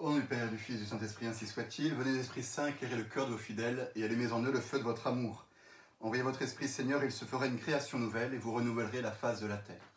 Au 0.00 0.08
nom 0.08 0.22
Père 0.22 0.48
du 0.48 0.56
Fils 0.56 0.78
du 0.78 0.86
Saint-Esprit, 0.86 1.26
ainsi 1.26 1.46
soit-il. 1.46 1.94
Venez, 1.94 2.18
Esprit 2.18 2.42
Saint, 2.42 2.68
éclairer 2.68 2.96
le 2.96 3.04
cœur 3.04 3.26
de 3.26 3.32
vos 3.32 3.38
fidèles 3.38 3.92
et 3.94 4.02
allumez 4.02 4.32
en 4.32 4.42
eux 4.42 4.50
le 4.50 4.58
feu 4.58 4.78
de 4.78 4.82
votre 4.82 5.06
amour. 5.06 5.46
Envoyez 6.00 6.22
votre 6.22 6.40
Esprit, 6.40 6.68
Seigneur, 6.68 7.04
il 7.04 7.12
se 7.12 7.26
fera 7.26 7.46
une 7.46 7.58
création 7.58 7.98
nouvelle 7.98 8.32
et 8.32 8.38
vous 8.38 8.54
renouvellerez 8.54 9.02
la 9.02 9.12
face 9.12 9.42
de 9.42 9.46
la 9.46 9.58
terre. 9.58 9.92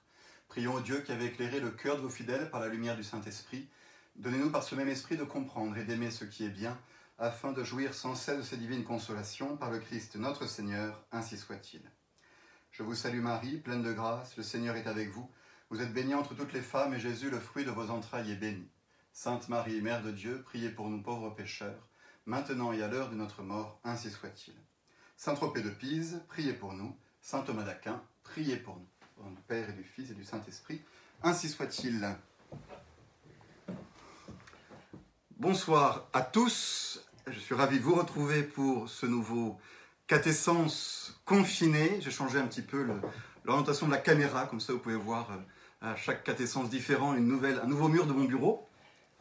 Prions 0.50 0.74
au 0.74 0.82
Dieu 0.82 1.00
qui 1.00 1.14
avait 1.14 1.28
éclairé 1.28 1.62
le 1.62 1.72
cœur 1.72 1.96
de 1.96 2.02
vos 2.02 2.10
fidèles 2.10 2.50
par 2.50 2.60
la 2.60 2.68
lumière 2.68 2.98
du 2.98 3.04
Saint-Esprit. 3.06 3.70
Donnez-nous 4.18 4.50
par 4.50 4.64
ce 4.64 4.76
même 4.76 4.90
Esprit 4.90 5.16
de 5.16 5.24
comprendre 5.24 5.78
et 5.78 5.86
d'aimer 5.86 6.12
ce 6.12 6.26
qui 6.26 6.44
est 6.44 6.50
bien, 6.50 6.78
afin 7.18 7.54
de 7.54 7.64
jouir 7.64 7.94
sans 7.94 8.16
cesse 8.16 8.40
de 8.40 8.44
ces 8.44 8.58
divines 8.58 8.84
consolations 8.84 9.56
par 9.56 9.72
le 9.72 9.80
Christ 9.80 10.18
notre 10.18 10.48
Seigneur, 10.48 11.02
ainsi 11.14 11.38
soit-il. 11.38 11.82
Je 12.72 12.84
vous 12.84 12.94
salue 12.94 13.22
Marie, 13.22 13.56
pleine 13.56 13.84
de 13.84 13.94
grâce, 13.94 14.36
le 14.36 14.44
Seigneur 14.44 14.76
est 14.76 14.88
avec 14.88 15.12
vous. 15.12 15.32
Vous 15.70 15.82
êtes 15.82 15.94
bénie 15.94 16.14
entre 16.14 16.36
toutes 16.36 16.52
les 16.52 16.62
femmes, 16.62 16.94
et 16.94 17.00
Jésus, 17.00 17.30
le 17.30 17.40
fruit 17.40 17.64
de 17.64 17.72
vos 17.72 17.90
entrailles, 17.90 18.34
est 18.34 18.36
béni. 18.36 18.68
Sainte 19.16 19.48
Marie, 19.48 19.80
Mère 19.80 20.02
de 20.02 20.10
Dieu, 20.10 20.42
priez 20.44 20.70
pour 20.70 20.90
nous 20.90 21.00
pauvres 21.00 21.30
pécheurs, 21.30 21.88
maintenant 22.26 22.74
et 22.74 22.82
à 22.82 22.88
l'heure 22.88 23.12
de 23.12 23.16
notre 23.16 23.44
mort, 23.44 23.80
ainsi 23.84 24.10
soit-il. 24.10 24.56
Saint 25.18 25.36
Tropez 25.36 25.62
de 25.62 25.70
Pise, 25.70 26.24
priez 26.28 26.52
pour 26.52 26.74
nous. 26.74 26.98
Saint 27.22 27.42
Thomas 27.42 27.62
d'Aquin, 27.62 28.02
priez 28.24 28.58
pour 28.58 28.76
nous. 28.76 28.88
Au 29.20 29.26
nom 29.26 29.30
du 29.30 29.42
Père 29.44 29.70
et 29.70 29.74
du 29.74 29.84
Fils 29.84 30.10
et 30.10 30.16
du 30.16 30.26
Saint-Esprit, 30.26 30.82
ainsi 31.22 31.48
soit-il. 31.48 32.18
Bonsoir 35.38 36.08
à 36.12 36.24
tous. 36.24 37.06
Je 37.28 37.40
suis 37.40 37.54
ravi 37.54 37.78
de 37.78 37.84
vous 37.84 37.96
retrouver 37.96 38.42
pour 38.42 38.90
ce 38.90 39.06
nouveau 39.06 39.60
catessence 40.08 41.22
confiné. 41.24 42.02
J'ai 42.02 42.12
changé 42.12 42.40
un 42.40 42.48
petit 42.48 42.64
peu 42.64 42.84
l'orientation 43.46 43.86
de 43.86 43.92
la 43.92 44.00
caméra, 44.00 44.48
comme 44.48 44.60
ça 44.60 44.74
vous 44.74 44.80
pouvez 44.80 44.96
voir 44.96 45.30
euh, 45.32 45.92
à 45.92 45.96
chaque 45.96 46.24
catessence 46.24 46.72
différent 46.72 47.14
une 47.14 47.28
nouvelle, 47.28 47.60
un 47.64 47.68
nouveau 47.68 47.90
mur 47.90 48.08
de 48.08 48.14
mon 48.14 48.24
bureau. 48.24 48.68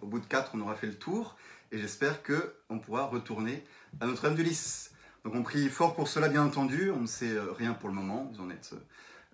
Au 0.02 0.06
bout 0.06 0.18
de 0.18 0.26
quatre, 0.26 0.50
on 0.54 0.60
aura 0.60 0.74
fait 0.74 0.88
le 0.88 0.96
tour 0.96 1.36
et 1.70 1.78
j'espère 1.78 2.22
qu'on 2.22 2.78
pourra 2.80 3.06
retourner 3.06 3.64
à 4.00 4.06
Notre-Dame 4.06 4.34
du 4.34 4.42
Lys. 4.42 4.90
Donc 5.24 5.36
on 5.36 5.44
prie 5.44 5.68
fort 5.68 5.94
pour 5.94 6.08
cela, 6.08 6.28
bien 6.28 6.42
entendu. 6.44 6.90
On 6.90 7.02
ne 7.02 7.06
sait 7.06 7.30
euh, 7.30 7.52
rien 7.52 7.72
pour 7.72 7.88
le 7.88 7.94
moment, 7.94 8.28
vous 8.32 8.42
en 8.42 8.50
êtes 8.50 8.74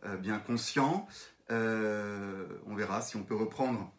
euh, 0.05 0.17
bien 0.17 0.39
conscients. 0.39 1.09
Euh, 1.51 2.47
on 2.67 2.75
verra 2.75 3.01
si 3.01 3.17
on 3.17 3.23
peut 3.23 3.35
reprendre 3.35 3.91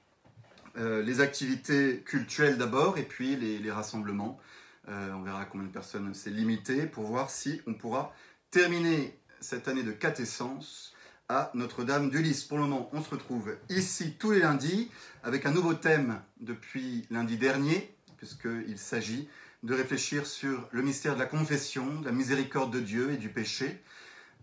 les 0.75 1.19
activités 1.19 2.03
culturelles 2.05 2.57
d'abord 2.57 2.97
et 2.97 3.03
puis 3.03 3.35
les, 3.35 3.71
rassemblements. 3.71 4.39
on 4.87 5.21
verra 5.23 5.43
combien 5.43 5.67
de 5.67 5.71
personnes 5.73 6.13
c'est 6.13 6.29
limité 6.29 6.85
pour 6.85 7.03
voir 7.05 7.29
si 7.29 7.59
on 7.67 7.73
pourra 7.73 8.13
terminer 8.49 9.19
cette 9.41 9.67
année 9.67 9.83
de 9.83 9.91
catessence 9.91 10.93
à 11.29 11.51
Notre-Dame 11.53 12.09
du 12.09 12.23
Lys. 12.23 12.43
Pour 12.43 12.57
le 12.57 12.63
moment, 12.63 12.89
on 12.91 13.03
se 13.03 13.09
retrouve 13.11 13.55
ici 13.69 14.15
tous 14.17 14.31
les 14.31 14.39
lundis 14.39 14.89
avec 15.23 15.45
un 15.45 15.51
nouveau 15.51 15.75
thème 15.75 16.19
depuis 16.41 17.05
lundi 17.11 17.37
dernier, 17.37 17.95
puisqu'il 18.17 18.79
s'agit 18.79 19.29
de 19.61 19.75
réfléchir 19.75 20.25
sur 20.25 20.67
le 20.71 20.81
mystère 20.81 21.13
de 21.13 21.19
la 21.19 21.27
confession, 21.27 21.99
de 21.99 22.05
la 22.05 22.11
miséricorde 22.11 22.73
de 22.73 22.79
Dieu 22.79 23.11
et 23.11 23.17
du 23.17 23.29
péché. 23.29 23.79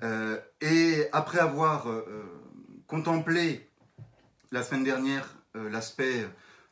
Euh, 0.05 0.39
et 0.61 1.09
après 1.11 1.41
avoir 1.41 1.91
euh, 1.91 2.05
contemplé 2.87 3.69
la 4.53 4.63
semaine 4.63 4.85
dernière 4.85 5.35
euh, 5.57 5.69
l'aspect 5.69 6.25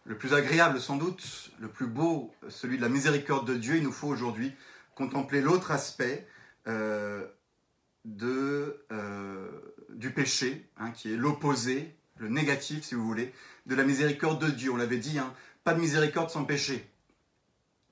le 0.05 0.17
plus 0.17 0.33
agréable 0.33 0.81
sans 0.81 0.97
doute, 0.97 1.51
le 1.59 1.69
plus 1.69 1.87
beau, 1.87 2.33
celui 2.49 2.77
de 2.77 2.83
la 2.83 2.89
miséricorde 2.89 3.49
de 3.49 3.55
Dieu, 3.55 3.77
il 3.77 3.83
nous 3.83 3.93
faut 3.93 4.09
aujourd'hui 4.09 4.55
contempler 4.95 5.41
l'autre 5.41 5.73
aspect 5.73 6.29
de, 8.05 8.85
du 9.91 10.11
péché, 10.11 10.69
hein, 10.79 10.91
qui 10.91 11.13
est 11.13 11.17
l'opposé, 11.17 11.95
le 12.19 12.29
négatif 12.29 12.85
si 12.85 12.95
vous 12.95 13.05
voulez, 13.05 13.33
de 13.67 13.75
la 13.75 13.85
miséricorde 13.85 14.45
de 14.45 14.51
Dieu. 14.51 14.71
On 14.73 14.77
l'avait 14.77 14.99
dit, 14.99 15.19
hein, 15.19 15.33
pas 15.65 15.75
de 15.75 15.81
miséricorde 15.81 16.31
sans 16.31 16.45
péché. 16.45 16.89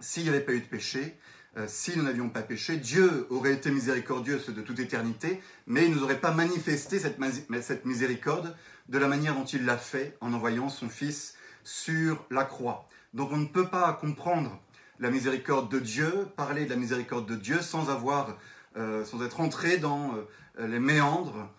S'il 0.01 0.25
n'y 0.25 0.29
avait 0.29 0.41
pas 0.41 0.53
eu 0.53 0.61
de 0.61 0.67
péché, 0.67 1.17
euh, 1.59 1.67
si 1.69 1.97
nous 1.97 2.03
n'avions 2.03 2.31
pas 2.31 2.43
péché, 2.43 2.77
Dieu 2.79 3.27
aurait 3.31 3.53
été 3.53 3.71
miséricordieux 3.71 4.41
de 4.49 4.63
toute 4.63 4.79
éternité, 4.79 5.41
mais 5.67 5.85
il 5.85 5.91
ne 5.91 5.97
nous 5.97 6.03
aurait 6.03 6.21
pas 6.21 6.31
manifesté 6.31 6.99
cette, 6.99 7.85
miséricorde 7.85 8.57
de 8.89 8.99
la 8.99 9.07
manière 9.07 9.35
dont 9.35 9.45
il 9.45 9.67
l'a 9.67 9.77
fait 9.77 10.17
en 10.21 10.33
envoyant 10.33 10.71
son 10.71 10.89
Fils 10.89 11.35
sur 11.63 12.25
la 12.31 12.45
croix. 12.45 12.89
Donc 13.13 13.31
on 13.33 13.37
ne 13.37 13.47
peut 13.47 13.69
pas 13.69 13.93
comprendre 13.93 14.59
la 14.99 15.11
miséricorde 15.11 15.71
de 15.71 15.79
Dieu, 15.79 16.27
parler 16.37 16.65
de 16.65 16.71
la 16.71 16.77
miséricorde 16.77 17.29
de 17.29 17.37
Dieu 17.37 17.61
sans 17.61 17.91
avoir, 17.91 18.31
euh, 18.31 18.33
sans 18.77 19.23
être 19.23 19.41
entré 19.41 19.79
dans 19.79 20.15
euh, 20.15 20.67
les 20.67 20.79
méandres 20.79 21.51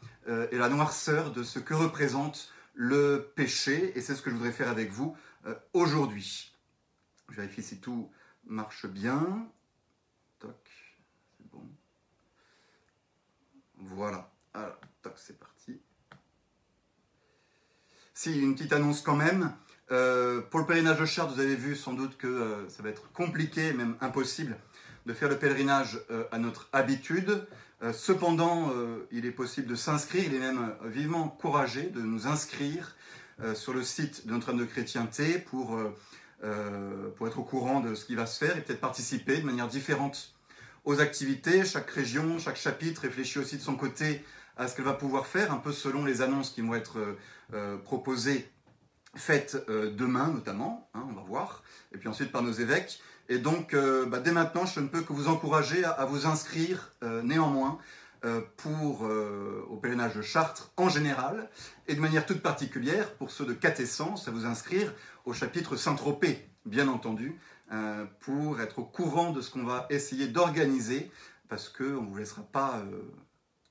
et 0.52 0.58
la 0.58 0.70
noirceur 0.70 1.32
de 1.32 1.44
ce 1.44 1.60
que 1.60 1.74
représente 1.74 2.54
le 2.76 3.30
péché, 3.36 3.92
et 3.98 4.02
c'est 4.02 4.16
ce 4.16 4.22
que 4.22 4.30
je 4.30 4.36
voudrais 4.36 4.54
faire 4.54 4.70
avec 4.70 4.90
vous 4.90 5.18
aujourd'hui. 5.74 6.56
Je 7.30 7.36
vérifie 7.36 7.62
si 7.62 7.82
tout 7.82 8.10
marche 8.46 8.86
bien. 8.86 9.50
Voilà. 13.78 14.32
Alors, 14.54 14.80
toc, 15.02 15.14
c'est 15.18 15.38
parti. 15.38 15.80
Si, 18.14 18.40
une 18.40 18.56
petite 18.56 18.74
annonce 18.74 19.02
quand 19.02 19.16
même. 19.16 19.56
Euh, 19.92 20.42
pour 20.42 20.60
le 20.60 20.66
pèlerinage 20.66 21.00
de 21.00 21.06
Chartres, 21.06 21.34
vous 21.34 21.40
avez 21.42 21.56
vu 21.56 21.76
sans 21.76 21.94
doute 21.94 22.18
que 22.18 22.28
euh, 22.28 22.70
ça 22.70 22.82
va 22.82 22.90
être 22.90 23.12
compliqué, 23.12 23.74
même 23.74 23.98
impossible, 24.00 24.58
de 25.06 25.14
faire 25.14 25.30
le 25.30 25.38
pèlerinage 25.38 26.00
euh, 26.12 26.24
à 26.32 26.38
notre 26.38 26.70
habitude. 26.74 27.46
cependant, 27.92 28.72
il 29.12 29.26
est 29.26 29.32
possible 29.32 29.68
de 29.68 29.76
s'inscrire, 29.76 30.24
il 30.26 30.34
est 30.34 30.40
même 30.40 30.74
vivement 30.86 31.26
encouragé 31.26 31.90
de 31.90 32.00
nous 32.00 32.28
inscrire 32.28 32.96
sur 33.56 33.74
le 33.74 33.84
site 33.84 34.26
de 34.26 34.32
Notre-Dame 34.32 34.60
de 34.60 34.64
Chrétienté 34.64 35.38
pour 35.38 35.78
euh, 36.44 37.10
pour 37.16 37.28
être 37.28 37.40
au 37.40 37.44
courant 37.44 37.80
de 37.80 37.96
ce 37.96 38.04
qui 38.04 38.16
va 38.16 38.26
se 38.26 38.44
faire 38.44 38.58
et 38.58 38.62
peut-être 38.62 38.82
participer 38.82 39.40
de 39.40 39.46
manière 39.46 39.70
différente 39.70 40.34
aux 40.84 41.00
activités. 41.00 41.64
Chaque 41.64 41.90
région, 41.90 42.38
chaque 42.38 42.58
chapitre 42.58 43.04
réfléchit 43.04 43.40
aussi 43.40 43.56
de 43.56 43.62
son 43.62 43.78
côté 43.78 44.26
à 44.58 44.68
ce 44.68 44.76
qu'elle 44.76 44.84
va 44.84 44.94
pouvoir 44.94 45.26
faire, 45.26 45.54
un 45.54 45.58
peu 45.58 45.72
selon 45.72 46.04
les 46.04 46.22
annonces 46.22 46.50
qui 46.50 46.60
vont 46.60 46.76
être 46.76 47.00
euh, 47.00 47.18
euh, 47.54 47.78
proposées, 47.78 48.52
faites 49.16 49.56
demain 49.70 50.28
notamment, 50.28 50.90
hein, 50.96 51.06
on 51.08 51.14
va 51.14 51.22
voir, 51.22 51.64
et 51.94 51.98
puis 51.98 52.10
ensuite 52.10 52.32
par 52.32 52.42
nos 52.42 52.52
évêques. 52.52 53.00
Et 53.30 53.38
donc, 53.38 53.76
bah, 53.76 54.20
dès 54.20 54.32
maintenant, 54.32 54.66
je 54.66 54.80
ne 54.80 54.88
peux 54.88 55.02
que 55.02 55.14
vous 55.14 55.28
encourager 55.28 55.84
à 55.86 56.06
vous 56.06 56.26
inscrire 56.26 56.94
néanmoins 57.24 57.78
pour, 58.58 59.04
au 59.04 59.78
pèlerinage 59.78 60.16
de 60.16 60.22
Chartres 60.22 60.72
en 60.78 60.90
général, 60.90 61.50
et 61.88 61.96
de 61.96 62.02
manière 62.02 62.26
toute 62.26 62.42
particulière, 62.42 63.14
pour 63.14 63.32
ceux 63.32 63.46
de 63.46 63.54
Catessence, 63.54 64.28
à 64.28 64.32
vous 64.32 64.46
inscrire 64.46 64.94
au 65.26 65.34
chapitre 65.34 65.76
Saint-Tropez, 65.76 66.48
bien 66.66 66.88
entendu, 66.88 67.40
euh, 67.72 68.06
pour 68.20 68.62
être 68.62 68.80
au 68.80 68.84
courant 68.84 69.32
de 69.32 69.42
ce 69.42 69.50
qu'on 69.50 69.64
va 69.64 69.88
essayer 69.90 70.28
d'organiser, 70.28 71.10
parce 71.50 71.70
qu'on 71.70 71.84
ne 71.84 72.10
vous 72.10 72.18
laissera 72.18 72.44
pas 72.44 72.78
euh, 72.78 73.02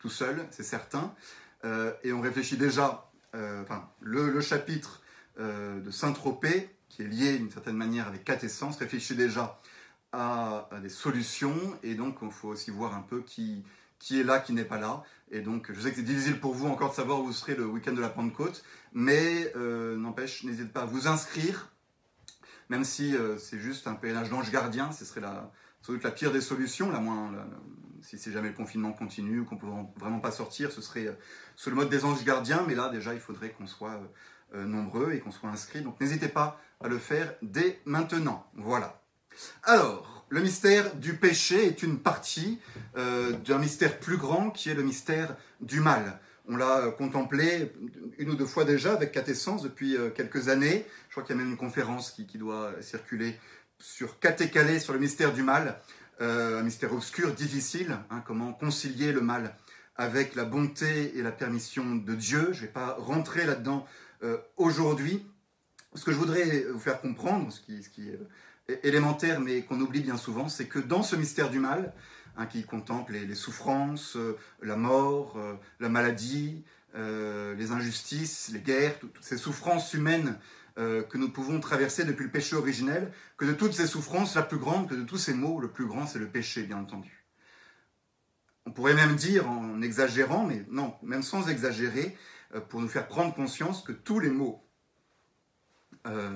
tout 0.00 0.08
seul, 0.08 0.44
c'est 0.50 0.62
certain. 0.62 1.14
Euh, 1.64 1.92
et 2.02 2.12
on 2.12 2.20
réfléchit 2.20 2.56
déjà, 2.56 3.10
enfin, 3.34 3.88
le, 4.00 4.40
chapitre 4.40 5.02
de 5.38 5.90
Saint-Tropez, 5.90 6.68
qui 6.92 7.02
est 7.02 7.06
lié 7.06 7.38
d'une 7.38 7.50
certaine 7.50 7.76
manière 7.76 8.06
avec 8.06 8.22
Catessence, 8.22 8.76
réfléchit 8.76 9.16
déjà 9.16 9.58
à, 10.12 10.68
des 10.82 10.90
solutions, 10.90 11.56
et 11.82 11.94
donc 11.94 12.18
il 12.20 12.30
faut 12.30 12.48
aussi 12.48 12.70
voir 12.70 12.94
un 12.94 13.00
peu 13.00 13.22
qui, 13.22 13.64
qui 13.98 14.20
est 14.20 14.24
là, 14.24 14.40
qui 14.40 14.52
n'est 14.52 14.66
pas 14.66 14.78
là. 14.78 15.02
Et 15.30 15.40
donc, 15.40 15.72
je 15.72 15.80
sais 15.80 15.88
que 15.88 15.96
c'est 15.96 16.02
difficile 16.02 16.38
pour 16.38 16.52
vous 16.52 16.66
encore 16.66 16.90
de 16.90 16.94
savoir 16.94 17.20
où 17.20 17.24
vous 17.24 17.32
serez 17.32 17.54
le 17.54 17.64
week-end 17.64 17.94
de 17.94 18.00
la 18.02 18.10
Pentecôte, 18.10 18.62
mais 18.92 19.50
euh, 19.56 19.96
n'empêche, 19.96 20.44
n'hésitez 20.44 20.68
pas 20.68 20.82
à 20.82 20.84
vous 20.84 21.08
inscrire, 21.08 21.72
même 22.68 22.84
si 22.84 23.16
euh, 23.16 23.38
c'est 23.38 23.58
juste 23.58 23.86
un 23.86 23.94
pèlerinage 23.94 24.28
d'ange 24.28 24.50
gardien, 24.50 24.92
ce 24.92 25.06
serait 25.06 25.22
sans 25.80 25.94
doute 25.94 26.04
la 26.04 26.10
pire 26.10 26.30
des 26.30 26.42
solutions, 26.42 26.90
la 26.90 27.00
moins, 27.00 27.32
si 28.02 28.18
c'est 28.18 28.32
jamais 28.32 28.48
le 28.48 28.54
confinement 28.54 28.92
continue 28.92 29.44
qu'on 29.44 29.54
ne 29.54 29.60
peut 29.60 29.66
vraiment 29.96 30.20
pas 30.20 30.30
sortir, 30.30 30.70
ce 30.70 30.82
serait 30.82 31.06
euh, 31.06 31.14
sous 31.56 31.70
le 31.70 31.76
mode 31.76 31.88
des 31.88 32.04
anges 32.04 32.22
gardiens, 32.22 32.62
mais 32.68 32.74
là 32.74 32.90
déjà 32.90 33.14
il 33.14 33.20
faudrait 33.20 33.50
qu'on 33.50 33.66
soit 33.66 33.98
nombreux 34.54 35.12
et 35.12 35.20
qu'on 35.20 35.30
soit 35.30 35.48
inscrit, 35.48 35.80
donc 35.80 36.00
n'hésitez 36.00 36.28
pas 36.28 36.60
à 36.80 36.88
le 36.88 36.98
faire 36.98 37.34
dès 37.42 37.80
maintenant. 37.84 38.46
Voilà. 38.54 39.02
Alors, 39.62 40.12
le 40.32 40.40
mystère 40.40 40.94
du 40.96 41.14
péché 41.14 41.66
est 41.66 41.82
une 41.82 41.98
partie 41.98 42.58
euh, 42.96 43.32
d'un 43.32 43.58
mystère 43.58 43.98
plus 43.98 44.16
grand 44.16 44.50
qui 44.50 44.70
est 44.70 44.74
le 44.74 44.82
mystère 44.82 45.36
du 45.60 45.80
mal. 45.80 46.20
On 46.48 46.56
l'a 46.56 46.90
contemplé 46.96 47.72
une 48.18 48.30
ou 48.30 48.34
deux 48.34 48.46
fois 48.46 48.64
déjà 48.64 48.94
avec 48.94 49.12
Catessence 49.12 49.62
depuis 49.62 49.94
euh, 49.94 50.08
quelques 50.08 50.48
années. 50.48 50.86
Je 51.08 51.12
crois 51.12 51.22
qu'il 51.22 51.36
y 51.36 51.38
a 51.38 51.42
même 51.42 51.52
une 51.52 51.58
conférence 51.58 52.10
qui, 52.10 52.38
doit 52.38 52.72
circuler 52.80 53.38
sur 53.78 54.18
Catécalé 54.20 54.80
sur 54.80 54.94
le 54.94 54.98
mystère 54.98 55.34
du 55.34 55.42
mal, 55.42 55.80
euh, 56.22 56.60
un 56.60 56.62
mystère 56.62 56.94
obscur, 56.94 57.34
difficile, 57.34 57.98
hein, 58.10 58.22
comment 58.26 58.54
concilier 58.54 59.12
le 59.12 59.20
mal 59.20 59.54
avec 59.96 60.34
la 60.34 60.44
bonté 60.44 61.16
et 61.18 61.22
la 61.22 61.32
permission 61.32 61.94
de 61.94 62.14
Dieu. 62.14 62.48
Je 62.52 62.62
ne 62.62 62.66
vais 62.66 62.72
pas 62.72 62.96
rentrer 62.98 63.44
là-dedans 63.44 63.86
aujourd'hui. 64.56 65.26
Ce 65.94 66.04
que 66.04 66.12
je 66.12 66.16
voudrais 66.16 66.64
vous 66.70 66.78
faire 66.78 67.00
comprendre, 67.00 67.52
ce 67.52 67.60
qui, 67.60 67.80
qui 67.90 68.10
élémentaire, 68.82 69.40
mais 69.40 69.62
qu'on 69.62 69.80
oublie 69.80 70.00
bien 70.00 70.16
souvent, 70.16 70.48
c'est 70.48 70.66
que 70.66 70.78
dans 70.78 71.02
ce 71.02 71.16
mystère 71.16 71.50
du 71.50 71.58
mal, 71.58 71.92
hein, 72.36 72.46
qui 72.46 72.64
contemple 72.64 73.12
les, 73.12 73.34
souffrances, 73.34 74.16
euh, 74.16 74.38
la 74.62 74.76
mort, 74.76 75.34
euh, 75.36 75.54
la 75.80 75.88
maladie, 75.88 76.64
euh, 76.94 77.54
les 77.54 77.72
injustices, 77.72 78.50
les 78.52 78.60
guerres, 78.60 78.98
toutes 78.98 79.16
ces 79.20 79.38
souffrances 79.38 79.94
humaines 79.94 80.38
euh, 80.78 81.02
que 81.02 81.18
nous 81.18 81.30
pouvons 81.30 81.60
traverser 81.60 82.04
depuis 82.04 82.24
le 82.24 82.30
péché 82.30 82.56
originel, 82.56 83.12
que 83.36 83.44
de 83.44 83.52
toutes 83.52 83.72
ces 83.72 83.86
souffrances, 83.86 84.34
la 84.34 84.42
plus 84.42 84.58
grande, 84.58 84.88
que 84.88 84.94
de 84.94 85.02
tous 85.02 85.18
ces 85.18 85.34
maux, 85.34 85.60
le 85.60 85.68
plus 85.68 85.86
grand, 85.86 86.06
c'est 86.06 86.18
le 86.18 86.28
péché, 86.28 86.62
bien 86.62 86.78
entendu. 86.78 87.26
On 88.66 88.70
pourrait 88.70 88.94
même 88.94 89.16
dire, 89.16 89.48
en 89.48 89.82
exagérant, 89.82 90.46
mais 90.46 90.64
non, 90.70 90.94
même 91.02 91.22
sans 91.22 91.48
exagérer, 91.48 92.14
euh, 92.14 92.31
pour 92.60 92.80
nous 92.80 92.88
faire 92.88 93.06
prendre 93.06 93.34
conscience 93.34 93.82
que 93.82 93.92
tous 93.92 94.20
les 94.20 94.30
maux 94.30 94.62
euh, 96.06 96.30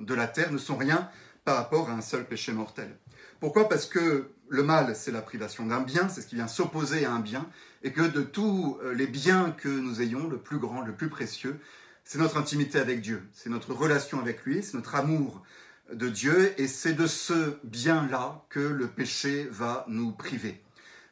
de 0.00 0.14
la 0.14 0.26
terre 0.26 0.52
ne 0.52 0.58
sont 0.58 0.76
rien 0.76 1.08
par 1.44 1.56
rapport 1.56 1.90
à 1.90 1.92
un 1.92 2.00
seul 2.00 2.24
péché 2.24 2.52
mortel. 2.52 2.96
Pourquoi? 3.40 3.68
Parce 3.68 3.86
que 3.86 4.30
le 4.48 4.62
mal, 4.62 4.94
c'est 4.94 5.10
la 5.10 5.22
privation 5.22 5.66
d'un 5.66 5.80
bien, 5.80 6.08
c'est 6.08 6.20
ce 6.20 6.26
qui 6.26 6.36
vient 6.36 6.46
s'opposer 6.46 7.04
à 7.04 7.12
un 7.12 7.20
bien, 7.20 7.48
et 7.82 7.92
que 7.92 8.02
de 8.02 8.22
tous 8.22 8.78
les 8.94 9.06
biens 9.06 9.50
que 9.50 9.68
nous 9.68 10.00
ayons, 10.00 10.28
le 10.28 10.38
plus 10.38 10.58
grand, 10.58 10.82
le 10.82 10.92
plus 10.92 11.08
précieux, 11.08 11.58
c'est 12.04 12.18
notre 12.18 12.36
intimité 12.36 12.78
avec 12.78 13.00
Dieu, 13.00 13.26
c'est 13.32 13.50
notre 13.50 13.72
relation 13.72 14.20
avec 14.20 14.44
lui, 14.44 14.62
c'est 14.62 14.74
notre 14.74 14.94
amour 14.94 15.42
de 15.92 16.08
Dieu, 16.08 16.52
et 16.60 16.68
c'est 16.68 16.92
de 16.92 17.06
ce 17.06 17.56
bien-là 17.64 18.44
que 18.48 18.60
le 18.60 18.86
péché 18.86 19.48
va 19.50 19.84
nous 19.88 20.12
priver. 20.12 20.62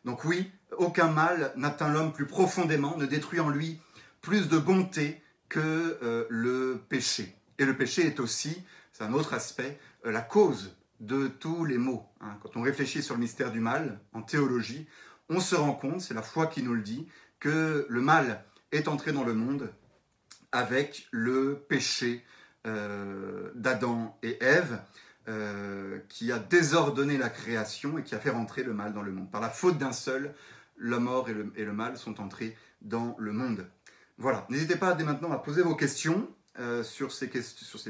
Donc 0.05 0.25
oui, 0.25 0.51
aucun 0.77 1.09
mal 1.09 1.53
n'atteint 1.57 1.93
l'homme 1.93 2.13
plus 2.13 2.27
profondément, 2.27 2.97
ne 2.97 3.07
détruit 3.07 3.41
en 3.41 3.49
lui 3.49 3.81
plus 4.21 4.49
de 4.49 4.59
bonté 4.59 5.23
que 5.49 5.99
euh, 6.03 6.27
le 6.29 6.81
péché. 6.89 7.35
Et 7.59 7.65
le 7.65 7.77
péché 7.77 8.07
est 8.07 8.21
aussi, 8.21 8.63
c'est 8.93 9.05
un 9.05 9.13
autre 9.13 9.35
aspect, 9.35 9.79
euh, 10.07 10.13
la 10.13 10.21
cause 10.23 10.77
de 11.01 11.29
tous 11.29 11.65
les 11.65 11.79
maux. 11.79 12.07
Hein. 12.21 12.39
Quand 12.43 12.57
on 12.57 12.63
réfléchit 12.63 13.03
sur 13.03 13.15
le 13.15 13.21
mystère 13.21 13.51
du 13.51 13.61
mal 13.61 14.01
en 14.13 14.23
théologie, 14.23 14.87
on 15.29 15.41
se 15.41 15.55
rend 15.55 15.73
compte, 15.73 16.01
c'est 16.01 16.15
la 16.15 16.23
foi 16.23 16.47
qui 16.47 16.63
nous 16.63 16.75
le 16.75 16.83
dit, 16.83 17.09
que 17.39 17.87
le 17.89 18.01
mal 18.01 18.45
est 18.73 18.89
entré 18.89 19.13
dans 19.13 19.25
le 19.25 19.35
monde 19.35 19.73
avec 20.53 21.07
le 21.11 21.65
péché 21.69 22.25
euh, 22.67 23.51
d'Adam 23.55 24.19
et 24.23 24.43
Ève, 24.43 24.81
qui 26.09 26.33
a 26.33 26.41
désordonné 26.41 27.17
la 27.17 27.29
création 27.29 27.99
et 27.99 28.03
qui 28.03 28.17
a 28.17 28.19
fait 28.19 28.31
rentrer 28.31 28.65
le 28.65 28.75
mal 28.75 28.93
dans 28.93 29.03
le 29.03 29.13
monde. 29.13 29.31
Par 29.31 29.41
la 29.41 29.49
faute 29.49 29.79
d'un 29.79 29.93
seul, 29.93 30.35
la 30.81 30.99
mort 30.99 31.29
et 31.29 31.65
le, 31.65 31.73
mal 31.73 31.97
sont 31.97 32.21
entrés 32.21 32.57
dans 32.81 33.15
le 33.19 33.33
monde. 33.33 33.67
Voilà, 34.21 34.47
n'hésitez 34.51 34.77
pas 34.77 34.93
dès 34.93 35.03
maintenant 35.03 35.33
à 35.33 35.39
poser 35.39 35.63
vos 35.63 35.75
questions 35.75 36.29
euh, 36.59 36.83
sur, 36.83 37.11
ces 37.11 37.31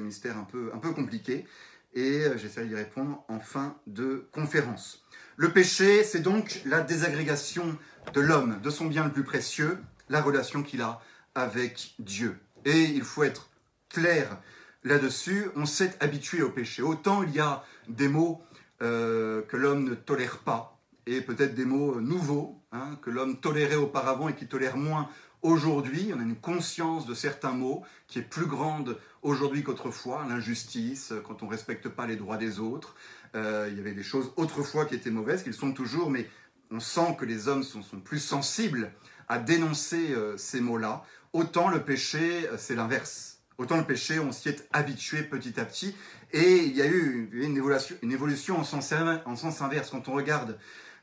mystères 0.00 0.38
un 0.38 0.44
peu, 0.44 0.70
compliqués 0.92 1.44
et 1.92 2.22
j'essaierai 2.36 2.68
d'y 2.68 2.76
répondre 2.76 3.24
en 3.26 3.40
fin 3.40 3.76
de 3.88 4.28
conférence. 4.30 5.04
Le 5.36 5.52
péché, 5.52 6.04
c'est 6.04 6.20
donc 6.20 6.62
la 6.66 6.82
désagrégation 6.82 7.76
de 8.14 8.20
l'homme, 8.20 8.60
de 8.62 8.70
son 8.70 8.84
bien 8.84 9.04
le 9.04 9.10
plus 9.10 9.24
précieux, 9.24 9.78
la 10.08 10.22
relation 10.22 10.62
qu'il 10.62 10.82
a 10.82 11.00
avec 11.34 11.94
Dieu. 11.98 12.38
Et 12.64 12.84
il 12.84 13.02
faut 13.02 13.24
être 13.24 13.50
clair 13.88 14.40
là-dessus, 14.84 15.46
on 15.56 15.66
s'est 15.66 15.96
habitué 15.98 16.42
au 16.42 16.50
péché. 16.50 16.80
Autant 16.80 17.24
il 17.24 17.34
y 17.34 17.40
a 17.40 17.64
des 17.88 18.06
mots 18.06 18.40
euh, 18.82 19.42
que 19.42 19.56
l'homme 19.56 19.82
ne 19.82 19.96
tolère 19.96 20.38
pas, 20.38 20.80
et 21.06 21.22
peut-être 21.22 21.56
des 21.56 21.64
mots 21.64 22.00
nouveaux 22.00 22.62
hein, 22.70 22.96
que 23.02 23.10
l'homme 23.10 23.40
tolérait 23.40 23.74
auparavant 23.74 24.28
et 24.28 24.34
qui 24.36 24.46
tolère 24.46 24.76
moins 24.76 25.08
aujourd'hui. 25.42 26.12
On 26.14 26.20
a 26.20 26.22
une 26.22 26.36
conscience 26.36 27.06
de 27.06 27.14
certains 27.14 27.52
mots 27.52 27.82
qui 28.06 28.18
est 28.18 28.22
plus 28.22 28.46
grande 28.46 28.98
aujourd'hui 29.22 29.62
qu'autrefois. 29.62 30.24
L'injustice, 30.28 31.12
quand 31.26 31.42
on 31.42 31.46
ne 31.46 31.50
respecte 31.50 31.88
pas 31.88 32.06
les 32.06 32.16
droits 32.16 32.36
des 32.36 32.60
autres. 32.60 32.94
Euh, 33.34 33.68
il 33.70 33.76
y 33.76 33.80
avait 33.80 33.92
des 33.92 34.02
choses 34.02 34.32
autrefois 34.36 34.86
qui 34.86 34.94
étaient 34.94 35.10
mauvaises, 35.10 35.42
qu'ils 35.42 35.54
sont 35.54 35.72
toujours, 35.72 36.10
mais 36.10 36.28
on 36.70 36.80
sent 36.80 37.16
que 37.18 37.24
les 37.24 37.48
hommes 37.48 37.62
sont, 37.62 37.82
plus 38.04 38.18
sensibles 38.18 38.92
à 39.28 39.38
dénoncer 39.38 40.12
euh, 40.12 40.36
ces 40.36 40.60
mots-là. 40.60 41.04
Autant 41.32 41.68
le 41.68 41.82
péché, 41.82 42.48
euh, 42.48 42.56
c'est 42.58 42.74
l'inverse. 42.74 43.38
Autant 43.58 43.76
le 43.76 43.84
péché, 43.84 44.18
on 44.18 44.32
s'y 44.32 44.48
est 44.48 44.66
habitué 44.72 45.22
petit 45.22 45.60
à 45.60 45.64
petit. 45.64 45.94
Et 46.32 46.64
il 46.64 46.74
y 46.74 46.82
a 46.82 46.86
eu 46.86 47.28
une 47.32 47.56
évolution, 47.56 47.96
une 48.02 48.12
évolution 48.12 48.58
en, 48.58 48.64
sens, 48.64 48.92
en, 49.26 49.36
sens, 49.36 49.60
inverse. 49.60 49.90
Quand 49.90 50.08
on 50.08 50.12
regarde 50.12 50.58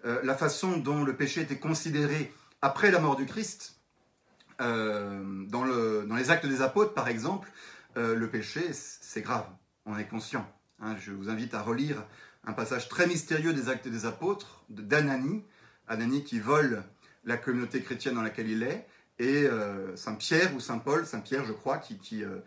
euh, 0.05 0.19
la 0.23 0.35
façon 0.35 0.77
dont 0.77 1.03
le 1.03 1.15
péché 1.15 1.41
était 1.41 1.59
considéré 1.59 2.33
après 2.61 2.91
la 2.91 2.99
mort 2.99 3.15
du 3.15 3.25
Christ, 3.25 3.76
euh, 4.61 5.45
dans, 5.47 5.63
le, 5.63 6.05
dans, 6.07 6.15
les 6.15 6.29
actes 6.29 6.45
des 6.45 6.61
apôtres, 6.61 6.93
par 6.93 7.07
exemple, 7.07 7.51
le 7.95 8.27
péché, 8.27 8.73
c'est 8.73 9.21
grave. 9.21 9.47
On 9.87 9.97
est 9.97 10.05
conscient. 10.05 10.47
Hein. 10.79 10.95
je 10.99 11.11
vous 11.11 11.31
invite 11.31 11.55
à 11.55 11.63
relire 11.63 12.05
un 12.43 12.53
passage 12.53 12.89
très 12.89 13.07
mystérieux 13.07 13.53
des 13.53 13.69
actes 13.69 13.87
des 13.87 14.05
apôtres, 14.05 14.63
d'Anani. 14.69 15.43
Anani 15.87 16.23
qui 16.23 16.39
vole 16.39 16.83
la 17.25 17.37
communauté 17.37 17.81
chrétienne 17.81 18.13
dans 18.13 18.21
laquelle 18.21 18.49
il 18.49 18.61
est 18.61 18.85
et 19.19 19.45
euh, 19.45 19.95
Saint 19.95 20.15
Pierre 20.15 20.53
ou 20.55 20.59
Saint 20.59 20.79
Paul, 20.79 21.05
Saint 21.05 21.19
Pierre 21.19 21.45
je 21.45 21.53
crois, 21.53 21.77
qui, 21.77 22.23
euh, 22.23 22.39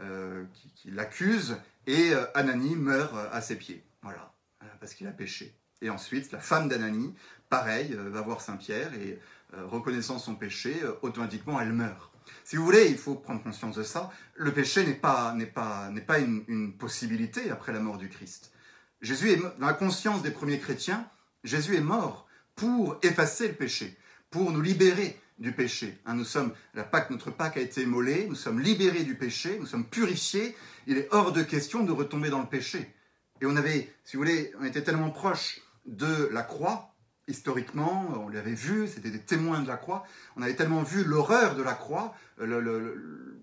euh, 0.00 0.44
l'accuse, 0.86 1.56
et 1.86 2.12
Anani 2.34 2.76
meurt 2.76 3.14
à 3.32 3.40
ses 3.40 3.56
pieds, 3.56 3.82
voilà, 4.02 4.34
parce 4.78 4.92
qu'il 4.92 5.06
a 5.06 5.10
péché. 5.10 5.54
Et 5.80 5.88
ensuite, 5.88 6.32
la 6.32 6.38
femme 6.38 6.68
d'Anani, 6.68 7.14
pareil, 7.48 7.94
va 7.94 8.20
voir 8.20 8.42
Saint 8.42 8.56
Pierre, 8.56 8.92
et 8.92 9.18
reconnaissant 9.52 10.18
son 10.18 10.34
péché, 10.34 10.74
automatiquement 11.02 11.60
elle 11.60 11.72
meurt. 11.72 12.10
Si 12.44 12.56
vous 12.56 12.64
voulez, 12.64 12.86
il 12.88 12.98
faut 12.98 13.14
prendre 13.14 13.42
conscience 13.42 13.76
de 13.76 13.82
ça, 13.82 14.10
le 14.34 14.52
péché 14.52 14.84
n'est 14.84 14.94
pas, 14.94 15.34
n'est 15.34 15.46
pas, 15.46 15.90
n'est 15.90 16.00
pas 16.00 16.18
une, 16.18 16.76
possibilité 16.78 17.50
après 17.50 17.72
la 17.72 17.80
mort 17.80 17.98
du 17.98 18.08
Christ. 18.08 18.52
Jésus 19.00 19.36
dans 19.58 19.66
la 19.66 19.72
conscience 19.72 20.22
des 20.22 20.30
premiers 20.30 20.58
chrétiens, 20.58 21.08
Jésus 21.44 21.76
est 21.76 21.82
mort 21.82 22.26
pour 22.56 22.98
effacer 23.02 23.48
le 23.48 23.54
péché, 23.54 23.96
pour 24.30 24.50
nous 24.50 24.60
libérer 24.60 25.20
du 25.38 25.52
péché. 25.52 25.98
Hein, 26.04 26.14
nous 26.14 26.24
sommes, 26.24 26.52
la 26.74 26.84
Pâque, 26.84 27.10
notre 27.10 27.30
Pâque 27.30 27.56
a 27.56 27.60
été 27.60 27.82
émolée, 27.82 28.26
nous 28.28 28.34
sommes 28.34 28.60
libérés 28.60 29.04
du 29.04 29.14
péché, 29.14 29.56
nous 29.60 29.66
sommes 29.66 29.86
purifiés. 29.86 30.56
Il 30.86 30.98
est 30.98 31.08
hors 31.12 31.32
de 31.32 31.42
question 31.42 31.84
de 31.84 31.92
retomber 31.92 32.30
dans 32.30 32.40
le 32.40 32.48
péché. 32.48 32.94
Et 33.40 33.46
on 33.46 33.56
avait, 33.56 33.92
si 34.04 34.16
vous 34.16 34.22
voulez, 34.22 34.52
on 34.60 34.64
était 34.64 34.82
tellement 34.82 35.10
proche 35.10 35.60
de 35.86 36.28
la 36.32 36.42
croix, 36.42 36.94
historiquement, 37.28 38.08
on 38.16 38.28
l'avait 38.28 38.54
vu, 38.54 38.88
c'était 38.88 39.10
des 39.10 39.20
témoins 39.20 39.60
de 39.60 39.68
la 39.68 39.76
croix, 39.76 40.04
on 40.36 40.42
avait 40.42 40.56
tellement 40.56 40.82
vu 40.82 41.04
l'horreur 41.04 41.54
de 41.54 41.62
la 41.62 41.74
croix, 41.74 42.14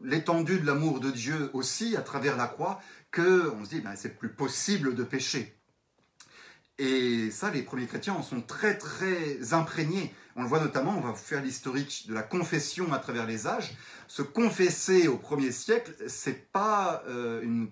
l'étendue 0.04 0.60
de 0.60 0.66
l'amour 0.66 1.00
de 1.00 1.12
Dieu 1.12 1.50
aussi 1.54 1.96
à 1.96 2.02
travers 2.02 2.36
la 2.36 2.48
croix, 2.48 2.82
que 3.12 3.50
on 3.52 3.64
se 3.64 3.70
dit, 3.70 3.82
ben, 3.82 3.96
c'est 3.96 4.18
plus 4.18 4.30
possible 4.30 4.96
de 4.96 5.04
pécher. 5.04 5.56
Et 6.78 7.32
ça, 7.32 7.52
les 7.52 7.62
premiers 7.62 7.88
chrétiens 7.88 8.14
en 8.14 8.22
sont 8.22 8.42
très 8.42 8.78
très 8.78 9.54
imprégnés. 9.54 10.14
On 10.36 10.44
le 10.44 10.50
voit 10.50 10.60
notamment, 10.60 10.98
on 10.98 11.02
va 11.02 11.14
faire 11.14 11.42
l'historique 11.42 12.06
de 12.10 12.14
la 12.14 12.24
confession 12.24 12.92
à 12.92 13.00
travers 13.00 13.26
les 13.26 13.48
âges. 13.48 13.74
Se 14.08 14.22
confesser 14.22 15.08
au 15.08 15.18
premier 15.18 15.52
siècle, 15.52 15.94
c'est 16.08 16.52
pas 16.52 17.04
euh, 17.08 17.42
une 17.42 17.70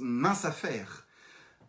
mince 0.00 0.44
affaire. 0.44 1.06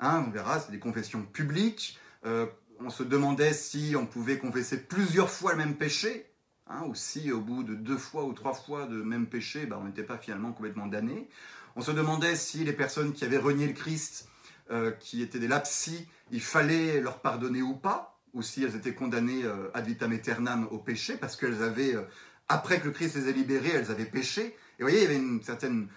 Hein, 0.01 0.25
on 0.27 0.31
verra, 0.31 0.59
c'est 0.59 0.71
des 0.71 0.79
confessions 0.79 1.23
publiques. 1.23 1.97
Euh, 2.25 2.45
on 2.79 2.89
se 2.89 3.03
demandait 3.03 3.53
si 3.53 3.95
on 3.97 4.05
pouvait 4.05 4.37
confesser 4.37 4.77
plusieurs 4.77 5.29
fois 5.29 5.51
le 5.51 5.57
même 5.57 5.75
péché, 5.75 6.31
hein, 6.67 6.83
ou 6.87 6.95
si 6.95 7.31
au 7.31 7.41
bout 7.41 7.63
de 7.63 7.75
deux 7.75 7.97
fois 7.97 8.25
ou 8.25 8.33
trois 8.33 8.53
fois 8.53 8.85
de 8.85 9.01
même 9.01 9.27
péché, 9.27 9.65
bah, 9.65 9.79
on 9.81 9.85
n'était 9.85 10.03
pas 10.03 10.17
finalement 10.17 10.53
complètement 10.53 10.87
damné. 10.87 11.29
On 11.75 11.81
se 11.81 11.91
demandait 11.91 12.35
si 12.35 12.63
les 12.63 12.73
personnes 12.73 13.13
qui 13.13 13.23
avaient 13.23 13.37
renié 13.37 13.67
le 13.67 13.73
Christ, 13.73 14.29
euh, 14.71 14.91
qui 14.91 15.21
étaient 15.21 15.39
des 15.39 15.47
lapsis, 15.47 16.07
il 16.31 16.41
fallait 16.41 16.99
leur 16.99 17.19
pardonner 17.21 17.61
ou 17.61 17.73
pas 17.73 18.19
ou 18.33 18.41
si 18.41 18.63
elles 18.63 18.75
étaient 18.75 18.93
condamnées 18.93 19.43
euh, 19.45 19.69
ad 19.73 19.85
vitam 19.87 20.11
aeternam 20.11 20.67
au 20.69 20.77
péché, 20.77 21.15
parce 21.17 21.35
qu'elles 21.35 21.63
avaient, 21.63 21.95
euh, 21.95 22.03
après 22.49 22.79
que 22.79 22.85
le 22.85 22.91
Christ 22.91 23.15
les 23.15 23.29
ait 23.29 23.33
libérées, 23.33 23.71
elles 23.73 23.89
avaient 23.89 24.05
péché. 24.05 24.41
Et 24.41 24.83
vous 24.83 24.89
voyez, 24.89 24.97
il 24.97 25.03
y 25.03 25.05
avait 25.05 25.15
une 25.15 25.41
certaine, 25.41 25.87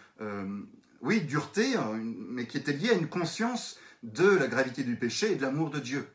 oui, 1.03 1.21
dureté, 1.23 1.77
hein, 1.77 2.01
mais 2.31 2.47
qui 2.47 2.57
était 2.57 2.73
liée 2.73 2.91
à 2.91 2.95
une 2.95 3.09
conscience 3.09 3.79
de 4.03 4.29
la 4.29 4.47
gravité 4.47 4.85
du 4.85 4.97
péché 4.97 5.33
et 5.33 5.37
de 5.37 5.43
l'amour 5.43 5.71
de 5.71 5.81
Dieu. 5.81 6.07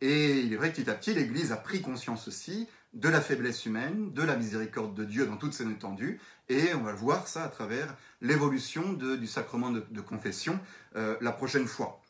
Et 0.00 0.40
il 0.40 0.52
est 0.52 0.56
vrai 0.56 0.70
que 0.70 0.76
petit 0.76 0.90
à 0.90 0.94
petit, 0.94 1.14
l'Église 1.14 1.52
a 1.52 1.56
pris 1.56 1.80
conscience 1.80 2.28
aussi 2.28 2.68
de 2.92 3.08
la 3.08 3.20
faiblesse 3.20 3.66
humaine, 3.66 4.12
de 4.12 4.22
la 4.22 4.36
miséricorde 4.36 4.94
de 4.94 5.04
Dieu 5.04 5.26
dans 5.26 5.36
toute 5.36 5.52
son 5.52 5.70
étendue, 5.70 6.20
et 6.48 6.74
on 6.74 6.82
va 6.82 6.92
voir 6.92 7.28
ça 7.28 7.44
à 7.44 7.48
travers 7.48 7.94
l'évolution 8.20 8.92
du 8.92 9.26
sacrement 9.26 9.70
de, 9.70 10.00
confession 10.00 10.58
la 10.94 11.32
prochaine 11.32 11.66
fois. 11.66 12.00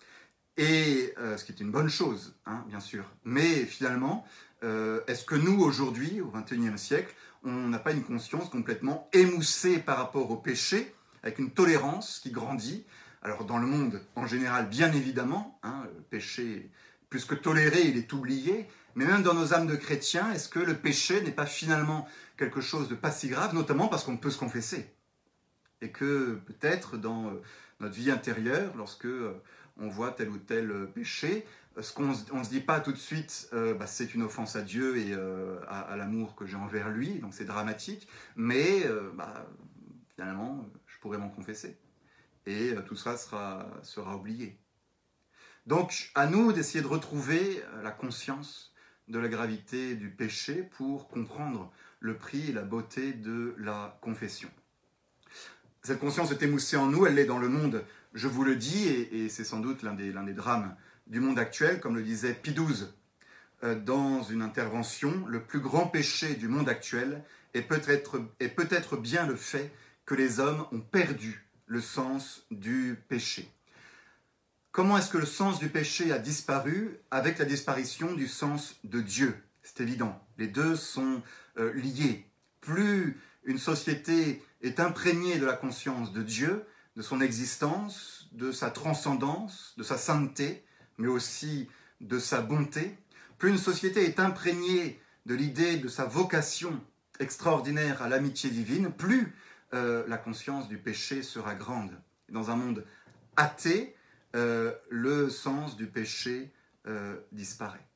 Et 0.56 1.12
euh, 1.18 1.36
ce 1.36 1.44
qui 1.44 1.52
est 1.52 1.60
une 1.60 1.70
bonne 1.70 1.88
chose, 1.88 2.34
hein, 2.46 2.64
bien 2.68 2.80
sûr. 2.80 3.04
Mais 3.24 3.64
finalement, 3.64 4.26
euh, 4.64 5.00
est-ce 5.06 5.24
que 5.24 5.34
nous, 5.34 5.60
aujourd'hui, 5.60 6.20
au 6.20 6.30
XXIe 6.30 6.78
siècle, 6.78 7.14
on 7.44 7.68
n'a 7.68 7.78
pas 7.78 7.92
une 7.92 8.02
conscience 8.02 8.48
complètement 8.48 9.08
émoussée 9.12 9.78
par 9.78 9.98
rapport 9.98 10.30
au 10.30 10.36
péché, 10.36 10.94
avec 11.22 11.38
une 11.38 11.50
tolérance 11.50 12.20
qui 12.20 12.30
grandit? 12.30 12.84
Alors 13.22 13.44
dans 13.44 13.58
le 13.58 13.66
monde 13.66 14.00
en 14.14 14.26
général, 14.26 14.68
bien 14.68 14.92
évidemment, 14.92 15.58
hein, 15.62 15.84
le 15.94 16.02
péché, 16.02 16.70
plus 17.08 17.24
que 17.24 17.34
toléré, 17.34 17.82
il 17.82 17.96
est 17.96 18.12
oublié. 18.12 18.66
Mais 18.94 19.04
même 19.04 19.22
dans 19.22 19.34
nos 19.34 19.52
âmes 19.52 19.66
de 19.66 19.76
chrétiens, 19.76 20.32
est-ce 20.32 20.48
que 20.48 20.58
le 20.58 20.74
péché 20.74 21.20
n'est 21.20 21.30
pas 21.30 21.46
finalement 21.46 22.08
quelque 22.36 22.60
chose 22.60 22.88
de 22.88 22.94
pas 22.94 23.10
si 23.10 23.28
grave, 23.28 23.54
notamment 23.54 23.88
parce 23.88 24.04
qu'on 24.04 24.16
peut 24.16 24.30
se 24.30 24.38
confesser 24.38 24.90
Et 25.82 25.90
que 25.90 26.40
peut-être 26.46 26.96
dans 26.96 27.26
euh, 27.26 27.42
notre 27.80 27.94
vie 27.94 28.10
intérieure, 28.10 28.74
lorsque 28.76 29.08
on 29.78 29.88
voit 29.88 30.12
tel 30.12 30.30
ou 30.30 30.38
tel 30.38 30.70
euh, 30.70 30.86
péché, 30.86 31.46
euh, 31.76 31.82
ce 31.82 31.92
qu'on 31.92 32.08
ne 32.08 32.44
se 32.44 32.48
dit 32.48 32.60
pas 32.60 32.80
tout 32.80 32.92
de 32.92 32.96
suite, 32.96 33.48
euh, 33.52 33.74
bah, 33.74 33.86
c'est 33.86 34.14
une 34.14 34.22
offense 34.22 34.56
à 34.56 34.62
Dieu 34.62 34.96
et 34.96 35.14
à, 35.68 35.96
l'amour 35.96 36.34
que 36.34 36.46
j'ai 36.46 36.56
envers 36.56 36.90
lui, 36.90 37.18
donc 37.18 37.34
c'est 37.34 37.44
dramatique, 37.44 38.08
mais 38.34 38.84
bah, 39.14 39.46
finalement, 40.14 40.66
je 40.86 40.98
pourrais 40.98 41.18
m'en 41.18 41.28
confesser. 41.28 41.78
et 42.46 42.72
euh, 42.72 42.82
tout 42.82 42.96
ça 42.96 43.16
sera 43.16 44.16
oublié. 44.16 44.58
Donc 45.66 46.10
à 46.14 46.26
nous 46.26 46.52
d'essayer 46.52 46.82
de 46.82 46.86
retrouver 46.86 47.62
euh, 47.74 47.82
la 47.82 47.90
conscience 47.90 48.72
de 49.08 49.18
la 49.18 49.28
gravité 49.28 49.94
du 49.94 50.10
péché 50.10 50.68
pour 50.76 51.08
comprendre 51.08 51.72
le 52.00 52.16
prix 52.16 52.50
et 52.50 52.52
la 52.52 52.62
beauté 52.62 53.12
de 53.12 53.54
la 53.58 53.98
confession. 54.00 54.48
Cette 55.82 55.98
conscience 55.98 56.32
est 56.32 56.42
émoussée 56.42 56.76
en 56.76 56.86
nous, 56.86 57.06
elle 57.06 57.14
l'est 57.14 57.26
dans 57.26 57.38
le 57.38 57.48
monde, 57.48 57.84
je 58.14 58.26
vous 58.26 58.42
le 58.42 58.56
dis, 58.56 58.88
et, 58.88 59.28
c'est 59.28 59.44
sans 59.44 59.60
doute 59.60 59.82
l'un 59.82 59.94
des, 59.94 60.12
drames 60.32 60.74
du 61.06 61.20
monde 61.20 61.38
actuel, 61.38 61.80
comme 61.80 61.94
le 61.94 62.02
disait 62.02 62.36
XII 62.44 62.86
euh, 63.62 63.74
dans 63.78 64.22
une 64.22 64.42
intervention, 64.42 65.24
le 65.26 65.42
plus 65.42 65.60
grand 65.60 65.86
péché 65.86 66.34
du 66.34 66.48
monde 66.48 66.68
actuel 66.68 67.22
est 67.54 67.62
peut-être 67.62 68.18
peut 68.18 68.96
bien 68.96 69.26
le 69.26 69.36
fait 69.36 69.72
que 70.04 70.14
les 70.14 70.40
hommes 70.40 70.66
ont 70.72 70.80
perdu 70.80 71.46
le 71.66 71.80
sens 71.80 72.46
du 72.50 72.98
péché. 73.08 73.48
Comment 74.76 74.98
est-ce 74.98 75.08
que 75.08 75.16
le 75.16 75.24
sens 75.24 75.58
du 75.58 75.70
péché 75.70 76.12
a 76.12 76.18
disparu 76.18 76.98
avec 77.10 77.38
la 77.38 77.46
disparition 77.46 78.12
du 78.12 78.28
sens 78.28 78.76
de 78.84 79.00
Dieu? 79.00 79.34
C'est 79.62 79.80
évident, 79.80 80.22
les 80.36 80.48
deux 80.48 80.76
sont 80.76 81.22
euh, 81.56 81.72
liés. 81.72 82.26
Plus 82.60 83.18
une 83.44 83.56
société 83.56 84.44
est 84.60 84.78
imprégnée 84.78 85.38
de 85.38 85.46
la 85.46 85.54
conscience 85.54 86.12
de 86.12 86.22
Dieu, 86.22 86.66
de 86.94 87.00
son 87.00 87.22
existence, 87.22 88.28
de 88.32 88.52
sa 88.52 88.68
transcendance, 88.68 89.72
de 89.78 89.82
sa 89.82 89.96
sainteté, 89.96 90.62
mais 90.98 91.08
aussi 91.08 91.70
de 92.02 92.18
sa 92.18 92.42
bonté, 92.42 92.98
plus 93.38 93.48
une 93.48 93.56
société 93.56 94.04
est 94.04 94.20
imprégnée 94.20 95.00
de 95.24 95.34
l'idée 95.34 95.78
de 95.78 95.88
sa 95.88 96.04
vocation 96.04 96.78
extraordinaire 97.18 98.02
à 98.02 98.10
l'amitié 98.10 98.50
divine, 98.50 98.92
plus 98.92 99.34
euh, 99.72 100.04
la 100.06 100.18
conscience 100.18 100.68
du 100.68 100.76
péché 100.76 101.22
sera 101.22 101.54
grande. 101.54 101.98
Dans 102.28 102.50
un 102.50 102.56
monde 102.56 102.84
athée, 103.38 103.95
euh, 104.34 104.74
le 104.90 105.30
sens 105.30 105.76
du 105.76 105.86
péché 105.86 106.52
euh, 106.86 107.16
disparaît. 107.32 107.86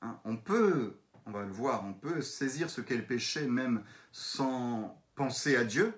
Hein, 0.00 0.18
on 0.24 0.36
peut, 0.36 0.96
on 1.26 1.30
va 1.30 1.44
le 1.44 1.52
voir, 1.52 1.84
on 1.84 1.92
peut 1.92 2.22
saisir 2.22 2.70
ce 2.70 2.80
qu'est 2.80 2.96
le 2.96 3.04
péché 3.04 3.46
même 3.46 3.84
sans 4.10 5.00
penser 5.14 5.56
à 5.56 5.64
Dieu, 5.64 5.92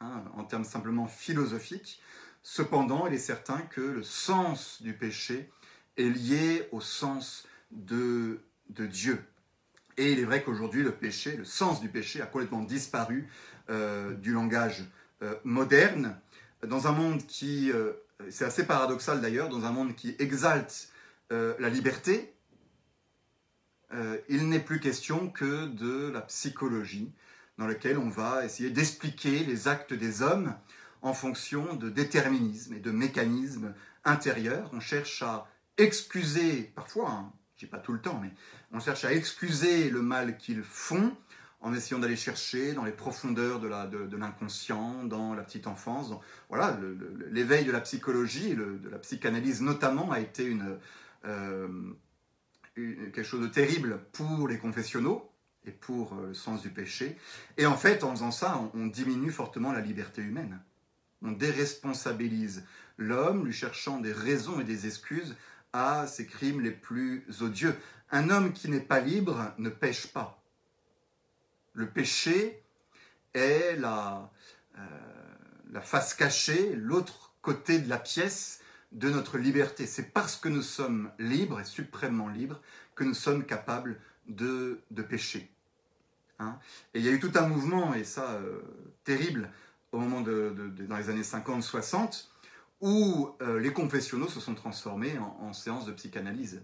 hein, 0.00 0.24
en 0.34 0.44
termes 0.44 0.64
simplement 0.64 1.06
philosophiques. 1.06 2.00
Cependant, 2.42 3.06
il 3.06 3.14
est 3.14 3.18
certain 3.18 3.58
que 3.58 3.80
le 3.80 4.02
sens 4.02 4.80
du 4.80 4.94
péché 4.94 5.50
est 5.98 6.08
lié 6.08 6.68
au 6.72 6.80
sens 6.80 7.46
de, 7.70 8.40
de 8.70 8.86
Dieu. 8.86 9.22
Et 9.98 10.12
il 10.12 10.18
est 10.18 10.24
vrai 10.24 10.42
qu'aujourd'hui, 10.42 10.82
le 10.82 10.92
péché, 10.92 11.36
le 11.36 11.44
sens 11.44 11.80
du 11.82 11.90
péché 11.90 12.22
a 12.22 12.26
complètement 12.26 12.62
disparu 12.62 13.28
euh, 13.68 14.14
du 14.14 14.32
langage 14.32 14.84
moderne. 15.44 16.18
Dans 16.66 16.86
un 16.86 16.92
monde 16.92 17.26
qui 17.26 17.70
c'est 18.28 18.44
assez 18.44 18.66
paradoxal 18.66 19.20
d'ailleurs, 19.20 19.48
dans 19.48 19.64
un 19.64 19.72
monde 19.72 19.94
qui 19.94 20.14
exalte 20.18 20.90
euh, 21.32 21.54
la 21.58 21.68
liberté, 21.68 22.34
euh, 23.92 24.18
il 24.28 24.48
n'est 24.48 24.60
plus 24.60 24.80
question 24.80 25.28
que 25.30 25.66
de 25.66 26.10
la 26.10 26.20
psychologie, 26.22 27.12
dans 27.58 27.66
laquelle 27.66 27.98
on 27.98 28.08
va 28.08 28.44
essayer 28.44 28.70
d'expliquer 28.70 29.44
les 29.44 29.68
actes 29.68 29.92
des 29.92 30.22
hommes 30.22 30.54
en 31.02 31.12
fonction 31.12 31.74
de 31.74 31.88
déterminismes 31.88 32.74
et 32.74 32.80
de 32.80 32.90
mécanismes 32.90 33.74
intérieurs. 34.04 34.70
On 34.72 34.80
cherche 34.80 35.22
à 35.22 35.48
excuser, 35.76 36.72
parfois, 36.74 37.10
hein, 37.10 37.32
je 37.56 37.66
dis 37.66 37.70
pas 37.70 37.78
tout 37.78 37.92
le 37.92 38.00
temps, 38.00 38.18
mais 38.22 38.32
on 38.72 38.80
cherche 38.80 39.04
à 39.04 39.12
excuser 39.12 39.90
le 39.90 40.02
mal 40.02 40.36
qu'ils 40.36 40.62
font 40.62 41.16
en 41.60 41.74
essayant 41.74 41.98
d'aller 41.98 42.16
chercher 42.16 42.72
dans 42.72 42.84
les 42.84 42.92
profondeurs 42.92 43.60
de, 43.60 44.16
l'inconscient, 44.16 45.04
dans 45.04 45.34
la 45.34 45.42
petite 45.42 45.66
enfance. 45.66 46.10
voilà, 46.48 46.78
l'éveil 47.30 47.64
de 47.64 47.72
la 47.72 47.80
psychologie, 47.80 48.54
de 48.54 48.88
la 48.90 48.98
psychanalyse 48.98 49.60
notamment, 49.60 50.10
a 50.10 50.20
été 50.20 50.56
euh, 51.26 51.68
quelque 52.74 53.22
chose 53.22 53.42
de 53.42 53.46
terrible 53.48 54.00
pour 54.12 54.48
les 54.48 54.58
confessionnaux 54.58 55.30
et 55.66 55.70
pour 55.70 56.14
euh, 56.14 56.28
le 56.28 56.34
sens 56.34 56.62
du 56.62 56.70
péché. 56.70 57.16
Et 57.58 57.66
en 57.66 57.76
fait, 57.76 58.04
en 58.04 58.12
faisant 58.12 58.30
ça, 58.30 58.60
on, 58.74 58.86
diminue 58.86 59.30
fortement 59.30 59.72
la 59.72 59.80
liberté 59.80 60.22
humaine. 60.22 60.60
On 61.22 61.32
déresponsabilise 61.32 62.64
l'homme, 62.96 63.44
lui 63.44 63.52
cherchant 63.52 64.00
des 64.00 64.12
raisons 64.12 64.60
et 64.60 64.64
des 64.64 64.86
excuses 64.86 65.36
à 65.72 66.06
ses 66.06 66.26
crimes 66.26 66.60
les 66.60 66.70
plus 66.70 67.24
odieux. 67.42 67.74
Un 68.10 68.30
homme 68.30 68.52
qui 68.52 68.68
n'est 68.70 68.80
pas 68.80 69.00
libre 69.00 69.52
ne 69.58 69.68
pêche 69.68 70.06
pas. 70.08 70.39
Le 71.72 71.88
péché 71.88 72.62
est 73.34 73.76
la, 73.76 74.30
euh, 74.78 74.80
la 75.72 75.80
face 75.80 76.14
cachée, 76.14 76.74
l'autre 76.74 77.34
côté 77.42 77.78
de 77.78 77.88
la 77.88 77.98
pièce 77.98 78.60
de 78.92 79.08
notre 79.08 79.38
liberté. 79.38 79.86
C'est 79.86 80.12
parce 80.12 80.36
que 80.36 80.48
nous 80.48 80.62
sommes 80.62 81.10
libres 81.18 81.60
et 81.60 81.64
suprêmement 81.64 82.28
libres 82.28 82.60
que 82.94 83.04
nous 83.04 83.14
sommes 83.14 83.44
capables 83.44 84.00
de, 84.26 84.80
pécher. 85.08 85.50
Hein. 86.38 86.58
et 86.94 87.00
il 87.00 87.04
y 87.04 87.08
a 87.08 87.12
eu 87.12 87.20
tout 87.20 87.32
un 87.34 87.46
mouvement, 87.46 87.94
et 87.94 88.04
ça, 88.04 88.30
euh, 88.32 88.62
terrible, 89.04 89.50
au 89.92 89.98
moment 89.98 90.22
de, 90.22 90.54
dans 90.88 90.96
les 90.96 91.10
années 91.10 91.22
50-60, 91.22 92.28
où 92.80 93.30
euh, 93.42 93.58
les 93.60 93.72
confessionnaux 93.72 94.28
se 94.28 94.40
sont 94.40 94.54
transformés 94.54 95.18
en 95.18 95.52
séances 95.52 95.84
de 95.84 95.92
psychanalyse 95.92 96.62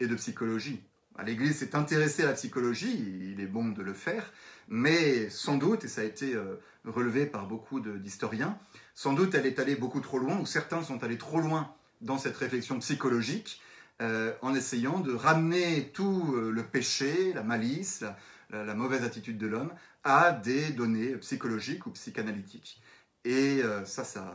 et 0.00 0.06
de 0.06 0.14
psychologie. 0.16 0.82
L'Église 1.24 1.58
s'est 1.58 1.76
intéressée 1.76 2.22
à 2.22 2.26
la 2.26 2.32
psychologie, 2.32 3.32
il 3.32 3.40
est 3.40 3.46
bon 3.46 3.68
de 3.68 3.82
le 3.82 3.92
faire, 3.92 4.32
mais 4.68 5.28
sans 5.28 5.56
doute, 5.56 5.84
et 5.84 5.88
ça 5.88 6.00
a 6.00 6.04
été 6.04 6.34
euh, 6.34 6.56
relevé 6.84 7.26
par 7.26 7.46
beaucoup 7.46 7.80
d'historiens, 7.80 8.58
sans 8.94 9.12
doute 9.12 9.34
elle 9.34 9.46
est 9.46 9.58
allée 9.58 9.76
beaucoup 9.76 10.00
trop 10.00 10.18
loin, 10.18 10.38
ou 10.40 10.46
certains 10.46 10.82
sont 10.82 11.04
allés 11.04 11.18
trop 11.18 11.40
loin 11.40 11.74
dans 12.00 12.18
cette 12.18 12.36
réflexion 12.36 12.78
psychologique, 12.78 13.60
euh, 14.00 14.32
en 14.40 14.54
essayant 14.54 15.00
de 15.00 15.12
ramener 15.12 15.90
tout 15.92 16.34
euh, 16.34 16.50
le 16.50 16.64
péché, 16.64 17.32
la 17.34 17.42
malice, 17.42 18.04
la, 18.50 18.74
mauvaise 18.74 19.04
attitude 19.04 19.38
de 19.38 19.46
l'homme, 19.46 19.72
à 20.04 20.32
des 20.32 20.70
données 20.70 21.16
psychologiques 21.16 21.86
ou 21.86 21.90
psychanalytiques. 21.90 22.82
Et 23.24 23.62
ça, 23.86 24.04
ça 24.04 24.34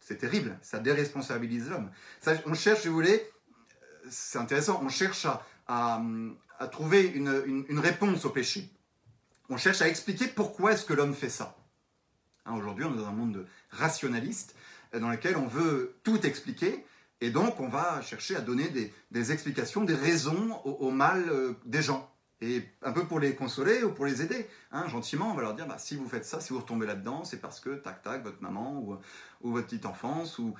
c'est 0.00 0.16
terrible, 0.18 0.58
ça 0.60 0.80
déresponsabilise 0.80 1.70
l'homme. 1.70 1.90
On 2.44 2.52
cherche, 2.52 2.82
si 2.82 2.88
vous 2.88 2.94
voulez, 2.94 3.22
c'est 4.10 4.38
intéressant, 4.38 4.82
on 4.84 4.90
cherche 4.90 5.24
à, 5.24 5.46
à, 6.58 6.68
trouver 6.68 7.06
une, 7.06 7.78
réponse 7.78 8.24
au 8.24 8.30
péché. 8.30 8.68
On 9.48 9.56
cherche 9.56 9.82
à 9.82 9.88
expliquer 9.88 10.28
pourquoi 10.28 10.72
est-ce 10.72 10.84
que 10.84 10.94
l'homme 10.94 11.14
fait 11.14 11.28
ça. 11.28 11.56
Hein, 12.46 12.54
aujourd'hui, 12.54 12.84
on 12.84 12.94
est 12.94 12.98
dans 12.98 13.06
un 13.06 13.12
monde 13.12 13.46
rationaliste 13.70 14.54
euh, 14.94 15.00
dans 15.00 15.10
lequel 15.10 15.36
on 15.36 15.46
veut 15.46 15.96
tout 16.02 16.24
expliquer 16.26 16.84
et 17.20 17.30
donc 17.30 17.60
on 17.60 17.68
va 17.68 18.02
chercher 18.02 18.34
à 18.36 18.40
donner 18.40 18.68
des, 19.10 19.32
explications, 19.32 19.84
des 19.84 19.94
raisons 19.94 20.60
au, 20.64 20.90
mal 20.90 21.28
euh, 21.28 21.52
des 21.64 21.82
gens. 21.82 22.08
Et 22.40 22.64
un 22.82 22.90
peu 22.90 23.04
pour 23.04 23.20
les 23.20 23.36
consoler 23.36 23.84
ou 23.84 23.92
pour 23.92 24.06
les 24.06 24.22
aider. 24.22 24.48
Hein, 24.72 24.88
gentiment, 24.88 25.30
on 25.30 25.34
va 25.34 25.42
leur 25.42 25.54
dire 25.54 25.68
bah, 25.68 25.78
si 25.78 25.94
vous 25.94 26.08
faites 26.08 26.24
ça, 26.24 26.40
si 26.40 26.52
vous 26.52 26.58
retombez 26.58 26.86
là-dedans, 26.86 27.22
c'est 27.22 27.40
parce 27.40 27.60
que 27.60 27.70
tac 27.70 28.02
tac, 28.02 28.24
votre 28.24 28.42
maman 28.42 28.80
ou, 28.80 28.98
votre 29.52 29.66
petite 29.66 29.86
enfance 29.86 30.38
ou, 30.38 30.54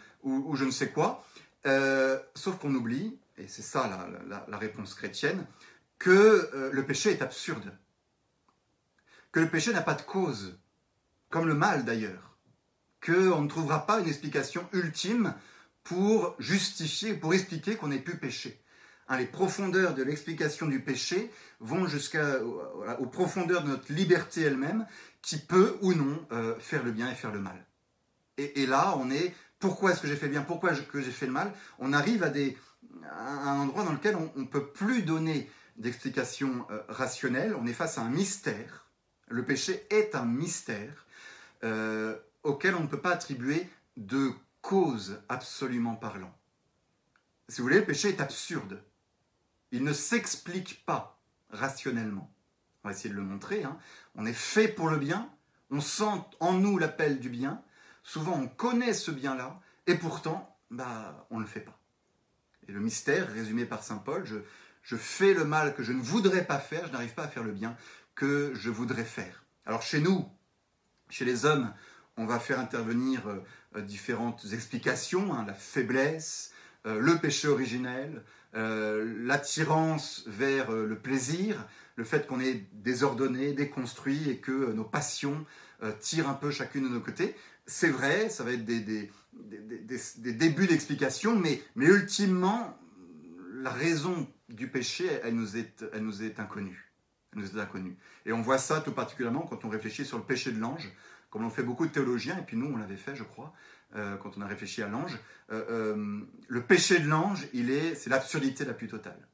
je 0.54 0.64
ne 0.64 0.70
sais 0.70 0.90
quoi. 0.90 1.24
Euh, 1.66 2.18
sauf 2.36 2.58
qu'on 2.58 2.72
oublie 2.74 3.18
et 3.38 3.48
c'est 3.48 3.62
ça 3.62 4.10
la, 4.48 4.58
réponse 4.58 4.94
chrétienne, 4.94 5.46
que 5.98 6.50
euh, 6.54 6.70
le 6.72 6.84
péché 6.84 7.10
est 7.10 7.22
absurde, 7.22 7.76
que 9.30 9.40
le 9.40 9.48
péché 9.48 9.72
n'a 9.72 9.82
pas 9.82 9.94
de 9.94 10.02
cause, 10.02 10.58
comme 11.30 11.46
le 11.46 11.54
mal 11.54 11.84
d'ailleurs, 11.84 12.36
qu'on 13.04 13.40
ne 13.42 13.48
trouvera 13.48 13.86
pas 13.86 14.00
une 14.00 14.08
explication 14.08 14.68
ultime 14.72 15.34
pour 15.82 16.36
justifier, 16.38 17.14
pour 17.14 17.34
expliquer 17.34 17.76
qu'on 17.76 17.90
ait 17.90 17.98
pu 17.98 18.16
pécher. 18.16 18.62
Hein, 19.08 19.18
les 19.18 19.26
profondeurs 19.26 19.94
de 19.94 20.02
l'explication 20.02 20.66
du 20.66 20.80
péché 20.80 21.30
vont 21.60 21.86
jusqu'aux 21.86 23.06
profondeurs 23.10 23.64
de 23.64 23.70
notre 23.70 23.92
liberté 23.92 24.42
elle-même, 24.42 24.86
qui 25.22 25.38
peut 25.38 25.76
ou 25.82 25.94
non 25.94 26.24
euh, 26.32 26.58
faire 26.58 26.82
le 26.84 26.92
bien 26.92 27.10
et 27.10 27.14
faire 27.14 27.32
le 27.32 27.40
mal. 27.40 27.66
Et, 28.38 28.62
et 28.62 28.66
là, 28.66 28.96
on 28.98 29.10
est, 29.10 29.34
pourquoi 29.58 29.92
est-ce 29.92 30.00
que 30.00 30.08
j'ai 30.08 30.16
fait 30.16 30.26
le 30.26 30.32
bien, 30.32 30.42
pourquoi 30.42 30.74
que 30.74 31.00
j'ai 31.00 31.10
fait 31.10 31.26
le 31.26 31.32
mal? 31.32 31.52
On 31.78 31.92
arrive 31.92 32.22
à 32.22 32.28
des, 32.28 32.56
un 33.10 33.60
endroit 33.60 33.84
dans 33.84 33.92
lequel 33.92 34.16
on 34.16 34.32
ne 34.36 34.46
peut 34.46 34.68
plus 34.68 35.02
donner 35.02 35.50
d'explication 35.76 36.66
euh, 36.70 36.82
rationnelle, 36.88 37.54
on 37.54 37.66
est 37.66 37.72
face 37.72 37.98
à 37.98 38.02
un 38.02 38.10
mystère. 38.10 38.86
Le 39.28 39.44
péché 39.44 39.86
est 39.90 40.14
un 40.14 40.24
mystère 40.24 41.06
euh, 41.64 42.16
auquel 42.42 42.74
on 42.74 42.80
ne 42.80 42.86
peut 42.86 43.00
pas 43.00 43.12
attribuer 43.12 43.68
de 43.96 44.30
cause 44.60 45.20
absolument 45.28 45.94
parlant. 45.94 46.34
Si 47.48 47.60
vous 47.60 47.64
voulez, 47.64 47.80
le 47.80 47.86
péché 47.86 48.08
est 48.08 48.20
absurde. 48.20 48.82
Il 49.70 49.84
ne 49.84 49.92
s'explique 49.92 50.84
pas 50.84 51.18
rationnellement. 51.50 52.30
On 52.82 52.88
va 52.88 52.94
essayer 52.94 53.10
de 53.10 53.14
le 53.14 53.22
montrer. 53.22 53.64
Hein. 53.64 53.78
On 54.14 54.26
est 54.26 54.32
fait 54.32 54.68
pour 54.68 54.88
le 54.88 54.98
bien, 54.98 55.30
on 55.70 55.80
sent 55.80 56.20
en 56.40 56.52
nous 56.54 56.78
l'appel 56.78 57.20
du 57.20 57.28
bien, 57.28 57.62
souvent 58.02 58.38
on 58.38 58.48
connaît 58.48 58.92
ce 58.92 59.10
bien-là, 59.10 59.60
et 59.86 59.94
pourtant, 59.94 60.56
bah, 60.70 61.26
on 61.30 61.36
ne 61.36 61.42
le 61.42 61.48
fait 61.48 61.60
pas. 61.60 61.78
Et 62.68 62.72
le 62.72 62.80
mystère, 62.80 63.32
résumé 63.32 63.64
par 63.64 63.82
Saint 63.82 63.98
Paul, 63.98 64.24
je, 64.24 64.96
fais 64.96 65.34
le 65.34 65.44
mal 65.44 65.74
que 65.74 65.82
je 65.82 65.92
ne 65.92 66.02
voudrais 66.02 66.44
pas 66.44 66.58
faire, 66.58 66.86
je 66.86 66.92
n'arrive 66.92 67.14
pas 67.14 67.24
à 67.24 67.28
faire 67.28 67.44
le 67.44 67.52
bien 67.52 67.76
que 68.14 68.52
je 68.54 68.70
voudrais 68.70 69.04
faire. 69.04 69.44
Alors 69.66 69.82
chez 69.82 70.00
nous, 70.00 70.28
chez 71.08 71.24
les 71.24 71.44
hommes, 71.44 71.72
on 72.16 72.26
va 72.26 72.38
faire 72.38 72.60
intervenir 72.60 73.22
différentes 73.76 74.44
explications, 74.52 75.32
hein, 75.34 75.44
la 75.46 75.54
faiblesse, 75.54 76.52
le 76.84 77.16
péché 77.18 77.48
originel, 77.48 78.22
l'attirance 78.52 80.24
vers 80.26 80.72
le 80.72 80.98
plaisir, 80.98 81.66
le 81.96 82.04
fait 82.04 82.26
qu'on 82.26 82.40
est 82.40 82.66
désordonné, 82.72 83.52
déconstruit 83.52 84.28
et 84.28 84.38
que 84.38 84.72
nos 84.72 84.84
passions 84.84 85.46
tirent 86.00 86.28
un 86.28 86.34
peu 86.34 86.50
chacune 86.50 86.84
de 86.84 86.88
nos 86.88 87.00
côtés. 87.00 87.34
C'est 87.66 87.88
vrai, 87.88 88.28
ça 88.28 88.44
va 88.44 88.52
être 88.52 88.64
des, 88.64 89.10
des, 89.32 90.32
débuts 90.32 90.66
d'explication, 90.66 91.38
mais, 91.38 91.62
mais 91.74 91.86
ultimement, 91.86 92.78
la 93.54 93.70
raison 93.70 94.28
du 94.48 94.68
péché, 94.68 95.08
elle 95.22 95.34
nous 95.34 95.56
est, 95.56 95.84
elle 95.92 96.02
nous 96.02 96.22
est 96.22 96.40
inconnue. 96.40 96.92
Elle 97.32 97.40
nous 97.40 97.56
est 97.56 97.60
inconnue. 97.60 97.96
Et 98.26 98.32
on 98.32 98.42
voit 98.42 98.58
ça 98.58 98.80
tout 98.80 98.92
particulièrement 98.92 99.42
quand 99.42 99.64
on 99.64 99.68
réfléchit 99.68 100.04
sur 100.04 100.18
le 100.18 100.24
péché 100.24 100.52
de 100.52 100.60
l'ange, 100.60 100.92
comme 101.30 101.42
l'ont 101.42 101.50
fait 101.50 101.62
beaucoup 101.62 101.86
de 101.86 101.92
théologiens, 101.92 102.38
et 102.38 102.42
puis 102.42 102.56
nous, 102.56 102.66
on 102.66 102.76
l'avait 102.76 102.96
fait, 102.96 103.16
je 103.16 103.24
crois, 103.24 103.54
euh, 103.96 104.16
quand 104.16 104.36
on 104.36 104.42
a 104.42 104.46
réfléchi 104.46 104.82
à 104.82 104.88
l'ange. 104.88 105.18
Euh, 105.50 105.64
euh, 105.70 106.20
le 106.48 106.62
péché 106.62 106.98
de 106.98 107.08
l'ange, 107.08 107.46
est, 107.54 107.94
c'est 107.94 108.10
l'absurdité 108.10 108.64
la 108.64 108.74
plus 108.74 108.88
totale. 108.88 109.28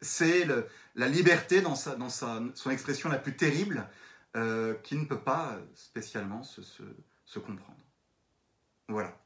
C'est 0.00 0.46
la 0.94 1.08
liberté 1.08 1.60
dans, 1.60 1.74
sa, 1.74 1.96
dans 1.96 2.08
sa, 2.08 2.40
son 2.54 2.70
expression 2.70 3.08
la 3.08 3.18
plus 3.18 3.34
terrible, 3.34 3.88
qui 4.84 4.96
ne 4.96 5.04
peut 5.06 5.18
pas 5.18 5.58
spécialement 5.74 6.44
se, 6.44 6.62
se 6.62 7.38
comprendre. 7.40 7.87
Voilà. 8.88 9.16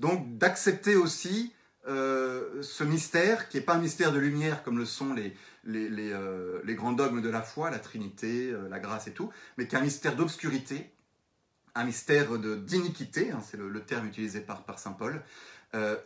Donc 0.00 0.38
d'accepter 0.38 0.96
aussi 0.96 1.52
euh, 1.88 2.62
ce 2.62 2.84
mystère, 2.84 3.48
qui 3.48 3.56
n'est 3.56 3.62
pas 3.62 3.74
un 3.74 3.80
mystère 3.80 4.12
de 4.12 4.18
lumière 4.18 4.62
comme 4.62 4.76
le 4.76 4.84
sont 4.84 5.14
les, 5.14 5.34
les, 5.64 6.12
euh, 6.12 6.60
grands 6.66 6.92
dogmes 6.92 7.22
de 7.22 7.30
la 7.30 7.40
foi, 7.40 7.70
la 7.70 7.78
Trinité, 7.78 8.50
euh, 8.50 8.68
la 8.68 8.78
grâce 8.78 9.06
et 9.06 9.12
tout, 9.12 9.30
mais 9.56 9.66
qui 9.66 9.74
est 9.74 9.78
un 9.78 9.82
mystère 9.82 10.14
d'obscurité, 10.14 10.92
un 11.74 11.84
mystère 11.84 12.38
d'iniquité, 12.38 13.30
hein, 13.30 13.40
c'est 13.42 13.56
le, 13.56 13.70
le, 13.70 13.80
terme 13.80 14.06
utilisé 14.06 14.40
par, 14.40 14.64
par 14.64 14.78
Saint 14.78 14.92
Paul, 14.92 15.22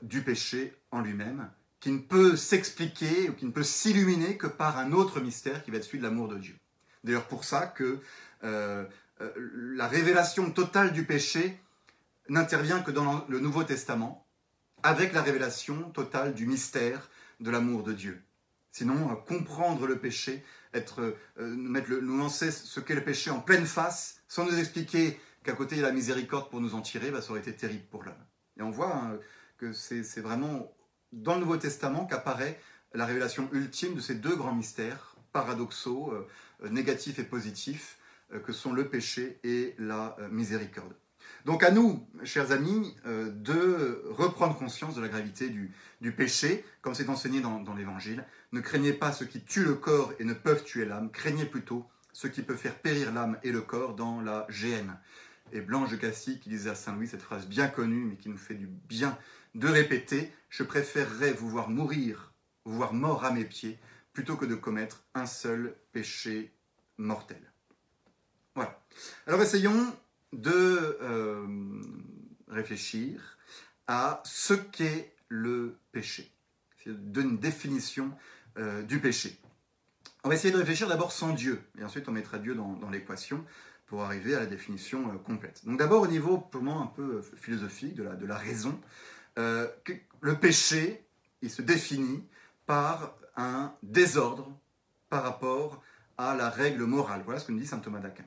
du 0.02 0.22
péché 0.22 0.74
en 0.90 1.00
lui-même, 1.00 1.48
qui 1.78 1.92
ne 1.92 1.98
peut 1.98 2.34
s'expliquer 2.34 3.30
ou 3.30 3.32
qui 3.32 3.46
ne 3.46 3.52
peut 3.52 3.62
s'illuminer 3.62 4.36
que 4.36 4.48
par 4.48 4.76
un 4.76 4.90
autre 4.90 5.20
mystère 5.20 5.62
qui 5.62 5.70
va 5.70 5.76
être 5.76 5.84
celui 5.84 5.98
de 5.98 6.02
l'amour 6.02 6.26
de 6.26 6.36
Dieu. 6.36 6.56
D'ailleurs 7.04 7.28
pour 7.28 7.44
ça 7.44 7.68
que 7.68 8.00
la 8.42 9.86
révélation 9.86 10.50
totale 10.50 10.92
du 10.92 11.04
péché 11.04 11.61
n'intervient 12.32 12.80
que 12.80 12.90
dans 12.90 13.26
le 13.28 13.40
Nouveau 13.40 13.62
Testament, 13.62 14.26
avec 14.82 15.12
la 15.12 15.22
révélation 15.22 15.90
totale 15.90 16.34
du 16.34 16.46
mystère 16.46 17.10
de 17.40 17.50
l'amour 17.50 17.82
de 17.82 17.92
Dieu. 17.92 18.22
Sinon, 18.72 19.12
euh, 19.12 19.14
comprendre 19.14 19.86
le 19.86 19.98
péché, 19.98 20.42
être, 20.72 21.14
euh, 21.38 21.56
mettre 21.56 21.90
le, 21.90 22.00
nous 22.00 22.16
lancer 22.16 22.50
ce 22.50 22.80
qu'est 22.80 22.94
le 22.94 23.04
péché 23.04 23.30
en 23.30 23.40
pleine 23.40 23.66
face, 23.66 24.22
sans 24.28 24.46
nous 24.46 24.58
expliquer 24.58 25.20
qu'à 25.44 25.52
côté 25.52 25.76
il 25.76 25.82
y 25.82 25.84
a 25.84 25.88
la 25.88 25.92
miséricorde 25.92 26.48
pour 26.48 26.62
nous 26.62 26.74
en 26.74 26.80
tirer, 26.80 27.10
bah, 27.10 27.20
ça 27.20 27.30
aurait 27.30 27.40
été 27.40 27.54
terrible 27.54 27.84
pour 27.90 28.02
l'homme. 28.02 28.24
Et 28.58 28.62
on 28.62 28.70
voit 28.70 28.96
hein, 28.96 29.18
que 29.58 29.74
c'est 29.74 30.20
vraiment 30.20 30.74
dans 31.12 31.34
le 31.34 31.40
Nouveau 31.40 31.58
Testament 31.58 32.06
qu'apparaît 32.06 32.58
la 32.94 33.04
révélation 33.04 33.50
ultime 33.52 33.94
de 33.94 34.00
ces 34.00 34.14
deux 34.14 34.36
grands 34.36 34.54
mystères 34.54 35.16
paradoxaux, 35.32 36.12
euh, 36.12 36.68
négatifs 36.70 37.18
et 37.18 37.24
positifs, 37.24 37.98
que 38.46 38.52
sont 38.52 38.72
le 38.72 38.88
péché 38.88 39.38
et 39.44 39.74
la 39.78 40.16
miséricorde. 40.30 40.94
Donc 41.44 41.64
à 41.64 41.70
nous, 41.70 42.06
chers 42.24 42.52
amis, 42.52 42.94
euh, 43.06 43.30
de 43.30 44.04
reprendre 44.10 44.56
conscience 44.56 44.94
de 44.94 45.00
la 45.00 45.08
gravité 45.08 45.48
du, 45.48 46.12
péché, 46.12 46.64
comme 46.82 46.94
c'est 46.94 47.08
enseigné 47.08 47.40
dans, 47.40 47.74
l'Évangile. 47.74 48.24
Ne 48.52 48.60
craignez 48.60 48.92
pas 48.92 49.12
ceux 49.12 49.26
qui 49.26 49.42
tuent 49.42 49.64
le 49.64 49.74
corps 49.74 50.12
et 50.18 50.24
ne 50.24 50.34
peuvent 50.34 50.62
tuer 50.62 50.84
l'âme, 50.84 51.10
craignez 51.10 51.44
plutôt 51.44 51.86
ceux 52.12 52.28
qui 52.28 52.42
peuvent 52.42 52.56
faire 52.56 52.74
périr 52.74 53.12
l'âme 53.12 53.38
et 53.42 53.50
le 53.50 53.60
corps 53.60 53.94
dans 53.94 54.20
la 54.20 54.46
géhenne. 54.48 54.96
Et 55.52 55.60
Blanche 55.60 55.90
de 55.90 55.96
Cassis 55.96 56.38
qui 56.38 56.48
disait 56.48 56.70
à 56.70 56.74
Saint 56.74 56.94
Louis 56.94 57.08
cette 57.08 57.22
phrase 57.22 57.46
bien 57.46 57.68
connue, 57.68 58.04
mais 58.04 58.16
qui 58.16 58.28
nous 58.28 58.38
fait 58.38 58.54
du 58.54 58.66
bien 58.66 59.18
de 59.54 59.68
répéter, 59.68 60.32
je 60.48 60.62
préférerais 60.62 61.32
vous 61.32 61.48
voir 61.48 61.68
mourir, 61.68 62.32
voir 62.64 62.94
mort 62.94 63.24
à 63.24 63.32
mes 63.32 63.44
pieds, 63.44 63.78
plutôt 64.12 64.36
que 64.36 64.46
de 64.46 64.54
commettre 64.54 65.04
un 65.14 65.26
seul 65.26 65.74
péché 65.92 66.54
mortel. 66.98 67.52
Voilà. 68.54 68.82
Alors 69.26 69.42
essayons 69.42 69.94
de 70.32 70.98
euh, 71.00 71.46
réfléchir 72.48 73.38
à 73.86 74.22
ce 74.24 74.54
qu'est 74.54 75.14
le 75.28 75.76
péché, 75.92 76.32
d'une 76.86 77.38
définition 77.38 78.12
euh, 78.58 78.82
du 78.82 79.00
péché. 79.00 79.38
On 80.24 80.28
va 80.28 80.34
essayer 80.34 80.52
de 80.52 80.58
réfléchir 80.58 80.88
d'abord 80.88 81.12
sans 81.12 81.32
Dieu, 81.32 81.60
et 81.78 81.84
ensuite 81.84 82.08
on 82.08 82.12
mettra 82.12 82.38
Dieu 82.38 82.54
dans, 82.54 82.90
l'équation 82.90 83.44
pour 83.86 84.02
arriver 84.02 84.34
à 84.34 84.40
la 84.40 84.46
définition 84.46 85.10
euh, 85.10 85.18
complète. 85.18 85.64
Donc 85.66 85.78
d'abord 85.78 86.02
au 86.02 86.06
niveau 86.06 86.38
purement 86.38 86.82
un 86.82 86.86
peu 86.86 87.22
philosophique 87.36 87.94
de 87.94 88.02
la, 88.02 88.14
de 88.14 88.26
la 88.26 88.36
raison, 88.36 88.78
le 89.36 90.38
péché, 90.38 91.04
il 91.40 91.50
se 91.50 91.62
définit 91.62 92.22
par 92.66 93.16
un 93.36 93.74
désordre 93.82 94.50
par 95.08 95.22
rapport 95.22 95.82
à 96.16 96.34
la 96.34 96.48
règle 96.50 96.84
morale. 96.84 97.22
Voilà 97.24 97.40
ce 97.40 97.46
que 97.46 97.52
nous 97.52 97.58
dit 97.58 97.66
saint 97.66 97.78
Thomas 97.78 98.00
d'Aquin. 98.00 98.24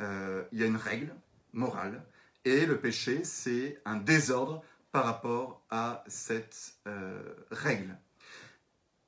Euh, 0.00 0.42
il 0.52 0.60
y 0.60 0.62
a 0.62 0.66
une 0.66 0.76
règle 0.76 1.14
morale, 1.52 2.02
et 2.44 2.66
le 2.66 2.78
péché, 2.78 3.22
c'est 3.24 3.80
un 3.84 3.96
désordre 3.96 4.62
par 4.92 5.04
rapport 5.04 5.62
à 5.70 6.04
cette 6.08 6.74
euh, 6.86 7.22
règle. 7.50 7.96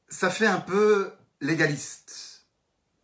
Ça 0.09 0.31
fait 0.31 0.46
un 0.46 0.61
peu 0.61 1.12
légaliste. 1.40 2.46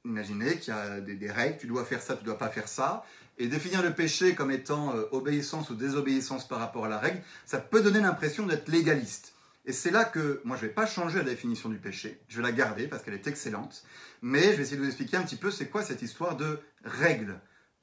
Imaginez 0.05 0.59
qu'il 0.59 0.75
y 0.75 0.77
a 0.77 1.01
des, 1.01 1.31
règles, 1.31 1.59
tu 1.59 1.67
dois 1.67 1.85
faire 1.85 2.03
ça, 2.03 2.15
tu 2.15 2.23
ne 2.23 2.27
dois 2.27 2.39
pas 2.39 2.49
faire 2.49 2.69
ça, 2.69 3.05
et 3.39 3.47
définir 3.47 3.83
le 3.83 3.95
péché 3.95 4.35
comme 4.35 4.51
étant 4.51 4.97
euh, 4.97 5.05
obéissance 5.13 5.71
ou 5.71 5.75
désobéissance 5.75 6.47
par 6.47 6.59
rapport 6.59 6.87
à 6.87 6.89
la 6.89 6.99
règle, 6.99 7.23
ça 7.47 7.59
peut 7.59 7.83
donner 7.83 8.01
l'impression 8.01 8.47
d'être 8.47 8.69
légaliste. 8.69 9.35
Et 9.65 9.73
c'est 9.73 9.93
là 9.93 10.05
que 10.05 10.41
moi 10.45 10.57
je 10.57 10.63
ne 10.63 10.69
vais 10.69 10.75
pas 10.75 10.87
changer 10.87 11.19
la 11.19 11.25
définition 11.25 11.69
du 11.69 11.79
péché, 11.79 12.21
je 12.29 12.39
vais 12.39 12.43
la 12.43 12.53
garder 12.53 12.89
parce 12.89 13.05
qu'elle 13.05 13.15
est 13.15 13.29
excellente, 13.29 13.85
mais 14.23 14.43
je 14.43 14.57
vais 14.57 14.63
essayer 14.63 14.77
de 14.77 14.83
vous 14.83 14.89
expliquer 14.89 15.17
un 15.19 15.23
petit 15.23 15.37
peu 15.37 15.53
c'est 15.53 15.69
quoi 15.69 15.85
cette 15.85 16.03
histoire 16.03 16.37
de 16.37 16.59
règle 16.85 17.39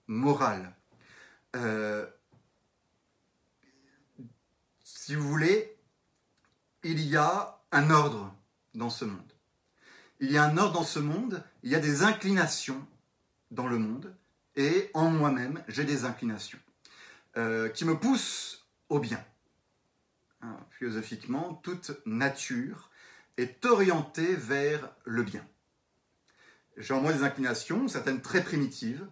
morale. 0.10 0.76
Euh, 1.56 2.06
si 4.84 5.16
vous 5.16 5.28
voulez, 5.28 5.78
il 6.84 7.00
y 7.02 7.16
a 7.16 7.62
un 7.72 7.90
ordre 7.90 8.36
dans 8.74 8.90
ce 8.90 9.06
monde. 9.06 9.34
Il 10.20 10.32
y 10.32 10.38
a 10.38 10.44
un 10.44 10.58
ordre 10.58 10.74
dans 10.74 10.84
ce 10.84 11.00
monde, 11.00 11.44
il 11.64 11.72
y 11.72 11.76
a 11.76 11.80
des 11.80 12.04
inclinations 12.04 12.86
dans 13.52 13.68
le 13.68 13.78
monde, 13.78 14.14
et 14.56 14.90
en 14.94 15.10
moi-même, 15.10 15.64
j'ai 15.70 15.86
des 15.86 16.04
inclinations 16.04 16.60
euh, 17.38 17.70
qui 17.70 17.86
me 17.86 17.98
poussent 17.98 18.68
au 18.90 19.00
bien. 19.00 19.24
Hein, 20.42 20.58
philosophiquement, 20.72 21.54
toute 21.64 21.92
nature 22.06 22.90
est 23.38 23.66
orientée 23.66 24.36
vers 24.36 24.90
le 25.06 25.24
bien. 25.24 25.48
J'ai 26.78 26.94
en 26.94 27.02
moi 27.02 27.14
des 27.14 27.24
inclinations, 27.24 27.88
certaines 27.88 28.22
très 28.22 28.44
primitives, 28.44 29.08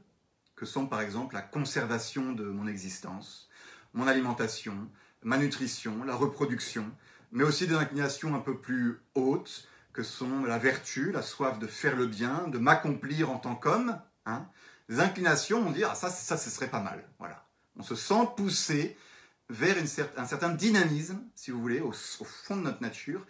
que 0.57 0.65
sont 0.65 0.87
par 0.87 0.99
exemple 0.99 1.35
la 1.35 1.41
conservation 1.41 2.33
de 2.33 2.43
mon 2.43 2.67
existence, 2.67 3.47
mon 3.93 4.07
alimentation, 4.07 4.89
ma 5.23 5.37
nutrition, 5.37 6.03
la 6.03 6.15
reproduction, 6.15 6.91
mais 7.31 7.43
aussi 7.43 7.67
des 7.67 7.75
inclinations 7.75 8.35
un 8.35 8.39
peu 8.39 8.57
plus 8.57 8.99
hautes, 9.15 9.67
que 9.93 10.03
sont 10.03 10.43
la 10.43 10.57
vertu, 10.57 11.11
la 11.11 11.21
soif 11.21 11.57
de 11.57 11.67
faire 11.67 11.95
le 11.95 12.05
bien, 12.05 12.47
de 12.49 12.57
m'accomplir 12.57 13.31
en 13.31 13.37
tant 13.37 13.55
qu'homme. 13.55 13.99
Hein. 14.25 14.45
Des 14.89 14.99
inclinations, 14.99 15.65
on 15.65 15.71
dit, 15.71 15.83
ah 15.83 15.95
ça, 15.95 16.09
ça, 16.09 16.37
ce 16.37 16.49
serait 16.49 16.69
pas 16.69 16.81
mal. 16.81 17.03
Voilà. 17.17 17.47
On 17.77 17.83
se 17.83 17.95
sent 17.95 18.29
poussé 18.35 18.97
vers 19.49 19.77
une 19.77 19.87
un 20.17 20.25
certain 20.25 20.49
dynamisme, 20.49 21.19
si 21.33 21.51
vous 21.51 21.59
voulez, 21.61 21.79
au, 21.79 21.91
fond 21.91 22.57
de 22.57 22.61
notre 22.61 22.81
nature, 22.81 23.25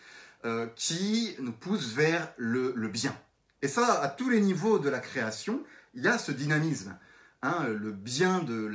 euh, 0.46 0.68
qui 0.76 1.36
nous 1.40 1.54
pousse 1.54 1.94
vers 1.94 2.34
le 2.38 2.88
bien. 2.88 3.18
Et 3.62 3.68
ça, 3.68 4.02
à 4.02 4.10
tous 4.10 4.30
les 4.30 4.42
niveaux 4.42 4.78
de 4.78 4.90
la 4.90 5.00
création, 5.00 5.64
il 5.94 6.04
y 6.04 6.08
a 6.08 6.18
ce 6.18 6.32
dynamisme. 6.32 6.98
Hein, 7.44 7.68
le 7.68 7.92
bien 7.92 8.42
de, 8.42 8.72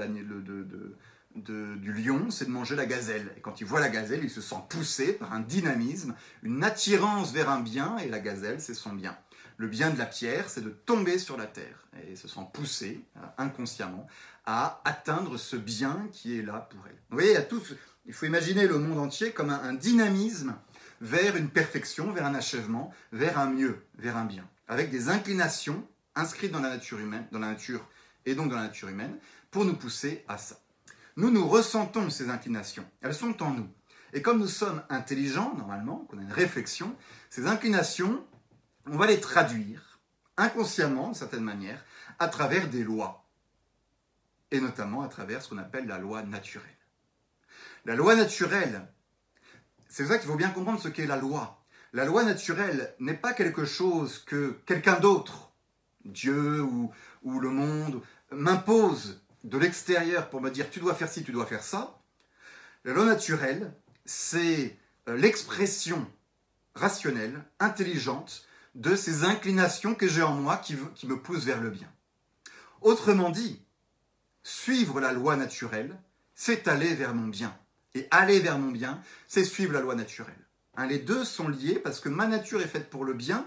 du 1.35 1.93
lion, 1.93 2.31
c'est 2.31 2.45
de 2.45 2.51
manger 2.51 2.77
la 2.77 2.87
gazelle. 2.87 3.33
Et 3.37 3.41
quand 3.41 3.61
il 3.61 3.67
voit 3.67 3.81
la 3.81 3.89
gazelle, 3.89 4.21
il 4.23 4.31
se 4.31 4.41
sent 4.41 4.63
poussé 4.69 5.15
par 5.15 5.33
un 5.33 5.41
dynamisme, 5.41 6.15
une 6.43 6.63
attirance 6.63 7.33
vers 7.33 7.51
un 7.51 7.61
bien, 7.61 7.99
et 7.99 8.09
la 8.09 8.21
gazelle, 8.21 8.61
c'est 8.61 8.75
son 8.75 8.93
bien. 8.93 9.17
Le 9.57 9.69
bien 9.69 9.91
de 9.91 9.99
la 9.99 10.07
pierre, 10.07 10.49
c'est 10.49 10.63
de 10.63 10.71
tomber 10.71 11.19
sur 11.19 11.37
la 11.37 11.47
terre 11.47 11.87
et 12.09 12.17
se 12.17 12.27
sent 12.27 12.41
poussé 12.53 13.05
euh, 13.17 13.21
inconsciemment 13.39 14.07
à 14.47 14.81
atteindre 14.85 15.37
ce 15.37 15.57
bien 15.57 16.09
qui 16.13 16.39
est 16.39 16.43
là 16.43 16.67
pour 16.71 16.81
elle. 16.87 16.97
Vous 17.11 17.19
voyez, 17.19 17.37
il, 18.07 18.13
faut 18.13 18.27
imaginer 18.27 18.67
le 18.67 18.79
monde 18.79 18.99
entier 18.99 19.33
comme 19.33 19.51
un, 19.51 19.75
dynamisme 19.75 20.55
vers 21.01 21.37
une 21.37 21.49
perfection, 21.49 22.11
vers 22.13 22.27
un 22.27 22.35
achèvement, 22.35 22.93
vers 23.13 23.39
un 23.39 23.51
mieux, 23.51 23.85
vers 23.99 24.17
un 24.17 24.25
bien, 24.25 24.49
avec 24.69 24.91
des 24.91 25.09
inclinations 25.09 25.87
inscrites 26.15 26.53
dans 26.53 26.61
la 26.61 26.71
nature 26.71 26.99
humaine, 26.99 27.27
dans 27.31 27.39
la 27.39 27.49
nature 27.49 27.87
et 28.27 28.35
donc 28.35 28.51
dans 28.51 28.57
la 28.57 28.63
nature 28.63 28.89
humaine, 28.89 29.19
pour 29.51 29.65
nous 29.65 29.77
pousser 29.77 30.25
à 30.29 30.39
ça. 30.39 30.57
Nous, 31.17 31.31
nous 31.31 31.47
ressentons 31.47 32.09
ces 32.11 32.31
inclinations. 32.31 32.89
Elles 33.03 33.15
sont 33.15 33.43
en 33.43 33.51
nous. 33.51 33.69
Et 34.15 34.23
comme 34.23 34.39
nous 34.39 34.49
sommes 34.49 34.83
intelligents, 34.89 35.55
normalement, 35.57 36.07
qu'on 36.09 36.19
a 36.19 36.23
une 36.23 36.33
réflexion, 36.33 36.97
ces 37.31 37.47
inclinations, 37.47 38.25
on 38.87 38.97
va 38.97 39.07
les 39.07 39.21
traduire 39.21 40.01
inconsciemment, 40.37 41.07
d'une 41.07 41.15
certaine 41.15 41.45
manière, 41.45 41.85
à 42.19 42.29
travers 42.29 42.69
des 42.69 42.85
lois. 42.85 43.19
et 44.51 44.61
notamment 44.61 45.03
à 45.03 45.09
travers 45.09 45.43
ce 45.43 45.49
qu'on 45.49 45.59
appelle 45.59 45.87
la 45.87 45.99
loi 45.99 46.23
naturelle. 46.23 46.69
La 47.87 47.97
loi 47.97 48.15
naturelle, 48.15 48.87
c'est 49.89 50.07
ça 50.07 50.19
qu'il 50.19 50.29
faut 50.29 50.37
bien 50.37 50.51
comprendre 50.51 50.81
ce 50.81 50.89
qu'est 50.89 51.07
la 51.07 51.17
loi. 51.17 51.65
La 51.95 52.05
loi 52.05 52.23
naturelle 52.23 52.95
n'est 53.01 53.17
pas 53.17 53.33
quelque 53.33 53.65
chose 53.65 54.19
que 54.27 54.61
quelqu'un 54.67 55.01
d'autre, 55.01 55.52
Dieu 56.05 56.63
ou, 56.63 56.91
ou 57.23 57.41
le 57.41 57.51
monde, 57.51 58.01
m'impose 58.31 59.21
de 59.45 59.59
l'extérieur 59.59 60.31
pour 60.31 60.41
me 60.41 60.51
dire 60.51 60.71
tu 60.71 60.81
dois 60.81 60.95
faire 60.95 61.09
ci, 61.09 61.25
tu 61.25 61.33
dois 61.33 61.47
faire 61.47 61.63
ça. 61.63 61.99
La 62.85 62.93
loi 62.93 63.05
naturelle, 63.05 63.73
c'est 64.05 64.77
euh, 65.09 65.17
l'expression 65.17 66.07
rationnelle, 66.75 67.45
intelligente, 67.61 68.47
de 68.75 68.97
ces 68.97 69.25
inclinations 69.25 69.95
que 69.95 70.09
j'ai 70.09 70.23
en 70.23 70.35
moi 70.35 70.57
qui, 70.57 70.77
qui 70.95 71.07
me 71.07 71.19
poussent 71.19 71.45
vers 71.45 71.61
le 71.61 71.71
bien. 71.71 71.91
Autrement 72.81 73.31
dit, 73.31 73.61
suivre 74.43 75.01
la 75.01 75.13
loi 75.13 75.37
naturelle, 75.37 75.97
c'est 76.35 76.69
aller 76.69 76.95
vers 76.95 77.15
mon 77.15 77.29
bien. 77.29 77.57
Et 77.95 78.09
aller 78.11 78.41
vers 78.41 78.59
mon 78.59 78.71
bien, 78.71 79.03
c'est 79.29 79.45
suivre 79.45 79.75
la 79.75 79.81
loi 79.81 79.95
naturelle. 79.95 80.35
Hein, 80.77 80.87
les 80.87 80.99
deux 80.99 81.25
sont 81.25 81.49
liés 81.49 81.79
parce 81.79 82.01
que 82.01 82.09
ma 82.09 82.27
nature 82.27 82.63
est 82.63 82.69
faite 82.69 82.89
pour 82.89 83.05
le 83.05 83.13
bien, 83.13 83.47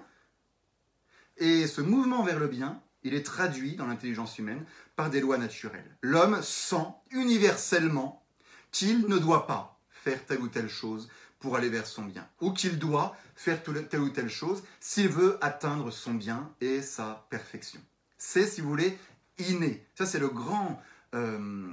et 1.38 1.68
ce 1.68 1.82
mouvement 1.82 2.24
vers 2.24 2.40
le 2.40 2.48
bien, 2.48 2.82
il 3.04 3.14
est 3.14 3.26
traduit 3.26 3.76
dans 3.76 3.86
l'intelligence 3.86 4.40
humaine 4.40 4.66
par 4.96 5.10
des 5.10 5.22
lois 5.22 5.38
naturelles. 5.38 5.98
L'homme 6.02 6.42
sent 6.42 6.88
universellement 7.12 8.26
qu'il 8.72 9.08
ne 9.08 9.18
doit 9.18 9.48
pas 9.48 9.80
faire 9.90 10.26
telle 10.26 10.42
ou 10.42 10.48
telle 10.48 10.70
chose 10.70 11.10
pour 11.40 11.56
aller 11.56 11.70
vers 11.70 11.86
son 11.86 12.04
bien, 12.04 12.28
ou 12.42 12.52
qu'il 12.52 12.80
doit 12.80 13.16
faire 13.36 13.62
telle 13.64 14.00
ou 14.00 14.10
telle 14.10 14.30
chose 14.30 14.64
s'il 14.80 15.10
veut 15.10 15.38
atteindre 15.42 15.92
son 15.92 16.14
bien 16.14 16.52
et 16.62 16.82
sa 16.82 17.28
perfection. 17.30 17.80
C'est, 18.18 18.48
si 18.48 18.62
vous 18.62 18.70
voulez, 18.70 18.98
inné. 19.38 19.86
Ça, 19.96 20.06
c'est 20.06 20.20
le 20.20 20.30
grand, 20.30 20.82
euh, 21.14 21.68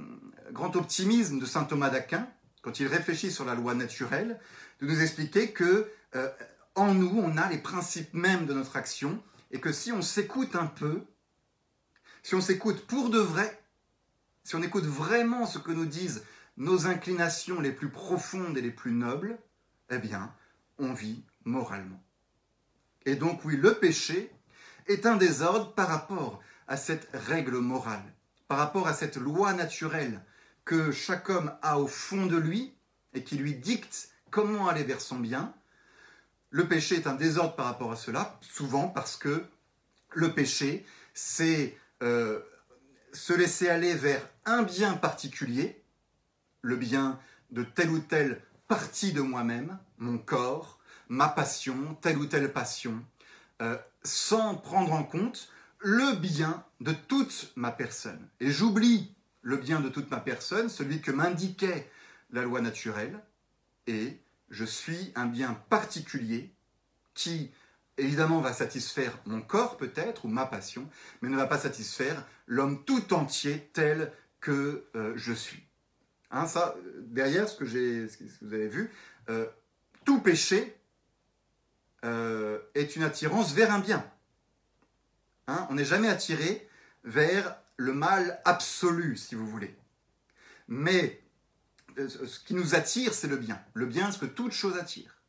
grand 0.51 0.75
optimisme 0.75 1.39
de 1.39 1.45
saint 1.45 1.63
Thomas 1.63 1.89
d'Aquin, 1.89 2.27
quand 2.61 2.79
il 2.79 2.87
réfléchit 2.87 3.31
sur 3.31 3.45
la 3.45 3.55
loi 3.55 3.73
naturelle, 3.73 4.39
de 4.81 4.87
nous 4.87 5.01
expliquer 5.01 5.51
que 5.51 5.89
euh, 6.15 6.29
en 6.75 6.93
nous, 6.93 7.17
on 7.17 7.37
a 7.37 7.49
les 7.49 7.57
principes 7.57 8.13
mêmes 8.13 8.45
de 8.45 8.53
notre 8.53 8.75
action, 8.75 9.21
et 9.53 9.59
que 9.59 9.71
si 9.71 9.91
on 9.91 10.01
s'écoute 10.01 10.55
un 10.57 10.65
peu, 10.65 11.05
si 12.23 12.35
on 12.35 12.41
s'écoute 12.41 12.85
pour 12.87 13.09
de 13.09 13.19
vrai, 13.19 13.63
si 14.43 14.55
on 14.55 14.63
écoute 14.63 14.83
vraiment 14.83 15.45
ce 15.45 15.59
que 15.59 15.71
nous 15.71 15.85
disent 15.85 16.25
nos 16.57 16.87
inclinations 16.87 17.61
les 17.61 17.71
plus 17.71 17.89
profondes 17.89 18.57
et 18.57 18.61
les 18.61 18.71
plus 18.71 18.91
nobles, 18.91 19.37
eh 19.89 19.99
bien, 19.99 20.33
on 20.79 20.91
vit 20.91 21.23
moralement. 21.45 22.01
Et 23.05 23.15
donc 23.15 23.45
oui, 23.45 23.55
le 23.55 23.75
péché 23.75 24.31
est 24.87 25.05
un 25.05 25.17
désordre 25.17 25.73
par 25.73 25.87
rapport 25.87 26.41
à 26.67 26.75
cette 26.75 27.07
règle 27.13 27.57
morale, 27.57 28.03
par 28.47 28.57
rapport 28.57 28.87
à 28.87 28.93
cette 28.93 29.17
loi 29.17 29.53
naturelle 29.53 30.21
que 30.65 30.91
chaque 30.91 31.29
homme 31.29 31.53
a 31.61 31.79
au 31.79 31.87
fond 31.87 32.25
de 32.25 32.37
lui 32.37 32.73
et 33.13 33.23
qui 33.23 33.37
lui 33.37 33.53
dicte 33.53 34.09
comment 34.31 34.67
aller 34.67 34.83
vers 34.83 35.01
son 35.01 35.19
bien. 35.19 35.53
Le 36.53 36.67
péché 36.67 36.97
est 36.97 37.07
un 37.07 37.15
désordre 37.15 37.55
par 37.55 37.65
rapport 37.65 37.91
à 37.91 37.95
cela, 37.95 38.37
souvent 38.41 38.87
parce 38.87 39.17
que 39.17 39.43
le 40.11 40.33
péché, 40.33 40.85
c'est 41.15 41.75
euh, 42.03 42.41
se 43.11 43.33
laisser 43.33 43.69
aller 43.69 43.95
vers 43.95 44.21
un 44.45 44.61
bien 44.61 44.93
particulier, 44.93 45.81
le 46.61 46.75
bien 46.75 47.19
de 47.49 47.63
telle 47.63 47.89
ou 47.89 47.97
telle 47.97 48.39
partie 48.67 49.13
de 49.13 49.21
moi-même, 49.21 49.79
mon 49.97 50.19
corps, 50.19 50.77
ma 51.09 51.27
passion, 51.27 51.97
telle 52.01 52.19
ou 52.19 52.27
telle 52.27 52.53
passion, 52.53 53.03
euh, 53.63 53.75
sans 54.03 54.53
prendre 54.53 54.93
en 54.93 55.03
compte 55.03 55.49
le 55.79 56.15
bien 56.17 56.63
de 56.81 56.91
toute 56.91 57.51
ma 57.55 57.71
personne. 57.71 58.29
Et 58.39 58.51
j'oublie 58.51 59.15
le 59.41 59.57
bien 59.57 59.79
de 59.79 59.89
toute 59.89 60.11
ma 60.11 60.19
personne, 60.19 60.69
celui 60.69 61.01
que 61.01 61.09
m'indiquait 61.09 61.89
la 62.29 62.43
loi 62.43 62.61
naturelle, 62.61 63.19
et 63.87 64.19
je 64.53 64.65
suis 64.65 65.11
un 65.15 65.25
bien 65.25 65.55
particulier 65.69 66.53
qui, 67.15 67.51
évidemment, 67.97 68.39
va 68.39 68.53
satisfaire 68.53 69.17
mon 69.25 69.41
corps 69.41 69.77
peut-être, 69.77 70.25
ou 70.25 70.27
ma 70.27 70.45
passion, 70.45 70.87
mais 71.21 71.29
ne 71.29 71.35
va 71.35 71.47
pas 71.47 71.57
satisfaire 71.57 72.23
l'homme 72.45 72.85
tout 72.85 73.13
entier 73.13 73.69
tel 73.73 74.13
que 74.39 74.85
euh, 74.95 75.13
je 75.15 75.33
suis. 75.33 75.63
Hein, 76.29 76.45
ça, 76.45 76.75
derrière 76.99 77.49
ce 77.49 77.57
que, 77.57 77.65
ce 77.65 78.15
que 78.15 78.23
vous 78.41 78.53
avez 78.53 78.67
vu, 78.67 78.91
euh, 79.29 79.47
tout 80.05 80.21
péché 80.21 80.77
euh, 82.05 82.59
est 82.75 82.95
une 82.95 83.03
attirance 83.03 83.53
vers 83.53 83.71
un 83.71 83.79
bien. 83.79 84.05
Hein, 85.47 85.67
on 85.71 85.75
n'est 85.75 85.85
jamais 85.85 86.09
attiré 86.09 86.67
vers 87.03 87.57
le 87.77 87.93
mal 87.93 88.39
absolu, 88.45 89.17
si 89.17 89.33
vous 89.33 89.47
voulez. 89.47 89.75
Mais 90.67 91.22
euh, 91.22 91.22
ce 91.97 92.39
qui 92.39 92.53
nous 92.53 92.75
attire, 92.75 93.13
c'est 93.13 93.27
le 93.27 93.37
bien. 93.37 93.61
Le 93.73 93.85
bien, 93.85 94.11
ce 94.11 94.19
que 94.19 94.25
toute 94.25 94.51
chose 94.51 94.77
attire. 94.77 95.21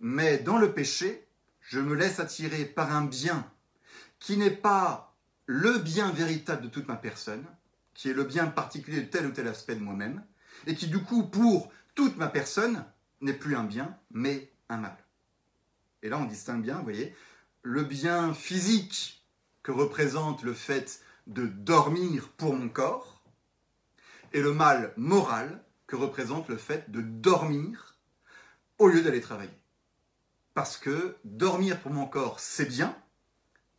Mais 0.00 0.38
dans 0.38 0.58
le 0.58 0.72
péché, 0.72 1.26
je 1.60 1.78
me 1.78 1.94
laisse 1.94 2.20
attirer 2.20 2.64
par 2.64 2.94
un 2.94 3.04
bien 3.04 3.50
qui 4.18 4.36
n'est 4.36 4.50
pas 4.50 5.16
le 5.46 5.78
bien 5.78 6.10
véritable 6.10 6.62
de 6.62 6.68
toute 6.68 6.88
ma 6.88 6.96
personne, 6.96 7.44
qui 7.94 8.08
est 8.08 8.14
le 8.14 8.24
bien 8.24 8.46
particulier 8.46 9.02
de 9.02 9.08
tel 9.08 9.26
ou 9.26 9.30
tel 9.30 9.48
aspect 9.48 9.74
de 9.74 9.80
moi-même, 9.80 10.24
et 10.66 10.74
qui 10.74 10.86
du 10.86 11.02
coup, 11.02 11.24
pour 11.24 11.72
toute 11.94 12.16
ma 12.16 12.28
personne, 12.28 12.84
n'est 13.20 13.34
plus 13.34 13.56
un 13.56 13.64
bien, 13.64 13.98
mais 14.10 14.52
un 14.68 14.78
mal. 14.78 14.96
Et 16.02 16.08
là, 16.08 16.18
on 16.18 16.24
distingue 16.24 16.62
bien, 16.62 16.76
vous 16.76 16.84
voyez, 16.84 17.14
le 17.62 17.82
bien 17.82 18.32
physique 18.32 19.26
que 19.62 19.72
représente 19.72 20.42
le 20.42 20.54
fait 20.54 21.02
de 21.26 21.46
dormir 21.46 22.28
pour 22.36 22.54
mon 22.54 22.68
corps, 22.68 23.22
et 24.32 24.40
le 24.40 24.52
mal 24.52 24.92
moral 24.96 25.62
que 25.90 25.96
représente 25.96 26.48
le 26.48 26.56
fait 26.56 26.88
de 26.92 27.00
dormir 27.00 27.96
au 28.78 28.86
lieu 28.86 29.02
d'aller 29.02 29.20
travailler. 29.20 29.50
Parce 30.54 30.76
que 30.76 31.16
dormir 31.24 31.80
pour 31.80 31.90
mon 31.90 32.06
corps, 32.06 32.38
c'est 32.38 32.66
bien, 32.66 32.96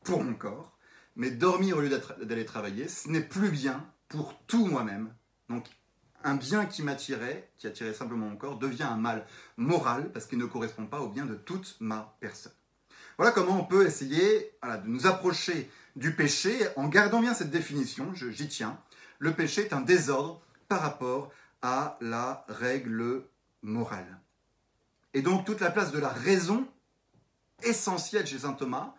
pour 0.04 0.22
mon 0.22 0.34
corps, 0.34 0.78
mais 1.16 1.32
dormir 1.32 1.78
au 1.78 1.82
lieu 1.82 2.02
d'aller 2.22 2.44
travailler, 2.44 2.90
ce 2.90 3.08
n'est 3.08 3.22
plus 3.22 3.50
bien 3.50 3.90
pour 4.10 4.38
tout 4.46 4.66
moi-même. 4.66 5.14
Donc 5.48 5.68
un 6.26 6.36
bien 6.36 6.66
qui 6.66 6.84
m'attirait, 6.84 7.50
qui 7.58 7.68
attirait 7.68 7.94
simplement 7.94 8.28
mon 8.28 8.36
corps, 8.36 8.60
devient 8.60 8.84
un 8.84 8.98
mal 8.98 9.26
moral 9.56 10.12
parce 10.12 10.26
qu'il 10.26 10.38
ne 10.38 10.46
correspond 10.46 10.88
pas 10.88 11.00
au 11.00 11.08
bien 11.08 11.26
de 11.26 11.36
toute 11.36 11.78
ma 11.80 12.18
personne. 12.20 12.52
Voilà 13.18 13.32
comment 13.32 13.58
on 13.58 13.64
peut 13.64 13.86
essayer 13.86 14.52
de 14.64 14.88
nous 14.88 15.08
approcher 15.08 15.72
du 15.96 16.14
péché 16.14 16.60
en 16.76 16.90
gardant 16.90 17.22
bien 17.22 17.34
cette 17.34 17.52
définition, 17.52 18.14
j'y 18.14 18.50
tiens. 18.50 18.78
Le 19.20 19.34
péché 19.34 19.62
est 19.62 19.74
un 19.74 19.82
désordre 19.82 20.42
par 20.68 20.82
rapport 20.82 21.32
à 21.62 21.98
la 22.02 22.46
règle 22.48 23.24
morale. 23.62 24.20
Et 25.14 25.22
donc 25.22 25.46
toute 25.46 25.60
la 25.60 25.72
place 25.72 25.92
de 25.92 26.00
la 26.00 26.10
raison 26.10 26.68
essentielle 27.64 28.26
chez 28.26 28.40
saint 28.40 28.54
Thomas 28.54 28.96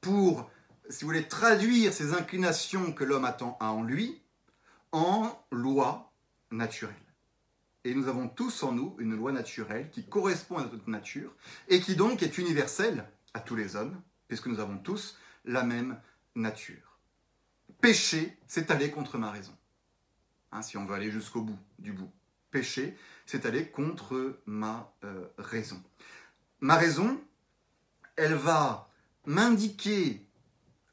pour, 0.00 0.50
si 0.88 1.04
vous 1.04 1.08
voulez, 1.08 1.28
traduire 1.28 1.92
ces 1.92 2.14
inclinations 2.14 2.92
que 2.92 3.04
l'homme 3.04 3.24
attend 3.24 3.56
en 3.60 3.82
lui 3.82 4.22
en 4.92 5.36
loi 5.50 6.12
naturelle. 6.50 6.94
Et 7.84 7.94
nous 7.94 8.08
avons 8.08 8.28
tous 8.28 8.62
en 8.62 8.72
nous 8.72 8.96
une 8.98 9.14
loi 9.14 9.32
naturelle 9.32 9.90
qui 9.90 10.04
correspond 10.04 10.58
à 10.58 10.62
notre 10.62 10.88
nature 10.88 11.32
et 11.68 11.80
qui 11.80 11.94
donc 11.94 12.22
est 12.22 12.38
universelle 12.38 13.04
à 13.34 13.40
tous 13.40 13.54
les 13.54 13.76
hommes, 13.76 14.00
puisque 14.26 14.46
nous 14.46 14.58
avons 14.58 14.78
tous 14.78 15.16
la 15.44 15.62
même 15.62 16.00
nature. 16.34 16.98
Pécher, 17.80 18.36
c'est 18.46 18.70
aller 18.70 18.90
contre 18.90 19.18
ma 19.18 19.30
raison. 19.30 19.55
Hein, 20.52 20.62
si 20.62 20.76
on 20.76 20.86
veut 20.86 20.94
aller 20.94 21.10
jusqu'au 21.10 21.42
bout 21.42 21.58
du 21.78 21.92
bout. 21.92 22.10
Pécher, 22.50 22.96
c'est 23.26 23.44
aller 23.44 23.66
contre 23.66 24.40
ma 24.46 24.92
euh, 25.04 25.26
raison. 25.38 25.82
Ma 26.60 26.76
raison, 26.76 27.20
elle 28.16 28.34
va 28.34 28.88
m'indiquer, 29.26 30.24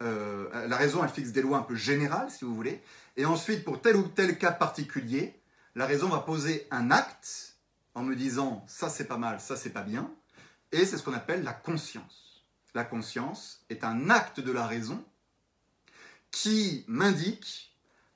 euh, 0.01 0.67
la 0.67 0.75
raison, 0.75 1.03
elle 1.03 1.09
fixe 1.09 1.31
des 1.31 1.41
lois 1.41 1.59
un 1.59 1.63
peu 1.63 1.75
générales, 1.75 2.29
si 2.31 2.43
vous 2.43 2.55
voulez, 2.55 2.81
et 3.15 3.25
ensuite, 3.25 3.63
pour 3.63 3.81
tel 3.81 3.95
ou 3.95 4.07
tel 4.07 4.37
cas 4.37 4.51
particulier, 4.51 5.39
la 5.75 5.85
raison 5.85 6.09
va 6.09 6.19
poser 6.19 6.67
un 6.71 6.91
acte 6.91 7.55
en 7.95 8.03
me 8.03 8.15
disant 8.15 8.65
ça 8.67 8.89
c'est 8.89 9.07
pas 9.07 9.17
mal, 9.17 9.39
ça 9.39 9.55
c'est 9.55 9.69
pas 9.69 9.83
bien, 9.83 10.11
et 10.71 10.85
c'est 10.85 10.97
ce 10.97 11.03
qu'on 11.03 11.13
appelle 11.13 11.43
la 11.43 11.53
conscience. 11.53 12.43
La 12.73 12.83
conscience 12.83 13.63
est 13.69 13.83
un 13.83 14.09
acte 14.09 14.39
de 14.39 14.51
la 14.51 14.65
raison 14.65 15.03
qui 16.31 16.83
m'indique 16.87 17.72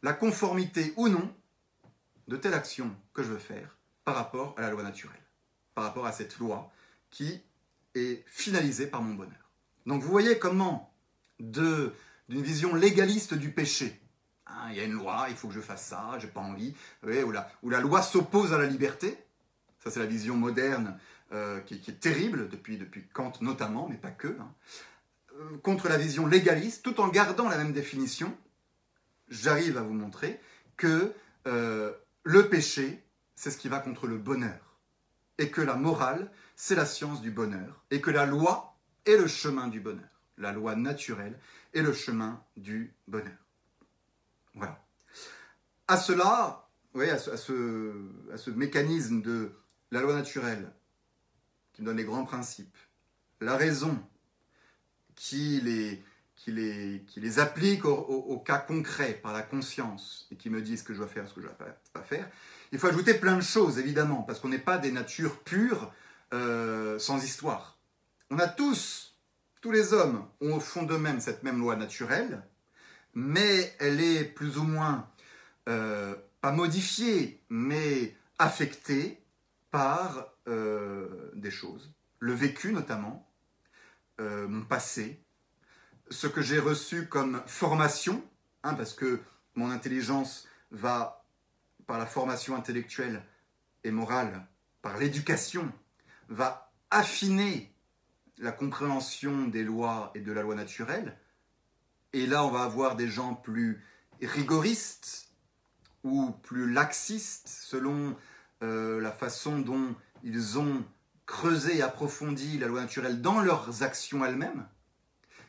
la 0.08 0.14
conformité 0.14 0.94
ou 0.96 1.10
non 1.10 1.34
de 2.28 2.38
telle 2.38 2.54
action 2.54 2.96
que 3.14 3.24
je 3.24 3.30
veux 3.30 3.40
faire 3.40 3.78
par 4.04 4.16
rapport 4.16 4.56
à 4.58 4.62
la 4.62 4.70
loi 4.70 4.84
naturelle, 4.84 5.16
par 5.76 5.84
rapport 5.84 6.06
à 6.06 6.12
cette 6.12 6.40
loi 6.40 6.72
qui 7.10 7.42
est 7.96 8.24
finalisée 8.26 8.88
par 8.88 9.02
mon 9.02 9.14
bonheur. 9.14 9.52
Donc 9.86 10.02
vous 10.02 10.10
voyez 10.10 10.40
comment, 10.40 10.94
d'une 11.40 11.92
vision 12.30 12.74
légaliste 12.76 13.34
du 13.34 13.52
péché, 13.52 14.02
Hein, 14.50 14.70
il 14.72 14.78
y 14.78 14.80
a 14.80 14.86
une 14.86 14.94
loi, 14.94 15.28
il 15.30 15.36
faut 15.36 15.48
que 15.48 15.54
je 15.54 15.62
fasse 15.62 15.86
ça, 15.86 16.18
j'ai 16.20 16.28
pas 16.28 16.40
envie. 16.40 16.74
où, 17.04 17.32
la, 17.32 17.50
la 17.64 17.80
loi 17.80 18.02
s'oppose 18.02 18.54
à 18.54 18.58
la 18.58 18.66
liberté. 18.66 19.18
Ça, 19.84 19.92
c'est 19.92 20.00
la 20.00 20.06
vision 20.06 20.36
moderne 20.36 20.98
euh, 21.34 21.60
qui, 21.62 21.76
est 21.76 22.00
terrible 22.00 22.50
depuis, 22.50 22.78
depuis 22.78 23.06
Kant 23.14 23.34
notamment, 23.42 23.88
mais 23.90 23.98
pas 23.98 24.12
que. 24.12 24.28
Hein. 24.28 24.52
Euh, 25.40 25.58
contre 25.64 25.90
la 25.90 25.98
vision 25.98 26.26
légaliste, 26.26 26.84
tout 26.84 27.00
en 27.02 27.10
gardant 27.10 27.50
la 27.50 27.58
même 27.58 27.74
définition, 27.74 28.36
j'arrive 29.30 29.78
à 29.78 29.82
vous 29.82 29.94
montrer 29.94 30.40
que 30.76 31.14
euh, 31.48 31.94
le 32.24 32.50
péché, 32.50 33.04
c'est 33.36 33.52
ce 33.52 33.58
qui 33.58 33.70
va 33.70 33.80
contre 33.80 34.08
le 34.08 34.18
bonheur, 34.18 34.78
et 35.38 35.50
que 35.50 35.62
la 35.62 35.76
morale, 35.76 36.32
c'est 36.56 36.76
la 36.76 36.86
science 36.86 37.22
du 37.22 37.32
bonheur, 37.32 37.84
et 37.92 38.02
que 38.02 38.12
la 38.12 38.26
loi 38.26 38.78
est 39.06 39.18
le 39.18 39.28
chemin 39.28 39.68
du 39.68 39.80
bonheur. 39.80 40.10
La 40.38 40.52
loi 40.52 40.76
naturelle 40.76 41.40
est 41.74 41.82
le 41.82 41.94
chemin 41.94 42.44
du 42.58 42.94
bonheur. 43.08 43.38
Voilà. 44.54 44.84
À 45.88 45.98
cela, 45.98 46.70
oui, 46.94 47.10
à 47.10 47.18
ce, 47.18 48.50
mécanisme 48.50 49.22
de 49.22 49.52
la 49.92 50.02
loi 50.02 50.14
naturelle, 50.14 50.72
qui 51.74 51.82
donne 51.82 51.98
les 51.98 52.04
grands 52.04 52.26
principes, 52.26 52.76
la 53.40 53.56
raison 53.56 53.98
qui 55.16 55.62
les, 55.62 56.04
qui 56.38 56.52
les, 56.52 57.04
qui 57.08 57.20
les 57.20 57.40
applique 57.40 57.84
au, 57.84 58.38
cas 58.46 58.60
concret 58.60 59.20
par 59.22 59.34
la 59.34 59.42
conscience 59.42 60.28
et 60.32 60.36
qui 60.36 60.50
me 60.50 60.62
dit 60.62 60.78
ce 60.78 60.84
que 60.84 60.94
je 60.94 61.00
dois 61.00 61.08
faire, 61.08 61.28
ce 61.28 61.34
que 61.34 61.42
je 61.42 61.48
ne 61.48 61.52
dois 61.52 61.68
pas 61.92 62.04
faire, 62.04 62.30
il 62.72 62.80
faut 62.80 62.88
ajouter 62.88 63.16
plein 63.16 63.36
de 63.36 63.42
choses, 63.42 63.80
évidemment, 63.80 64.22
parce 64.22 64.40
qu'on 64.40 64.50
n'est 64.50 64.60
pas 64.60 64.78
des 64.78 64.92
natures 64.92 65.40
pures 65.40 65.92
euh, 66.34 67.00
sans 67.00 67.24
histoire. 67.24 67.80
On 68.30 68.38
a 68.38 68.48
tous, 68.48 69.18
tous 69.62 69.72
les 69.72 69.94
hommes 69.94 70.26
ont 70.40 70.56
au 70.56 70.60
fond 70.60 70.84
d'eux-mêmes 70.84 71.20
cette 71.20 71.44
même 71.44 71.60
loi 71.60 71.76
naturelle, 71.76 72.44
mais 73.14 73.76
elle 73.80 74.00
est 74.00 74.24
plus 74.24 74.58
ou 74.58 74.64
moins, 74.64 75.10
euh, 75.68 76.14
pas 76.40 76.52
modifiée, 76.52 77.42
mais 77.50 78.16
affectée 78.38 79.20
par 79.72 80.34
euh, 80.48 81.32
des 81.34 81.52
choses. 81.52 81.92
Le 82.20 82.34
vécu 82.34 82.72
notamment, 82.72 83.24
mon 84.20 84.66
passé, 84.66 85.22
ce 86.10 86.28
que 86.28 86.42
j'ai 86.42 86.60
reçu 86.60 87.08
comme 87.08 87.42
formation, 87.46 88.24
hein, 88.64 88.74
parce 88.74 88.94
que 88.94 89.20
mon 89.56 89.72
intelligence 89.72 90.48
va, 90.72 91.26
par 91.86 91.98
la 91.98 92.06
formation 92.06 92.56
intellectuelle 92.56 93.24
et 93.84 93.92
morale, 93.92 94.46
par 94.82 94.98
l'éducation, 94.98 95.72
va 96.30 96.72
affiner 96.92 97.74
la 98.38 98.52
compréhension 98.52 99.48
des 99.48 99.64
lois 99.64 100.12
et 100.16 100.20
de 100.22 100.32
la 100.32 100.44
loi 100.44 100.56
naturelle. 100.56 101.18
Et 102.14 102.28
là, 102.28 102.46
on 102.46 102.52
va 102.52 102.64
avoir 102.64 102.96
des 102.96 103.08
gens 103.08 103.34
plus 103.34 103.84
rigoristes 104.22 105.30
ou 106.04 106.32
plus 106.44 106.72
laxistes 106.72 107.48
selon 107.48 108.16
euh, 108.64 109.02
la 109.02 109.12
façon 109.12 109.60
dont 109.60 109.96
ils 110.24 110.58
ont 110.58 110.86
creusé 111.26 111.78
et 111.78 111.82
approfondi 111.82 112.58
la 112.58 112.68
loi 112.68 112.82
naturelle 112.82 113.22
dans 113.22 113.42
leurs 113.42 113.84
actions 113.84 114.24
elles-mêmes. 114.24 114.66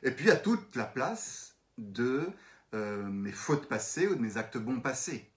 Et 0.02 0.10
puis, 0.10 0.30
a 0.30 0.36
toute 0.36 0.76
la 0.76 0.84
place 0.84 1.56
de 1.76 2.28
euh, 2.74 3.04
mes 3.04 3.32
fautes 3.32 3.68
passées 3.68 4.06
ou 4.06 4.14
de 4.14 4.20
mes 4.20 4.36
actes 4.36 4.58
bons 4.58 4.80
passés, 4.80 5.30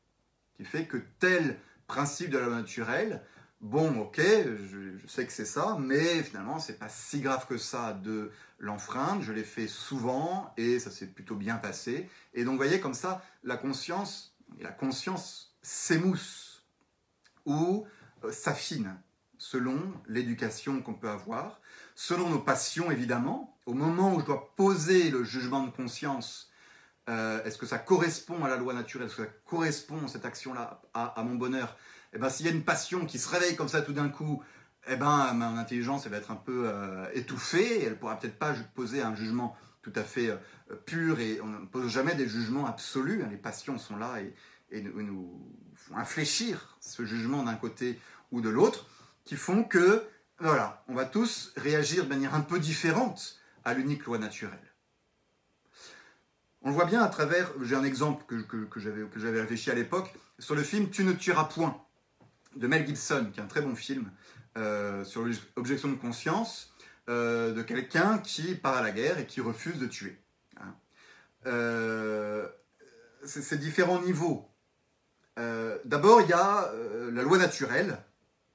qui 0.55 0.65
fait 0.65 0.85
que 0.85 0.97
tel 1.19 1.57
principe 1.87 2.29
de 2.29 2.37
la 2.37 2.45
loi 2.45 2.55
naturelle, 2.55 3.23
bon, 3.61 3.99
ok, 3.99 4.19
je, 4.19 5.07
sais 5.07 5.25
que 5.25 5.31
c'est 5.31 5.45
ça, 5.45 5.77
mais 5.79 6.23
finalement, 6.23 6.59
c'est 6.59 6.79
pas 6.79 6.89
si 6.89 7.21
grave 7.21 7.45
que 7.47 7.57
ça 7.57 7.93
de 7.93 8.31
l'enfreindre. 8.59 9.21
Je 9.21 9.31
l'ai 9.31 9.43
fait 9.43 9.67
souvent 9.67 10.53
et 10.57 10.79
ça 10.79 10.91
s'est 10.91 11.07
plutôt 11.07 11.35
bien 11.35 11.57
passé. 11.57 12.09
Et 12.33 12.43
donc, 12.43 12.53
vous 12.53 12.57
voyez, 12.57 12.79
comme 12.79 12.93
ça, 12.93 13.23
la 13.43 13.57
conscience, 13.57 14.35
la 14.59 14.71
conscience 14.71 15.55
s'émousse 15.61 16.63
ou 17.45 17.85
euh, 18.23 18.31
s'affine 18.31 18.97
selon 19.41 19.81
l'éducation 20.07 20.83
qu'on 20.83 20.93
peut 20.93 21.09
avoir, 21.09 21.61
selon 21.95 22.29
nos 22.29 22.37
passions 22.37 22.91
évidemment. 22.91 23.57
Au 23.65 23.73
moment 23.73 24.13
où 24.13 24.19
je 24.19 24.25
dois 24.25 24.53
poser 24.55 25.09
le 25.09 25.23
jugement 25.23 25.65
de 25.65 25.71
conscience, 25.71 26.51
euh, 27.09 27.43
est-ce 27.43 27.57
que 27.57 27.65
ça 27.65 27.79
correspond 27.79 28.45
à 28.45 28.49
la 28.49 28.57
loi 28.57 28.75
naturelle, 28.75 29.07
est-ce 29.07 29.15
que 29.15 29.23
ça 29.23 29.31
correspond, 29.45 30.07
cette 30.07 30.25
action-là, 30.25 30.83
à, 30.93 31.23
mon 31.23 31.33
bonheur 31.33 31.75
Eh 32.13 32.19
bien, 32.19 32.29
s'il 32.29 32.45
y 32.45 32.49
a 32.49 32.51
une 32.51 32.63
passion 32.63 33.07
qui 33.07 33.17
se 33.17 33.27
réveille 33.27 33.55
comme 33.55 33.67
ça 33.67 33.81
tout 33.81 33.93
d'un 33.93 34.09
coup, 34.09 34.43
eh 34.87 34.95
ben, 34.95 35.33
mon 35.33 35.57
intelligence 35.57 36.05
elle 36.05 36.11
va 36.11 36.17
être 36.19 36.29
un 36.29 36.35
peu 36.35 36.65
euh, 36.67 37.07
étouffée, 37.15 37.83
elle 37.83 37.93
ne 37.93 37.95
pourra 37.95 38.19
peut-être 38.19 38.37
pas 38.37 38.53
poser 38.75 39.01
un 39.01 39.15
jugement 39.15 39.57
tout 39.81 39.93
à 39.95 40.03
fait 40.03 40.29
euh, 40.29 40.75
pur, 40.85 41.19
et 41.19 41.41
on 41.41 41.47
ne 41.47 41.65
pose 41.65 41.89
jamais 41.89 42.13
des 42.13 42.27
jugements 42.27 42.67
absolus, 42.67 43.23
hein. 43.23 43.27
les 43.31 43.37
passions 43.37 43.79
sont 43.79 43.97
là 43.97 44.21
et, 44.21 44.35
et 44.69 44.83
nous 44.83 45.51
font 45.75 45.97
infléchir 45.97 46.77
ce 46.79 47.05
jugement 47.05 47.41
d'un 47.41 47.55
côté 47.55 47.99
ou 48.31 48.41
de 48.41 48.49
l'autre 48.49 48.85
qui 49.25 49.35
font 49.35 49.63
que, 49.63 50.03
voilà, 50.39 50.83
on 50.87 50.93
va 50.93 51.05
tous 51.05 51.53
réagir 51.57 52.03
de 52.03 52.09
manière 52.09 52.35
un 52.35 52.41
peu 52.41 52.59
différente 52.59 53.37
à 53.63 53.73
l'unique 53.73 54.05
loi 54.05 54.17
naturelle. 54.17 54.59
On 56.63 56.69
le 56.69 56.75
voit 56.75 56.85
bien 56.85 57.01
à 57.01 57.07
travers, 57.07 57.51
j'ai 57.61 57.75
un 57.75 57.83
exemple 57.83 58.23
que, 58.27 58.41
que, 58.43 58.79
j'avais 58.79 59.41
réfléchi 59.41 59.71
à 59.71 59.75
l'époque, 59.75 60.13
sur 60.37 60.55
le 60.55 60.63
film 60.63 60.89
Tu 60.89 61.03
ne 61.03 61.13
tueras 61.13 61.45
point 61.45 61.81
de 62.55 62.67
Mel 62.67 62.85
Gibson, 62.85 63.29
qui 63.33 63.39
est 63.39 63.43
un 63.43 63.47
très 63.47 63.61
bon 63.61 63.75
film 63.75 64.11
euh, 64.57 65.03
sur 65.03 65.25
l'objection 65.55 65.87
de 65.87 65.95
conscience 65.95 66.73
euh, 67.09 67.53
de 67.53 67.61
quelqu'un 67.61 68.19
qui 68.19 68.53
part 68.53 68.75
à 68.75 68.81
la 68.81 68.91
guerre 68.91 69.17
et 69.17 69.25
qui 69.25 69.41
refuse 69.41 69.79
de 69.79 69.87
tuer. 69.87 70.19
Hein. 70.59 70.75
Euh, 71.47 72.47
c'est 73.23 73.59
différents 73.59 74.01
niveaux. 74.01 74.47
D'abord, 75.85 76.21
il 76.21 76.29
y 76.29 76.33
a 76.33 76.71
la 77.11 77.23
loi 77.23 77.39
naturelle, 77.39 77.97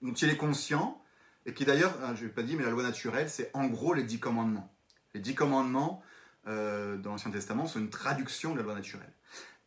dont 0.03 0.13
il 0.13 0.29
est 0.31 0.37
conscient, 0.37 1.01
et 1.47 1.55
qui 1.55 1.65
d'ailleurs, 1.65 1.95
hein, 2.03 2.15
je 2.15 2.23
ne 2.23 2.29
vais 2.29 2.35
pas 2.35 2.43
dire, 2.43 2.59
mais 2.59 2.65
la 2.65 2.71
loi 2.71 2.83
naturelle, 2.83 3.31
c'est 3.31 3.51
en 3.55 3.67
gros 3.67 3.95
les 3.95 4.03
dix 4.03 4.19
commandements. 4.19 4.73
Les 5.15 5.21
dix 5.21 5.35
commandements 5.35 6.03
euh, 6.49 6.97
dans 6.97 7.13
l'Ancien 7.13 7.31
Testament 7.31 7.67
sont 7.67 7.79
une 7.79 7.91
traduction 7.91 8.53
de 8.53 8.59
la 8.59 8.65
loi 8.65 8.75
naturelle. 8.75 9.13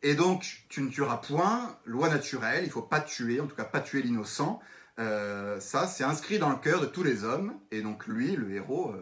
Et 0.01 0.15
donc, 0.15 0.63
tu 0.69 0.81
ne 0.81 0.89
tueras 0.89 1.17
point, 1.17 1.77
loi 1.85 2.09
naturelle, 2.09 2.63
il 2.63 2.67
ne 2.67 2.71
faut 2.71 2.81
pas 2.81 3.01
tuer, 3.01 3.39
en 3.39 3.47
tout 3.47 3.55
cas 3.55 3.63
pas 3.65 3.81
tuer 3.81 4.01
l'innocent. 4.01 4.61
Euh, 4.97 5.59
ça, 5.59 5.87
c'est 5.87 6.03
inscrit 6.03 6.37
dans 6.37 6.49
le 6.49 6.57
cœur 6.57 6.81
de 6.81 6.85
tous 6.85 7.03
les 7.03 7.23
hommes, 7.23 7.57
et 7.71 7.81
donc 7.81 8.07
lui, 8.07 8.35
le 8.35 8.51
héros, 8.51 8.93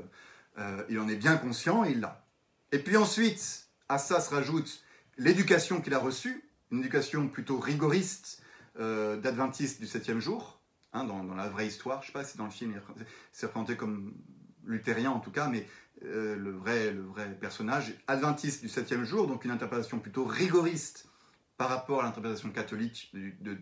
euh, 0.57 0.83
il 0.89 0.99
en 0.99 1.07
est 1.07 1.15
bien 1.15 1.37
conscient 1.37 1.83
il 1.83 1.99
l'a. 1.99 2.25
Et 2.71 2.79
puis 2.79 2.97
ensuite, 2.97 3.67
à 3.89 3.97
ça 3.97 4.21
se 4.21 4.29
rajoute 4.29 4.83
l'éducation 5.17 5.81
qu'il 5.81 5.93
a 5.93 5.99
reçue, 5.99 6.43
une 6.71 6.79
éducation 6.79 7.27
plutôt 7.27 7.59
rigoriste 7.59 8.41
d'adventiste 8.77 9.79
du 9.79 9.87
septième 9.87 10.19
jour, 10.19 10.56
Hein, 10.93 11.03
dans, 11.03 11.35
la 11.35 11.49
vraie 11.49 11.67
histoire. 11.67 12.01
Je 12.01 12.07
ne 12.07 12.07
sais 12.07 12.13
pas 12.13 12.23
si 12.23 12.37
dans 12.37 12.45
le 12.45 12.51
film 12.51 12.79
c'est 13.31 13.45
représenté 13.45 13.75
comme 13.75 14.13
luthérien 14.63 15.11
en 15.11 15.19
tout 15.19 15.31
cas, 15.31 15.47
mais 15.47 15.67
euh, 16.03 16.35
le, 16.35 16.51
vrai, 16.51 16.91
le 16.91 17.01
vrai 17.01 17.29
personnage 17.39 17.93
adventiste 18.07 18.61
du 18.61 18.69
septième 18.69 19.03
jour, 19.03 19.27
donc 19.27 19.43
une 19.45 19.51
interprétation 19.51 19.99
plutôt 19.99 20.25
rigoriste 20.25 21.09
par 21.57 21.69
rapport 21.69 22.01
à 22.01 22.03
l'interprétation 22.03 22.51
catholique 22.51 23.11
de, 23.13 23.57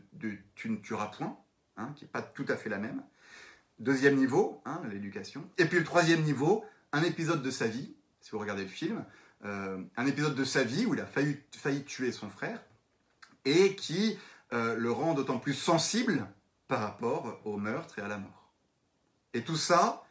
tu 0.56 0.70
ne 0.70 0.78
tueras 0.78 1.08
point, 1.08 1.38
hein, 1.78 1.94
qui 1.96 2.04
n'est 2.04 2.10
pas 2.10 2.22
tout 2.22 2.46
à 2.48 2.56
fait 2.56 2.70
la 2.70 2.78
même. 2.78 3.02
Deuxième 3.80 4.18
niveau, 4.18 4.62
hein, 4.66 4.82
l'éducation. 4.90 5.50
Et 5.58 5.66
puis 5.66 5.80
le 5.80 5.84
troisième 5.84 6.22
niveau, 6.22 6.64
un 6.92 7.04
épisode 7.04 7.42
de 7.42 7.50
sa 7.50 7.68
vie, 7.68 7.96
si 8.22 8.32
vous 8.32 8.40
regardez 8.40 8.64
le 8.64 8.70
film, 8.70 9.04
euh, 9.44 9.82
un 9.98 10.06
épisode 10.06 10.36
de 10.36 10.44
sa 10.44 10.64
vie 10.64 10.86
où 10.86 10.94
il 10.94 11.02
a 11.02 11.06
failli, 11.06 11.38
failli 11.52 11.84
tuer 11.84 12.12
son 12.12 12.30
frère 12.30 12.62
et 13.46 13.76
qui 13.76 14.18
euh, 14.54 14.76
le 14.76 14.92
rend 14.92 15.14
d'autant 15.14 15.40
plus 15.40 15.54
sensible 15.54 16.28
par 16.68 16.80
rapport 16.80 17.40
au 17.46 17.58
meurtre 17.58 18.00
et 18.00 18.02
à 18.02 18.08
la 18.08 18.18
mort. 18.18 18.52
Et 19.34 19.44
tout 19.44 19.58
ça 19.58 20.04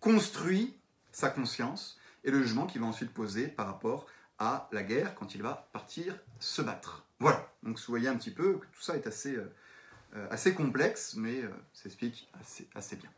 construit 0.00 0.76
sa 1.12 1.30
conscience 1.30 1.98
et 2.24 2.30
le 2.30 2.42
jugement 2.42 2.66
qu'il 2.66 2.80
va 2.80 2.86
ensuite 2.86 3.12
poser 3.12 3.48
par 3.48 3.66
rapport 3.66 4.06
à 4.38 4.68
la 4.72 4.82
guerre 4.82 5.14
quand 5.14 5.34
il 5.34 5.42
va 5.42 5.68
partir 5.72 6.18
se 6.40 6.62
battre. 6.62 7.06
Voilà, 7.20 7.48
donc 7.62 7.78
vous 7.78 7.84
voyez 7.86 8.08
un 8.08 8.16
petit 8.16 8.30
peu 8.30 8.58
que 8.58 8.66
tout 8.66 8.82
ça 8.82 8.96
est 8.96 9.06
assez, 9.06 9.36
euh, 9.36 9.52
euh, 10.16 10.26
assez 10.30 10.54
complexe, 10.54 11.14
mais 11.14 11.42
euh, 11.42 11.48
s'explique 11.72 12.28
assez, 12.40 12.68
assez, 12.74 12.96
bien. 12.96 13.10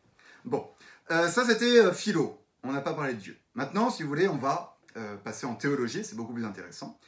Bon, 0.45 0.69
ça 1.09 1.45
c'était 1.45 1.93
philo, 1.93 2.41
on 2.63 2.73
n'a 2.73 2.81
pas 2.81 2.95
parlé 2.95 3.15
de 3.15 3.19
Dieu. 3.19 3.39
Maintenant, 3.55 3.91
si 3.91 4.03
vous 4.03 4.09
voulez, 4.09 4.29
on 4.29 4.37
va 4.37 4.79
passer 5.25 5.45
en 5.45 5.57
théologie, 5.57 6.05
c'est 6.05 6.15
beaucoup 6.15 6.33
plus 6.33 6.45
intéressant, 6.45 7.01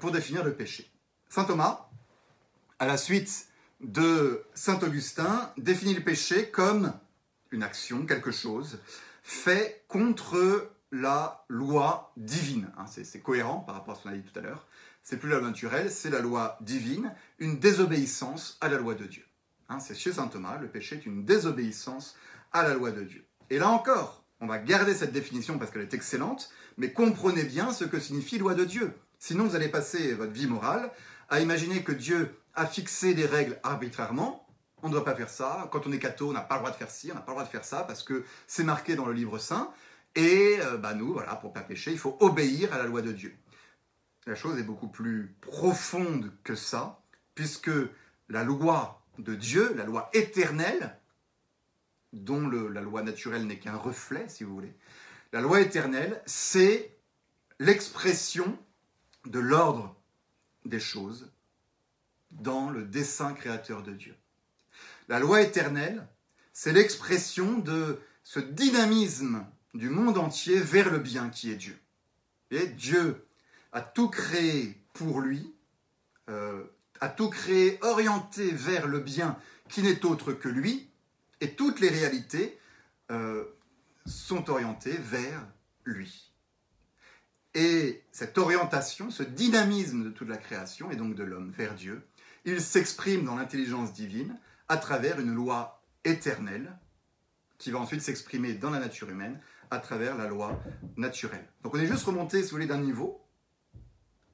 pour 0.00 0.10
définir 0.10 0.44
le 0.44 0.54
péché. 0.54 0.90
Saint 1.30 1.44
Thomas, 1.44 1.88
à 2.78 2.86
la 2.86 2.98
suite 2.98 3.48
de 3.80 4.42
Saint 4.54 4.78
Augustin 4.82 5.52
définit 5.56 5.94
le 5.94 6.02
péché 6.02 6.50
comme 6.50 6.92
une 7.50 7.62
action, 7.62 8.06
quelque 8.06 8.30
chose, 8.30 8.78
fait 9.22 9.84
contre 9.88 10.70
la 10.92 11.44
loi 11.48 12.12
divine. 12.16 12.70
Hein, 12.78 12.86
c'est 12.86 13.20
cohérent 13.20 13.60
par 13.60 13.74
rapport 13.74 13.94
à 13.94 13.98
ce 13.98 14.02
qu'on 14.04 14.10
a 14.10 14.16
dit 14.16 14.22
tout 14.22 14.38
à 14.38 14.42
l'heure. 14.42 14.66
C'est 15.02 15.18
plus 15.18 15.28
la 15.28 15.38
loi 15.38 15.48
naturelle, 15.48 15.90
c'est 15.90 16.10
la 16.10 16.20
loi 16.20 16.58
divine, 16.60 17.12
une 17.38 17.58
désobéissance 17.58 18.58
à 18.60 18.68
la 18.68 18.78
loi 18.78 18.94
de 18.94 19.04
Dieu. 19.04 19.24
Hein, 19.68 19.80
c'est 19.80 19.94
chez 19.94 20.12
Saint 20.12 20.28
Thomas, 20.28 20.58
le 20.58 20.68
péché 20.68 20.96
est 20.96 21.06
une 21.06 21.24
désobéissance 21.24 22.16
à 22.52 22.62
la 22.62 22.74
loi 22.74 22.90
de 22.90 23.02
Dieu. 23.02 23.24
Et 23.50 23.58
là 23.58 23.68
encore, 23.68 24.24
on 24.40 24.46
va 24.46 24.58
garder 24.58 24.94
cette 24.94 25.12
définition 25.12 25.58
parce 25.58 25.70
qu'elle 25.70 25.82
est 25.82 25.94
excellente, 25.94 26.50
mais 26.76 26.92
comprenez 26.92 27.44
bien 27.44 27.72
ce 27.72 27.84
que 27.84 28.00
signifie 28.00 28.38
loi 28.38 28.54
de 28.54 28.64
Dieu. 28.64 28.92
Sinon, 29.18 29.46
vous 29.46 29.56
allez 29.56 29.68
passer 29.68 30.14
votre 30.14 30.32
vie 30.32 30.46
morale 30.46 30.90
à 31.28 31.40
imaginer 31.40 31.82
que 31.82 31.92
Dieu 31.92 32.36
à 32.56 32.66
fixer 32.66 33.14
des 33.14 33.26
règles 33.26 33.60
arbitrairement. 33.62 34.46
On 34.82 34.88
ne 34.88 34.92
doit 34.92 35.04
pas 35.04 35.14
faire 35.14 35.30
ça. 35.30 35.68
Quand 35.72 35.86
on 35.86 35.92
est 35.92 35.98
catho, 35.98 36.28
on 36.28 36.32
n'a 36.32 36.40
pas 36.40 36.56
le 36.56 36.60
droit 36.60 36.70
de 36.70 36.76
faire 36.76 36.90
ci, 36.90 37.10
on 37.10 37.14
n'a 37.14 37.20
pas 37.20 37.32
le 37.32 37.36
droit 37.36 37.44
de 37.44 37.50
faire 37.50 37.64
ça 37.64 37.82
parce 37.82 38.02
que 38.02 38.24
c'est 38.46 38.64
marqué 38.64 38.96
dans 38.96 39.06
le 39.06 39.12
livre 39.12 39.38
saint. 39.38 39.72
Et 40.14 40.58
euh, 40.60 40.78
bah 40.78 40.94
nous, 40.94 41.20
pour 41.40 41.52
pas 41.52 41.60
pécher, 41.60 41.92
il 41.92 41.98
faut 41.98 42.16
obéir 42.20 42.72
à 42.72 42.78
la 42.78 42.84
loi 42.84 43.02
de 43.02 43.12
Dieu. 43.12 43.34
La 44.26 44.34
chose 44.34 44.58
est 44.58 44.64
beaucoup 44.64 44.88
plus 44.88 45.36
profonde 45.40 46.32
que 46.42 46.54
ça. 46.54 47.00
puisque 47.34 47.70
la 48.28 48.42
loi 48.44 49.02
de 49.18 49.34
Dieu, 49.34 49.74
la 49.74 49.84
loi 49.84 50.08
éternelle, 50.14 50.98
dont 52.12 52.48
la 52.48 52.80
loi 52.80 53.02
naturelle 53.02 53.46
n'est 53.46 53.58
qu'un 53.58 53.76
reflet, 53.76 54.26
si 54.28 54.42
vous 54.42 54.54
voulez, 54.54 54.74
la 55.32 55.40
loi 55.42 55.60
éternelle, 55.60 56.22
c'est 56.24 56.96
l'expression 57.58 58.58
de 59.26 59.38
l'ordre 59.38 59.94
des 60.64 60.80
choses 60.80 61.30
dans 62.40 62.70
le 62.70 62.84
dessein 62.84 63.32
créateur 63.32 63.82
de 63.82 63.92
Dieu. 63.92 64.14
La 65.08 65.18
loi 65.18 65.42
éternelle, 65.42 66.06
c'est 66.52 66.72
l'expression 66.72 67.58
de 67.58 67.98
ce 68.24 68.40
dynamisme 68.40 69.46
du 69.74 69.88
monde 69.88 70.18
entier 70.18 70.58
vers 70.58 70.90
le 70.90 70.98
bien 70.98 71.28
qui 71.28 71.50
est 71.50 71.56
Dieu. 71.56 71.78
Et 72.50 72.66
Dieu 72.66 73.26
a 73.72 73.80
tout 73.80 74.08
créé 74.08 74.80
pour 74.94 75.20
lui, 75.20 75.54
euh, 76.28 76.64
a 77.00 77.08
tout 77.08 77.28
créé 77.28 77.78
orienté 77.82 78.50
vers 78.50 78.88
le 78.88 79.00
bien 79.00 79.38
qui 79.68 79.82
n'est 79.82 80.04
autre 80.04 80.32
que 80.32 80.48
lui, 80.48 80.88
et 81.40 81.54
toutes 81.54 81.80
les 81.80 81.88
réalités 81.88 82.58
euh, 83.10 83.44
sont 84.06 84.48
orientées 84.50 84.96
vers 84.96 85.46
lui. 85.84 86.32
Et 87.54 88.02
cette 88.12 88.38
orientation, 88.38 89.10
ce 89.10 89.22
dynamisme 89.22 90.04
de 90.04 90.10
toute 90.10 90.28
la 90.28 90.36
création, 90.36 90.90
et 90.90 90.96
donc 90.96 91.14
de 91.14 91.24
l'homme 91.24 91.50
vers 91.50 91.74
Dieu, 91.74 92.02
il 92.46 92.60
s'exprime 92.60 93.24
dans 93.24 93.34
l'intelligence 93.34 93.92
divine 93.92 94.38
à 94.68 94.76
travers 94.76 95.20
une 95.20 95.34
loi 95.34 95.82
éternelle 96.04 96.78
qui 97.58 97.70
va 97.70 97.80
ensuite 97.80 98.00
s'exprimer 98.00 98.54
dans 98.54 98.70
la 98.70 98.78
nature 98.78 99.10
humaine 99.10 99.40
à 99.70 99.78
travers 99.78 100.16
la 100.16 100.28
loi 100.28 100.60
naturelle. 100.96 101.46
Donc 101.62 101.74
on 101.74 101.78
est 101.78 101.86
juste 101.86 102.04
remonté, 102.04 102.38
si 102.38 102.44
vous 102.44 102.56
voulez, 102.56 102.66
d'un 102.66 102.78
niveau, 102.78 103.20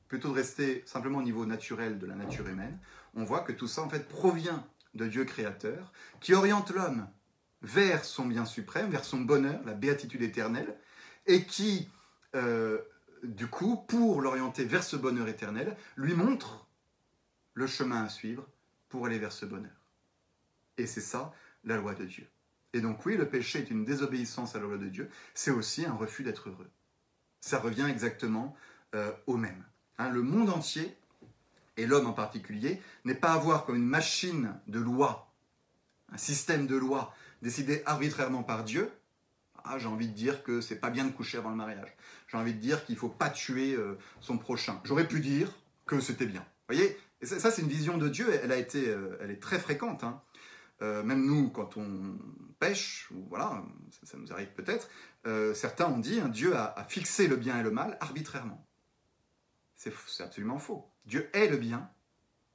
plutôt 0.09 0.29
de 0.29 0.35
rester 0.35 0.83
simplement 0.85 1.18
au 1.18 1.22
niveau 1.22 1.46
naturel 1.46 1.98
de 1.98 2.07
la 2.07 2.14
nature 2.14 2.46
humaine. 2.46 2.79
On 3.14 3.25
voit 3.25 3.40
que 3.40 3.53
tout 3.53 3.66
ça, 3.66 3.83
en 3.83 3.88
fait, 3.88 4.07
provient 4.09 4.66
de 4.94 5.07
Dieu 5.07 5.25
créateur, 5.25 5.90
qui 6.20 6.35
oriente 6.35 6.70
l'homme 6.70 7.09
vers 7.62 8.05
son 8.05 8.27
bien 8.27 8.44
suprême, 8.44 8.90
vers 8.90 9.07
son 9.07 9.22
bonheur, 9.22 9.61
la 9.64 9.72
béatitude 9.72 10.20
éternelle, 10.20 10.77
et 11.27 11.46
qui, 11.46 11.88
euh, 12.35 12.79
du 13.22 13.46
coup, 13.46 13.77
pour 13.77 14.20
l'orienter 14.20 14.66
vers 14.66 14.85
ce 14.85 14.96
bonheur 14.96 15.29
éternel, 15.29 15.77
lui 15.96 16.12
montre 16.12 16.62
le 17.55 17.67
chemin 17.67 18.05
à 18.05 18.09
suivre 18.09 18.47
pour 18.88 19.07
aller 19.07 19.19
vers 19.19 19.33
ce 19.33 19.47
bonheur. 19.47 19.73
Et 20.79 20.87
c'est 20.87 21.01
ça, 21.01 21.33
la 21.65 21.77
loi 21.77 21.95
de 21.95 22.05
Dieu. 22.05 22.27
Et 22.73 22.81
donc 22.81 23.05
oui, 23.05 23.17
le 23.17 23.29
péché 23.29 23.59
est 23.59 23.71
une 23.71 23.85
désobéissance 23.85 24.55
à 24.55 24.59
la 24.59 24.65
loi 24.65 24.79
de 24.79 24.88
Dieu, 24.88 25.11
c'est 25.35 25.51
aussi 25.51 25.85
un 25.85 25.95
refus 25.95 26.23
d'être 26.23 26.49
heureux. 26.49 26.71
Ça 27.41 27.59
revient 27.59 27.87
exactement 27.88 28.57
euh, 28.95 29.12
au 29.27 29.37
même. 29.37 29.65
Hein, 29.99 30.11
le 30.11 30.23
monde 30.23 30.51
entier, 30.51 30.97
et 31.77 31.87
l'homme 31.87 32.07
en 32.07 32.12
particulier, 32.12 32.81
n'est 33.05 33.15
pas 33.15 33.33
à 33.33 33.38
voir 33.38 33.65
comme 33.65 33.77
une 33.77 33.87
machine 33.87 34.55
de 34.69 34.79
loi, 34.79 35.33
un 36.12 36.19
système 36.19 36.67
de 36.67 36.77
loi 36.77 37.15
décidé 37.43 37.83
arbitrairement 37.87 38.43
par 38.43 38.65
Dieu. 38.65 38.91
Ah, 39.65 39.79
j'ai 39.79 39.87
envie 39.87 40.09
de 40.09 40.15
dire 40.15 40.43
que 40.43 40.61
c'est 40.61 40.81
pas 40.81 40.91
bien 40.91 41.05
de 41.05 41.12
coucher 41.12 41.38
avant 41.38 41.51
le 41.51 41.57
mariage. 41.57 41.95
J'ai 42.29 42.37
envie 42.37 42.55
de 42.55 42.59
dire 42.59 42.85
qu'il 42.85 42.97
faut 42.97 43.09
pas 43.09 43.31
tuer 43.31 43.75
euh, 43.75 43.99
son 44.21 44.38
prochain. 44.38 44.81
J'aurais 44.85 45.07
pu 45.07 45.21
dire 45.21 45.53
que 45.87 46.01
c'était 46.01 46.27
bien. 46.27 46.41
Vous 46.41 46.75
voyez 46.75 46.97
et 47.23 47.27
ça, 47.27 47.53
c'est 47.53 47.63
une 47.63 47.69
vision 47.69 47.99
de 47.99 48.09
Dieu. 48.09 48.29
Elle 48.43 48.51
a 48.51 48.57
été, 48.57 48.89
euh, 48.89 49.17
elle 49.21 49.31
est 49.31 49.41
très 49.41 49.61
fréquente. 49.61 50.03
Hein. 50.03 50.21
Euh, 50.83 51.05
même 51.05 51.25
nous, 51.25 51.51
quand 51.51 51.77
on 51.77 52.19
pêche, 52.59 53.09
ou 53.13 53.25
voilà, 53.29 53.65
ça, 54.03 54.19
nous 54.19 54.33
arrive 54.33 54.53
peut-être, 54.55 54.91
euh, 55.27 55.55
certains 55.55 55.87
ont 55.87 55.99
dit, 55.99 56.19
hein, 56.19 56.29
Dieu 56.29 56.57
a, 56.57 56.85
fixé 56.89 57.29
le 57.29 57.37
bien 57.37 57.61
et 57.61 57.63
le 57.63 57.71
mal 57.71 57.97
arbitrairement. 58.01 58.67
C'est 59.77 59.93
absolument 60.21 60.59
faux. 60.59 60.89
Dieu 61.07 61.31
est 61.33 61.49
le 61.49 61.57
bien, 61.57 61.91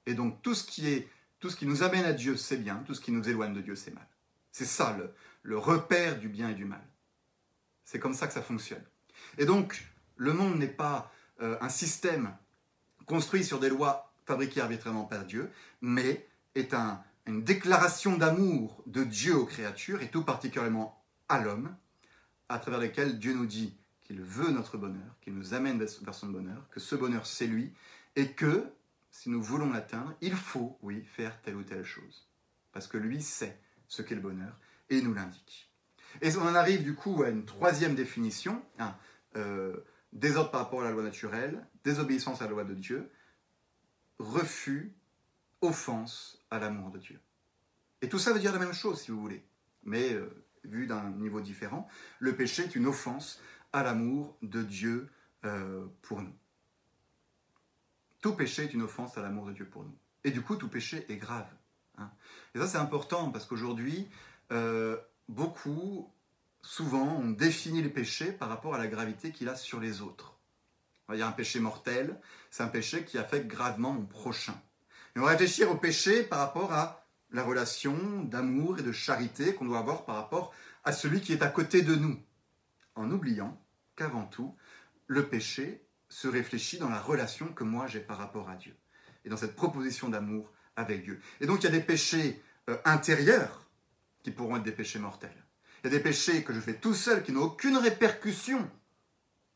et 0.05 0.13
donc 0.13 0.41
tout 0.41 0.53
ce 0.53 0.65
qui 0.65 0.87
est, 0.87 1.09
tout 1.39 1.49
ce 1.49 1.55
qui 1.55 1.65
nous 1.65 1.83
amène 1.83 2.05
à 2.05 2.13
Dieu, 2.13 2.35
c'est 2.37 2.57
bien, 2.57 2.83
tout 2.85 2.93
ce 2.93 3.01
qui 3.01 3.11
nous 3.11 3.27
éloigne 3.27 3.53
de 3.53 3.61
Dieu, 3.61 3.75
c'est 3.75 3.93
mal. 3.93 4.07
C'est 4.51 4.65
ça 4.65 4.97
le, 5.43 5.57
repère 5.57 6.19
du 6.19 6.29
bien 6.29 6.49
et 6.49 6.55
du 6.55 6.65
mal. 6.65 6.85
C'est 7.83 7.99
comme 7.99 8.13
ça 8.13 8.27
que 8.27 8.33
ça 8.33 8.41
fonctionne. 8.41 8.83
Et 9.37 9.45
donc, 9.45 9.85
le 10.15 10.33
monde 10.33 10.57
n'est 10.57 10.67
pas 10.67 11.11
un 11.39 11.69
système 11.69 12.35
construit 13.05 13.43
sur 13.43 13.59
des 13.59 13.69
lois 13.69 14.06
fabriquées 14.27 14.61
arbitrairement 14.61 15.05
par 15.05 15.25
Dieu, 15.25 15.49
mais 15.81 16.27
est 16.53 16.73
un, 16.73 17.01
une 17.25 17.43
déclaration 17.43 18.17
d'amour 18.17 18.83
de 18.85 19.03
Dieu 19.03 19.35
aux 19.35 19.45
créatures, 19.45 20.01
et 20.01 20.09
tout 20.09 20.23
particulièrement 20.23 21.01
à 21.29 21.39
l'homme, 21.39 21.75
à 22.49 22.59
travers 22.59 22.79
lequel 22.79 23.19
Dieu 23.19 23.33
nous 23.33 23.45
dit 23.45 23.75
qu'il 24.03 24.21
veut 24.21 24.51
notre 24.51 24.77
bonheur, 24.77 25.15
qu'il 25.21 25.33
nous 25.33 25.53
amène 25.53 25.79
vers 25.79 26.13
son 26.13 26.27
bonheur, 26.27 26.67
que 26.69 26.79
ce 26.79 26.95
bonheur 26.95 27.25
c'est 27.25 27.47
lui, 27.47 27.73
et 28.15 28.33
que, 28.33 28.65
si 29.11 29.29
nous 29.29 29.41
voulons 29.41 29.71
l'atteindre, 29.71 30.13
il 30.21 30.35
faut, 30.35 30.77
oui, 30.81 31.03
faire 31.03 31.41
telle 31.41 31.55
ou 31.55 31.63
telle 31.63 31.85
chose. 31.85 32.27
Parce 32.73 32.87
que 32.87 32.97
lui 32.97 33.21
sait 33.21 33.59
ce 33.87 34.01
qu'est 34.01 34.15
le 34.15 34.21
bonheur, 34.21 34.57
et 34.89 35.01
nous 35.01 35.13
l'indique. 35.13 35.71
Et 36.21 36.35
on 36.35 36.41
en 36.41 36.55
arrive 36.55 36.83
du 36.83 36.95
coup 36.95 37.23
à 37.23 37.29
une 37.29 37.45
troisième 37.45 37.95
définition, 37.95 38.61
hein, 38.79 38.95
euh, 39.35 39.77
désordre 40.11 40.51
par 40.51 40.61
rapport 40.61 40.81
à 40.81 40.85
la 40.85 40.91
loi 40.91 41.03
naturelle, 41.03 41.65
désobéissance 41.83 42.41
à 42.41 42.45
la 42.45 42.51
loi 42.51 42.63
de 42.63 42.73
Dieu, 42.73 43.09
refus, 44.19 44.93
offense 45.61 46.39
à 46.51 46.59
l'amour 46.59 46.91
de 46.91 46.99
Dieu. 46.99 47.19
Et 48.01 48.09
tout 48.09 48.19
ça 48.19 48.33
veut 48.33 48.39
dire 48.39 48.53
la 48.53 48.59
même 48.59 48.73
chose, 48.73 49.01
si 49.01 49.11
vous 49.11 49.19
voulez, 49.19 49.43
mais 49.83 50.13
euh, 50.13 50.47
vu 50.63 50.87
d'un 50.87 51.09
niveau 51.11 51.41
différent. 51.41 51.87
Le 52.19 52.35
péché 52.35 52.63
est 52.63 52.75
une 52.75 52.85
offense 52.85 53.41
à 53.73 53.83
l'amour 53.83 54.37
de 54.41 54.61
Dieu 54.63 55.09
euh, 55.45 55.85
pour 56.01 56.21
nous. 56.21 56.33
Tout 58.21 58.35
péché 58.35 58.63
est 58.63 58.73
une 58.73 58.81
offense 58.81 59.17
à 59.17 59.21
l'amour 59.21 59.45
de 59.45 59.53
Dieu 59.53 59.65
pour 59.65 59.83
nous. 59.83 59.97
Et 60.23 60.31
du 60.31 60.41
coup, 60.41 60.55
tout 60.55 60.69
péché 60.69 61.05
est 61.09 61.17
grave. 61.17 61.47
Hein. 61.97 62.11
Et 62.53 62.59
ça, 62.59 62.67
c'est 62.67 62.77
important 62.77 63.31
parce 63.31 63.45
qu'aujourd'hui, 63.45 64.09
euh, 64.51 64.97
beaucoup, 65.29 66.11
souvent, 66.61 67.17
ont 67.17 67.29
défini 67.29 67.81
le 67.81 67.89
péché 67.89 68.31
par 68.31 68.49
rapport 68.49 68.75
à 68.75 68.77
la 68.77 68.87
gravité 68.87 69.31
qu'il 69.31 69.49
a 69.49 69.55
sur 69.55 69.79
les 69.79 70.01
autres. 70.01 70.36
Il 71.13 71.19
y 71.19 71.21
a 71.21 71.27
un 71.27 71.31
péché 71.31 71.59
mortel, 71.59 72.19
c'est 72.51 72.63
un 72.63 72.67
péché 72.67 73.05
qui 73.05 73.17
affecte 73.17 73.47
gravement 73.47 73.93
mon 73.93 74.05
prochain. 74.05 74.59
Et 75.15 75.19
on 75.19 75.23
va 75.23 75.29
réfléchir 75.29 75.71
au 75.71 75.75
péché 75.75 76.23
par 76.23 76.39
rapport 76.39 76.73
à 76.73 77.07
la 77.31 77.43
relation 77.43 78.23
d'amour 78.23 78.79
et 78.79 78.83
de 78.83 78.91
charité 78.91 79.53
qu'on 79.53 79.65
doit 79.65 79.79
avoir 79.79 80.05
par 80.05 80.15
rapport 80.15 80.53
à 80.83 80.91
celui 80.91 81.21
qui 81.21 81.33
est 81.33 81.43
à 81.43 81.47
côté 81.47 81.81
de 81.81 81.95
nous, 81.95 82.17
en 82.95 83.09
oubliant 83.11 83.61
qu'avant 83.95 84.25
tout, 84.25 84.55
le 85.07 85.27
péché 85.27 85.85
se 86.09 86.27
réfléchit 86.27 86.77
dans 86.77 86.89
la 86.89 86.99
relation 86.99 87.47
que 87.47 87.63
moi 87.63 87.87
j'ai 87.87 87.99
par 87.99 88.17
rapport 88.17 88.49
à 88.49 88.55
Dieu, 88.55 88.75
et 89.25 89.29
dans 89.29 89.37
cette 89.37 89.55
proposition 89.55 90.09
d'amour 90.09 90.51
avec 90.75 91.03
Dieu. 91.03 91.19
Et 91.41 91.47
donc 91.47 91.61
il 91.61 91.63
y 91.63 91.67
a 91.67 91.71
des 91.71 91.81
péchés 91.81 92.41
euh, 92.69 92.77
intérieurs 92.85 93.69
qui 94.23 94.31
pourront 94.31 94.57
être 94.57 94.63
des 94.63 94.71
péchés 94.71 94.99
mortels. 94.99 95.45
Il 95.83 95.87
y 95.91 95.93
a 95.93 95.97
des 95.97 96.03
péchés 96.03 96.43
que 96.43 96.53
je 96.53 96.59
fais 96.59 96.75
tout 96.75 96.93
seul 96.93 97.23
qui 97.23 97.31
n'ont 97.31 97.43
aucune 97.43 97.77
répercussion 97.77 98.69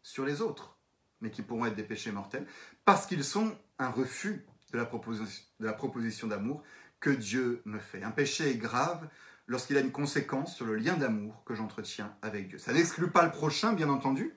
sur 0.03 0.25
les 0.25 0.41
autres, 0.41 0.77
mais 1.21 1.31
qui 1.31 1.41
pourront 1.41 1.65
être 1.65 1.75
des 1.75 1.83
péchés 1.83 2.11
mortels, 2.11 2.45
parce 2.85 3.05
qu'ils 3.05 3.23
sont 3.23 3.55
un 3.79 3.89
refus 3.89 4.45
de 4.71 4.77
la 4.77 5.73
proposition, 5.73 6.27
d'amour 6.27 6.63
que 6.99 7.09
Dieu 7.09 7.61
me 7.65 7.79
fait. 7.79 8.03
Un 8.03 8.11
péché 8.11 8.51
est 8.51 8.57
grave 8.57 9.07
lorsqu'il 9.47 9.77
a 9.77 9.81
une 9.81 9.91
conséquence 9.91 10.55
sur 10.55 10.65
le 10.65 10.75
lien 10.75 10.95
d'amour 10.95 11.43
que 11.45 11.55
j'entretiens 11.55 12.15
avec 12.21 12.47
Dieu. 12.47 12.57
Ça 12.57 12.73
n'exclut 12.73 13.09
pas 13.09 13.23
le 13.23 13.31
prochain, 13.31 13.73
bien 13.73 13.89
entendu, 13.89 14.33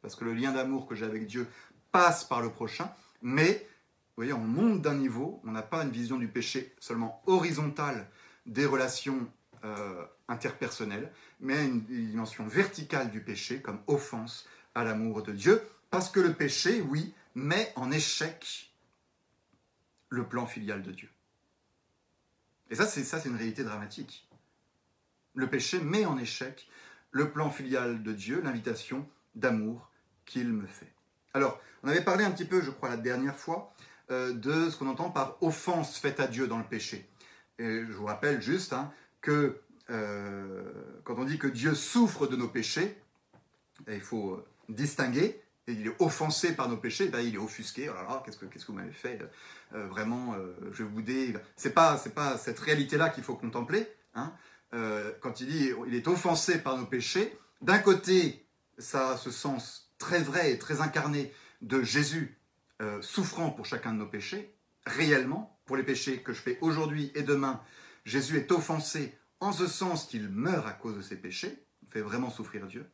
parce 0.00 0.14
que 0.16 0.24
le 0.24 0.32
lien 0.32 0.52
d'amour 0.52 0.86
que 0.86 0.94
j'ai 0.94 1.04
avec 1.04 1.26
Dieu 1.26 1.46
passe 1.90 2.24
par 2.24 2.40
le 2.40 2.50
prochain, 2.50 2.90
mais 3.20 3.66
vous 4.14 4.16
voyez, 4.16 4.32
on 4.32 4.38
monte 4.38 4.82
d'un 4.82 4.94
niveau, 4.94 5.40
on 5.44 5.52
n'a 5.52 5.62
pas 5.62 5.82
une 5.82 5.90
vision 5.90 6.18
du 6.18 6.28
péché 6.28 6.74
seulement 6.78 7.22
horizontale 7.26 8.08
des 8.46 8.66
relations 8.66 9.26
euh, 9.64 10.04
interpersonnelles, 10.28 11.10
mais 11.40 11.64
une 11.64 11.82
dimension 11.82 12.46
verticale 12.46 13.10
du 13.10 13.20
péché 13.20 13.60
comme 13.60 13.80
offense 13.86 14.46
à 14.74 14.84
l'amour 14.84 15.22
de 15.22 15.32
Dieu, 15.32 15.62
parce 15.92 16.08
que 16.08 16.20
le 16.20 16.32
péché, 16.32 16.80
oui, 16.80 17.12
met 17.34 17.70
en 17.76 17.92
échec 17.92 18.72
le 20.08 20.26
plan 20.26 20.46
filial 20.46 20.82
de 20.82 20.90
Dieu. 20.90 21.10
Et 22.70 22.74
ça, 22.74 22.86
c'est 22.86 23.04
ça, 23.04 23.20
c'est 23.20 23.28
une 23.28 23.36
réalité 23.36 23.62
dramatique. 23.62 24.26
Le 25.34 25.48
péché 25.48 25.78
met 25.80 26.06
en 26.06 26.16
échec 26.16 26.66
le 27.10 27.30
plan 27.30 27.50
filial 27.50 28.02
de 28.02 28.12
Dieu, 28.14 28.40
l'invitation 28.40 29.06
d'amour 29.34 29.90
qu'il 30.24 30.48
me 30.48 30.66
fait. 30.66 30.94
Alors, 31.34 31.60
on 31.82 31.88
avait 31.88 32.02
parlé 32.02 32.24
un 32.24 32.30
petit 32.30 32.46
peu, 32.46 32.62
je 32.62 32.70
crois, 32.70 32.88
la 32.88 32.96
dernière 32.96 33.36
fois, 33.36 33.74
euh, 34.10 34.32
de 34.32 34.70
ce 34.70 34.78
qu'on 34.78 34.88
entend 34.88 35.10
par 35.10 35.36
offense 35.42 35.98
faite 35.98 36.20
à 36.20 36.26
Dieu 36.26 36.48
dans 36.48 36.58
le 36.58 36.64
péché. 36.64 37.06
Et 37.58 37.84
je 37.84 37.92
vous 37.92 38.06
rappelle 38.06 38.40
juste 38.40 38.72
hein, 38.72 38.90
que 39.20 39.60
euh, 39.90 40.72
quand 41.04 41.18
on 41.18 41.24
dit 41.24 41.38
que 41.38 41.48
Dieu 41.48 41.74
souffre 41.74 42.26
de 42.26 42.36
nos 42.36 42.48
péchés, 42.48 42.96
il 43.88 44.00
faut 44.00 44.30
euh, 44.30 44.46
distinguer 44.70 45.42
il 45.72 45.86
est 45.88 45.96
offensé 45.98 46.54
par 46.54 46.68
nos 46.68 46.76
péchés, 46.76 47.08
ben, 47.08 47.20
il 47.20 47.34
est 47.34 47.38
offusqué. 47.38 47.88
Oh 47.90 48.14
qu'est-ce 48.24 48.36
que, 48.38 48.46
vous 48.66 48.72
m'avez 48.72 48.92
fait 48.92 49.18
euh, 49.74 49.86
Vraiment, 49.86 50.34
euh, 50.34 50.54
je 50.72 50.82
vais 50.82 50.88
vous 50.88 51.02
dé... 51.02 51.34
C'est 51.56 51.74
pas, 51.74 51.96
c'est 51.98 52.14
pas 52.14 52.38
cette 52.38 52.58
réalité-là 52.58 53.08
qu'il 53.10 53.24
faut 53.24 53.36
contempler. 53.36 53.86
Hein. 54.14 54.32
Euh, 54.74 55.12
quand 55.20 55.40
il 55.40 55.48
dit 55.48 55.70
il 55.86 55.94
est 55.94 56.08
offensé 56.08 56.58
par 56.58 56.76
nos 56.76 56.86
péchés, 56.86 57.36
d'un 57.60 57.78
côté, 57.78 58.46
ça 58.78 59.10
a 59.10 59.16
ce 59.16 59.30
sens 59.30 59.92
très 59.98 60.20
vrai 60.20 60.52
et 60.52 60.58
très 60.58 60.80
incarné 60.80 61.32
de 61.60 61.82
Jésus 61.82 62.38
souffrant 63.00 63.50
pour 63.50 63.64
chacun 63.64 63.92
de 63.92 63.98
nos 63.98 64.08
péchés, 64.08 64.56
réellement, 64.86 65.56
pour 65.66 65.76
les 65.76 65.84
péchés 65.84 66.18
que 66.18 66.32
je 66.32 66.40
fais 66.40 66.58
aujourd'hui 66.62 67.12
et 67.14 67.22
demain, 67.22 67.62
Jésus 68.04 68.36
est 68.38 68.50
offensé 68.50 69.16
en 69.38 69.52
ce 69.52 69.66
sens 69.66 70.06
qu'il 70.06 70.28
meurt 70.28 70.66
à 70.66 70.72
cause 70.72 70.96
de 70.96 71.02
ses 71.02 71.16
péchés, 71.16 71.64
il 71.82 71.88
fait 71.88 72.00
vraiment 72.00 72.30
souffrir 72.30 72.66
Dieu. 72.66 72.84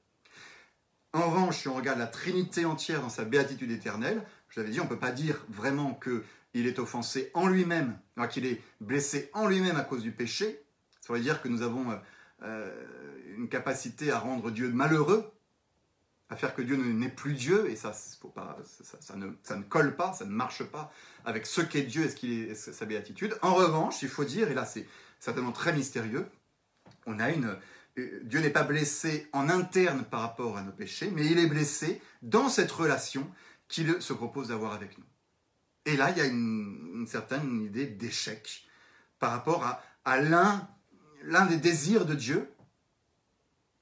En 1.14 1.30
revanche, 1.30 1.58
si 1.58 1.68
on 1.68 1.74
regarde 1.74 1.98
la 1.98 2.06
Trinité 2.06 2.64
entière 2.64 3.00
dans 3.00 3.08
sa 3.08 3.24
béatitude 3.24 3.70
éternelle, 3.70 4.22
je 4.50 4.60
l'avais 4.60 4.72
dit, 4.72 4.80
on 4.80 4.84
ne 4.84 4.88
peut 4.88 4.98
pas 4.98 5.10
dire 5.10 5.44
vraiment 5.48 5.98
qu'il 6.02 6.66
est 6.66 6.78
offensé 6.78 7.30
en 7.34 7.46
lui-même, 7.46 7.98
qu'il 8.30 8.46
est 8.46 8.60
blessé 8.80 9.30
en 9.32 9.46
lui-même 9.46 9.76
à 9.76 9.84
cause 9.84 10.02
du 10.02 10.12
péché. 10.12 10.62
Ça 11.00 11.12
veut 11.12 11.20
dire 11.20 11.40
que 11.40 11.48
nous 11.48 11.62
avons 11.62 11.90
euh, 11.90 11.96
euh, 12.42 12.84
une 13.36 13.48
capacité 13.48 14.10
à 14.10 14.18
rendre 14.18 14.50
Dieu 14.50 14.70
malheureux, 14.70 15.32
à 16.28 16.36
faire 16.36 16.54
que 16.54 16.60
Dieu 16.60 16.76
n'est 16.76 17.08
plus 17.08 17.32
Dieu, 17.32 17.70
et 17.70 17.76
ça, 17.76 17.92
pas, 18.34 18.58
ça, 19.00 19.16
ne, 19.16 19.30
ça, 19.42 19.56
ne, 19.56 19.62
colle 19.62 19.96
pas, 19.96 20.12
ça 20.12 20.26
ne 20.26 20.30
marche 20.30 20.62
pas 20.62 20.92
avec 21.24 21.46
ce 21.46 21.62
qu'est 21.62 21.82
Dieu 21.82 22.04
et 22.04 22.10
ce 22.10 22.26
est, 22.26 22.54
sa 22.54 22.84
béatitude. 22.84 23.38
En 23.40 23.54
revanche, 23.54 24.02
il 24.02 24.08
faut 24.08 24.24
dire, 24.24 24.50
et 24.50 24.54
là 24.54 24.66
c'est 24.66 24.86
certainement 25.20 25.52
très 25.52 25.72
mystérieux, 25.72 26.26
on 27.06 27.18
a 27.18 27.30
une, 27.30 27.56
Dieu 28.22 28.40
n'est 28.40 28.50
pas 28.50 28.64
blessé 28.64 29.28
en 29.32 29.48
interne 29.48 30.04
par 30.04 30.20
rapport 30.20 30.56
à 30.56 30.62
nos 30.62 30.72
péchés, 30.72 31.10
mais 31.14 31.26
il 31.26 31.38
est 31.38 31.46
blessé 31.46 32.00
dans 32.22 32.48
cette 32.48 32.70
relation 32.70 33.30
qu'il 33.68 34.00
se 34.00 34.12
propose 34.12 34.48
d'avoir 34.48 34.72
avec 34.72 34.98
nous. 34.98 35.04
Et 35.84 35.96
là, 35.96 36.10
il 36.10 36.18
y 36.18 36.20
a 36.20 36.26
une, 36.26 37.06
certaine 37.06 37.62
idée 37.62 37.86
d'échec 37.86 38.66
par 39.18 39.30
rapport 39.30 39.64
à, 40.04 40.20
l'un 40.20 41.46
des 41.46 41.56
désirs 41.56 42.04
de 42.04 42.14
Dieu 42.14 42.50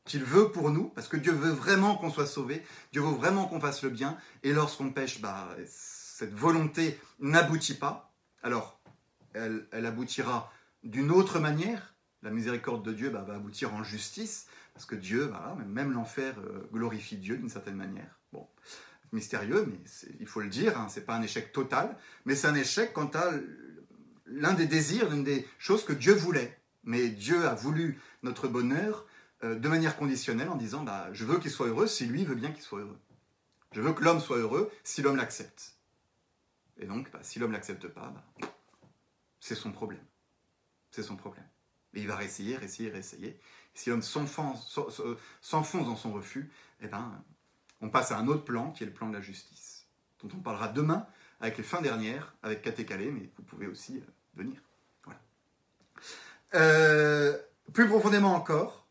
qu'il 0.05 0.23
veut 0.23 0.51
pour 0.53 0.71
nous, 0.71 0.89
parce 0.91 1.09
que 1.09 1.17
Dieu 1.17 1.33
veut 1.33 1.51
vraiment 1.51 1.97
qu'on 1.97 2.11
soit 2.11 2.27
sauvé, 2.27 2.62
Dieu 2.93 3.03
veut 3.03 3.17
vraiment 3.17 3.47
qu'on 3.47 3.61
fasse 3.61 3.83
le 3.83 3.91
bien, 3.91 4.17
et 4.45 4.53
lorsqu'on 4.53 4.91
pêche, 4.91 5.21
bah, 5.21 5.49
cette 5.67 6.33
volonté 6.33 6.99
n'aboutit 7.19 7.75
pas, 7.75 8.14
alors 8.43 8.81
elle 9.35 9.87
aboutira 9.87 10.53
d'une 10.85 11.11
autre 11.11 11.41
manière, 11.41 11.95
la 12.23 12.31
miséricorde 12.31 12.85
de 12.85 12.93
Dieu 12.93 13.11
bah, 13.11 13.25
va 13.27 13.35
aboutir 13.35 13.75
en 13.75 13.83
justice, 13.83 14.47
parce 14.75 14.87
que 14.87 14.95
Dieu, 14.95 15.31
même 15.67 15.93
l'enfer 15.93 16.35
euh, 16.39 16.69
glorifie 16.73 17.17
Dieu 17.17 17.37
d'une 17.37 17.49
certaine 17.49 17.77
manière. 17.77 18.21
Bon, 18.33 18.47
mystérieux, 19.12 19.67
mais 19.67 19.79
il 20.21 20.27
faut 20.27 20.41
le 20.41 20.49
dire, 20.49 20.79
hein, 20.79 20.89
c'est 20.89 21.07
pas 21.07 21.14
un 21.14 21.23
échec 21.23 21.53
total, 21.53 21.97
mais 22.25 22.35
c'est 22.35 22.49
un 22.49 22.55
échec 22.55 22.93
quant 22.93 23.11
à 23.14 23.33
l'un 24.27 24.55
des 24.55 24.67
désirs, 24.67 25.11
l'une 25.11 25.25
des 25.25 25.47
choses 25.59 25.85
que 25.85 25.93
Dieu 25.93 26.12
voulait. 26.12 26.59
Mais 26.85 27.09
Dieu 27.09 27.47
a 27.47 27.55
voulu 27.55 28.01
notre 28.23 28.49
bonheur 28.49 29.07
euh, 29.45 29.57
de 29.57 29.69
manière 29.69 29.97
conditionnelle 29.97 30.49
en 30.49 30.57
disant 30.57 30.83
bah, 30.83 31.09
Je 31.12 31.25
veux 31.25 31.39
qu'il 31.39 31.51
soit 31.51 31.69
heureux 31.69 31.87
si 31.87 32.07
lui 32.07 32.25
veut 32.25 32.35
bien 32.35 32.53
qu'il 32.53 32.62
soit 32.62 32.81
heureux. 32.81 32.99
Je 33.73 33.81
veux 33.81 33.93
que 33.93 34.05
l'homme 34.05 34.21
soit 34.21 34.39
heureux 34.39 34.71
si 34.85 35.03
l'homme 35.03 35.17
l'accepte. 35.17 35.75
Et 36.79 36.87
donc, 36.87 37.11
bah, 37.11 37.21
si 37.23 37.39
l'homme 37.39 37.53
l'accepte 37.53 37.89
pas, 37.89 38.12
c'est 39.41 39.55
son 39.55 39.73
problème. 39.73 40.05
C'est 40.91 41.03
son 41.03 41.17
problème. 41.17 41.47
Et 41.97 42.01
il 42.01 42.07
va 42.07 42.14
réessayer, 42.14 42.57
réessayer, 42.57 42.90
réessayer. 42.90 43.40
si 43.74 43.90
l'homme 43.90 44.03
s'enfonce 44.03 44.76
dans 45.42 45.97
son 45.97 46.12
refus, 46.12 46.51
eh 46.82 46.88
ben, 46.88 47.24
on 47.80 47.88
passe 47.88 48.12
à 48.12 48.18
un 48.18 48.28
autre 48.28 48.44
plan 48.44 48.70
qui 48.70 48.84
est 48.84 48.86
le 48.86 48.92
plan 48.92 49.09
de 49.09 49.14
la 49.14 49.22
justice, 49.22 49.86
dont 50.22 50.28
on 50.36 50.40
parlera 50.40 50.68
demain 50.68 51.07
avec 51.40 51.57
les 51.57 51.64
fins 51.64 51.80
dernières, 51.80 52.34
avec 52.42 52.62
Katé 52.62 52.84
Calais, 52.84 53.11
mais 53.11 53.30
vous 53.36 53.42
pouvez 53.42 53.66
aussi 53.66 53.97
euh, 53.97 54.11
venir. 54.34 54.61
Voilà. 55.05 55.20
Euh, 56.55 57.36
plus 57.72 57.88
profondément 57.88 58.34
encore, 58.34 58.86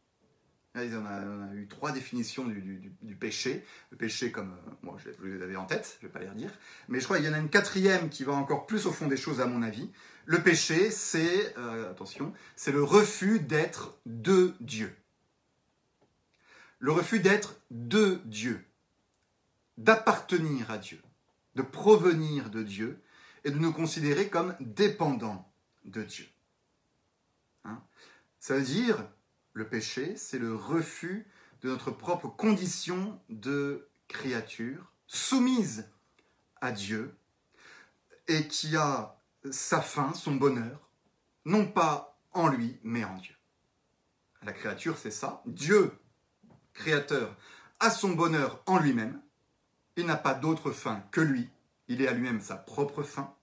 on 0.76 1.06
a, 1.06 1.54
eu 1.54 1.68
trois 1.68 1.92
définitions 1.92 2.46
du, 2.46 3.16
péché. 3.20 3.66
Le 3.92 3.98
péché, 3.98 4.32
comme 4.32 4.52
euh, 4.52 4.72
moi 4.84 4.98
je 5.04 5.10
vous 5.12 5.40
l'avais 5.40 5.56
en 5.56 5.66
tête, 5.66 5.98
je 6.00 6.06
ne 6.06 6.10
vais 6.12 6.14
pas 6.14 6.24
les 6.24 6.30
redire, 6.30 6.52
mais 6.90 7.00
je 7.00 7.06
crois 7.06 7.18
qu'il 7.18 7.26
y 7.26 7.30
en 7.30 7.34
a 7.34 7.40
une 7.40 7.50
quatrième 7.50 8.10
qui 8.10 8.24
va 8.24 8.34
encore 8.34 8.66
plus 8.66 8.86
au 8.86 8.92
fond 8.92 9.08
des 9.08 9.18
choses, 9.18 9.40
à 9.42 9.46
mon 9.46 9.62
avis. 9.62 9.90
Le 10.26 10.42
péché, 10.42 10.90
c'est, 10.90 11.56
euh, 11.58 11.92
attention, 11.92 12.34
c'est 12.56 12.72
le 12.72 12.84
refus 12.84 13.40
d'être 13.40 13.98
de 14.06 14.56
Dieu. 14.60 14.96
Le 16.80 16.92
refus 16.92 17.20
d'être 17.20 17.56
de 17.70 18.22
Dieu, 18.26 18.66
d'appartenir 19.78 20.72
à 20.72 20.78
Dieu, 20.78 21.00
de 21.56 21.62
provenir 21.62 22.50
de 22.50 22.64
Dieu 22.64 23.00
et 23.44 23.52
de 23.52 23.60
nous 23.60 23.72
considérer 23.72 24.30
comme 24.30 24.56
dépendants 24.60 25.52
de 25.86 26.02
Dieu. 26.02 26.28
Hein? 27.64 27.82
Ça 28.40 28.56
veut 28.56 28.64
dire, 28.64 29.08
le 29.54 29.68
péché, 29.68 30.16
c'est 30.18 30.40
le 30.40 30.56
refus 30.56 31.28
de 31.62 31.70
notre 31.70 31.92
propre 31.92 32.28
condition 32.28 33.20
de 33.30 33.88
créature 34.08 34.92
soumise 35.08 35.88
à 36.62 36.72
Dieu 36.72 37.16
et 38.28 38.48
qui 38.48 38.76
a 38.76 39.20
sa 39.52 39.82
fin, 39.82 40.14
son 40.14 40.36
bonheur, 40.36 40.90
non 41.46 41.66
pas 41.66 42.18
en 42.34 42.48
lui, 42.48 42.80
mais 42.84 43.04
en 43.04 43.16
Dieu. 43.18 43.36
La 44.44 44.54
créature, 44.54 44.98
c'est 44.98 45.12
ça. 45.12 45.42
Dieu, 45.46 45.92
créateur, 46.74 47.36
a 47.80 47.90
son 47.90 48.10
bonheur 48.10 48.62
en 48.66 48.78
lui-même. 48.78 49.22
Il 49.98 50.06
n'a 50.06 50.18
pas 50.18 50.34
d'autre 50.34 50.72
fin 50.72 51.04
que 51.12 51.22
lui. 51.22 51.50
Il 51.88 52.02
est 52.02 52.08
à 52.08 52.14
lui-même 52.14 52.42
sa 52.42 52.56
propre 52.56 53.04
fin. 53.04 53.34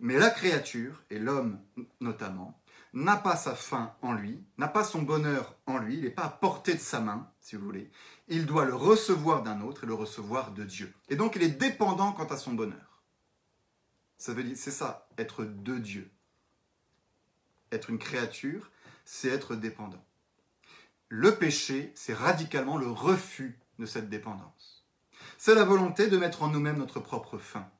Mais 0.00 0.18
la 0.18 0.30
créature, 0.30 1.02
et 1.10 1.18
l'homme 1.18 1.58
notamment, 2.00 2.60
n'a 2.92 3.16
pas 3.16 3.36
sa 3.36 3.54
fin 3.54 3.94
en 4.02 4.12
lui, 4.12 4.42
n'a 4.58 4.68
pas 4.68 4.84
son 4.84 5.02
bonheur 5.02 5.56
en 5.66 5.78
lui, 5.78 5.96
il 5.96 6.04
n'est 6.04 6.10
pas 6.10 6.24
à 6.24 6.30
portée 6.30 6.74
de 6.74 6.80
sa 6.80 7.00
main, 7.00 7.30
si 7.40 7.56
vous 7.56 7.64
voulez. 7.64 7.90
Il 8.28 8.46
doit 8.46 8.64
le 8.64 8.74
recevoir 8.74 9.42
d'un 9.42 9.60
autre 9.60 9.84
et 9.84 9.86
le 9.86 9.94
recevoir 9.94 10.52
de 10.52 10.64
Dieu. 10.64 10.92
Et 11.08 11.16
donc 11.16 11.36
il 11.36 11.42
est 11.42 11.48
dépendant 11.48 12.12
quant 12.12 12.26
à 12.26 12.36
son 12.36 12.54
bonheur. 12.54 12.85
Ça 14.18 14.32
veut 14.32 14.44
dire, 14.44 14.56
c'est 14.56 14.70
ça, 14.70 15.08
être 15.18 15.44
de 15.44 15.78
Dieu. 15.78 16.10
Être 17.72 17.90
une 17.90 17.98
créature, 17.98 18.70
c'est 19.04 19.28
être 19.28 19.56
dépendant. 19.56 20.04
Le 21.08 21.36
péché, 21.36 21.92
c'est 21.94 22.14
radicalement 22.14 22.76
le 22.76 22.88
refus 22.88 23.58
de 23.78 23.86
cette 23.86 24.08
dépendance. 24.08 24.86
C'est 25.38 25.54
la 25.54 25.64
volonté 25.64 26.08
de 26.08 26.16
mettre 26.16 26.42
en 26.42 26.48
nous-mêmes 26.48 26.78
notre 26.78 27.00
propre 27.00 27.38
fin, 27.38 27.70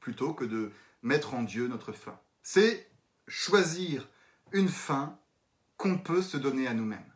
plutôt 0.00 0.34
que 0.34 0.44
de 0.44 0.72
mettre 1.02 1.34
en 1.34 1.42
Dieu 1.42 1.68
notre 1.68 1.92
fin. 1.92 2.18
C'est 2.42 2.90
choisir 3.28 4.08
une 4.52 4.68
fin 4.68 5.18
qu'on 5.76 5.98
peut 5.98 6.22
se 6.22 6.36
donner 6.36 6.66
à 6.66 6.74
nous-mêmes. 6.74 7.12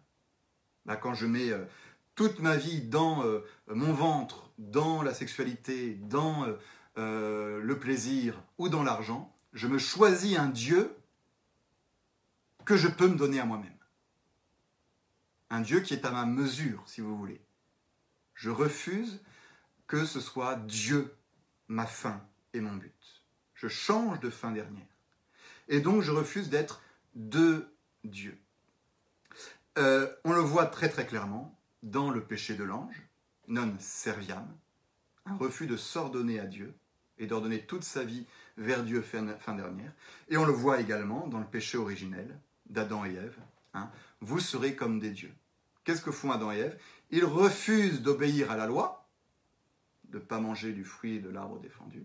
Là, 0.87 0.97
quand 0.97 1.15
je 1.15 1.27
mets 1.27 1.51
euh, 1.51 1.65
toute 2.15 2.39
ma 2.39 2.57
vie 2.57 2.83
dans 2.83 3.25
euh, 3.25 3.41
mon 3.69 3.93
ventre, 3.93 4.51
dans 4.59 5.03
la 5.03 5.13
sexualité, 5.13 5.95
dans 5.95 6.45
euh, 6.47 6.55
euh, 6.97 7.61
le 7.61 7.79
plaisir 7.79 8.43
ou 8.59 8.69
dans 8.69 8.83
l'argent, 8.83 9.35
je 9.53 9.67
me 9.67 9.79
choisis 9.79 10.39
un 10.39 10.49
Dieu 10.49 10.97
que 12.65 12.77
je 12.77 12.89
peux 12.89 13.09
me 13.09 13.17
donner 13.17 13.41
à 13.41 13.45
moi-même. 13.45 13.73
Un 15.51 15.61
Dieu 15.61 15.81
qui 15.81 15.95
est 15.95 16.05
à 16.05 16.11
ma 16.11 16.25
mesure, 16.25 16.83
si 16.87 17.01
vous 17.01 17.17
voulez. 17.17 17.41
Je 18.35 18.51
refuse 18.51 19.21
que 19.87 20.05
ce 20.05 20.21
soit 20.21 20.57
Dieu 20.57 21.15
ma 21.69 21.87
fin 21.87 22.25
et 22.53 22.61
mon 22.61 22.75
but. 22.75 23.23
Je 23.55 23.69
change 23.69 24.21
de 24.21 24.31
fin 24.31 24.51
dernière. 24.51 24.87
Et 25.69 25.81
donc 25.81 26.03
je 26.03 26.11
refuse 26.11 26.49
d'être 26.49 26.83
de 27.15 27.69
Dieu. 28.03 28.39
Euh, 29.79 30.13
on 30.25 30.33
le 30.33 30.41
voit 30.41 30.67
très 30.67 30.89
très 30.89 31.07
clairement 31.07 31.59
dans 31.83 32.11
le 32.11 32.25
péché 32.25 32.55
de 32.55 32.65
l'ange, 32.65 33.03
non 33.49 33.75
serviam, 33.79 34.49
un 35.27 35.37
refus 35.37 35.67
de 35.67 35.77
s'ordonner 35.77 36.39
à 36.39 36.47
Dieu, 36.47 36.75
et 37.19 37.27
d'ordonner 37.27 37.61
toute 37.61 37.85
sa 37.85 38.05
vie 38.05 38.27
vers 38.57 38.83
Dieu 38.83 39.03
fin, 39.03 39.23
dernière. 39.55 39.93
Et 40.29 40.37
on 40.37 40.45
le 40.45 40.53
voit 40.53 40.81
également 40.81 41.27
dans 41.27 41.39
le 41.39 41.47
péché 41.47 41.79
originel 41.79 42.39
d'Adam 42.67 43.05
et 43.05 43.15
Ève. 43.15 43.39
Hein. 43.75 43.91
vous 44.21 44.39
serez 44.39 44.77
comme 44.77 45.01
des 45.01 45.11
dieux. 45.11 45.33
Qu'est-ce 45.83 46.01
que 46.01 46.13
font 46.13 46.31
Adam 46.31 46.53
et 46.53 46.59
Ève? 46.59 46.79
Ils 47.11 47.25
refusent 47.25 48.03
d'obéir 48.03 48.51
à 48.51 48.57
la 48.57 48.67
loi, 48.67 49.09
de 50.11 50.19
ne 50.19 50.23
pas 50.23 50.39
manger 50.39 50.73
du 50.73 50.85
fruit 50.85 51.21
de 51.21 51.29
l'arbre 51.29 51.59
défendu. 51.59 52.05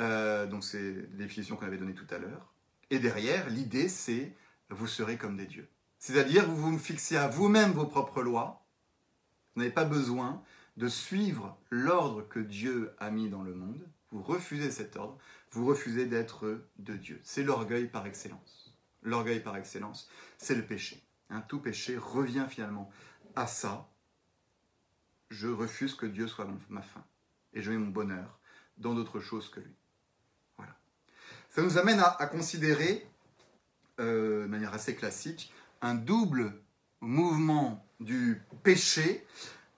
Euh, 0.00 0.46
donc 0.46 0.64
c'est 0.64 0.94
la 0.94 1.24
définition 1.24 1.56
qu'on 1.56 1.66
avait 1.66 1.76
donnée 1.76 1.94
tout 1.94 2.06
à 2.10 2.18
l'heure. 2.18 2.52
Et 2.90 2.98
derrière, 2.98 3.48
l'idée 3.50 3.88
c'est 3.88 4.34
vous 4.70 4.86
serez 4.86 5.16
comme 5.16 5.36
des 5.36 5.46
dieux. 5.46 5.68
C'est-à-dire 5.98 6.48
vous 6.48 6.72
vous 6.72 6.78
fixez 6.78 7.16
à 7.16 7.28
vous-même 7.28 7.72
vos 7.72 7.86
propres 7.86 8.22
lois. 8.22 8.64
Vous 9.54 9.62
n'avez 9.62 9.72
pas 9.72 9.84
besoin 9.84 10.42
de 10.78 10.88
suivre 10.88 11.58
l'ordre 11.70 12.22
que 12.22 12.38
Dieu 12.38 12.94
a 12.98 13.10
mis 13.10 13.28
dans 13.28 13.42
le 13.42 13.52
monde, 13.52 13.84
vous 14.12 14.22
refusez 14.22 14.70
cet 14.70 14.96
ordre, 14.96 15.18
vous 15.50 15.66
refusez 15.66 16.06
d'être 16.06 16.62
de 16.78 16.94
Dieu. 16.94 17.20
C'est 17.24 17.42
l'orgueil 17.42 17.88
par 17.88 18.06
excellence. 18.06 18.72
L'orgueil 19.02 19.40
par 19.40 19.56
excellence, 19.56 20.08
c'est 20.38 20.54
le 20.54 20.64
péché. 20.64 21.02
Tout 21.48 21.58
péché 21.58 21.98
revient 21.98 22.46
finalement 22.48 22.90
à 23.34 23.48
ça. 23.48 23.88
Je 25.30 25.48
refuse 25.48 25.94
que 25.94 26.06
Dieu 26.06 26.28
soit 26.28 26.46
ma 26.68 26.82
fin. 26.82 27.04
Et 27.54 27.60
je 27.60 27.72
mets 27.72 27.76
mon 27.76 27.88
bonheur 27.88 28.38
dans 28.76 28.94
d'autres 28.94 29.20
choses 29.20 29.50
que 29.50 29.60
lui. 29.60 29.74
Voilà. 30.58 30.76
Ça 31.50 31.62
nous 31.62 31.76
amène 31.76 32.00
à, 32.00 32.26
considérer, 32.26 33.04
euh, 33.98 34.44
de 34.44 34.48
manière 34.48 34.74
assez 34.74 34.94
classique, 34.94 35.52
un 35.82 35.96
double 35.96 36.54
mouvement 37.00 37.84
du 37.98 38.40
péché 38.62 39.26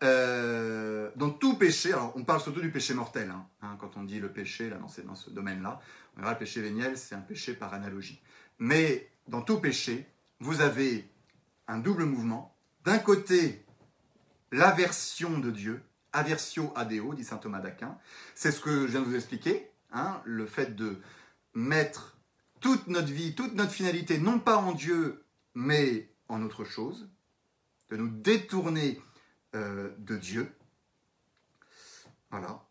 euh, 0.03 1.11
dans 1.17 1.31
tout 1.31 1.57
péché, 1.57 1.93
alors 1.93 2.13
on 2.17 2.25
parle 2.25 2.41
surtout 2.41 2.61
du 2.61 2.71
péché 2.71 2.95
mortel, 2.95 3.31
hein, 3.31 3.47
hein, 3.63 3.77
quand 3.79 3.97
on 3.97 4.05
dit 4.05 4.19
le 4.19 4.33
péché 4.33 4.71
là, 4.71 4.77
dans, 4.77 5.05
dans 5.05 5.15
ce 5.15 5.31
domaine-là, 5.31 5.81
le 6.17 6.39
péché 6.39 6.61
véniel, 6.63 6.97
c'est 6.97 7.15
un 7.15 7.21
péché 7.21 7.55
par 7.55 7.75
analogie. 7.75 8.21
Mais 8.59 9.11
dans 9.29 9.43
tout 9.43 9.59
péché, 9.59 10.07
vous 10.41 10.61
avez 10.61 11.09
un 11.69 11.79
double 11.79 12.05
mouvement. 12.05 12.57
D'un 12.85 12.99
côté, 12.99 13.65
l'aversion 14.53 15.39
de 15.39 15.51
Dieu, 15.51 15.83
aversio 16.13 16.73
adeo, 16.77 17.15
dit 17.15 17.25
saint 17.25 17.37
Thomas 17.37 17.61
d'Aquin. 17.61 17.99
C'est 18.35 18.51
ce 18.51 18.61
que 18.61 18.87
je 18.87 18.93
viens 18.93 19.01
de 19.01 19.07
vous 19.07 19.15
expliquer, 19.15 19.71
hein, 19.93 20.21
le 20.25 20.47
fait 20.47 20.75
de 20.75 20.99
mettre 21.55 22.17
toute 22.61 22.87
notre 22.89 23.13
vie, 23.13 23.35
toute 23.35 23.55
notre 23.55 23.73
finalité, 23.73 24.19
non 24.19 24.39
pas 24.39 24.57
en 24.57 24.73
Dieu, 24.73 25.25
mais 25.55 26.11
en 26.29 26.43
autre 26.43 26.65
chose, 26.65 27.09
de 27.91 27.97
nous 27.97 28.09
détourner 28.09 29.01
euh, 29.55 29.91
de 29.99 30.17
Dieu. 30.17 30.53
Voilà. 32.31 32.65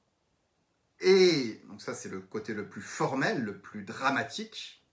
Et 1.01 1.61
donc 1.67 1.81
ça, 1.81 1.93
c'est 1.93 2.09
le 2.09 2.19
côté 2.19 2.53
le 2.53 2.67
plus 2.67 2.81
formel, 2.81 3.43
le 3.43 3.57
plus 3.57 3.83
dramatique, 3.83 4.83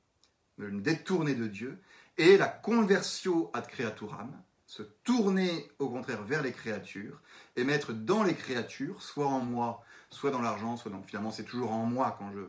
de 0.59 0.68
nous 0.68 0.80
détourner 0.80 1.34
de 1.34 1.47
Dieu. 1.47 1.78
Et 2.18 2.37
la 2.37 2.49
conversio 2.49 3.51
ad 3.53 3.66
creaturam, 3.66 4.32
se 4.66 4.82
tourner 4.82 5.68
au 5.78 5.89
contraire 5.89 6.22
vers 6.22 6.43
les 6.43 6.53
créatures 6.53 7.20
et 7.57 7.64
mettre 7.64 7.93
dans 7.93 8.22
les 8.22 8.34
créatures, 8.34 9.03
soit 9.03 9.26
en 9.26 9.41
moi, 9.41 9.84
soit 10.11 10.30
dans 10.30 10.43
l'argent, 10.43 10.76
soit 10.76 10.91
dans... 10.91 11.03
Finalement, 11.03 11.30
c'est 11.30 11.45
toujours 11.45 11.72
en 11.72 11.84
moi 11.84 12.16
quand 12.18 12.32
je 12.32 12.41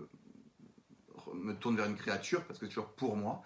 me 1.33 1.53
tourne 1.53 1.75
vers 1.75 1.85
une 1.85 1.97
créature, 1.97 2.43
parce 2.45 2.59
que 2.59 2.65
c'est 2.65 2.69
toujours 2.69 2.93
pour 2.93 3.15
moi, 3.15 3.43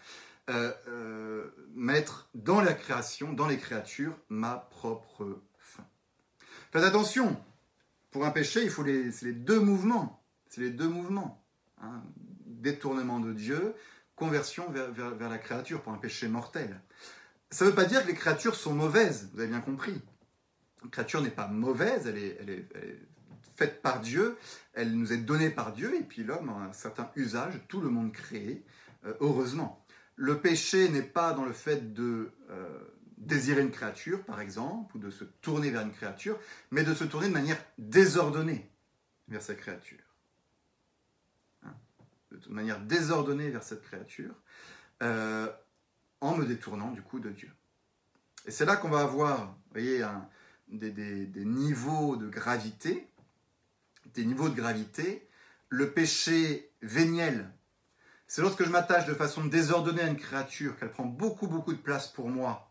euh, 0.49 0.71
euh, 0.87 1.51
mettre 1.73 2.29
dans 2.33 2.61
la 2.61 2.73
création, 2.73 3.33
dans 3.33 3.47
les 3.47 3.57
créatures, 3.57 4.17
ma 4.29 4.55
propre. 4.57 5.41
Faites 6.71 6.83
attention, 6.83 7.37
pour 8.11 8.25
un 8.25 8.31
péché, 8.31 8.63
il 8.63 8.69
faut 8.69 8.83
les, 8.83 9.11
c'est 9.11 9.25
les 9.25 9.33
deux 9.33 9.59
mouvements, 9.59 10.23
c'est 10.49 10.61
les 10.61 10.69
deux 10.69 10.87
mouvements. 10.87 11.43
Hein. 11.81 12.01
Détournement 12.45 13.19
de 13.19 13.33
Dieu, 13.33 13.73
conversion 14.15 14.69
vers, 14.69 15.29
la 15.29 15.37
créature 15.37 15.81
pour 15.81 15.93
un 15.93 15.97
péché 15.97 16.27
mortel. 16.27 16.79
Ça 17.49 17.65
ne 17.65 17.69
veut 17.69 17.75
pas 17.75 17.85
dire 17.85 18.03
que 18.03 18.07
les 18.07 18.13
créatures 18.13 18.55
sont 18.55 18.73
mauvaises, 18.73 19.29
vous 19.33 19.39
avez 19.39 19.49
bien 19.49 19.61
compris. 19.61 19.99
Une 20.83 20.89
créature 20.89 21.21
n'est 21.21 21.29
pas 21.29 21.47
mauvaise, 21.47 22.07
elle 22.07 22.17
est 22.17 22.67
faite 23.55 23.81
par 23.81 23.99
Dieu, 23.99 24.37
elle 24.73 24.93
nous 24.93 25.13
est 25.13 25.17
donnée 25.17 25.49
par 25.49 25.73
Dieu, 25.73 25.95
et 25.95 26.03
puis 26.03 26.23
l'homme 26.23 26.49
a 26.49 26.69
un 26.69 26.73
certain 26.73 27.11
usage, 27.15 27.53
tout 27.67 27.81
le 27.81 27.89
monde 27.89 28.11
créé, 28.11 28.63
euh, 29.05 29.13
heureusement. 29.19 29.85
Le 30.15 30.39
péché 30.39 30.89
n'est 30.89 31.01
pas 31.01 31.33
dans 31.33 31.45
le 31.45 31.53
fait 31.53 31.93
de 31.93 32.31
euh, 32.49 32.79
désirer 33.21 33.61
une 33.61 33.71
créature, 33.71 34.23
par 34.23 34.41
exemple, 34.41 34.97
ou 34.97 34.99
de 34.99 35.09
se 35.09 35.23
tourner 35.23 35.69
vers 35.69 35.81
une 35.81 35.91
créature, 35.91 36.39
mais 36.71 36.83
de 36.83 36.93
se 36.93 37.03
tourner 37.03 37.27
de 37.27 37.33
manière 37.33 37.63
désordonnée 37.77 38.69
vers 39.27 39.41
cette 39.41 39.59
créature. 39.59 40.03
Hein? 41.63 41.73
De 42.31 42.49
manière 42.49 42.79
désordonnée 42.81 43.49
vers 43.49 43.63
cette 43.63 43.83
créature, 43.83 44.35
euh, 45.03 45.51
en 46.19 46.35
me 46.35 46.45
détournant 46.45 46.91
du 46.91 47.01
coup 47.01 47.19
de 47.19 47.29
Dieu. 47.29 47.51
Et 48.45 48.51
c'est 48.51 48.65
là 48.65 48.75
qu'on 48.75 48.89
va 48.89 49.01
avoir, 49.01 49.45
vous 49.45 49.71
voyez, 49.73 50.05
des, 50.67 50.91
des 50.91 51.45
niveaux 51.45 52.15
de 52.15 52.27
gravité 52.27 53.11
des 54.13 54.25
niveaux 54.25 54.49
de 54.49 54.55
gravité, 54.55 55.27
le 55.69 55.91
péché 55.91 56.71
véniel, 56.81 57.49
c'est 58.27 58.41
lorsque 58.41 58.63
je 58.63 58.69
m'attache 58.69 59.05
de 59.05 59.13
façon 59.13 59.45
désordonnée 59.45 60.01
à 60.01 60.07
une 60.07 60.17
créature, 60.17 60.77
qu'elle 60.77 60.91
prend 60.91 61.05
beaucoup, 61.05 61.47
beaucoup 61.47 61.73
de 61.73 61.79
place 61.79 62.07
pour 62.07 62.29
moi, 62.29 62.70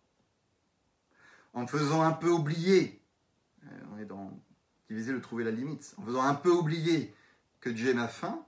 en 1.52 1.62
me 1.62 1.66
faisant 1.66 2.02
un 2.02 2.12
peu 2.12 2.30
oublier, 2.30 3.02
euh, 3.64 3.80
on 3.92 3.98
est 3.98 4.04
dans 4.04 4.40
diviser 4.88 5.12
le 5.12 5.20
trouver 5.20 5.44
la 5.44 5.52
limite, 5.52 5.94
en 5.98 6.04
faisant 6.04 6.22
un 6.22 6.34
peu 6.34 6.50
oublier 6.50 7.14
que 7.60 7.70
Dieu 7.70 7.90
est 7.90 7.94
ma 7.94 8.08
fin, 8.08 8.44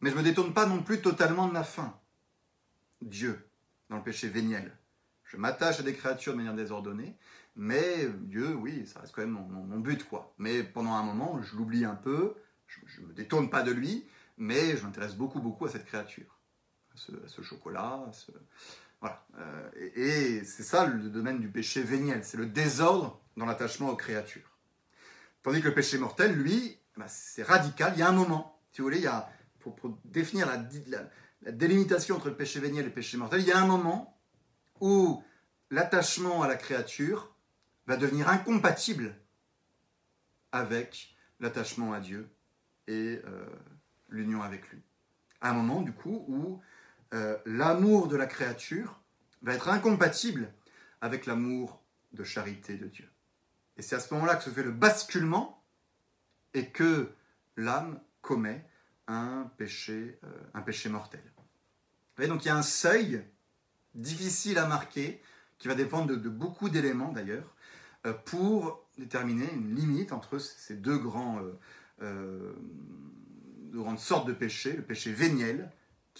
mais 0.00 0.10
je 0.10 0.14
ne 0.14 0.20
me 0.20 0.24
détourne 0.24 0.54
pas 0.54 0.66
non 0.66 0.82
plus 0.82 1.00
totalement 1.00 1.48
de 1.48 1.52
ma 1.52 1.64
fin. 1.64 1.98
Dieu, 3.02 3.48
dans 3.88 3.96
le 3.96 4.02
péché 4.02 4.28
véniel. 4.28 4.76
Je 5.24 5.36
m'attache 5.36 5.80
à 5.80 5.82
des 5.82 5.94
créatures 5.94 6.32
de 6.32 6.38
manière 6.38 6.54
désordonnée, 6.54 7.16
mais 7.56 8.08
Dieu, 8.22 8.54
oui, 8.54 8.86
ça 8.86 9.00
reste 9.00 9.14
quand 9.14 9.22
même 9.22 9.32
mon, 9.32 9.78
but, 9.78 10.08
quoi. 10.08 10.32
Mais 10.38 10.62
pendant 10.62 10.92
un 10.92 11.02
moment, 11.02 11.40
je 11.42 11.56
l'oublie 11.56 11.84
un 11.84 11.94
peu, 11.94 12.34
je 12.66 13.00
ne 13.00 13.06
me 13.06 13.12
détourne 13.12 13.50
pas 13.50 13.62
de 13.62 13.72
lui, 13.72 14.06
mais 14.38 14.76
je 14.76 14.84
m'intéresse 14.84 15.14
beaucoup, 15.14 15.40
beaucoup 15.40 15.66
à 15.66 15.70
cette 15.70 15.86
créature, 15.86 16.38
à 16.94 17.28
ce, 17.28 17.42
chocolat, 17.42 18.10
Voilà. 19.00 19.24
Euh, 19.38 19.70
et, 19.96 20.44
c'est 20.44 20.62
ça 20.62 20.86
le 20.86 21.08
domaine 21.08 21.40
du 21.40 21.48
péché 21.48 21.82
véniel, 21.82 22.24
c'est 22.24 22.36
le 22.36 22.46
désordre 22.46 23.20
dans 23.36 23.46
l'attachement 23.46 23.90
aux 23.90 23.96
créatures. 23.96 24.58
Tandis 25.42 25.62
que 25.62 25.68
le 25.68 25.74
péché 25.74 25.98
mortel, 25.98 26.34
lui, 26.34 26.78
bah, 26.96 27.08
c'est 27.08 27.42
radical, 27.42 27.92
il 27.94 28.00
y 28.00 28.02
a 28.02 28.08
un 28.08 28.12
moment, 28.12 28.60
si 28.72 28.80
vous 28.80 28.86
voulez, 28.86 28.98
il 28.98 29.04
y 29.04 29.08
a, 29.08 29.30
pour, 29.60 29.76
définir 30.04 30.46
la, 30.46 31.52
délimitation 31.52 32.16
entre 32.16 32.28
le 32.28 32.36
péché 32.36 32.60
véniel 32.60 32.84
et 32.84 32.88
le 32.88 32.94
péché 32.94 33.16
mortel, 33.16 33.40
il 33.40 33.46
y 33.46 33.52
a 33.52 33.58
un 33.58 33.66
moment 33.66 34.20
où 34.80 35.22
l'attachement 35.70 36.42
à 36.42 36.48
la 36.48 36.56
créature 36.56 37.34
va 37.86 37.96
devenir 37.96 38.28
incompatible 38.28 39.14
avec 40.52 41.16
l'attachement 41.38 41.92
à 41.92 42.00
Dieu 42.00 42.28
et 42.86 43.20
euh, 43.24 43.46
l'union 44.08 44.42
avec 44.42 44.68
lui. 44.68 44.82
Un 45.40 45.54
moment, 45.54 45.80
du 45.80 45.92
coup, 45.92 46.24
où 46.28 46.60
euh, 47.12 47.36
l'amour 47.44 48.06
de 48.06 48.16
la 48.16 48.26
créature 48.26 49.00
va 49.42 49.54
être 49.54 49.68
incompatible 49.68 50.52
avec 51.00 51.26
l'amour 51.26 51.82
de 52.12 52.22
charité 52.22 52.76
de 52.76 52.86
Dieu. 52.86 53.08
Et 53.76 53.82
c'est 53.82 53.96
à 53.96 54.00
ce 54.00 54.12
moment-là 54.14 54.36
que 54.36 54.44
se 54.44 54.50
fait 54.50 54.62
le 54.62 54.70
basculement 54.70 55.64
et 56.54 56.68
que 56.68 57.12
l'âme 57.56 58.00
commet 58.22 58.64
un 59.08 59.50
péché, 59.56 60.18
euh, 60.22 60.28
un 60.54 60.62
péché 60.62 60.88
mortel. 60.88 61.22
Voyez, 62.16 62.30
donc 62.30 62.44
il 62.44 62.48
y 62.48 62.50
a 62.50 62.56
un 62.56 62.62
seuil 62.62 63.24
difficile 63.94 64.58
à 64.58 64.66
marquer, 64.66 65.20
qui 65.58 65.68
va 65.68 65.74
dépendre 65.74 66.16
de 66.16 66.28
beaucoup 66.28 66.68
d'éléments 66.68 67.12
d'ailleurs, 67.12 67.54
euh, 68.06 68.12
pour 68.12 68.86
déterminer 68.98 69.50
une 69.52 69.74
limite 69.74 70.12
entre 70.12 70.38
ces 70.38 70.76
deux 70.76 70.98
grands, 70.98 71.40
grandes 73.72 73.98
sortes 73.98 74.26
de 74.26 74.32
péchés, 74.32 74.74
le 74.74 74.82
péché 74.82 75.12
véniel, 75.12 75.70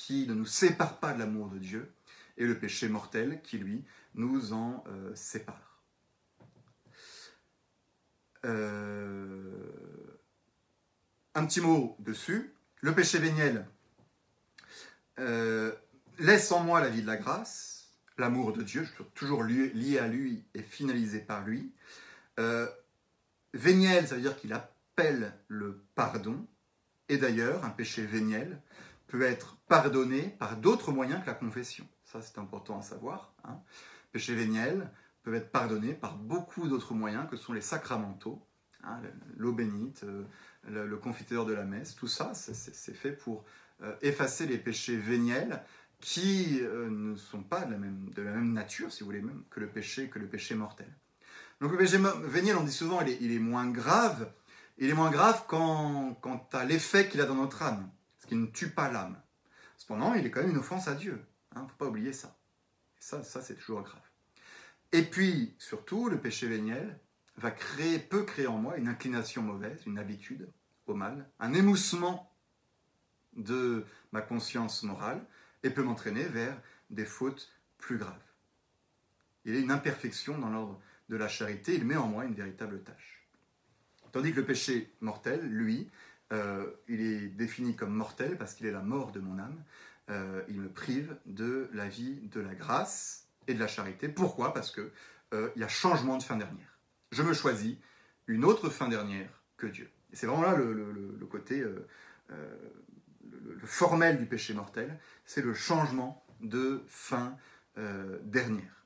qui 0.00 0.26
ne 0.26 0.32
nous 0.32 0.46
sépare 0.46 0.98
pas 0.98 1.12
de 1.12 1.18
l'amour 1.18 1.48
de 1.48 1.58
Dieu, 1.58 1.92
et 2.38 2.46
le 2.46 2.58
péché 2.58 2.88
mortel, 2.88 3.42
qui 3.42 3.58
lui 3.58 3.84
nous 4.14 4.54
en 4.54 4.82
sépare. 5.14 5.82
un 11.34 11.46
petit 11.46 11.60
mot 11.60 11.96
dessus. 11.98 12.54
Le 12.80 12.94
péché 12.94 13.18
véniel 13.18 13.66
laisse 16.18 16.50
en 16.50 16.64
moi 16.64 16.80
la 16.80 16.88
vie 16.88 17.02
de 17.02 17.06
la 17.06 17.18
grâce, 17.18 17.90
l'amour 18.16 18.54
de 18.54 18.62
Dieu, 18.62 18.88
toujours 19.14 19.44
lié 19.44 19.98
à 19.98 20.08
lui 20.08 20.44
et 20.54 20.62
finalisé 20.62 21.20
par 21.20 21.44
lui. 21.44 21.72
Euh, 22.38 22.66
véniel, 23.52 24.08
ça 24.08 24.14
veut 24.14 24.22
dire 24.22 24.36
qu'il 24.36 24.54
appelle 24.54 25.34
le 25.48 25.84
pardon. 25.94 26.46
Et 27.10 27.18
d'ailleurs, 27.18 27.64
un 27.64 27.70
péché 27.70 28.06
véniel 28.06 28.62
peut 29.08 29.22
être 29.22 29.58
pardonné 29.70 30.34
par 30.40 30.56
d'autres 30.56 30.90
moyens 30.90 31.22
que 31.22 31.28
la 31.28 31.34
confession. 31.34 31.86
Ça, 32.04 32.20
c'est 32.20 32.38
important 32.38 32.80
à 32.80 32.82
savoir. 32.82 33.32
Hein. 33.44 33.60
Péché 34.10 34.34
véniel 34.34 34.90
peut 35.22 35.32
être 35.32 35.52
pardonné 35.52 35.94
par 35.94 36.16
beaucoup 36.16 36.66
d'autres 36.66 36.92
moyens 36.92 37.30
que 37.30 37.36
sont 37.36 37.52
les 37.52 37.60
sacramentaux, 37.60 38.44
hein, 38.82 39.00
l'eau 39.36 39.52
bénite, 39.52 40.02
euh, 40.02 40.24
le, 40.68 40.96
confiteur 40.96 41.46
de 41.46 41.52
la 41.52 41.62
messe, 41.62 41.94
tout 41.94 42.08
ça, 42.08 42.32
c'est 42.34 42.96
fait 42.96 43.12
pour 43.12 43.44
euh, 43.82 43.94
effacer 44.02 44.46
les 44.46 44.58
péchés 44.58 44.96
véniels 44.96 45.62
qui 46.00 46.58
euh, 46.62 46.90
ne 46.90 47.14
sont 47.14 47.44
pas 47.44 47.64
de 47.64 47.70
la, 48.22 48.32
même, 48.32 48.52
nature, 48.52 48.90
si 48.90 49.00
vous 49.00 49.06
voulez, 49.06 49.22
même, 49.22 49.44
que 49.50 49.60
le 49.60 49.68
péché, 49.68 50.08
que 50.08 50.18
le 50.18 50.26
péché 50.26 50.56
mortel. 50.56 50.92
Donc 51.60 51.70
le 51.70 51.78
péché 51.78 51.98
véniel, 52.24 52.56
on 52.56 52.64
dit 52.64 52.72
souvent, 52.72 53.02
il 53.02 53.32
est, 53.32 53.38
moins 53.38 53.70
grave. 53.70 54.32
Il 54.78 54.90
est 54.90 54.94
moins 54.94 55.12
grave 55.12 55.44
quand, 55.46 56.18
quant 56.22 56.48
à 56.54 56.64
l'effet 56.64 57.08
qu'il 57.08 57.20
a 57.20 57.26
dans 57.26 57.36
notre 57.36 57.62
âme, 57.62 57.88
ce 58.18 58.26
qui 58.26 58.34
ne 58.34 58.46
tue 58.46 58.70
pas 58.70 58.90
l'âme. 58.90 59.16
Cependant, 59.90 60.14
il 60.14 60.24
est 60.24 60.30
quand 60.30 60.42
même 60.42 60.50
une 60.50 60.58
offense 60.58 60.86
à 60.86 60.94
Dieu. 60.94 61.20
Il 61.50 61.58
hein, 61.58 61.62
ne 61.64 61.68
faut 61.68 61.74
pas 61.74 61.88
oublier 61.88 62.12
ça. 62.12 62.38
Et 62.96 63.02
ça, 63.02 63.24
ça 63.24 63.42
c'est 63.42 63.56
toujours 63.56 63.82
grave. 63.82 64.00
Et 64.92 65.02
puis, 65.02 65.56
surtout, 65.58 66.08
le 66.08 66.20
péché 66.20 66.46
véniel 66.46 66.96
va 67.38 67.50
créer, 67.50 67.98
peut 67.98 68.22
créer 68.22 68.46
en 68.46 68.56
moi 68.56 68.76
une 68.76 68.86
inclination 68.86 69.42
mauvaise, 69.42 69.82
une 69.86 69.98
habitude 69.98 70.48
au 70.86 70.94
mal, 70.94 71.28
un 71.40 71.54
émoussement 71.54 72.32
de 73.32 73.84
ma 74.12 74.20
conscience 74.20 74.84
morale, 74.84 75.26
et 75.64 75.70
peut 75.70 75.82
m'entraîner 75.82 76.22
vers 76.22 76.56
des 76.90 77.04
fautes 77.04 77.52
plus 77.76 77.98
graves. 77.98 78.14
Il 79.44 79.56
a 79.56 79.58
une 79.58 79.72
imperfection 79.72 80.38
dans 80.38 80.50
l'ordre 80.50 80.80
de 81.08 81.16
la 81.16 81.26
charité, 81.26 81.74
il 81.74 81.84
met 81.84 81.96
en 81.96 82.06
moi 82.06 82.26
une 82.26 82.34
véritable 82.34 82.84
tâche. 82.84 83.26
Tandis 84.12 84.30
que 84.30 84.38
le 84.38 84.46
péché 84.46 84.92
mortel, 85.00 85.48
lui, 85.48 85.90
euh, 86.32 86.70
il 86.88 87.00
est 87.00 87.28
défini 87.28 87.74
comme 87.74 87.92
mortel 87.92 88.36
parce 88.36 88.54
qu'il 88.54 88.66
est 88.66 88.72
la 88.72 88.82
mort 88.82 89.12
de 89.12 89.20
mon 89.20 89.38
âme. 89.38 89.62
Euh, 90.10 90.42
il 90.48 90.60
me 90.60 90.68
prive 90.68 91.16
de 91.26 91.68
la 91.72 91.88
vie 91.88 92.20
de 92.32 92.40
la 92.40 92.54
grâce 92.54 93.26
et 93.48 93.54
de 93.54 93.58
la 93.58 93.66
charité. 93.66 94.08
Pourquoi? 94.08 94.54
Parce 94.54 94.70
qu'il 94.70 94.90
euh, 95.34 95.50
y 95.56 95.64
a 95.64 95.68
changement 95.68 96.16
de 96.16 96.22
fin 96.22 96.36
dernière. 96.36 96.78
Je 97.10 97.22
me 97.22 97.34
choisis 97.34 97.76
une 98.26 98.44
autre 98.44 98.68
fin 98.70 98.88
dernière 98.88 99.42
que 99.56 99.66
Dieu. 99.66 99.90
C'est 100.12 100.26
vraiment 100.26 100.42
là 100.42 100.56
le, 100.56 101.26
côté 101.30 101.64
formel 103.64 104.18
du 104.18 104.26
péché 104.26 104.54
mortel, 104.54 104.98
c'est 105.24 105.42
le 105.42 105.54
changement 105.54 106.24
de 106.40 106.82
fin 106.88 107.36
dernière. 108.24 108.84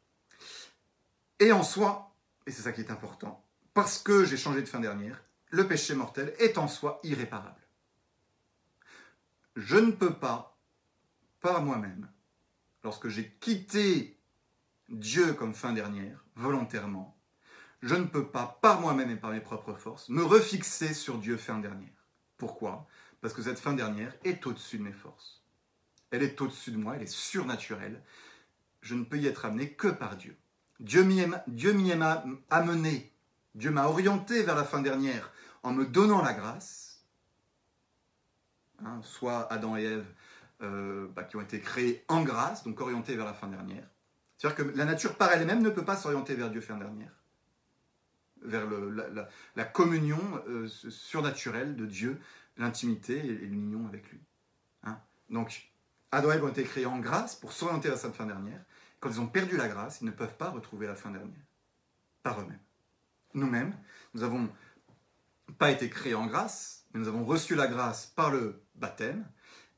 Et 1.40 1.52
en 1.52 1.62
soi, 1.62 2.14
et 2.46 2.50
c'est 2.50 2.62
ça 2.62 2.72
qui 2.72 2.82
est 2.82 2.90
important, 2.90 3.42
parce 3.72 3.98
que 3.98 4.24
j'ai 4.24 4.36
changé 4.36 4.60
de 4.60 4.66
fin 4.66 4.80
dernière, 4.80 5.22
le 5.54 5.68
péché 5.68 5.94
mortel 5.94 6.34
est 6.40 6.58
en 6.58 6.66
soi 6.66 6.98
irréparable. 7.04 7.60
Je 9.54 9.76
ne 9.76 9.92
peux 9.92 10.14
pas, 10.14 10.58
par 11.40 11.62
moi-même, 11.62 12.10
lorsque 12.82 13.06
j'ai 13.06 13.30
quitté 13.38 14.18
Dieu 14.88 15.32
comme 15.34 15.54
fin 15.54 15.72
dernière, 15.72 16.24
volontairement, 16.34 17.16
je 17.82 17.94
ne 17.94 18.04
peux 18.04 18.26
pas, 18.26 18.58
par 18.62 18.80
moi-même 18.80 19.10
et 19.10 19.16
par 19.16 19.30
mes 19.30 19.40
propres 19.40 19.74
forces, 19.74 20.08
me 20.08 20.24
refixer 20.24 20.92
sur 20.92 21.18
Dieu 21.18 21.36
fin 21.36 21.58
dernière. 21.60 22.04
Pourquoi? 22.36 22.88
Parce 23.20 23.32
que 23.32 23.42
cette 23.42 23.60
fin 23.60 23.74
dernière 23.74 24.12
est 24.24 24.44
au-dessus 24.48 24.78
de 24.78 24.82
mes 24.82 24.92
forces. 24.92 25.44
Elle 26.10 26.24
est 26.24 26.40
au-dessus 26.40 26.72
de 26.72 26.78
moi, 26.78 26.96
elle 26.96 27.02
est 27.02 27.06
surnaturelle. 27.06 28.02
Je 28.80 28.96
ne 28.96 29.04
peux 29.04 29.18
y 29.18 29.28
être 29.28 29.44
amené 29.44 29.70
que 29.70 29.88
par 29.88 30.16
Dieu. 30.16 30.36
Dieu 30.80 31.04
m'y 31.04 31.22
a 31.22 32.24
amené, 32.50 33.12
Dieu 33.54 33.70
m'a 33.70 33.86
orienté 33.86 34.42
vers 34.42 34.56
la 34.56 34.64
fin 34.64 34.82
dernière 34.82 35.30
en 35.64 35.72
me 35.72 35.84
donnant 35.84 36.22
la 36.22 36.32
grâce. 36.32 37.02
Hein, 38.84 39.00
soit 39.02 39.52
Adam 39.52 39.76
et 39.76 39.84
Ève 39.84 40.06
euh, 40.62 41.08
bah, 41.08 41.24
qui 41.24 41.36
ont 41.36 41.40
été 41.40 41.60
créés 41.60 42.04
en 42.08 42.22
grâce, 42.22 42.62
donc 42.62 42.80
orientés 42.80 43.16
vers 43.16 43.24
la 43.24 43.34
fin 43.34 43.48
dernière. 43.48 43.88
C'est-à-dire 44.36 44.56
que 44.56 44.76
la 44.76 44.84
nature 44.84 45.16
par 45.16 45.32
elle-même 45.32 45.62
ne 45.62 45.70
peut 45.70 45.84
pas 45.84 45.96
s'orienter 45.96 46.34
vers 46.34 46.50
Dieu 46.50 46.60
fin 46.60 46.76
dernière 46.76 47.10
vers 48.44 48.66
la, 49.56 49.64
communion 49.64 50.20
euh, 50.48 50.68
surnaturelle 50.68 51.76
de 51.76 51.86
Dieu, 51.86 52.20
l'intimité 52.58 53.16
et, 53.16 53.46
l'union 53.46 53.86
avec 53.86 54.10
lui. 54.10 54.20
Hein. 54.82 54.98
Donc, 55.30 55.70
Adam 56.12 56.30
et 56.30 56.34
Ève 56.34 56.44
ont 56.44 56.48
été 56.48 56.62
créés 56.64 56.86
en 56.86 56.98
grâce 56.98 57.36
pour 57.36 57.52
s'orienter 57.52 57.88
vers 57.88 57.96
cette 57.96 58.14
fin 58.14 58.26
dernière. 58.26 58.60
Quand 59.00 59.10
ils 59.10 59.20
ont 59.20 59.26
perdu 59.26 59.56
la 59.56 59.68
grâce, 59.68 60.02
ils 60.02 60.04
ne 60.04 60.10
peuvent 60.10 60.36
pas 60.36 60.50
retrouver 60.50 60.86
la 60.86 60.94
fin 60.94 61.10
dernière, 61.10 61.44
par 62.22 62.40
eux-mêmes. 62.40 62.60
Nous-mêmes, 63.32 63.74
nous 64.12 64.20
n'avons 64.20 64.48
pas 65.58 65.70
été 65.70 65.88
créés 65.88 66.14
en 66.14 66.26
grâce, 66.26 66.86
mais 66.92 67.00
nous 67.00 67.08
avons 67.08 67.24
reçu 67.24 67.54
la 67.54 67.66
grâce 67.66 68.06
par 68.06 68.30
le 68.30 68.62
baptême. 68.74 69.26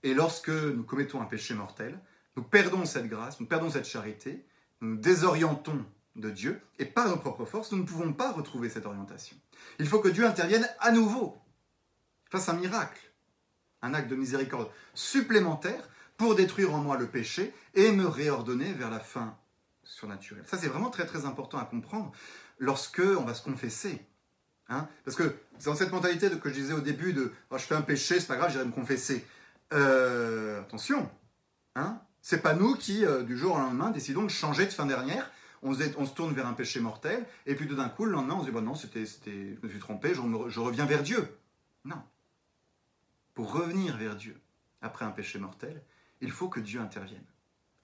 Et 0.02 0.14
lorsque 0.14 0.48
nous 0.48 0.84
commettons 0.84 1.20
un 1.20 1.26
péché 1.26 1.54
mortel, 1.54 1.98
nous 2.36 2.42
perdons 2.42 2.84
cette 2.84 3.08
grâce, 3.08 3.40
nous 3.40 3.46
perdons 3.46 3.70
cette 3.70 3.86
charité, 3.86 4.46
nous 4.80 4.90
nous 4.90 4.96
désorientons 4.96 5.84
de 6.16 6.30
Dieu, 6.30 6.60
et 6.78 6.86
par 6.86 7.08
nos 7.08 7.16
propres 7.16 7.44
forces, 7.44 7.72
nous 7.72 7.78
ne 7.78 7.86
pouvons 7.86 8.12
pas 8.12 8.32
retrouver 8.32 8.70
cette 8.70 8.86
orientation. 8.86 9.36
Il 9.78 9.86
faut 9.86 10.00
que 10.00 10.08
Dieu 10.08 10.26
intervienne 10.26 10.68
à 10.80 10.90
nouveau, 10.90 11.38
fasse 12.30 12.48
un 12.48 12.54
miracle, 12.54 13.12
un 13.82 13.94
acte 13.94 14.08
de 14.08 14.16
miséricorde 14.16 14.70
supplémentaire 14.94 15.88
pour 16.16 16.34
détruire 16.34 16.74
en 16.74 16.78
moi 16.78 16.96
le 16.96 17.06
péché 17.06 17.54
et 17.74 17.92
me 17.92 18.06
réordonner 18.06 18.72
vers 18.72 18.90
la 18.90 19.00
fin 19.00 19.36
surnaturelle. 19.82 20.44
Ça, 20.46 20.58
c'est 20.58 20.68
vraiment 20.68 20.90
très 20.90 21.06
très 21.06 21.26
important 21.26 21.58
à 21.58 21.64
comprendre 21.64 22.12
lorsque 22.58 23.00
on 23.00 23.24
va 23.24 23.34
se 23.34 23.42
confesser. 23.42 24.04
Hein 24.68 24.88
Parce 25.04 25.16
que 25.16 25.36
c'est 25.58 25.70
dans 25.70 25.76
cette 25.76 25.92
mentalité 25.92 26.28
que 26.30 26.48
je 26.48 26.54
disais 26.54 26.72
au 26.72 26.80
début 26.80 27.12
de 27.12 27.32
oh, 27.50 27.58
je 27.58 27.64
fais 27.64 27.74
un 27.74 27.82
péché, 27.82 28.20
c'est 28.20 28.26
pas 28.26 28.36
grave, 28.36 28.50
j'irai 28.50 28.64
me 28.64 28.72
confesser. 28.72 29.24
Euh, 29.72 30.60
attention, 30.60 31.10
hein 31.74 32.00
c'est 32.20 32.42
pas 32.42 32.54
nous 32.54 32.74
qui, 32.74 33.04
euh, 33.04 33.22
du 33.22 33.36
jour 33.36 33.54
au 33.54 33.58
lendemain, 33.58 33.90
décidons 33.90 34.24
de 34.24 34.30
changer 34.30 34.66
de 34.66 34.72
fin 34.72 34.86
dernière 34.86 35.30
on 35.62 35.74
se, 35.74 36.14
tourne 36.14 36.32
vers 36.32 36.46
un 36.46 36.52
péché 36.52 36.80
mortel, 36.80 37.26
et 37.44 37.54
puis 37.54 37.66
tout 37.66 37.74
d'un 37.74 37.88
coup, 37.88 38.04
le 38.04 38.12
lendemain, 38.12 38.34
on 38.34 38.40
se 38.40 38.46
dit, 38.46 38.52
bon, 38.52 38.62
non, 38.62 38.74
c'était, 38.74 39.04
je 39.04 39.66
me 39.66 39.68
suis 39.68 39.78
trompé, 39.78 40.14
je, 40.14 40.20
je 40.48 40.60
reviens 40.60 40.86
vers 40.86 41.02
Dieu. 41.02 41.26
Non. 41.84 42.02
Pour 43.34 43.52
revenir 43.52 43.96
vers 43.96 44.16
Dieu, 44.16 44.38
après 44.80 45.04
un 45.04 45.10
péché 45.10 45.38
mortel, 45.38 45.82
il 46.20 46.30
faut 46.30 46.48
que 46.48 46.60
Dieu 46.60 46.80
intervienne 46.80 47.24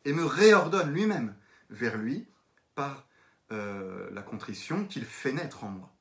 et 0.05 0.13
me 0.13 0.25
réordonne 0.25 0.93
lui-même 0.93 1.35
vers 1.71 1.97
lui 1.97 2.27
par 2.75 3.07
euh, 3.53 4.09
la 4.13 4.23
contrition 4.23 4.87
qu'il 4.87 5.05
fait 5.05 5.33
naître 5.33 5.65
en 5.65 5.69
moi. 5.69 5.95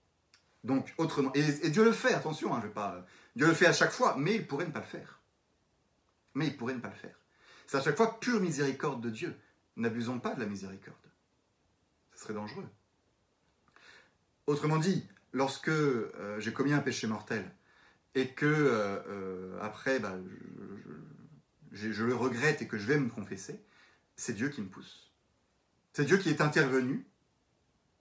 Donc, 0.63 0.93
autrement, 0.97 1.31
et, 1.33 1.69
Dieu 1.69 1.83
le 1.83 1.91
fait, 1.91 2.13
attention, 2.13 2.53
hein, 2.53 2.59
je 2.61 2.67
vais 2.67 2.73
pas, 2.73 3.05
Dieu 3.35 3.47
le 3.47 3.53
fait 3.53 3.65
à 3.65 3.73
chaque 3.73 3.91
fois, 3.91 4.15
mais 4.17 4.35
il 4.35 4.47
pourrait 4.47 4.67
ne 4.67 4.71
pas 4.71 4.79
le 4.79 4.85
faire. 4.85 5.19
Mais 6.35 6.47
il 6.47 6.55
pourrait 6.55 6.75
ne 6.75 6.79
pas 6.79 6.89
le 6.89 6.95
faire. 6.95 7.15
C'est 7.67 7.77
à 7.77 7.81
chaque 7.81 7.97
fois 7.97 8.19
pure 8.19 8.39
miséricorde 8.39 9.01
de 9.01 9.09
Dieu. 9.09 9.35
N'abusons 9.75 10.19
pas 10.19 10.35
de 10.35 10.41
la 10.41 10.45
miséricorde 10.45 11.01
serait 12.21 12.33
dangereux. 12.33 12.67
Autrement 14.47 14.77
dit, 14.77 15.07
lorsque 15.33 15.69
euh, 15.69 16.39
j'ai 16.39 16.53
commis 16.53 16.73
un 16.73 16.79
péché 16.79 17.07
mortel 17.07 17.51
et 18.15 18.29
que 18.29 18.45
euh, 18.45 19.01
euh, 19.07 19.59
après 19.61 19.99
bah, 19.99 20.15
je, 21.71 22.03
le 22.03 22.15
regrette 22.15 22.61
et 22.61 22.67
que 22.67 22.77
je 22.77 22.85
vais 22.85 22.99
me 22.99 23.09
confesser, 23.09 23.63
c'est 24.15 24.33
Dieu 24.33 24.49
qui 24.49 24.61
me 24.61 24.67
pousse. 24.67 25.11
C'est 25.93 26.05
Dieu 26.05 26.17
qui 26.17 26.29
est 26.29 26.41
intervenu 26.41 27.05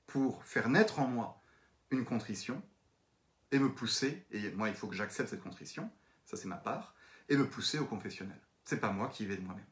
pour 0.06 0.44
faire 0.44 0.68
naître 0.68 0.98
en 0.98 1.06
moi 1.06 1.39
une 1.90 2.04
contrition 2.04 2.62
et 3.52 3.58
me 3.58 3.72
pousser, 3.72 4.24
et 4.30 4.50
moi 4.52 4.68
il 4.68 4.74
faut 4.74 4.86
que 4.86 4.94
j'accepte 4.94 5.30
cette 5.30 5.42
contrition, 5.42 5.90
ça 6.24 6.36
c'est 6.36 6.48
ma 6.48 6.56
part, 6.56 6.94
et 7.28 7.36
me 7.36 7.48
pousser 7.48 7.78
au 7.78 7.84
confessionnel. 7.84 8.40
C'est 8.64 8.80
pas 8.80 8.92
moi 8.92 9.08
qui 9.08 9.26
vais 9.26 9.36
de 9.36 9.42
moi-même. 9.42 9.64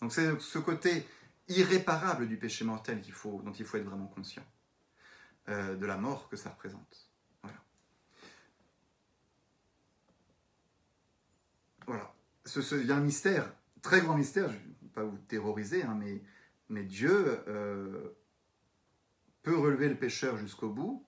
Donc 0.00 0.12
c'est 0.12 0.38
ce 0.40 0.58
côté 0.58 1.06
irréparable 1.48 2.28
du 2.28 2.36
péché 2.36 2.64
mortel 2.64 3.00
dont 3.00 3.52
il 3.52 3.64
faut 3.64 3.76
être 3.76 3.84
vraiment 3.84 4.06
conscient, 4.06 4.44
euh, 5.48 5.76
de 5.76 5.86
la 5.86 5.96
mort 5.96 6.28
que 6.28 6.36
ça 6.36 6.50
représente. 6.50 7.10
Voilà. 7.42 7.58
Voilà. 11.86 12.14
Ce, 12.44 12.74
il 12.76 12.86
y 12.86 12.92
a 12.92 12.96
un 12.96 13.00
mystère, 13.00 13.52
très 13.82 14.00
grand 14.00 14.16
mystère, 14.16 14.48
je 14.48 14.56
ne 14.56 14.60
vais 14.60 14.88
pas 14.94 15.04
vous 15.04 15.18
terroriser, 15.18 15.82
hein, 15.82 15.96
mais, 15.98 16.22
mais 16.68 16.84
Dieu 16.84 17.42
euh, 17.48 18.10
peut 19.44 19.56
relever 19.56 19.88
le 19.88 19.96
pécheur 19.96 20.36
jusqu'au 20.38 20.70
bout, 20.70 21.06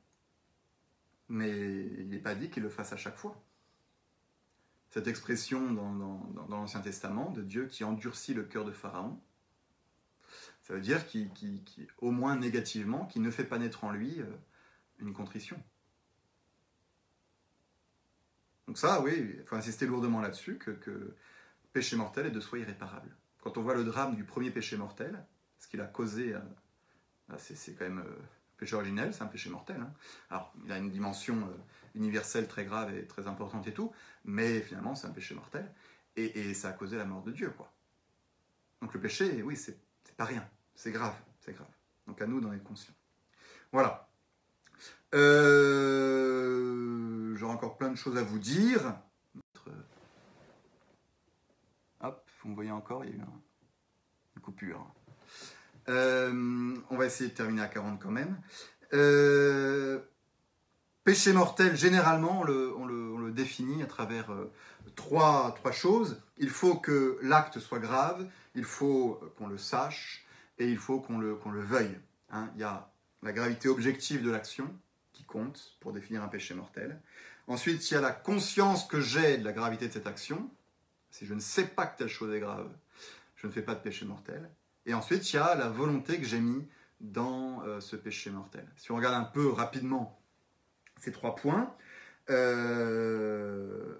mais 1.29 1.87
il 1.99 2.09
n'est 2.09 2.21
pas 2.21 2.37
dit 2.37 2.51
qu'il 2.51 2.63
le 2.63 2.69
fasse 2.69 2.93
à 2.93 2.97
chaque 2.97 3.17
fois. 3.17 3.43
Cette 4.91 5.09
expression 5.09 5.73
dans, 5.73 6.47
l'Ancien 6.49 6.81
Testament 6.81 7.31
de 7.31 7.43
Dieu 7.43 7.67
qui 7.67 7.83
endurcit 7.83 8.35
le 8.35 8.45
cœur 8.45 8.65
de 8.65 8.73
Pharaon, 8.73 9.21
ça 10.63 10.75
veut 10.75 10.81
dire 10.81 11.07
qu'il, 11.07 11.31
au 11.99 12.11
moins 12.11 12.37
négativement, 12.37 13.07
qu'il 13.07 13.23
ne 13.23 13.31
fait 13.31 13.45
pas 13.45 13.59
naître 13.59 13.85
en 13.85 13.91
lui 13.91 14.21
euh, 14.21 14.27
une 14.99 15.13
contrition. 15.13 15.61
Donc 18.67 18.79
ça, 18.79 19.01
oui, 19.01 19.35
il 19.39 19.45
faut 19.45 19.57
insister 19.57 19.87
lourdement 19.87 20.21
là-dessus, 20.21 20.59
que, 20.59 20.73
que 20.73 21.15
péché 21.73 21.97
mortel 21.97 22.27
est 22.27 22.31
de 22.31 22.41
soi 22.41 22.59
irréparable. 22.59 23.17
Quand 23.41 23.57
on 23.59 23.63
voit 23.63 23.75
le 23.75 23.85
drame 23.85 24.17
du 24.17 24.25
premier 24.25 24.51
péché 24.51 24.77
mortel, 24.77 25.25
ce 25.59 25.69
qu'il 25.69 25.81
a 25.81 25.87
causé, 25.87 26.35
c'est, 27.39 27.75
quand 27.75 27.85
même 27.85 27.99
euh, 27.99 28.23
péché 28.57 28.77
originel, 28.77 29.13
c'est 29.13 29.23
un 29.23 29.27
péché 29.27 29.51
mortel. 29.51 29.81
Hein. 29.81 29.93
Alors, 30.31 30.53
il 30.65 30.73
a 30.73 30.79
une 30.79 30.91
dimension 30.91 31.49
universelle 31.95 32.47
très 32.47 32.65
grave 32.65 32.95
et 32.95 33.07
très 33.07 33.27
importante 33.27 33.67
et 33.67 33.73
tout, 33.73 33.93
mais 34.25 34.61
finalement, 34.61 34.95
c'est 34.95 35.07
un 35.07 35.13
péché 35.13 35.35
mortel. 35.35 35.73
Et, 36.17 36.55
ça 36.55 36.69
a 36.69 36.73
causé 36.73 36.97
la 36.97 37.05
mort 37.05 37.23
de 37.23 37.31
Dieu, 37.31 37.51
quoi. 37.51 37.71
Donc 38.81 38.95
le 38.95 39.01
péché, 39.01 39.43
oui, 39.43 39.55
c'est, 39.57 39.79
pas 40.17 40.25
rien. 40.25 40.49
C'est 40.75 40.93
grave, 40.93 41.15
c'est 41.41 41.53
grave. 41.53 41.69
Donc 42.07 42.23
à 42.23 42.27
nous 42.27 42.41
d'en 42.41 42.53
être 42.53 42.65
conscients. 42.65 42.95
Voilà. 43.71 44.09
Euh, 45.15 46.87
j'aurai 47.37 47.53
encore 47.53 47.77
plein 47.77 47.91
de 47.91 47.97
choses 47.97 48.17
à 48.17 48.23
vous 48.23 48.39
dire. 48.39 48.95
Hop, 52.01 52.31
vous 52.43 52.49
me 52.51 52.55
voyez 52.55 52.71
encore, 52.71 53.05
il 53.05 53.11
y 53.11 53.13
a 53.15 53.17
eu 53.17 53.21
une 54.37 54.43
coupure. 54.43 54.87
Euh, 55.89 56.75
on 56.91 56.97
va 56.97 57.07
essayer 57.07 57.31
de 57.31 57.35
terminer 57.35 57.63
à 57.63 57.69
40 57.69 58.01
quand 58.01 58.11
même. 58.11 58.41
Euh, 58.93 60.01
péché 61.05 61.33
mortel, 61.33 61.77
généralement, 61.77 62.41
on 62.41 62.45
le, 62.45 63.31
définit 63.33 63.83
à 63.83 63.87
travers 63.87 64.31
trois, 64.95 65.55
trois 65.57 65.73
choses. 65.73 66.23
Il 66.39 66.49
faut 66.49 66.77
que 66.77 67.19
l'acte 67.21 67.59
soit 67.59 67.81
grave, 67.81 68.27
il 68.55 68.65
faut 68.65 69.21
qu'on 69.37 69.47
le 69.47 69.59
sache, 69.59 70.27
et 70.59 70.71
il 70.71 70.79
faut 70.79 71.01
qu'on 71.01 71.19
le, 71.19 71.39
le 71.53 71.61
veuille. 71.61 71.99
Hein. 72.31 72.49
Il 72.55 72.61
y 72.63 72.65
a 72.65 72.91
la 73.23 73.33
gravité 73.33 73.69
objective 73.69 74.23
de 74.23 74.31
l'action 74.31 74.73
qui 75.13 75.25
compte 75.25 75.77
pour 75.81 75.93
définir 75.93 76.23
un 76.23 76.29
péché 76.29 76.55
mortel. 76.55 77.01
Ensuite, 77.49 77.91
il 77.91 77.95
y 77.95 77.97
a 77.97 78.01
la 78.01 78.13
conscience 78.13 78.85
que 78.85 79.01
j'ai 79.01 79.39
de 79.39 79.45
la 79.45 79.53
gravité 79.53 79.89
de 79.89 79.93
cette 79.93 80.07
action. 80.07 80.51
Si 81.11 81.27
je 81.27 81.35
ne 81.35 81.41
sais 81.41 81.67
pas 81.67 81.87
que 81.87 81.99
telle 81.99 82.09
chose 82.09 82.35
est 82.35 82.41
grave, 82.41 82.69
je 83.37 83.47
ne 83.47 83.53
fais 83.53 83.63
pas 83.63 83.75
de 83.75 83.81
péché 83.81 84.05
mortel. 84.05 84.51
Et 84.87 84.95
ensuite, 84.95 85.33
il 85.33 85.37
y 85.37 85.39
a 85.39 85.55
la 85.57 85.69
volonté 85.69 86.19
que 86.19 86.25
j'ai 86.25 86.41
mis 86.41 86.67
dans 87.01 87.63
euh, 87.65 87.81
ce 87.81 87.97
péché 87.97 88.31
mortel. 88.31 88.67
Si 88.77 88.91
on 88.93 88.97
regarde 88.97 89.17
un 89.17 89.25
peu 89.25 89.49
rapidement 89.49 90.19
ces 91.01 91.13
trois 91.13 91.35
points, 91.35 91.75
euh, 92.31 93.95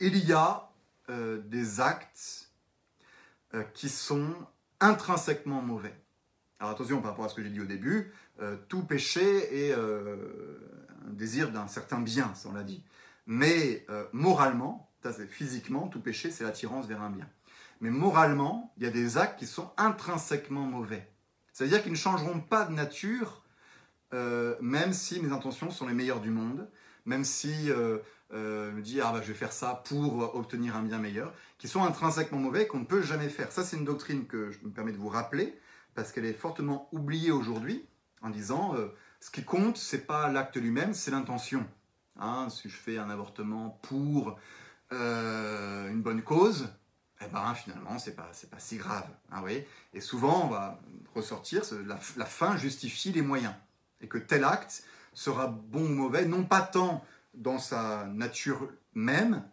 il 0.00 0.18
y 0.26 0.32
a 0.32 0.70
euh, 1.08 1.40
des 1.46 1.80
actes 1.80 2.50
qui 3.74 3.90
sont 3.90 4.34
intrinsèquement 4.80 5.60
mauvais. 5.60 5.94
Alors 6.58 6.72
attention 6.72 7.02
par 7.02 7.10
rapport 7.10 7.26
à 7.26 7.28
ce 7.28 7.34
que 7.34 7.42
j'ai 7.42 7.50
dit 7.50 7.60
au 7.60 7.66
début, 7.66 8.14
tout 8.68 8.82
péché 8.82 9.66
est 9.68 9.74
un 9.74 11.10
désir 11.10 11.52
d'un 11.52 11.68
certain 11.68 12.00
bien, 12.00 12.34
ça 12.34 12.48
on 12.48 12.54
l'a 12.54 12.62
dit. 12.62 12.82
Mais 13.26 13.84
moralement, 14.12 14.90
physiquement, 15.28 15.88
tout 15.88 16.00
péché, 16.00 16.30
c'est 16.30 16.44
l'attirance 16.44 16.86
vers 16.86 17.02
un 17.02 17.10
bien. 17.10 17.28
Mais 17.82 17.90
moralement, 17.90 18.72
il 18.78 18.84
y 18.84 18.86
a 18.86 18.90
des 18.90 19.18
actes 19.18 19.38
qui 19.38 19.46
sont 19.46 19.70
intrinsèquement 19.76 20.64
mauvais. 20.64 21.12
C'est-à-dire 21.52 21.82
qu'ils 21.82 21.92
ne 21.92 21.96
changeront 21.96 22.40
pas 22.40 22.64
de 22.64 22.72
nature, 22.72 23.44
même 24.12 24.94
si 24.94 25.20
mes 25.20 25.32
intentions 25.32 25.70
sont 25.70 25.86
les 25.86 25.92
meilleures 25.92 26.20
du 26.20 26.30
monde, 26.30 26.66
même 27.04 27.24
si 27.24 27.70
me 28.30 28.80
dit 28.80 29.02
ah 29.02 29.12
bah, 29.12 29.20
je 29.20 29.28
vais 29.28 29.34
faire 29.34 29.52
ça 29.52 29.82
pour 29.86 30.34
obtenir 30.34 30.76
un 30.76 30.82
bien 30.82 30.98
meilleur, 30.98 31.34
qui 31.58 31.68
sont 31.68 31.84
intrinsèquement 31.84 32.38
mauvais 32.38 32.66
qu'on 32.66 32.78
ne 32.78 32.86
peut 32.86 33.02
jamais 33.02 33.28
faire. 33.28 33.52
Ça 33.52 33.64
c'est 33.64 33.76
une 33.76 33.84
doctrine 33.84 34.26
que 34.26 34.50
je 34.50 34.64
me 34.64 34.70
permets 34.70 34.92
de 34.92 34.96
vous 34.96 35.08
rappeler 35.08 35.58
parce 35.94 36.12
qu'elle 36.12 36.24
est 36.24 36.32
fortement 36.32 36.88
oubliée 36.92 37.30
aujourd'hui 37.30 37.84
en 38.22 38.30
disant 38.30 38.74
euh, 38.76 38.88
ce 39.20 39.30
qui 39.30 39.44
compte, 39.44 39.76
c'est 39.76 40.06
pas 40.06 40.30
l'acte 40.30 40.56
lui-même, 40.56 40.94
c'est 40.94 41.10
l'intention. 41.10 41.66
Hein, 42.18 42.48
si 42.50 42.68
je 42.68 42.76
fais 42.76 42.98
un 42.98 43.10
avortement 43.10 43.80
pour 43.82 44.38
euh, 44.92 45.90
une 45.90 46.02
bonne 46.02 46.22
cause, 46.22 46.68
eh 47.24 47.28
ben 47.32 47.54
finalement 47.54 47.98
c'est 47.98 48.16
pas 48.16 48.28
c'est 48.32 48.50
pas 48.50 48.58
si 48.58 48.76
grave. 48.76 49.08
Hein, 49.30 49.42
et 49.92 50.00
souvent 50.00 50.46
on 50.46 50.48
va 50.48 50.80
ressortir 51.14 51.62
la, 51.86 51.98
la, 52.16 52.24
fin 52.24 52.56
justifie 52.56 53.12
les 53.12 53.22
moyens 53.22 53.54
et 54.00 54.08
que 54.08 54.18
tel 54.18 54.44
acte 54.44 54.84
sera 55.14 55.46
bon 55.46 55.84
ou 55.84 55.88
mauvais 55.88 56.24
non 56.24 56.44
pas 56.44 56.62
tant 56.62 57.04
dans 57.34 57.58
sa 57.58 58.04
nature 58.06 58.68
même, 58.94 59.44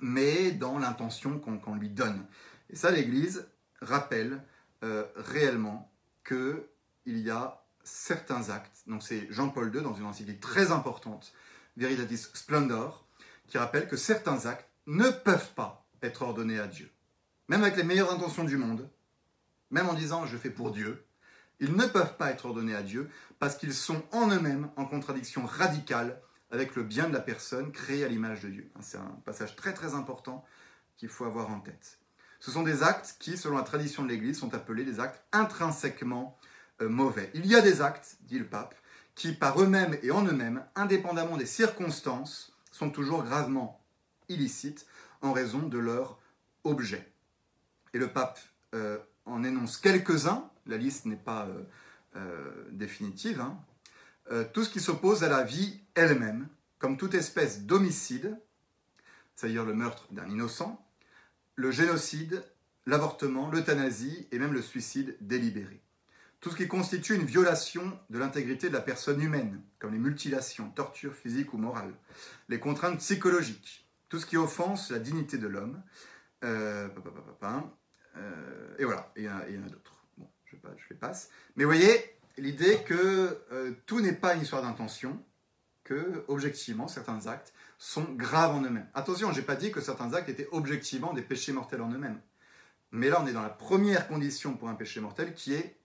mais 0.00 0.50
dans 0.50 0.78
l'intention 0.78 1.38
qu'on 1.38 1.74
lui 1.74 1.88
donne. 1.88 2.26
Et 2.70 2.76
ça 2.76 2.90
l'Église 2.90 3.46
rappelle 3.80 4.42
euh, 4.82 5.04
réellement 5.16 5.92
qu'il 6.26 6.66
y 7.06 7.30
a 7.30 7.64
certains 7.84 8.48
actes, 8.48 8.82
donc 8.86 9.02
c'est 9.02 9.30
Jean-Paul 9.30 9.74
II 9.74 9.82
dans 9.82 9.94
une 9.94 10.06
encyclique 10.06 10.40
très 10.40 10.72
importante, 10.72 11.34
Veritatis 11.76 12.28
Splendor, 12.32 13.06
qui 13.46 13.58
rappelle 13.58 13.88
que 13.88 13.96
certains 13.96 14.46
actes 14.46 14.68
ne 14.86 15.10
peuvent 15.10 15.52
pas 15.54 15.86
être 16.02 16.22
ordonnés 16.22 16.58
à 16.58 16.66
Dieu. 16.66 16.90
Même 17.48 17.62
avec 17.62 17.76
les 17.76 17.82
meilleures 17.82 18.12
intentions 18.12 18.44
du 18.44 18.56
monde, 18.56 18.88
même 19.70 19.88
en 19.88 19.94
disant 19.94 20.26
je 20.26 20.36
fais 20.36 20.50
pour 20.50 20.70
Dieu, 20.70 21.04
ils 21.60 21.74
ne 21.74 21.86
peuvent 21.86 22.16
pas 22.16 22.30
être 22.30 22.46
ordonnés 22.46 22.74
à 22.74 22.82
Dieu 22.82 23.10
parce 23.38 23.56
qu'ils 23.56 23.74
sont 23.74 24.02
en 24.12 24.28
eux-mêmes 24.30 24.70
en 24.76 24.86
contradiction 24.86 25.46
radicale 25.46 26.20
avec 26.50 26.74
le 26.74 26.82
bien 26.82 27.08
de 27.08 27.12
la 27.12 27.20
personne 27.20 27.72
créée 27.72 28.04
à 28.04 28.08
l'image 28.08 28.42
de 28.42 28.48
Dieu. 28.48 28.70
C'est 28.80 28.98
un 28.98 29.18
passage 29.24 29.56
très 29.56 29.74
très 29.74 29.94
important 29.94 30.44
qu'il 30.96 31.08
faut 31.08 31.24
avoir 31.24 31.50
en 31.50 31.60
tête. 31.60 31.98
Ce 32.40 32.50
sont 32.50 32.62
des 32.62 32.82
actes 32.82 33.16
qui, 33.18 33.36
selon 33.36 33.56
la 33.56 33.62
tradition 33.62 34.02
de 34.02 34.08
l'Église, 34.08 34.38
sont 34.38 34.54
appelés 34.54 34.84
des 34.84 35.00
actes 35.00 35.22
intrinsèquement 35.32 36.38
euh, 36.82 36.88
mauvais. 36.88 37.30
Il 37.34 37.46
y 37.46 37.54
a 37.54 37.60
des 37.60 37.80
actes, 37.80 38.18
dit 38.22 38.38
le 38.38 38.46
pape, 38.46 38.74
qui 39.14 39.32
par 39.32 39.60
eux-mêmes 39.60 39.96
et 40.02 40.10
en 40.10 40.24
eux-mêmes, 40.24 40.64
indépendamment 40.74 41.36
des 41.36 41.46
circonstances, 41.46 42.52
sont 42.70 42.90
toujours 42.90 43.22
gravement 43.22 43.84
illicites 44.28 44.86
en 45.22 45.32
raison 45.32 45.60
de 45.60 45.78
leur 45.78 46.18
objet. 46.64 47.13
Et 47.94 47.98
le 47.98 48.08
pape 48.08 48.38
euh, 48.74 48.98
en 49.24 49.42
énonce 49.42 49.78
quelques-uns, 49.78 50.50
la 50.66 50.76
liste 50.76 51.06
n'est 51.06 51.16
pas 51.16 51.48
euh, 52.16 52.64
définitive, 52.72 53.40
hein. 53.40 53.58
tout 54.52 54.64
ce 54.64 54.70
qui 54.70 54.80
s'oppose 54.80 55.24
à 55.24 55.28
la 55.28 55.42
vie 55.42 55.80
elle-même, 55.94 56.48
comme 56.78 56.98
toute 56.98 57.14
espèce 57.14 57.62
d'homicide, 57.62 58.36
c'est-à-dire 59.34 59.64
le 59.64 59.74
meurtre 59.74 60.06
d'un 60.12 60.28
innocent, 60.28 60.84
le 61.56 61.70
génocide, 61.70 62.44
l'avortement, 62.86 63.50
l'euthanasie 63.50 64.28
et 64.32 64.38
même 64.38 64.52
le 64.52 64.62
suicide 64.62 65.16
délibéré. 65.20 65.80
Tout 66.40 66.50
ce 66.50 66.56
qui 66.56 66.68
constitue 66.68 67.14
une 67.14 67.24
violation 67.24 67.98
de 68.10 68.18
l'intégrité 68.18 68.68
de 68.68 68.74
la 68.74 68.82
personne 68.82 69.22
humaine, 69.22 69.62
comme 69.78 69.92
les 69.92 69.98
mutilations, 69.98 70.70
tortures 70.70 71.14
physiques 71.14 71.54
ou 71.54 71.58
morales, 71.58 71.94
les 72.48 72.60
contraintes 72.60 72.98
psychologiques, 72.98 73.88
tout 74.10 74.18
ce 74.18 74.26
qui 74.26 74.36
offense 74.36 74.90
la 74.90 74.98
dignité 74.98 75.38
de 75.38 75.46
l'homme, 75.46 75.82
euh, 76.44 76.88
euh, 77.42 77.60
et 78.78 78.84
voilà, 78.84 79.10
il 79.16 79.24
y 79.24 79.28
en 79.28 79.36
a, 79.38 79.68
d'autres. 79.68 80.04
Bon, 80.18 80.28
je, 80.46 80.56
je, 80.56 80.84
les 80.90 80.96
passe. 80.96 81.30
Mais 81.56 81.64
vous 81.64 81.70
voyez, 81.70 82.14
l'idée 82.38 82.82
que 82.84 83.40
euh, 83.52 83.72
tout 83.86 84.00
n'est 84.00 84.12
pas 84.14 84.34
une 84.34 84.42
histoire 84.42 84.62
d'intention, 84.62 85.22
que, 85.84 86.24
objectivement, 86.28 86.88
certains 86.88 87.26
actes 87.26 87.52
sont 87.78 88.04
graves 88.04 88.54
en 88.54 88.62
eux-mêmes. 88.62 88.88
Attention, 88.94 89.32
je 89.32 89.40
n'ai 89.40 89.46
pas 89.46 89.56
dit 89.56 89.70
que 89.70 89.80
certains 89.80 90.14
actes 90.14 90.28
étaient 90.28 90.48
objectivement 90.50 91.12
des 91.12 91.22
péchés 91.22 91.52
mortels 91.52 91.82
en 91.82 91.90
eux-mêmes. 91.90 92.20
Mais 92.90 93.10
là, 93.10 93.20
on 93.22 93.26
est 93.26 93.32
dans 93.32 93.42
la 93.42 93.50
première 93.50 94.08
condition 94.08 94.56
pour 94.56 94.68
un 94.68 94.74
péché 94.74 95.00
mortel 95.00 95.34
qui 95.34 95.52
est 95.52 95.76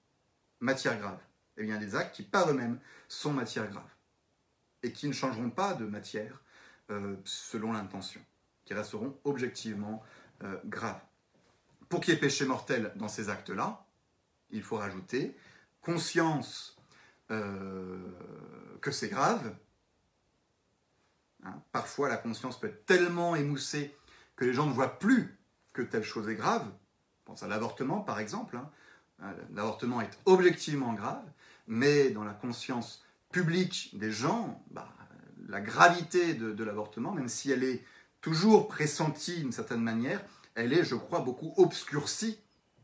matière 0.59 0.97
grave. 0.97 1.19
Et 1.57 1.65
y 1.65 1.73
a 1.73 1.77
des 1.77 1.95
actes 1.95 2.15
qui, 2.15 2.23
par 2.23 2.49
eux-mêmes, 2.49 2.79
sont 3.09 3.33
matière 3.33 3.69
grave. 3.69 3.89
Et 4.83 4.93
qui 4.93 5.07
ne 5.07 5.13
changeront 5.13 5.49
pas 5.49 5.73
de 5.73 5.85
matière 5.85 6.41
euh, 6.91 7.17
selon 7.25 7.73
l'intention. 7.73 8.21
Qui 8.63 8.73
resteront 8.73 9.17
objectivement 9.25 10.01
euh, 10.43 10.55
graves. 10.65 11.01
Pour 11.89 12.01
qu'il 12.01 12.13
y 12.13 12.17
ait 12.17 12.19
péché 12.19 12.45
mortel 12.45 12.93
dans 12.95 13.07
ces 13.07 13.29
actes-là, 13.29 13.85
il 14.51 14.63
faut 14.63 14.77
rajouter 14.77 15.35
conscience 15.81 16.77
euh, 17.31 17.97
que 18.81 18.91
c'est 18.91 19.09
grave, 19.09 19.55
Hein, 21.45 21.61
parfois, 21.71 22.09
la 22.09 22.17
conscience 22.17 22.59
peut 22.59 22.67
être 22.67 22.85
tellement 22.85 23.35
émoussée 23.35 23.95
que 24.35 24.45
les 24.45 24.53
gens 24.53 24.65
ne 24.65 24.73
voient 24.73 24.99
plus 24.99 25.37
que 25.73 25.81
telle 25.81 26.03
chose 26.03 26.27
est 26.29 26.35
grave. 26.35 26.65
pense 27.25 27.43
à 27.43 27.47
l'avortement, 27.47 28.01
par 28.01 28.19
exemple. 28.19 28.57
Hein. 28.57 28.69
Euh, 29.23 29.33
l'avortement 29.53 30.01
est 30.01 30.17
objectivement 30.25 30.93
grave, 30.93 31.23
mais 31.67 32.09
dans 32.09 32.23
la 32.23 32.33
conscience 32.33 33.05
publique 33.31 33.97
des 33.97 34.11
gens, 34.11 34.63
bah, 34.71 34.89
la 35.47 35.61
gravité 35.61 36.33
de, 36.33 36.63
l'avortement, 36.63 37.13
même 37.13 37.29
si 37.29 37.51
elle 37.51 37.63
est 37.63 37.83
toujours 38.21 38.67
pressentie 38.67 39.39
d'une 39.39 39.51
certaine 39.51 39.81
manière, 39.81 40.21
elle 40.59 40.73
est, 40.73 40.83
je 40.83 40.95
crois, 40.95 41.21
beaucoup 41.21 41.53
obscurcie, 41.57 42.37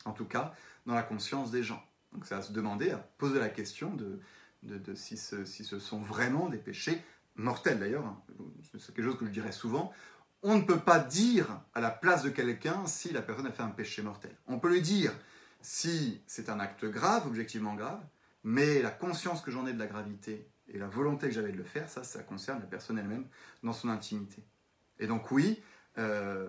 en 0.06 0.14
tout 0.14 0.26
cas, 0.26 0.56
dans 0.86 0.96
la 0.96 1.04
conscience 1.04 1.52
des 1.52 1.64
gens. 1.64 1.84
Donc 2.14 2.26
c'est 2.26 2.36
à 2.36 2.42
se 2.42 2.54
demander, 2.54 2.92
à 2.92 2.98
poser 2.98 3.40
la 3.40 3.50
question 3.50 3.94
de, 3.94 4.96
si, 4.96 5.18
ce, 5.18 5.80
sont 5.80 6.00
vraiment 6.00 6.50
des 6.50 6.58
péchés 6.58 7.04
mortel 7.36 7.80
d'ailleurs, 7.80 8.06
hein. 8.06 8.22
c'est 8.72 8.94
quelque 8.96 9.04
chose 9.04 9.18
que 9.18 9.26
je 9.26 9.32
dirais 9.32 9.52
souvent, 9.52 9.92
on 10.42 10.58
ne 10.58 10.62
peut 10.62 10.80
pas 10.80 11.00
dire 11.00 11.60
à 11.74 11.82
la 11.82 11.92
place 11.92 12.24
de 12.24 12.30
quelqu'un 12.30 12.86
si 12.88 13.12
la 13.12 13.22
personne 13.22 13.48
a 13.48 13.52
fait 13.52 13.64
un 13.64 13.70
péché 13.70 14.02
mortel. 14.02 14.34
On 14.48 14.58
peut 14.58 14.70
lui 14.70 14.82
dire 14.82 15.12
si 15.60 16.22
c'est 16.28 16.50
un 16.50 16.62
acte 16.62 16.86
grave, 16.86 17.28
objectivement 17.28 17.74
grave, 17.74 18.00
mais 18.44 18.82
la 18.82 18.92
conscience 18.92 19.42
que 19.42 19.52
j'en 19.52 19.68
ai 19.68 19.74
de 19.74 19.80
la 19.80 19.88
gravité 19.88 20.50
et 20.70 20.78
la 20.78 20.88
volonté 20.88 21.28
que 21.28 21.34
j'avais 21.34 21.52
de 21.52 21.58
le 21.58 21.64
faire, 21.64 21.90
ça, 21.90 22.04
ça 22.04 22.24
concerne 22.24 22.60
la 22.60 22.68
personne 22.68 22.98
elle-même 22.98 23.28
dans 23.64 23.74
son 23.74 23.90
intimité. 23.90 24.46
Et 25.00 25.08
donc 25.08 25.30
oui, 25.32 25.62
euh, 25.98 26.48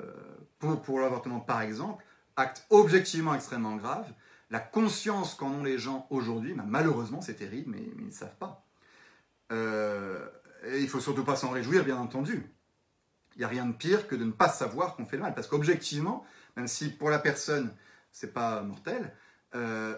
pour, 0.59 1.01
l'avortement 1.01 1.41
par 1.41 1.63
exemple, 1.63 2.05
acte 2.37 2.67
objectivement 2.71 3.35
extrêmement 3.35 3.77
grave, 3.77 4.07
la 4.51 4.61
conscience 4.61 5.35
qu'en 5.35 5.51
ont 5.51 5.63
les 5.63 5.79
gens 5.79 6.07
aujourd'hui, 6.11 6.55
bah, 6.55 6.65
malheureusement 6.67 7.21
c'est 7.21 7.35
terrible, 7.35 7.73
mais, 7.73 7.83
ils 7.99 8.07
ne 8.07 8.11
savent 8.11 8.37
pas. 8.37 8.65
Euh, 9.53 10.29
et 10.65 10.81
il 10.81 10.89
faut 10.89 11.01
surtout 11.01 11.25
pas 11.25 11.37
s'en 11.37 11.51
réjouir, 11.51 11.85
bien 11.85 11.97
entendu. 11.97 12.51
Il 13.37 13.41
n'y 13.41 13.45
a 13.45 13.49
rien 13.49 13.67
de 13.67 13.73
pire 13.73 14.09
que 14.09 14.15
de 14.15 14.25
ne 14.25 14.33
pas 14.33 14.49
savoir 14.49 14.97
qu'on 14.97 15.05
fait 15.05 15.17
le 15.17 15.23
mal. 15.23 15.35
Parce 15.35 15.47
qu'objectivement, 15.47 16.25
même 16.57 16.67
si 16.67 16.89
pour 16.89 17.11
la 17.11 17.19
personne, 17.19 17.73
c'est 18.11 18.33
pas 18.33 18.63
mortel, 18.63 19.13
euh, 19.55 19.95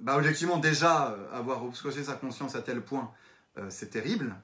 bah 0.00 0.16
objectivement, 0.16 0.58
déjà, 0.58 1.16
avoir 1.32 1.64
obscurci 1.64 2.04
sa 2.04 2.14
conscience 2.14 2.54
à 2.54 2.62
tel 2.62 2.82
point, 2.82 3.10
c'est 3.68 3.90
terrible. 3.90 4.34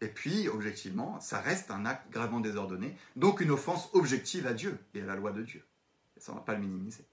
Et 0.00 0.08
puis, 0.08 0.48
objectivement, 0.48 1.20
ça 1.20 1.40
reste 1.40 1.70
un 1.70 1.84
acte 1.84 2.10
gravement 2.10 2.40
désordonné, 2.40 2.96
donc 3.16 3.40
une 3.40 3.50
offense 3.50 3.90
objective 3.92 4.46
à 4.46 4.54
Dieu 4.54 4.78
et 4.94 5.02
à 5.02 5.06
la 5.06 5.16
loi 5.16 5.32
de 5.32 5.42
Dieu. 5.42 5.62
Ça, 6.16 6.32
ne 6.32 6.38
va 6.38 6.42
pas 6.42 6.54
le 6.54 6.60
minimiser. 6.60 7.04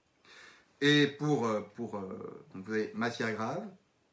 Et 0.80 1.06
pour, 1.06 1.48
pour 1.74 1.92
donc 2.54 2.66
vous 2.66 2.72
avez 2.72 2.92
matière 2.94 3.32
grave, 3.32 3.66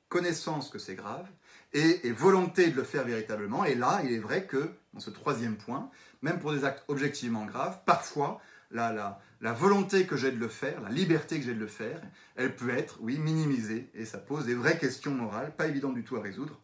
connaissance 0.09 0.69
que 0.69 0.79
c'est 0.79 0.95
grave, 0.95 1.27
et, 1.73 2.11
volonté 2.11 2.69
de 2.69 2.75
le 2.75 2.83
faire 2.83 3.03
véritablement. 3.03 3.65
Et 3.65 3.75
là, 3.75 4.01
il 4.03 4.13
est 4.13 4.19
vrai 4.19 4.45
que, 4.45 4.71
dans 4.93 4.99
ce 4.99 5.09
troisième 5.09 5.57
point, 5.57 5.89
même 6.21 6.39
pour 6.39 6.53
des 6.53 6.63
actes 6.63 6.83
objectivement 6.87 7.45
graves, 7.45 7.79
parfois, 7.85 8.41
la, 8.71 8.93
la, 8.93 9.19
la 9.41 9.53
volonté 9.53 10.05
que 10.05 10.15
j'ai 10.15 10.31
de 10.31 10.39
le 10.39 10.47
faire, 10.47 10.81
la 10.81 10.89
liberté 10.89 11.37
que 11.37 11.45
j'ai 11.45 11.53
de 11.53 11.59
le 11.59 11.67
faire, 11.67 12.01
elle 12.35 12.55
peut 12.55 12.69
être, 12.69 12.97
oui, 13.01 13.19
minimisée. 13.19 13.89
Et 13.93 14.05
ça 14.05 14.17
pose 14.17 14.45
des 14.45 14.55
vraies 14.55 14.77
questions 14.77 15.11
morales, 15.11 15.55
pas 15.55 15.67
évidentes 15.67 15.95
du 15.95 16.03
tout 16.03 16.15
à 16.15 16.21
résoudre. 16.21 16.61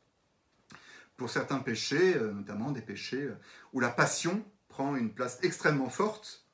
Pour 1.22 1.30
certains 1.30 1.60
péchés, 1.60 2.16
euh, 2.16 2.32
notamment 2.32 2.72
des 2.72 2.82
péchés 2.82 3.26
euh, 3.26 3.36
où 3.74 3.80
la 3.80 3.90
passion 3.90 4.44
prend 4.70 4.96
une 4.96 5.14
place 5.14 5.38
extrêmement 5.44 5.92
forte, 5.92 6.48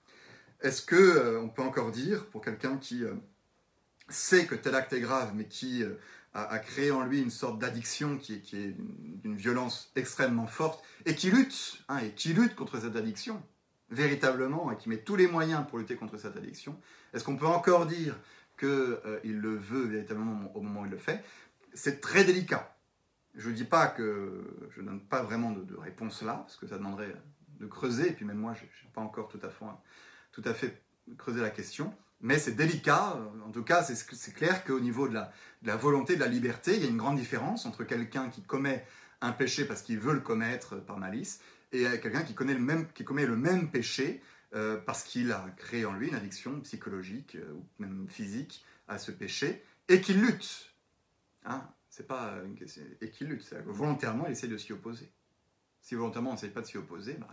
est-ce 0.59 0.81
que 0.81 0.97
euh, 0.97 1.39
on 1.39 1.47
peut 1.47 1.61
encore 1.61 1.89
dire, 1.89 2.25
pour 2.25 2.41
quelqu'un 2.41 2.75
qui 2.75 3.05
sait 4.09 4.45
que 4.45 4.55
tel 4.55 4.75
acte 4.75 4.91
est 4.91 4.99
grave, 4.99 5.31
mais 5.35 5.45
qui 5.45 5.85
a, 6.33 6.59
créé 6.59 6.91
en 6.91 7.03
lui 7.03 7.21
une 7.21 7.29
sorte 7.29 7.59
d'addiction 7.59 8.17
qui, 8.17 8.33
est 8.33 8.75
d'une 9.23 9.37
violence 9.37 9.89
extrêmement 9.95 10.47
forte 10.47 10.83
et 11.05 11.15
qui 11.15 11.31
lutte, 11.31 11.81
hein, 11.87 11.99
et 11.99 12.11
qui 12.11 12.33
lutte 12.33 12.55
contre 12.55 12.81
cette 12.81 12.97
addiction, 12.97 13.41
véritablement, 13.89 14.69
et 14.69 14.75
qui 14.75 14.89
met 14.89 14.97
tous 14.97 15.15
les 15.15 15.27
moyens 15.27 15.65
pour 15.69 15.79
lutter 15.79 15.95
contre 15.95 16.17
cette 16.17 16.35
addiction, 16.35 16.77
est-ce 17.13 17.23
qu'on 17.23 17.37
peut 17.37 17.47
encore 17.47 17.85
dire 17.85 18.19
qu'il 18.59 18.67
le 18.67 19.55
veut 19.55 19.85
véritablement 19.85 20.51
au 20.55 20.61
moment 20.61 20.81
où 20.81 20.85
il 20.85 20.91
le 20.91 20.97
fait, 20.97 21.23
c'est 21.73 22.01
très 22.01 22.25
délicat. 22.25 22.76
Je 23.37 23.49
ne 23.49 23.55
dis 23.55 23.65
pas 23.65 23.87
que 23.87 24.67
je 24.75 24.81
ne 24.81 24.87
donne 24.87 25.01
pas 25.01 25.21
vraiment 25.21 25.51
de, 25.51 25.75
réponse 25.75 26.23
là, 26.23 26.33
parce 26.33 26.57
que 26.57 26.67
ça 26.67 26.77
demanderait 26.77 27.15
de 27.59 27.67
creuser, 27.67 28.09
et 28.09 28.13
puis 28.13 28.25
même 28.25 28.37
moi, 28.37 28.53
je 28.53 28.63
n'ai 28.63 28.91
pas 28.93 29.01
encore 29.01 29.29
tout 29.29 29.39
à, 29.43 30.53
fait, 30.53 30.83
creusé 31.17 31.39
la 31.39 31.51
question. 31.51 31.93
Mais 32.19 32.39
c'est 32.39 32.53
délicat, 32.53 33.15
en 33.45 33.51
tout 33.51 33.63
cas, 33.63 33.83
c'est 33.83 34.33
clair 34.33 34.63
qu'au 34.65 34.79
niveau 34.79 35.07
de 35.07 35.13
la, 35.13 35.75
volonté, 35.75 36.15
de 36.15 36.19
la 36.19 36.27
liberté, 36.27 36.75
il 36.75 36.83
y 36.83 36.85
a 36.87 36.89
une 36.89 36.97
grande 36.97 37.17
différence 37.17 37.67
entre 37.67 37.83
quelqu'un 37.83 38.29
qui 38.29 38.41
commet 38.41 38.85
un 39.21 39.31
péché 39.31 39.65
parce 39.65 39.83
qu'il 39.83 39.99
veut 39.99 40.13
le 40.13 40.19
commettre 40.19 40.77
par 40.83 40.97
malice, 40.97 41.39
et 41.71 41.83
quelqu'un 41.99 42.23
qui, 42.23 42.33
qui 42.33 43.03
commet 43.03 43.25
le 43.25 43.35
même 43.35 43.69
péché 43.69 44.21
euh, 44.55 44.77
parce 44.77 45.03
qu'il 45.03 45.31
a 45.31 45.45
créé 45.57 45.85
en 45.85 45.93
lui 45.93 46.07
une 46.07 46.15
addiction 46.15 46.61
psychologique 46.61 47.35
euh, 47.35 47.51
ou 47.53 47.65
même 47.79 48.07
physique 48.09 48.65
à 48.87 48.97
ce 48.97 49.11
péché, 49.11 49.61
et 49.89 49.99
qu'il 49.99 50.21
lutte. 50.21 50.73
Hein 51.43 51.67
c'est 51.97 52.05
pas 52.05 52.35
une 52.45 52.53
question, 52.53 52.83
et 53.01 53.09
qu'il 53.09 53.27
lutte. 53.27 53.51
Volontairement, 53.65 54.27
il 54.27 54.33
essaie 54.33 54.47
de 54.47 54.57
s'y 54.57 54.71
opposer. 54.71 55.09
Si 55.81 55.95
volontairement 55.95 56.29
on 56.29 56.33
n'essaie 56.33 56.49
pas 56.49 56.61
de 56.61 56.67
s'y 56.67 56.77
opposer, 56.77 57.13
ben 57.13 57.27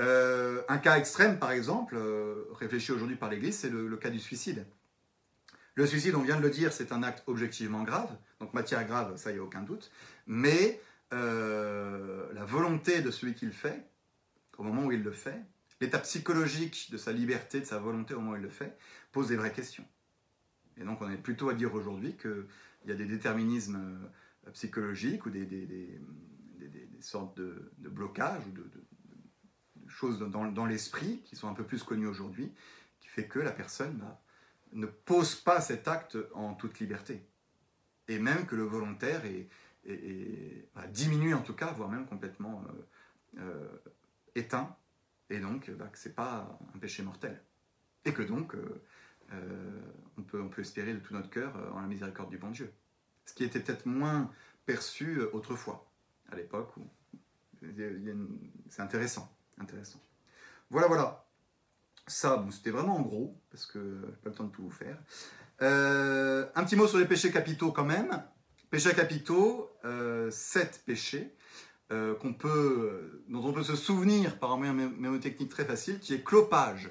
euh, 0.00 0.62
un 0.68 0.78
cas 0.78 0.98
extrême, 0.98 1.38
par 1.38 1.52
exemple, 1.52 1.94
euh, 1.96 2.46
réfléchi 2.54 2.90
aujourd'hui 2.90 3.14
par 3.14 3.30
l'Église, 3.30 3.56
c'est 3.56 3.70
le, 3.70 3.96
cas 3.96 4.10
du 4.10 4.18
suicide. 4.18 4.66
Le 5.76 5.86
suicide, 5.86 6.16
on 6.16 6.22
vient 6.22 6.36
de 6.36 6.42
le 6.42 6.50
dire, 6.50 6.72
c'est 6.72 6.90
un 6.90 7.04
acte 7.04 7.22
objectivement 7.28 7.84
grave, 7.84 8.10
donc 8.40 8.52
matière 8.52 8.84
grave, 8.84 9.16
ça, 9.16 9.30
il 9.30 9.34
n'y 9.34 9.40
a 9.40 9.44
aucun 9.44 9.62
doute, 9.62 9.92
mais 10.26 10.80
euh, 11.12 12.32
la 12.32 12.44
volonté 12.44 13.00
de 13.00 13.12
celui 13.12 13.34
qui 13.34 13.46
le 13.46 13.52
fait, 13.52 13.86
au 14.56 14.64
moment 14.64 14.86
où 14.86 14.92
il 14.92 15.04
le 15.04 15.12
fait, 15.12 15.40
l'état 15.80 16.00
psychologique 16.00 16.90
de 16.90 16.96
sa 16.96 17.12
liberté, 17.12 17.60
de 17.60 17.64
sa 17.64 17.78
volonté 17.78 18.14
au 18.14 18.18
moment 18.18 18.32
où 18.32 18.36
il 18.36 18.42
le 18.42 18.50
fait, 18.50 18.76
pose 19.12 19.28
des 19.28 19.36
vraies 19.36 19.52
questions. 19.52 19.84
Et 20.80 20.84
donc 20.84 21.00
on 21.00 21.10
est 21.10 21.16
plutôt 21.16 21.48
à 21.48 21.54
dire 21.54 21.74
aujourd'hui 21.74 22.16
qu'il 22.80 22.90
y 22.90 22.92
a 22.92 22.96
des 22.96 23.06
déterminismes 23.06 23.80
psychologiques 24.52 25.26
ou 25.26 25.30
des, 25.30 26.00
sortes 27.00 27.36
de, 27.38 27.72
blocages 27.78 28.46
ou 28.46 28.52
de 28.52 28.68
choses 29.88 30.18
dans, 30.18 30.66
l'esprit 30.66 31.22
qui 31.24 31.36
sont 31.36 31.48
un 31.48 31.54
peu 31.54 31.64
plus 31.64 31.82
connues 31.82 32.06
aujourd'hui, 32.06 32.52
qui 33.00 33.08
fait 33.08 33.26
que 33.26 33.38
la 33.38 33.50
personne 33.50 33.96
bah, 33.98 34.20
ne 34.72 34.86
pose 34.86 35.34
pas 35.34 35.60
cet 35.60 35.88
acte 35.88 36.16
en 36.34 36.54
toute 36.54 36.78
liberté. 36.78 37.22
Et 38.06 38.18
même 38.18 38.46
que 38.46 38.56
le 38.56 38.62
volontaire 38.62 39.22
est, 39.24 39.48
bah, 40.74 40.86
diminué 40.88 41.34
en 41.34 41.42
tout 41.42 41.54
cas, 41.54 41.72
voire 41.72 41.88
même 41.88 42.06
complètement 42.06 42.64
euh, 43.36 43.40
euh, 43.40 43.68
éteint, 44.34 44.76
et 45.30 45.40
donc 45.40 45.70
bah, 45.70 45.88
que 45.88 45.98
ce 45.98 46.08
n'est 46.08 46.14
pas 46.14 46.58
un 46.74 46.78
péché 46.78 47.02
mortel. 47.02 47.42
Et 48.04 48.12
que 48.12 48.22
donc 48.22 48.54
euh, 48.54 48.82
on, 50.16 50.22
peut, 50.22 50.40
on 50.40 50.48
peut 50.48 50.62
espérer 50.62 50.94
de 50.94 50.98
tout 50.98 51.14
notre 51.14 51.30
cœur 51.30 51.52
en 51.74 51.80
la 51.80 51.86
miséricorde 51.86 52.30
du 52.30 52.38
bon 52.38 52.50
Dieu. 52.50 52.72
Ce 53.26 53.34
qui 53.34 53.44
était 53.44 53.60
peut-être 53.60 53.86
moins 53.86 54.30
perçu 54.66 55.20
autrefois, 55.32 55.86
à 56.30 56.36
l'époque 56.36 56.76
où 56.76 56.86
c'est 58.70 58.82
intéressant 58.82 59.30
intéressant. 59.60 60.00
Voilà, 60.70 60.86
voilà. 60.88 61.24
Ça, 62.06 62.36
bon, 62.36 62.50
c'était 62.50 62.70
vraiment 62.70 62.96
en 62.96 63.02
gros, 63.02 63.38
parce 63.50 63.66
que 63.66 64.00
j'ai 64.06 64.22
pas 64.22 64.30
le 64.30 64.34
temps 64.34 64.44
de 64.44 64.50
tout 64.50 64.62
vous 64.62 64.70
faire. 64.70 64.96
Euh, 65.60 66.46
un 66.54 66.64
petit 66.64 66.76
mot 66.76 66.86
sur 66.86 66.98
les 66.98 67.04
péchés 67.04 67.30
capitaux 67.30 67.72
quand 67.72 67.84
même. 67.84 68.22
Péchés 68.70 68.94
capitaux, 68.94 69.70
euh, 69.84 70.30
sept 70.30 70.82
péchés 70.86 71.34
euh, 71.90 72.14
dont 73.28 73.44
on 73.44 73.52
peut 73.52 73.62
se 73.62 73.76
souvenir 73.76 74.38
par 74.38 74.52
un 74.52 74.56
moyen 74.58 74.74
mémotechnique 74.74 75.50
très 75.50 75.64
facile, 75.64 75.98
qui 76.00 76.14
est 76.14 76.22
clopage 76.22 76.90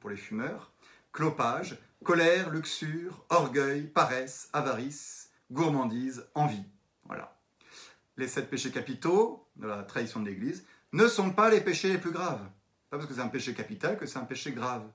pour 0.00 0.10
les 0.10 0.16
fumeurs, 0.16 0.72
clopage, 1.16 1.78
colère, 2.04 2.50
luxure, 2.50 3.24
orgueil, 3.30 3.86
paresse, 3.86 4.50
avarice, 4.52 5.30
gourmandise, 5.50 6.26
envie. 6.34 6.62
Voilà. 7.04 7.40
Les 8.18 8.28
sept 8.28 8.50
péchés 8.50 8.70
capitaux 8.70 9.48
de 9.56 9.66
la 9.66 9.82
trahison 9.82 10.20
de 10.20 10.28
l'Église 10.28 10.66
ne 10.92 11.08
sont 11.08 11.30
pas 11.30 11.48
les 11.48 11.62
péchés 11.62 11.88
les 11.88 11.98
plus 11.98 12.10
graves. 12.10 12.46
Pas 12.90 12.98
parce 12.98 13.06
que 13.06 13.14
c'est 13.14 13.22
un 13.22 13.28
péché 13.28 13.54
capital 13.54 13.98
que 13.98 14.04
c'est 14.04 14.18
un 14.18 14.26
péché 14.26 14.52
grave. 14.52 14.86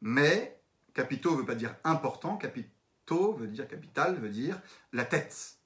Mais 0.00 0.58
capitaux 0.94 1.32
ne 1.32 1.40
veut 1.40 1.46
pas 1.46 1.54
dire 1.54 1.76
important, 1.84 2.38
capitaux 2.38 3.34
veut 3.34 3.46
dire 3.46 3.68
capital, 3.68 4.18
veut 4.18 4.30
dire 4.30 4.58
la 4.94 5.04
tête. 5.04 5.58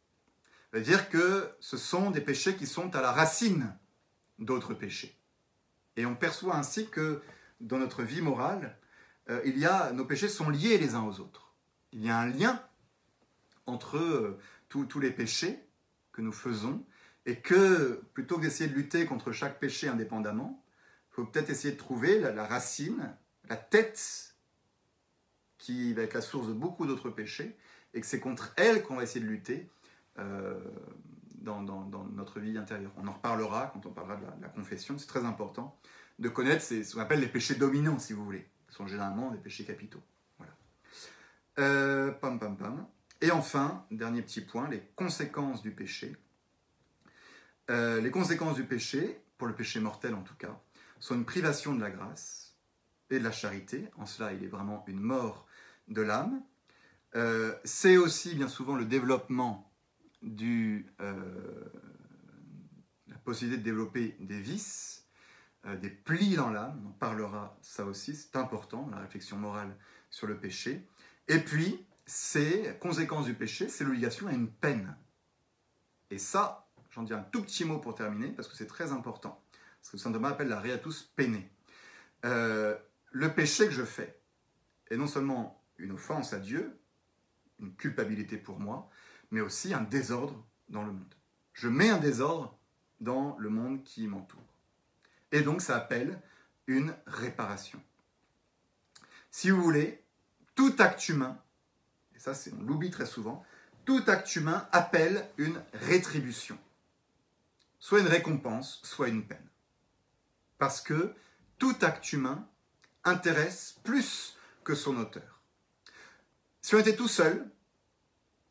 Veut 0.73 0.83
dire 0.83 1.09
que 1.09 1.49
ce 1.61 1.77
sont 1.77 2.11
des 2.11 2.21
péchés 2.21 2.57
qui 2.57 2.67
sont 2.67 2.97
à 2.97 3.01
la 3.01 3.13
racine 3.13 3.73
d'autres 4.41 4.75
péchés. 4.75 5.17
Et 5.97 6.07
on 6.07 6.17
perçoit 6.17 6.57
ainsi 6.57 6.89
que 6.89 7.23
dans 7.61 7.79
notre 7.79 8.03
vie 8.03 8.21
morale, 8.21 8.77
euh, 9.31 9.41
il 9.45 9.59
y 9.59 9.67
a, 9.67 9.93
nos 9.93 10.05
péchés 10.05 10.29
sont 10.29 10.51
liés 10.51 10.79
les 10.79 10.95
uns 10.95 11.05
aux 11.05 11.21
autres. 11.21 11.55
Il 11.93 12.05
y 12.05 12.11
a 12.11 12.19
un 12.19 12.27
lien 12.27 12.63
entre 13.67 13.97
euh, 13.97 14.39
tous 14.69 15.01
les 15.01 15.11
péchés 15.11 15.59
que 16.13 16.21
nous 16.21 16.33
faisons 16.33 16.85
et 17.27 17.41
que 17.41 18.03
plutôt 18.13 18.37
que 18.37 18.43
d'essayer 18.43 18.69
de 18.69 18.75
lutter 18.75 19.07
contre 19.07 19.33
chaque 19.33 19.59
péché 19.59 19.89
indépendamment, 19.89 20.63
il 21.11 21.15
faut 21.15 21.25
peut-être 21.25 21.51
essayer 21.51 21.73
de 21.73 21.79
trouver 21.79 22.19
la, 22.19 22.45
racine, 22.45 23.17
la 23.49 23.57
tête, 23.57 24.35
qui 25.59 25.95
va 25.95 26.03
être 26.03 26.15
la 26.15 26.21
source 26.21 26.49
de 26.49 26.53
beaucoup 26.53 26.87
d'autres 26.87 27.09
péchés, 27.09 27.57
et 27.95 28.01
que 28.01 28.07
c'est 28.07 28.21
contre 28.21 28.53
elle 28.57 28.83
qu'on 28.83 28.97
va 28.97 29.05
essayer 29.05 29.25
de 29.25 29.31
lutter 29.31 29.71
euh, 30.19 30.59
dans, 31.37 31.63
notre 32.13 32.41
vie 32.41 32.59
intérieure. 32.59 32.93
On 32.97 33.07
en 33.07 33.13
reparlera 33.13 33.71
quand 33.73 33.87
on 33.87 33.93
parlera 33.93 34.17
de 34.17 34.43
la, 34.43 34.49
confession, 34.49 34.99
c'est 34.99 35.07
très 35.07 35.25
important 35.25 35.79
de 36.19 36.29
connaître 36.29 36.63
ce 36.63 36.95
qu'on 36.95 37.01
appelle 37.01 37.21
les 37.21 37.29
péchés 37.29 37.55
dominants, 37.55 37.99
si 37.99 38.13
vous 38.13 38.25
voulez, 38.25 38.49
sont 38.75 38.87
généralement 38.89 39.31
des 39.31 39.39
péchés 39.39 39.65
capitaux. 39.65 40.03
Voilà. 40.39 40.53
Euh, 41.61 42.11
pam, 42.11 42.41
pam, 42.41 42.57
pam. 42.57 42.87
Et 43.21 43.31
enfin, 43.31 43.87
dernier 43.91 44.21
petit 44.21 44.41
point, 44.41 44.69
les 44.69 44.83
conséquences 44.97 45.63
du 45.63 45.71
péché. 45.71 46.17
Euh, 47.71 48.01
les 48.01 48.11
conséquences 48.11 48.57
du 48.57 48.65
péché, 48.65 49.23
pour 49.39 49.47
le 49.47 49.55
péché 49.55 49.79
mortel 49.79 50.15
en 50.15 50.23
tout 50.23 50.35
cas, 50.35 50.61
sont 50.99 51.15
une 51.15 51.25
privation 51.25 51.75
de 51.75 51.81
la 51.81 51.91
grâce 51.91 52.57
et 53.11 53.21
de 53.21 53.25
la 53.25 53.31
charité. 53.31 53.89
En 53.97 54.07
cela, 54.07 54.33
il 54.33 54.43
est 54.43 54.49
vraiment 54.49 54.85
une 54.89 55.01
mort 55.01 55.47
de 55.87 56.03
l'âme. 56.03 56.43
Euh, 57.15 57.55
c'est 57.65 57.97
aussi 57.97 58.35
bien 58.35 58.49
souvent 58.49 58.75
le 58.75 58.85
développement 58.85 59.73
du, 60.21 60.93
la 60.99 61.15
possibilité 63.25 63.59
de 63.59 63.65
développer 63.65 64.17
des 64.19 64.41
vices, 64.41 65.04
des 65.81 65.91
plis 65.91 66.37
dans 66.37 66.51
l'âme. 66.51 66.83
On 66.87 66.93
parlera 66.93 67.57
ça 67.63 67.85
aussi, 67.85 68.15
c'est 68.15 68.37
important, 68.37 68.89
la 68.91 68.99
réflexion 68.99 69.37
morale 69.37 69.77
sur 70.11 70.27
le 70.27 70.39
péché. 70.39 70.87
Et 71.29 71.39
puis, 71.39 71.87
c'est 72.07 72.79
conséquence 72.81 73.25
du 73.25 73.35
péché, 73.35 73.69
c'est 73.69 73.85
l'obligation 73.85 74.27
à 74.27 74.33
une 74.33 74.51
peine. 74.51 74.97
Et 76.11 76.19
ça, 76.19 76.65
J'en 76.95 77.03
dis 77.03 77.13
un 77.13 77.23
tout 77.23 77.43
petit 77.43 77.65
mot 77.65 77.79
pour 77.79 77.97
terminer, 77.97 78.29
parce 78.29 78.47
que 78.47 78.57
c'est 78.57 78.69
très 78.69 78.93
important. 78.93 79.43
Ce 79.83 79.91
que 79.91 79.99
Saint 79.99 80.13
Thomas 80.13 80.31
appelle 80.31 80.47
la 80.47 80.61
réatus 80.61 81.03
pene. 81.17 81.43
Euh, 82.25 82.77
le 83.11 83.35
péché 83.35 83.67
que 83.67 83.73
je 83.73 83.83
fais 83.83 84.21
est 84.91 84.97
non 84.97 85.09
seulement 85.09 85.61
une 85.79 85.91
offense 85.91 86.33
à 86.33 86.39
Dieu, 86.39 86.79
une 87.59 87.75
culpabilité 87.75 88.37
pour 88.37 88.61
moi, 88.61 88.89
mais 89.33 89.41
aussi 89.41 89.75
un 89.75 89.81
désordre 89.81 90.47
dans 90.69 90.85
le 90.85 90.93
monde. 90.93 91.15
Je 91.53 91.69
mets 91.69 91.91
un 91.91 91.99
désordre 91.99 92.57
dans 93.01 93.37
le 93.39 93.51
monde 93.51 93.83
qui 93.83 94.07
m'entoure. 94.07 94.54
Et 95.35 95.43
donc 95.43 95.61
ça 95.61 95.77
appelle 95.77 96.19
une 96.67 96.95
réparation. 97.07 97.79
Si 99.31 99.51
vous 99.51 99.61
voulez, 99.61 100.03
tout 100.55 100.75
acte 100.79 101.11
humain, 101.11 101.39
et 102.17 102.19
ça 102.19 102.33
on 102.59 102.63
l'oublie 102.63 102.91
très 102.91 103.05
souvent, 103.05 103.45
tout 103.85 104.03
acte 104.07 104.35
humain 104.35 104.67
appelle 104.73 105.29
une 105.37 105.61
rétribution 105.75 106.59
soit 107.85 108.01
une 108.01 108.07
récompense, 108.07 108.81
soit 108.83 109.09
une 109.09 109.27
peine. 109.27 109.47
Parce 110.57 110.81
que 110.81 111.13
tout 111.59 111.77
acte 111.83 112.15
humain 112.15 112.49
intéresse 113.05 113.79
plus 113.85 114.39
que 114.65 114.75
son 114.75 114.97
auteur. 114.97 115.43
Si 116.63 116.75
on 116.75 116.79
était 116.79 116.97
tout 116.97 117.09
seul, 117.09 117.47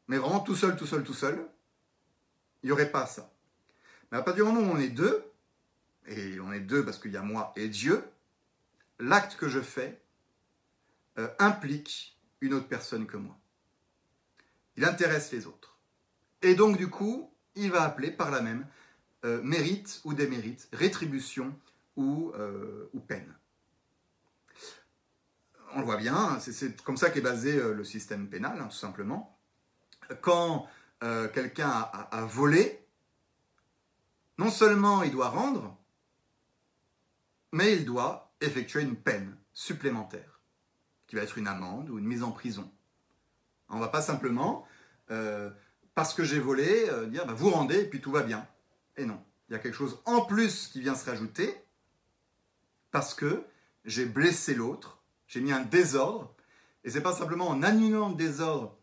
mais 0.07 0.19
vraiment 0.19 0.41
tout 0.41 0.55
seul, 0.55 0.75
tout 0.75 0.85
seul, 0.85 1.03
tout 1.03 1.15
seul, 1.15 1.47
il 2.61 2.67
n'y 2.67 2.71
aurait 2.71 2.91
pas 2.91 3.07
ça. 3.07 3.33
Mais 4.11 4.19
à 4.19 4.21
partir 4.21 4.45
du 4.45 4.51
moment 4.51 4.71
où 4.71 4.75
on 4.75 4.79
est 4.79 4.89
deux, 4.89 5.25
et 6.07 6.39
on 6.39 6.51
est 6.51 6.59
deux 6.59 6.83
parce 6.83 6.97
qu'il 6.97 7.11
y 7.11 7.17
a 7.17 7.21
moi 7.21 7.53
et 7.55 7.69
Dieu, 7.69 8.03
l'acte 8.99 9.35
que 9.35 9.47
je 9.47 9.59
fais 9.59 10.01
euh, 11.19 11.27
implique 11.39 12.17
une 12.41 12.53
autre 12.53 12.67
personne 12.67 13.05
que 13.05 13.17
moi. 13.17 13.37
Il 14.77 14.85
intéresse 14.85 15.31
les 15.31 15.45
autres. 15.45 15.77
Et 16.41 16.55
donc 16.55 16.77
du 16.77 16.89
coup, 16.89 17.31
il 17.55 17.71
va 17.71 17.83
appeler 17.83 18.11
par 18.11 18.31
la 18.31 18.41
même 18.41 18.65
euh, 19.25 19.41
mérite 19.43 20.01
ou 20.03 20.13
démérite, 20.13 20.67
rétribution 20.73 21.55
ou, 21.95 22.31
euh, 22.35 22.89
ou, 22.93 22.99
peine. 22.99 23.31
On 25.75 25.79
le 25.79 25.85
voit 25.85 25.97
bien, 25.97 26.39
c'est 26.39 26.81
comme 26.83 26.97
ça 26.97 27.09
qu'est 27.09 27.21
basé 27.21 27.55
le 27.57 27.83
système 27.83 28.27
pénal, 28.27 28.59
hein, 28.59 28.67
tout 28.67 28.77
simplement. 28.77 29.39
Quand 30.21 30.67
quelqu'un 31.33 31.69
a, 31.69 32.25
volé, 32.25 32.79
non 34.37 34.49
seulement 34.49 35.03
il 35.03 35.11
doit 35.11 35.29
rendre, 35.29 35.75
mais 37.53 37.73
il 37.73 37.85
doit 37.85 38.33
effectuer 38.41 38.81
une 38.81 38.95
peine 38.95 39.37
supplémentaire, 39.53 40.41
qui 41.07 41.15
va 41.15 41.21
être 41.21 41.37
une 41.37 41.47
amende 41.47 41.89
ou 41.91 41.99
une 41.99 42.05
mise 42.05 42.23
en 42.23 42.31
prison. 42.31 42.69
On 43.69 43.75
ne 43.75 43.79
va 43.79 43.89
pas 43.89 44.01
simplement, 44.01 44.67
euh, 45.11 45.51
parce 45.93 46.15
que 46.15 46.23
j'ai 46.23 46.39
volé, 46.39 46.89
euh, 46.89 47.05
dire 47.05 47.27
bah, 47.27 47.33
vous 47.33 47.51
rendez 47.51 47.81
et 47.81 47.85
puis 47.85 48.01
tout 48.01 48.11
va 48.11 48.23
bien. 48.23 48.45
Et 48.97 49.05
non, 49.05 49.23
il 49.47 49.53
y 49.53 49.55
a 49.55 49.59
quelque 49.59 49.75
chose 49.75 49.99
en 50.05 50.25
plus 50.25 50.67
qui 50.67 50.81
vient 50.81 50.95
se 50.95 51.07
rajouter 51.07 51.55
parce 52.89 53.13
que 53.13 53.43
j'ai 53.85 54.05
blessé 54.05 54.55
l'autre, 54.55 55.03
j'ai 55.27 55.39
mis 55.39 55.51
un 55.51 55.61
désordre, 55.61 56.35
et 56.83 56.89
c'est 56.89 57.01
pas 57.01 57.13
simplement 57.13 57.47
en 57.47 57.61
annulant 57.61 58.09
le 58.09 58.15
désordre 58.15 58.75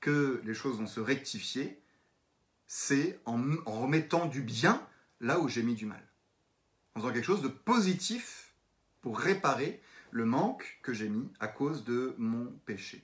que 0.00 0.40
les 0.44 0.54
choses 0.54 0.78
vont 0.78 0.86
se 0.86 1.00
rectifier, 1.00 1.80
c'est 2.66 3.20
en, 3.24 3.40
en 3.66 3.82
remettant 3.82 4.26
du 4.26 4.42
bien 4.42 4.84
là 5.20 5.38
où 5.38 5.48
j'ai 5.48 5.62
mis 5.62 5.74
du 5.74 5.86
mal. 5.86 6.09
En 7.02 7.12
quelque 7.12 7.24
chose 7.24 7.40
de 7.40 7.48
positif 7.48 8.52
pour 9.00 9.18
réparer 9.18 9.80
le 10.10 10.26
manque 10.26 10.78
que 10.82 10.92
j'ai 10.92 11.08
mis 11.08 11.32
à 11.40 11.48
cause 11.48 11.84
de 11.84 12.14
mon 12.18 12.52
péché. 12.66 13.02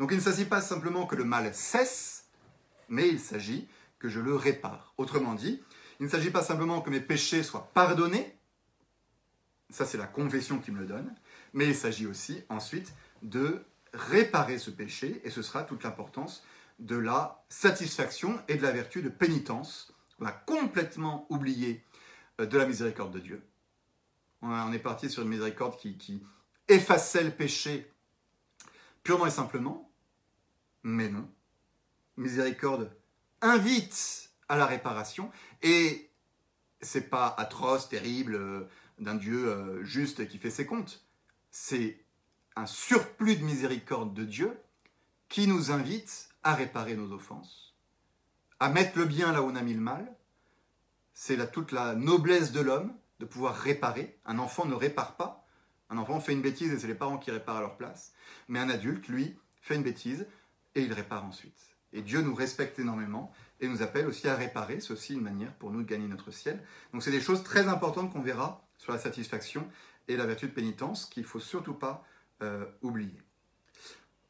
Donc 0.00 0.10
il 0.10 0.16
ne 0.16 0.22
s'agit 0.22 0.46
pas 0.46 0.60
simplement 0.60 1.06
que 1.06 1.14
le 1.14 1.24
mal 1.24 1.54
cesse, 1.54 2.26
mais 2.88 3.08
il 3.08 3.20
s'agit 3.20 3.68
que 4.00 4.08
je 4.08 4.18
le 4.18 4.34
répare. 4.34 4.94
Autrement 4.98 5.34
dit, 5.34 5.62
il 6.00 6.06
ne 6.06 6.10
s'agit 6.10 6.30
pas 6.30 6.42
simplement 6.42 6.80
que 6.80 6.90
mes 6.90 7.00
péchés 7.00 7.44
soient 7.44 7.70
pardonnés, 7.72 8.36
ça 9.68 9.86
c'est 9.86 9.98
la 9.98 10.08
confession 10.08 10.58
qui 10.58 10.72
me 10.72 10.80
le 10.80 10.86
donne, 10.86 11.14
mais 11.52 11.68
il 11.68 11.76
s'agit 11.76 12.06
aussi 12.06 12.42
ensuite 12.48 12.94
de 13.22 13.62
réparer 13.94 14.58
ce 14.58 14.70
péché, 14.70 15.20
et 15.24 15.30
ce 15.30 15.42
sera 15.42 15.62
toute 15.62 15.84
l'importance 15.84 16.42
de 16.80 16.96
la 16.96 17.44
satisfaction 17.48 18.40
et 18.48 18.56
de 18.56 18.62
la 18.62 18.72
vertu 18.72 19.02
de 19.02 19.08
pénitence. 19.08 19.94
On 20.18 20.26
a 20.26 20.32
complètement 20.32 21.26
oublié 21.28 21.84
de 22.46 22.58
la 22.58 22.66
miséricorde 22.66 23.12
de 23.12 23.20
Dieu. 23.20 23.42
On 24.42 24.72
est 24.72 24.78
parti 24.78 25.10
sur 25.10 25.22
une 25.22 25.28
miséricorde 25.28 25.76
qui, 25.76 25.98
qui 25.98 26.22
effaçait 26.68 27.24
le 27.24 27.30
péché 27.30 27.92
purement 29.02 29.26
et 29.26 29.30
simplement, 29.30 29.90
mais 30.82 31.08
non. 31.08 31.28
Miséricorde 32.16 32.90
invite 33.42 34.30
à 34.48 34.56
la 34.56 34.66
réparation, 34.66 35.30
et 35.62 36.10
c'est 36.80 37.08
pas 37.08 37.34
atroce, 37.38 37.88
terrible, 37.88 38.34
euh, 38.34 38.68
d'un 38.98 39.14
Dieu 39.14 39.48
euh, 39.48 39.84
juste 39.84 40.28
qui 40.28 40.38
fait 40.38 40.50
ses 40.50 40.66
comptes. 40.66 41.04
C'est 41.50 42.04
un 42.56 42.66
surplus 42.66 43.36
de 43.36 43.44
miséricorde 43.44 44.12
de 44.14 44.24
Dieu 44.24 44.58
qui 45.28 45.46
nous 45.46 45.70
invite 45.70 46.28
à 46.42 46.54
réparer 46.54 46.94
nos 46.94 47.12
offenses, 47.12 47.74
à 48.58 48.68
mettre 48.68 48.98
le 48.98 49.04
bien 49.04 49.32
là 49.32 49.42
où 49.42 49.46
on 49.46 49.56
a 49.56 49.62
mis 49.62 49.74
le 49.74 49.80
mal. 49.80 50.14
C'est 51.22 51.52
toute 51.52 51.72
la 51.72 51.94
noblesse 51.94 52.50
de 52.50 52.62
l'homme 52.62 52.94
de 53.18 53.26
pouvoir 53.26 53.54
réparer. 53.54 54.18
Un 54.24 54.38
enfant 54.38 54.64
ne 54.64 54.72
répare 54.72 55.16
pas. 55.16 55.46
Un 55.90 55.98
enfant 55.98 56.18
fait 56.18 56.32
une 56.32 56.40
bêtise 56.40 56.72
et 56.72 56.78
c'est 56.78 56.86
les 56.86 56.94
parents 56.94 57.18
qui 57.18 57.30
réparent 57.30 57.58
à 57.58 57.60
leur 57.60 57.76
place. 57.76 58.14
Mais 58.48 58.58
un 58.58 58.70
adulte, 58.70 59.06
lui, 59.06 59.36
fait 59.60 59.74
une 59.74 59.82
bêtise 59.82 60.26
et 60.74 60.80
il 60.80 60.94
répare 60.94 61.22
ensuite. 61.26 61.76
Et 61.92 62.00
Dieu 62.00 62.22
nous 62.22 62.34
respecte 62.34 62.78
énormément 62.78 63.30
et 63.60 63.68
nous 63.68 63.82
appelle 63.82 64.06
aussi 64.06 64.28
à 64.28 64.34
réparer. 64.34 64.80
C'est 64.80 64.94
aussi 64.94 65.12
une 65.12 65.20
manière 65.20 65.52
pour 65.56 65.70
nous 65.70 65.82
de 65.82 65.86
gagner 65.86 66.08
notre 66.08 66.30
ciel. 66.30 66.58
Donc 66.94 67.02
c'est 67.02 67.10
des 67.10 67.20
choses 67.20 67.42
très 67.42 67.68
importantes 67.68 68.10
qu'on 68.10 68.22
verra 68.22 68.66
sur 68.78 68.90
la 68.90 68.98
satisfaction 68.98 69.68
et 70.08 70.16
la 70.16 70.24
vertu 70.24 70.46
de 70.46 70.52
pénitence 70.52 71.04
qu'il 71.04 71.24
ne 71.24 71.28
faut 71.28 71.38
surtout 71.38 71.74
pas 71.74 72.02
euh, 72.42 72.64
oublier. 72.80 73.20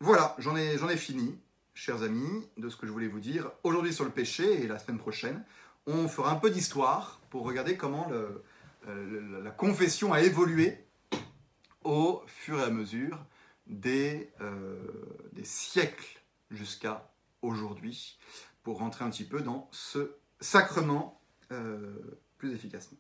Voilà, 0.01 0.35
j'en 0.39 0.57
ai 0.57 0.97
fini, 0.97 1.39
chers 1.73 2.03
amis, 2.03 2.49
de 2.57 2.69
ce 2.69 2.77
que 2.77 2.89
je 2.89 2.91
voulais 2.91 3.07
vous 3.07 3.21
dire. 3.21 3.49
Aujourd'hui 3.63 3.95
sur 3.95 4.05
le 4.05 4.11
péché 4.11 4.65
et 4.65 4.67
la 4.67 4.81
semaine 4.81 4.99
prochaine, 4.99 5.45
on 5.87 6.09
fera 6.09 6.33
un 6.33 6.37
peu 6.37 6.51
d'histoire 6.51 7.21
pour 7.31 7.45
regarder 7.45 7.77
comment 7.77 8.09
euh, 8.13 9.43
la 9.43 9.51
confession 9.51 10.13
a 10.13 10.21
évolué 10.21 10.87
au 11.85 12.23
fur 12.27 12.59
et 12.61 12.65
à 12.65 12.71
mesure 12.71 13.25
des, 13.67 14.33
euh, 14.41 14.79
des 15.33 15.45
siècles 15.45 16.21
jusqu'à 16.51 17.11
aujourd'hui, 17.43 18.19
pour 18.63 18.79
rentrer 18.79 19.05
un 19.05 19.11
petit 19.11 19.25
peu 19.25 19.41
dans 19.41 19.69
ce 19.73 20.17
sacrement 20.41 21.21
plus 22.39 22.53
efficacement. 22.53 22.99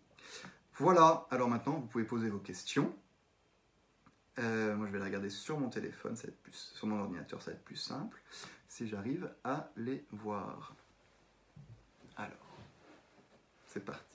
Voilà, 0.74 1.26
alors 1.30 1.48
maintenant 1.48 1.74
vous 1.74 1.86
pouvez 1.86 2.04
poser 2.04 2.30
vos 2.30 2.38
questions. 2.38 2.94
Euh, 4.38 4.74
moi 4.76 4.86
je 4.86 4.92
vais 4.92 4.98
les 4.98 5.04
regarder 5.04 5.28
sur 5.28 5.58
mon 5.60 5.68
téléphone, 5.68 6.16
ça 6.16 6.22
va 6.22 6.28
être 6.28 6.42
plus, 6.42 6.72
sur 6.74 6.86
mon 6.86 6.98
ordinateur, 6.98 7.42
ça 7.42 7.50
va 7.50 7.56
être 7.56 7.64
plus 7.64 7.76
simple, 7.76 8.22
si 8.68 8.88
j'arrive 8.88 9.30
à 9.44 9.70
les 9.76 10.06
voir. 10.10 10.74
C'est 13.72 13.84
parti. 13.84 14.10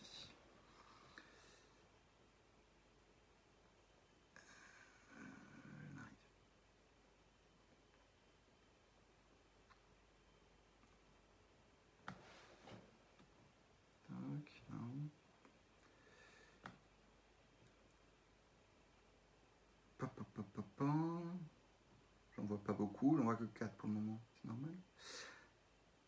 J'en 22.35 22.43
vois 22.43 22.61
pas 22.61 22.73
beaucoup, 22.73 23.15
j'en 23.15 23.23
vois 23.23 23.37
que 23.37 23.45
4 23.45 23.73
pour 23.75 23.87
le 23.87 23.95
moment, 23.95 24.21
c'est 24.33 24.49
normal. 24.49 24.75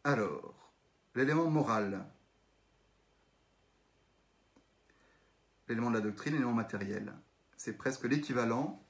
Alors, 0.03 0.73
l'élément 1.15 1.49
moral. 1.49 2.05
L'élément 5.69 5.89
de 5.89 5.95
la 5.95 6.01
doctrine, 6.01 6.33
l'élément 6.33 6.53
matériel. 6.53 7.13
C'est 7.57 7.77
presque 7.77 8.05
l'équivalent 8.05 8.83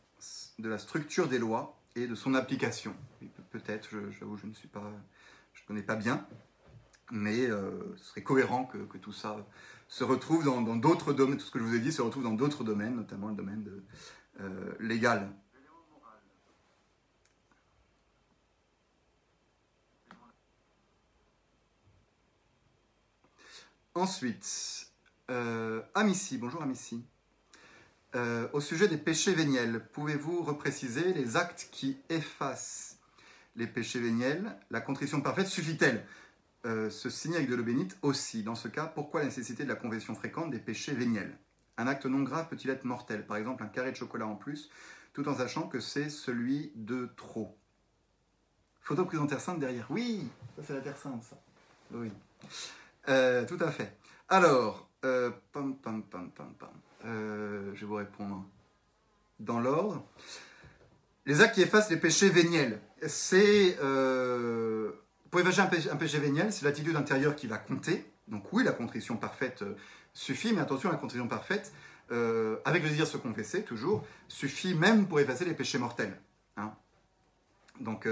de 0.59 0.69
la 0.69 0.77
structure 0.77 1.27
des 1.27 1.39
lois 1.39 1.79
et 1.95 2.07
de 2.07 2.15
son 2.15 2.33
application. 2.33 2.95
Peut-être, 3.51 3.89
j'avoue, 4.11 4.37
je 4.37 4.45
ne 4.45 4.53
suis 4.53 4.67
pas, 4.67 4.91
je 5.53 5.65
connais 5.65 5.81
pas 5.81 5.95
bien, 5.95 6.25
mais 7.11 7.47
euh, 7.47 7.95
ce 7.97 8.05
serait 8.05 8.23
cohérent 8.23 8.65
que, 8.65 8.97
tout 8.97 9.13
ça 9.13 9.37
se 9.87 10.03
retrouve 10.03 10.43
dans 10.43 10.75
d'autres 10.75 11.13
domaines, 11.13 11.37
tout 11.37 11.45
ce 11.45 11.51
que 11.51 11.59
je 11.59 11.63
vous 11.63 11.75
ai 11.75 11.79
dit 11.79 11.91
se 11.91 12.01
retrouve 12.01 12.23
dans 12.23 12.33
d'autres 12.33 12.63
domaines, 12.63 12.95
notamment 12.95 13.29
le 13.29 13.35
domaine 13.35 13.65
euh, 14.41 14.75
légal. 14.79 15.31
Ensuite, 23.95 24.86
euh, 25.29 25.81
Amici, 25.95 26.37
bonjour 26.37 26.61
Amici. 26.61 27.03
Euh, 28.15 28.47
au 28.53 28.61
sujet 28.61 28.87
des 28.87 28.97
péchés 28.97 29.33
véniels, 29.33 29.85
pouvez-vous 29.91 30.43
repréciser 30.43 31.13
les 31.13 31.35
actes 31.35 31.69
qui 31.71 31.97
effacent 32.09 32.97
les 33.55 33.67
péchés 33.67 33.99
véniels? 33.99 34.57
La 34.69 34.81
contrition 34.81 35.21
parfaite 35.21 35.47
suffit-elle? 35.47 36.05
Euh, 36.65 36.89
Se 36.89 37.09
signer 37.09 37.37
avec 37.37 37.49
de 37.49 37.55
l'eau 37.55 37.63
bénite 37.63 37.97
aussi. 38.01 38.43
Dans 38.43 38.55
ce 38.55 38.67
cas, 38.67 38.85
pourquoi 38.85 39.21
la 39.21 39.27
nécessité 39.27 39.63
de 39.63 39.69
la 39.69 39.75
conversion 39.75 40.15
fréquente 40.15 40.51
des 40.51 40.59
péchés 40.59 40.93
véniels? 40.93 41.37
Un 41.77 41.87
acte 41.87 42.05
non 42.05 42.23
grave 42.23 42.47
peut-il 42.49 42.69
être 42.69 42.85
mortel? 42.85 43.25
Par 43.27 43.37
exemple, 43.37 43.63
un 43.63 43.67
carré 43.67 43.91
de 43.91 43.97
chocolat 43.97 44.25
en 44.25 44.35
plus, 44.35 44.69
tout 45.13 45.27
en 45.27 45.37
sachant 45.37 45.67
que 45.67 45.79
c'est 45.79 46.09
celui 46.09 46.71
de 46.75 47.09
trop. 47.15 47.57
Photo 48.81 49.05
prise 49.05 49.19
en 49.19 49.27
Terre 49.27 49.41
Sainte 49.41 49.59
derrière. 49.59 49.85
Oui, 49.91 50.27
ça 50.55 50.63
c'est 50.65 50.73
la 50.73 50.81
Terre 50.81 50.97
Sainte, 50.97 51.23
ça. 51.23 51.37
Oui. 51.91 52.11
Euh, 53.09 53.45
tout 53.45 53.57
à 53.59 53.69
fait. 53.69 53.95
Alors, 54.29 54.86
euh. 55.05 55.31
Euh, 57.05 57.71
je 57.75 57.81
vais 57.81 57.85
vous 57.85 57.95
répondre 57.95 58.45
dans 59.39 59.59
l'ordre. 59.59 60.03
Les 61.25 61.41
actes 61.41 61.55
qui 61.55 61.61
effacent 61.61 61.89
les 61.89 61.97
péchés 61.97 62.29
véniels. 62.29 62.79
C'est. 63.05 63.77
pour 65.29 65.39
effacer 65.39 65.89
un 65.89 65.95
péché, 65.97 66.19
véniel, 66.19 66.51
c'est 66.51 66.65
l'attitude 66.65 66.95
intérieure 66.95 67.35
qui 67.35 67.47
va 67.47 67.57
compter. 67.57 68.05
Donc, 68.27 68.51
oui, 68.53 68.63
la 68.63 68.71
contrition 68.71 69.17
parfaite 69.17 69.63
suffit, 70.13 70.53
mais 70.53 70.61
attention, 70.61 70.89
la 70.89 70.97
contrition 70.97 71.27
parfaite, 71.27 71.73
avec 72.09 72.83
le 72.83 72.89
désir 72.89 73.05
de 73.05 73.09
se 73.09 73.17
confesser, 73.17 73.63
toujours, 73.63 74.05
suffit 74.27 74.73
même 74.73 75.07
pour 75.07 75.19
effacer 75.19 75.45
les 75.45 75.53
péchés 75.53 75.77
mortels. 75.77 76.19
Hein. 76.55 76.73
Donc, 77.79 78.07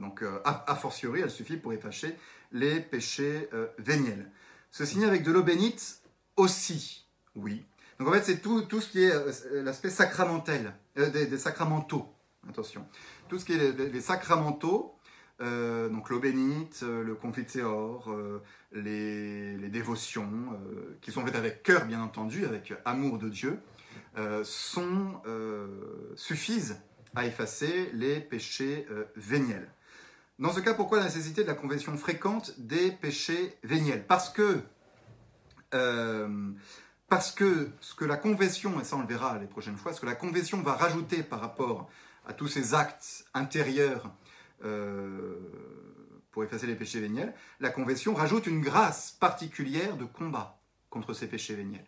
donc 0.00 0.24
a, 0.44 0.74
fortiori, 0.76 1.20
elle 1.20 1.30
suffit 1.30 1.56
pour 1.56 1.72
effacer 1.72 2.16
les 2.52 2.80
péchés 2.80 3.48
euh, 3.52 3.66
véniels. 3.78 4.30
Se 4.72 4.86
signer 4.86 5.06
avec 5.06 5.22
de 5.22 5.30
l'eau 5.30 5.42
bénite 5.42 6.00
aussi, 6.36 7.06
oui. 7.36 7.62
Donc 7.98 8.08
en 8.08 8.12
fait, 8.12 8.22
c'est 8.22 8.38
tout, 8.38 8.62
tout 8.62 8.80
ce 8.80 8.88
qui 8.88 9.04
est 9.04 9.12
euh, 9.12 9.62
l'aspect 9.62 9.90
sacramentel, 9.90 10.74
euh, 10.96 11.10
des, 11.10 11.36
sacramentaux, 11.36 12.10
attention. 12.48 12.86
Tout 13.28 13.38
ce 13.38 13.44
qui 13.44 13.52
est 13.52 13.72
les, 13.72 14.00
sacramentaux, 14.00 14.94
donc 15.40 16.08
l'eau 16.08 16.20
bénite, 16.20 16.82
le 16.82 17.14
confiteor, 17.14 18.14
les, 18.72 19.56
les, 19.56 19.68
dévotions, 19.68 20.58
qui 21.00 21.10
sont 21.10 21.24
faites 21.24 21.34
avec 21.34 21.62
cœur, 21.62 21.86
bien 21.86 22.00
entendu, 22.00 22.44
avec 22.44 22.72
amour 22.84 23.18
de 23.18 23.28
Dieu, 23.28 23.58
sont, 24.44 25.20
suffisent 26.14 26.80
à 27.14 27.26
effacer 27.26 27.90
les 27.94 28.20
péchés 28.20 28.86
véniels. 29.16 29.68
Dans 30.38 30.52
ce 30.52 30.60
cas, 30.60 30.74
pourquoi 30.74 30.98
la 30.98 31.04
nécessité 31.04 31.42
de 31.42 31.48
la 31.48 31.54
conversion 31.54 31.96
fréquente 31.96 32.58
des 32.58 32.90
péchés 32.90 33.56
véniels? 33.62 34.06
Parce 34.06 34.30
que, 34.30 34.60
euh, 35.74 36.50
parce 37.08 37.30
que 37.30 37.70
ce 37.80 37.94
que 37.94 38.04
la 38.04 38.16
conversion, 38.16 38.80
et 38.80 38.84
ça 38.84 38.96
on 38.96 39.02
le 39.02 39.06
verra 39.06 39.38
les 39.38 39.46
prochaines 39.46 39.76
fois, 39.76 39.92
ce 39.92 40.00
que 40.00 40.06
la 40.06 40.14
conversion 40.14 40.62
va 40.62 40.74
rajouter 40.74 41.22
par 41.22 41.40
rapport 41.40 41.88
à 42.26 42.32
tous 42.32 42.48
ces 42.48 42.74
actes 42.74 43.26
intérieurs 43.34 44.10
euh, 44.64 45.36
pour 46.30 46.44
effacer 46.44 46.66
les 46.66 46.76
péchés 46.76 47.00
véniels, 47.00 47.34
la 47.60 47.70
Confession 47.70 48.14
rajoute 48.14 48.46
une 48.46 48.60
grâce 48.60 49.12
particulière 49.12 49.96
de 49.96 50.04
combat 50.04 50.58
contre 50.88 51.12
ces 51.12 51.26
péchés 51.26 51.54
véniels. 51.54 51.86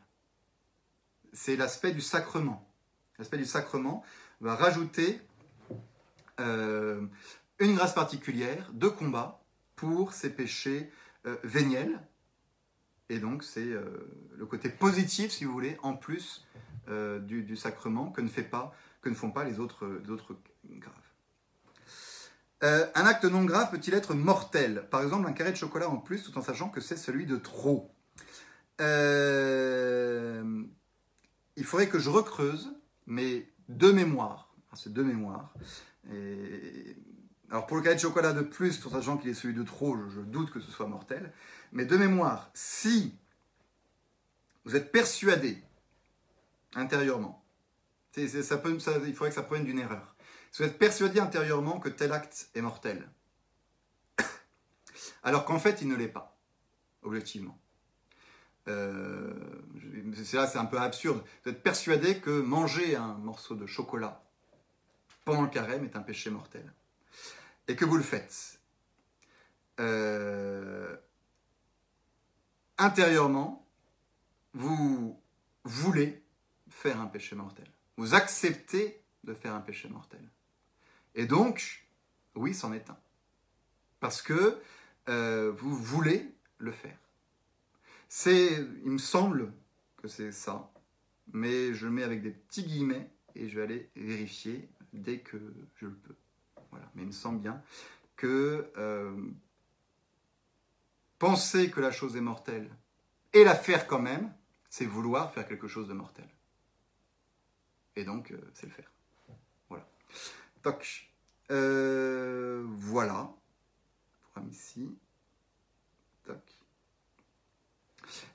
C'est 1.32 1.56
l'aspect 1.56 1.92
du 1.92 2.02
sacrement. 2.02 2.68
L'aspect 3.18 3.38
du 3.38 3.46
sacrement 3.46 4.04
va 4.40 4.54
rajouter 4.54 5.20
euh, 6.40 7.06
une 7.58 7.74
grâce 7.74 7.94
particulière 7.94 8.70
de 8.72 8.88
combat 8.88 9.44
pour 9.76 10.12
ces 10.12 10.30
péchés 10.30 10.90
euh, 11.26 11.36
véniels. 11.44 12.00
Et 13.10 13.18
donc 13.18 13.44
c'est 13.44 13.70
le 14.34 14.46
côté 14.46 14.70
positif, 14.70 15.30
si 15.30 15.44
vous 15.44 15.52
voulez, 15.52 15.76
en 15.82 15.94
plus 15.94 16.46
du, 16.88 17.42
du, 17.42 17.54
sacrement 17.54 18.10
que 18.10 18.22
ne, 18.22 19.14
font 19.14 19.30
pas 19.30 19.44
les 19.44 19.60
autres, 19.60 19.86
graves. 20.64 20.94
Euh, 22.64 22.86
un 22.94 23.04
acte 23.04 23.24
non 23.24 23.44
grave 23.44 23.70
peut-il 23.70 23.92
être 23.92 24.14
mortel? 24.14 24.86
Par 24.90 25.02
exemple, 25.02 25.28
un 25.28 25.32
carré 25.32 25.50
de 25.52 25.56
chocolat 25.56 25.90
en 25.90 25.98
plus, 25.98 26.22
tout 26.22 26.36
en 26.38 26.42
sachant 26.42 26.70
que 26.70 26.80
c'est 26.80 26.96
celui 26.96 27.26
de 27.26 27.36
trop. 27.36 27.90
Euh, 28.80 30.62
il 31.56 31.64
faudrait 31.64 31.88
que 31.88 31.98
je 31.98 32.08
recreuse, 32.08 32.72
mais 33.06 33.50
de 33.68 33.92
mémoire. 33.92 34.54
C'est 34.74 34.92
de 34.92 35.02
mémoire. 35.02 35.52
Alors 37.54 37.68
pour 37.68 37.76
le 37.76 37.84
carré 37.84 37.94
de 37.94 38.00
chocolat 38.00 38.32
de 38.32 38.42
plus, 38.42 38.80
tout 38.80 38.90
sachant 38.90 39.16
qu'il 39.16 39.30
est 39.30 39.34
celui 39.34 39.54
de 39.54 39.62
trop, 39.62 39.96
je, 40.10 40.20
doute 40.22 40.50
que 40.50 40.58
ce 40.58 40.72
soit 40.72 40.88
mortel. 40.88 41.32
Mais 41.70 41.84
de 41.84 41.96
mémoire, 41.96 42.50
si 42.52 43.14
vous 44.64 44.74
êtes 44.74 44.90
persuadé 44.90 45.62
intérieurement, 46.74 47.46
ça 48.10 48.22
il 48.22 49.14
faudrait 49.14 49.28
que 49.28 49.34
ça 49.36 49.44
provienne 49.44 49.66
d'une 49.66 49.78
erreur 49.78 50.16
si 50.50 50.62
vous 50.62 50.68
êtes 50.68 50.78
persuadé 50.78 51.20
intérieurement 51.20 51.78
que 51.78 51.88
tel 51.88 52.10
acte 52.10 52.48
est 52.56 52.60
mortel, 52.60 53.08
alors 55.22 55.44
qu'en 55.44 55.60
fait 55.60 55.80
il 55.80 55.86
ne 55.86 55.94
l'est 55.94 56.08
pas, 56.08 56.36
objectivement. 57.02 57.56
Euh, 58.66 59.32
c'est 60.24 60.36
là, 60.36 60.48
c'est 60.48 60.58
un 60.58 60.64
peu 60.64 60.78
absurde. 60.78 61.22
Vous 61.44 61.52
êtes 61.52 61.62
persuadé 61.62 62.18
que 62.18 62.40
manger 62.40 62.96
un 62.96 63.14
morceau 63.14 63.54
de 63.54 63.66
chocolat 63.66 64.24
pendant 65.24 65.42
le 65.42 65.50
carême 65.50 65.84
est 65.84 65.94
un 65.94 66.02
péché 66.02 66.30
mortel. 66.30 66.72
Et 67.68 67.76
que 67.76 67.84
vous 67.84 67.96
le 67.96 68.02
faites. 68.02 68.60
Euh, 69.80 70.96
intérieurement, 72.78 73.66
vous 74.52 75.20
voulez 75.64 76.22
faire 76.68 77.00
un 77.00 77.06
péché 77.06 77.34
mortel. 77.36 77.66
Vous 77.96 78.14
acceptez 78.14 79.02
de 79.24 79.34
faire 79.34 79.54
un 79.54 79.60
péché 79.60 79.88
mortel. 79.88 80.20
Et 81.14 81.26
donc, 81.26 81.86
oui, 82.34 82.54
c'en 82.54 82.72
est 82.72 82.90
un. 82.90 82.98
Parce 84.00 84.20
que 84.20 84.60
euh, 85.08 85.50
vous 85.52 85.74
voulez 85.74 86.34
le 86.58 86.72
faire. 86.72 86.98
C'est, 88.08 88.52
il 88.84 88.90
me 88.90 88.98
semble 88.98 89.52
que 89.96 90.08
c'est 90.08 90.32
ça, 90.32 90.70
mais 91.32 91.74
je 91.74 91.86
le 91.86 91.92
mets 91.92 92.02
avec 92.02 92.22
des 92.22 92.30
petits 92.30 92.64
guillemets 92.64 93.10
et 93.34 93.48
je 93.48 93.56
vais 93.56 93.62
aller 93.62 93.90
vérifier 93.96 94.68
dès 94.92 95.18
que 95.18 95.38
je 95.76 95.86
le 95.86 95.94
peux. 95.94 96.14
Voilà. 96.74 96.90
Mais 96.96 97.02
il 97.02 97.06
me 97.06 97.12
semble 97.12 97.38
bien 97.38 97.62
que 98.16 98.72
euh, 98.76 99.16
penser 101.20 101.70
que 101.70 101.80
la 101.80 101.92
chose 101.92 102.16
est 102.16 102.20
mortelle 102.20 102.68
et 103.32 103.44
la 103.44 103.54
faire 103.54 103.86
quand 103.86 104.00
même, 104.00 104.34
c'est 104.68 104.86
vouloir 104.86 105.32
faire 105.32 105.46
quelque 105.46 105.68
chose 105.68 105.86
de 105.86 105.92
mortel. 105.92 106.28
Et 107.94 108.04
donc, 108.04 108.32
euh, 108.32 108.50
c'est 108.54 108.66
le 108.66 108.72
faire. 108.72 108.90
Toc. 110.62 111.10
Euh, 111.50 112.64
voilà. 112.66 113.30
Ici. 114.50 114.88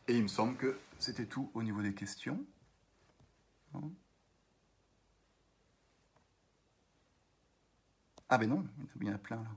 Et 0.07 0.15
il 0.15 0.23
me 0.23 0.27
semble 0.27 0.55
que 0.55 0.79
c'était 0.97 1.25
tout 1.25 1.51
au 1.53 1.61
niveau 1.61 1.81
des 1.81 1.93
questions. 1.93 2.45
Ah 8.29 8.37
ben 8.37 8.49
non, 8.49 8.65
il 8.99 9.07
y 9.07 9.09
en 9.09 9.15
a 9.15 9.17
plein 9.17 9.37
là, 9.37 9.49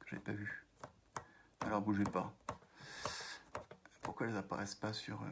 que 0.00 0.08
j'avais 0.10 0.22
pas 0.22 0.32
vu. 0.32 0.66
Alors 1.60 1.80
bougez 1.80 2.04
pas. 2.04 2.32
Pourquoi 4.02 4.26
elles 4.26 4.36
apparaissent 4.36 4.74
pas 4.74 4.92
sur... 4.92 5.22
Euh, 5.22 5.26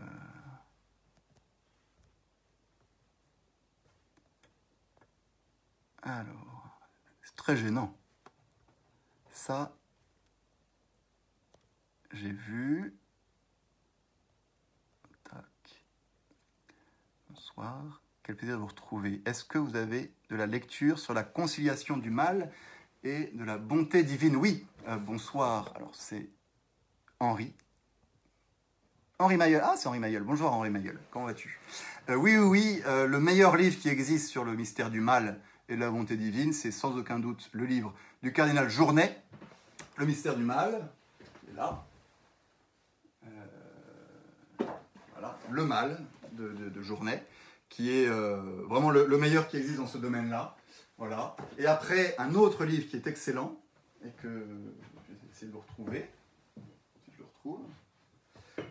alors 6.03 6.57
très 7.37 7.57
gênant. 7.57 7.97
Ça, 9.31 9.77
j'ai 12.13 12.33
vu. 12.33 12.99
Bonsoir. 17.29 18.03
Quel 18.25 18.35
plaisir 18.35 18.57
de 18.57 18.61
vous 18.61 18.67
retrouver. 18.67 19.23
Est-ce 19.27 19.45
que 19.45 19.59
vous 19.59 19.77
avez 19.77 20.13
de 20.31 20.35
la 20.35 20.47
lecture 20.47 20.99
sur 20.99 21.15
la 21.15 21.23
conciliation 21.23 21.97
du 21.97 22.11
mal 22.11 22.51
et 23.05 23.31
de 23.35 23.45
la 23.45 23.59
bonté 23.59 24.03
divine 24.03 24.37
Oui. 24.37 24.67
Euh, 24.89 24.97
bonsoir. 24.97 25.73
Alors 25.77 25.95
c'est 25.95 26.29
Henri. 27.21 27.53
Henri 29.19 29.37
Mayol. 29.37 29.63
Ah, 29.65 29.75
c'est 29.77 29.89
Henri 29.89 29.99
Mayol. 29.99 30.23
Bonjour 30.23 30.53
Henri 30.53 30.71
Mayol. 30.71 30.99
Comment 31.11 31.27
vas-tu? 31.27 31.59
Euh, 32.11 32.17
Oui, 32.17 32.37
oui, 32.37 32.45
oui. 32.45 32.83
Euh, 32.87 33.07
le 33.07 33.19
meilleur 33.19 33.57
livre 33.57 33.79
qui 33.79 33.89
existe 33.89 34.29
sur 34.29 34.45
le 34.45 34.55
mystère 34.55 34.91
du 34.91 35.01
mal 35.01 35.41
et 35.69 35.75
de 35.75 35.81
la 35.81 35.91
bonté 35.91 36.17
divine, 36.17 36.53
c'est 36.53 36.71
sans 36.71 36.97
aucun 36.97 37.19
doute 37.19 37.49
le 37.53 37.65
livre 37.65 37.95
du 38.23 38.33
cardinal 38.33 38.69
Journet, 38.69 39.23
Le 39.97 40.07
mystère 40.07 40.37
du 40.37 40.43
mal, 40.43 40.89
là. 41.55 41.85
Euh, 43.27 44.65
voilà, 45.13 45.39
Le 45.51 45.65
mal 45.65 45.99
de, 46.33 46.83
Journet, 46.83 47.25
qui 47.71 47.91
est 47.91 48.07
vraiment 48.07 48.91
le, 48.91 49.17
meilleur 49.17 49.49
qui 49.49 49.57
existe 49.57 49.79
dans 49.79 49.87
ce 49.87 49.99
domaine-là. 49.99 50.55
Voilà. 50.99 51.37
Et 51.59 51.67
après, 51.67 52.15
un 52.19 52.35
autre 52.35 52.65
livre 52.65 52.89
qui 52.89 52.97
est 52.97 53.07
excellent, 53.07 53.57
et 54.05 54.11
que 54.23 54.29
je 54.29 55.13
vais 55.13 55.19
essayer 55.31 55.49
de 55.49 55.53
le 55.53 55.59
retrouver, 55.59 56.11
si 57.05 57.13
je 57.13 57.19
le 57.19 57.25
retrouve. 57.25 57.61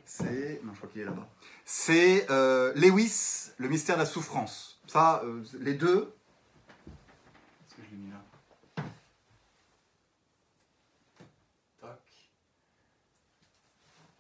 C'est. 0.06 0.62
Non, 0.64 0.74
je 0.74 0.78
crois 0.78 0.90
qu'il 0.90 1.02
est 1.02 1.06
là-bas. 1.06 1.28
C'est 1.66 2.30
euh, 2.32 2.74
Lewis, 2.76 3.52
Le 3.58 3.70
mystère 3.70 3.96
de 3.96 4.02
la 4.02 4.06
souffrance. 4.06 4.80
Ça, 4.88 5.24
les 5.60 5.74
deux, 5.74 6.16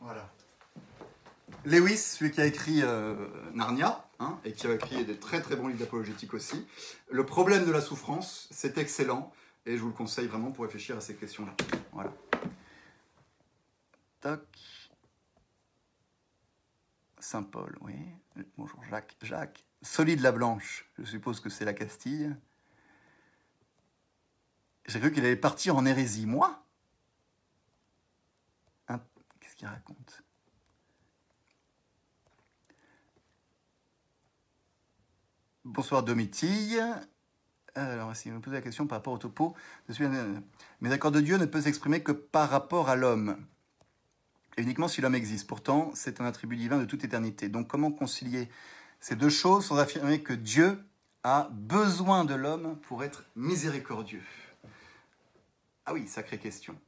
Voilà. 0.06 0.30
Lewis, 1.64 1.98
celui 1.98 2.30
qui 2.30 2.40
a 2.40 2.46
écrit 2.46 2.84
euh, 2.84 3.16
Narnia, 3.56 4.05
hein, 4.20 4.40
et 4.44 4.54
qui 4.54 4.68
a 4.68 4.74
écrit 4.74 5.06
des 5.06 5.18
très 5.18 5.42
très 5.42 5.56
bons 5.56 5.68
livres 5.68 5.80
d'apologétique 5.80 6.34
aussi. 6.34 6.66
Le 7.10 7.26
problème 7.26 7.66
de 7.66 7.72
la 7.72 7.82
souffrance, 7.82 8.48
c'est 8.52 8.78
excellent, 8.78 9.34
et 9.66 9.78
je 9.78 9.82
vous 9.82 9.88
le 9.90 9.94
conseille 9.94 10.28
vraiment 10.28 10.52
pour 10.52 10.66
réfléchir 10.66 10.98
à 10.98 11.02
ces 11.02 11.16
questions-là. 11.16 11.56
Voilà. 11.92 12.14
Tac. 14.22 14.42
Saint-Paul, 17.20 17.78
oui. 17.82 17.96
Bonjour 18.58 18.84
Jacques. 18.90 19.16
Jacques. 19.22 19.66
Solide 19.82 20.22
la 20.22 20.32
Blanche, 20.32 20.90
je 20.98 21.06
suppose 21.06 21.40
que 21.40 21.50
c'est 21.50 21.66
la 21.66 21.74
Castille. 21.74 22.36
J'ai 24.88 25.00
cru 25.00 25.12
qu'il 25.12 25.26
allait 25.26 25.36
partir 25.36 25.76
en 25.76 25.86
hérésie. 25.86 26.26
Moi? 26.26 26.62
Qu'il 29.58 29.70
raconte? 29.70 30.22
Bonsoir 35.66 36.04
Domitille. 36.04 36.80
Alors, 37.74 38.16
si 38.16 38.30
vous 38.30 38.36
me 38.36 38.40
posez 38.40 38.56
la 38.56 38.62
question 38.62 38.86
par 38.86 39.00
rapport 39.00 39.14
au 39.14 39.18
topo, 39.18 39.56
mes 40.80 40.92
accords 40.92 41.12
de 41.12 41.20
Dieu 41.20 41.38
ne 41.38 41.46
peuvent 41.46 41.64
s'exprimer 41.64 42.04
que 42.04 42.12
par 42.12 42.52
rapport 42.52 42.88
à 42.88 42.96
l'homme, 42.96 43.36
et 44.58 44.62
uniquement 44.62 44.88
si 44.88 45.02
l'homme 45.02 45.16
existe. 45.16 45.48
Pourtant, 45.48 45.90
c'est 45.96 46.22
un 46.22 46.26
attribut 46.26 46.56
divin 46.56 46.78
de 46.78 46.86
toute 46.86 47.04
éternité. 47.04 47.50
Donc, 47.50 47.68
comment 47.68 47.92
concilier 47.92 48.48
ces 49.00 49.16
deux 49.16 49.30
choses 49.30 49.66
sans 49.66 49.78
affirmer 49.78 50.22
que 50.22 50.34
Dieu 50.34 50.78
a 51.24 51.50
besoin 51.52 52.26
de 52.26 52.36
l'homme 52.36 52.78
pour 52.82 53.04
être 53.04 53.26
miséricordieux? 53.36 54.22
Ah 55.88 55.94
oui, 55.94 56.08
sacrée 56.08 56.38
question. 56.38 56.80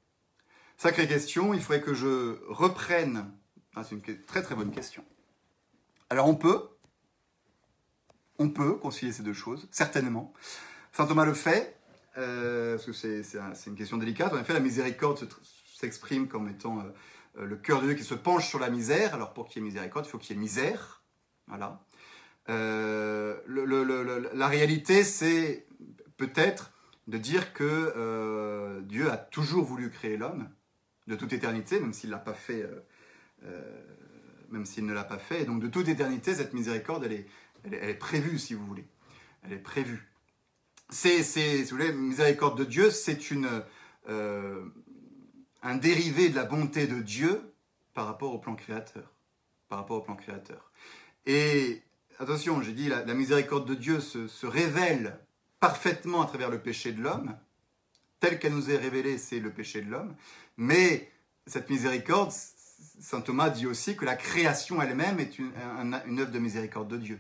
Sacrée 0.78 1.08
question, 1.08 1.56
il 1.56 1.62
faudrait 1.62 1.82
que 1.82 1.96
je 1.96 2.40
reprenne. 2.48 3.32
Ah, 3.76 3.84
c'est 3.84 3.96
une 3.96 4.22
très 4.22 4.44
très 4.44 4.54
bonne 4.54 4.72
question. 4.72 5.04
Alors 6.12 6.28
on 6.28 6.36
peut, 6.36 6.70
on 8.40 8.50
peut 8.50 8.74
concilier 8.74 9.12
ces 9.12 9.24
deux 9.24 9.34
choses, 9.34 9.68
certainement. 9.72 10.34
Saint 10.92 11.06
Thomas 11.06 11.26
le 11.26 11.34
fait, 11.34 11.78
euh, 12.18 12.76
parce 12.76 12.86
que 12.86 12.92
c'est 12.94 13.70
une 13.70 13.76
question 13.76 13.98
délicate. 13.98 14.34
En 14.34 14.40
effet, 14.40 14.54
la 14.54 14.60
miséricorde 14.60 15.28
s'exprime 15.76 16.28
comme 16.28 16.50
étant 16.50 16.80
euh, 17.38 17.46
le 17.46 17.56
cœur 17.56 17.82
de 17.82 17.88
Dieu 17.88 17.96
qui 17.96 18.04
se 18.04 18.16
penche 18.16 18.48
sur 18.48 18.60
la 18.60 18.70
misère. 18.70 19.14
Alors 19.14 19.34
pour 19.34 19.48
qu'il 19.48 19.62
y 19.62 19.66
ait 19.66 19.68
miséricorde, 19.68 20.06
il 20.06 20.10
faut 20.10 20.18
qu'il 20.18 20.36
y 20.36 20.40
ait 20.40 20.42
misère. 20.42 21.04
Voilà. 21.48 21.84
Euh, 22.50 23.38
la 24.34 24.48
réalité, 24.48 25.04
c'est 25.04 25.68
peut-être 26.18 26.72
de 27.08 27.18
dire 27.18 27.54
que 27.54 28.82
Dieu 28.82 29.12
a 29.12 29.18
toujours 29.18 29.64
voulu 29.64 29.90
créer 29.92 30.18
l'homme 30.18 30.50
de 31.08 31.16
toute 31.16 31.32
éternité, 31.32 31.80
même 31.80 31.94
s'il 31.94 32.10
pas 32.10 32.34
fait, 32.34 32.68
même 34.50 34.66
s'il 34.66 34.86
ne 34.86 34.94
l'a 34.94 35.04
pas 35.04 35.20
fait. 35.20 35.44
Et 35.44 35.46
donc 35.46 35.62
de 35.62 35.68
toute 35.68 35.88
éternité, 35.88 36.34
cette 36.34 36.54
miséricorde, 36.54 37.06
elle 37.06 37.14
est, 37.14 37.28
elle 37.72 37.90
est, 37.90 37.94
prévue, 37.96 38.38
si 38.40 38.54
vous 38.54 38.66
voulez. 38.66 38.86
Elle 39.44 39.54
est 39.54 39.58
prévue. 39.58 40.08
C'est, 40.90 41.24
si 41.24 41.64
vous 41.64 41.70
voulez, 41.70 41.92
miséricorde 41.92 42.58
de 42.58 42.64
Dieu, 42.66 42.92
c'est 42.92 43.30
une, 43.32 43.50
euh, 44.10 44.64
un 45.62 45.76
dérivé 45.76 46.30
de 46.30 46.36
la 46.36 46.46
bonté 46.46 46.88
de 46.88 47.02
Dieu 47.02 47.54
par 47.94 48.06
rapport 48.06 48.34
au 48.34 48.40
plan 48.40 48.56
créateur. 48.56 49.12
Par 49.70 49.80
rapport 49.80 49.98
au 49.98 50.02
plan 50.02 50.16
créateur. 50.16 50.72
Et 51.26 51.82
attention, 52.20 52.62
j'ai 52.62 52.72
dit, 52.74 52.88
la, 52.88 53.04
la 53.04 53.14
miséricorde 53.14 53.68
de 53.68 53.76
Dieu 53.76 54.00
se, 54.00 54.46
révèle 54.46 55.20
parfaitement 55.60 56.22
à 56.22 56.26
travers 56.28 56.50
le 56.50 56.62
péché 56.62 56.94
de 56.94 57.02
l'homme, 57.02 57.36
tel 58.20 58.40
qu'elle 58.40 58.54
nous 58.54 58.70
est 58.72 58.78
révélée, 58.78 59.18
c'est 59.18 59.40
le 59.40 59.52
péché 59.52 59.82
de 59.82 59.90
l'homme. 59.92 60.16
Mais 60.56 61.12
cette 61.48 61.70
miséricorde, 61.70 62.32
saint 63.02 63.22
Thomas 63.22 63.50
dit 63.50 63.68
aussi 63.68 63.96
que 63.98 64.06
la 64.06 64.16
création 64.16 64.82
elle-même 64.82 65.20
est 65.20 65.38
une, 65.38 65.52
un- 65.56 66.06
une 66.06 66.20
œuvre 66.20 66.32
de 66.32 66.40
miséricorde 66.40 66.88
de 66.88 66.98
Dieu. 66.98 67.20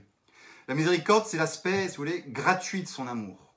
La 0.68 0.76
miséricorde, 0.76 1.26
c'est 1.26 1.38
l'aspect, 1.38 1.84
si 1.88 1.96
vous 1.96 2.04
voulez, 2.04 2.24
gratuit 2.28 2.84
de 2.84 2.88
son 2.88 3.08
amour. 3.08 3.56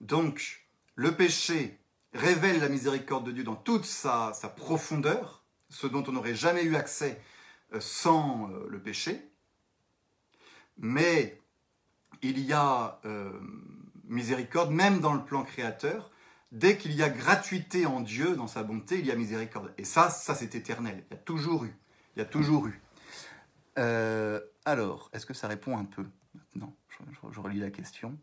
Donc, 0.00 0.66
le 0.94 1.14
péché 1.14 1.78
révèle 2.14 2.60
la 2.60 2.70
miséricorde 2.70 3.26
de 3.26 3.32
Dieu 3.32 3.44
dans 3.44 3.56
toute 3.56 3.84
sa, 3.84 4.32
profondeur, 4.56 5.44
ce 5.68 5.86
dont 5.86 6.02
on 6.08 6.12
n'aurait 6.12 6.34
jamais 6.34 6.62
eu 6.62 6.74
accès 6.74 7.20
euh, 7.74 7.80
sans 7.80 8.50
euh, 8.50 8.66
le 8.70 8.80
péché. 8.80 9.30
Mais 10.78 11.38
il 12.22 12.38
y 12.38 12.54
a 12.54 12.98
euh, 13.04 13.30
miséricorde, 14.04 14.70
même 14.70 15.00
dans 15.00 15.12
le 15.12 15.24
plan 15.24 15.44
créateur. 15.44 16.10
Dès 16.50 16.78
qu'il 16.78 16.92
y 16.92 17.02
a 17.02 17.10
gratuité 17.10 17.84
en 17.84 18.00
Dieu, 18.00 18.36
dans 18.36 18.46
sa 18.46 18.62
bonté, 18.62 19.00
il 19.00 19.06
y 19.06 19.10
a 19.10 19.16
miséricorde. 19.16 19.74
Et 19.76 19.84
ça, 19.84 20.08
ça 20.08 20.34
c'est 20.34 20.54
éternel. 20.54 21.04
Il 21.10 21.14
y 21.14 21.16
a 21.18 21.20
toujours 21.20 21.64
eu. 21.64 21.76
Il 22.14 22.20
y 22.20 22.22
a 22.22 22.24
toujours 22.24 22.68
eu. 22.68 22.80
Alors, 24.66 25.08
est-ce 25.12 25.24
que 25.24 25.32
ça 25.32 25.46
répond 25.46 25.78
un 25.78 25.84
peu 25.84 26.04
maintenant? 26.34 26.74
Je, 27.30 27.40
relis 27.40 27.60
la 27.60 27.70
question. 27.70 28.18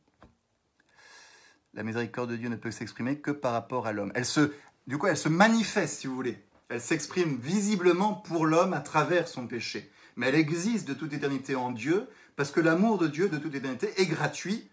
La 1.73 1.83
miséricorde 1.83 2.31
de 2.31 2.35
Dieu 2.35 2.49
ne 2.49 2.57
peut 2.57 2.69
s'exprimer 2.69 3.19
que 3.19 3.31
par 3.31 3.53
rapport 3.53 3.87
à 3.87 3.93
l'homme. 3.93 4.11
Elle 4.13 4.25
se, 4.25 4.53
du 4.85 4.97
coup, 4.97 5.07
elle 5.07 5.17
se 5.17 5.29
manifeste, 5.29 6.01
si 6.01 6.07
vous 6.07 6.15
voulez. 6.15 6.43
Elle 6.67 6.81
s'exprime 6.81 7.37
visiblement 7.37 8.13
pour 8.13 8.45
l'homme 8.45 8.73
à 8.73 8.81
travers 8.81 9.29
son 9.29 9.47
péché. 9.47 9.89
Mais 10.17 10.27
elle 10.27 10.35
existe 10.35 10.85
de 10.85 10.93
toute 10.93 11.13
éternité 11.13 11.55
en 11.55 11.71
Dieu, 11.71 12.09
parce 12.35 12.51
que 12.51 12.59
l'amour 12.59 12.97
de 12.97 13.07
Dieu 13.07 13.29
de 13.29 13.37
toute 13.37 13.55
éternité 13.55 13.93
est 14.01 14.05
gratuit 14.05 14.69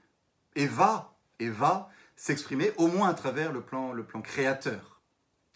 et 0.57 0.67
va, 0.67 1.17
et 1.39 1.49
va 1.49 1.89
s'exprimer 2.17 2.73
au 2.79 2.89
moins 2.89 3.09
à 3.09 3.15
travers 3.15 3.53
le 3.53 3.63
plan, 3.63 3.95
créateur. 4.23 5.01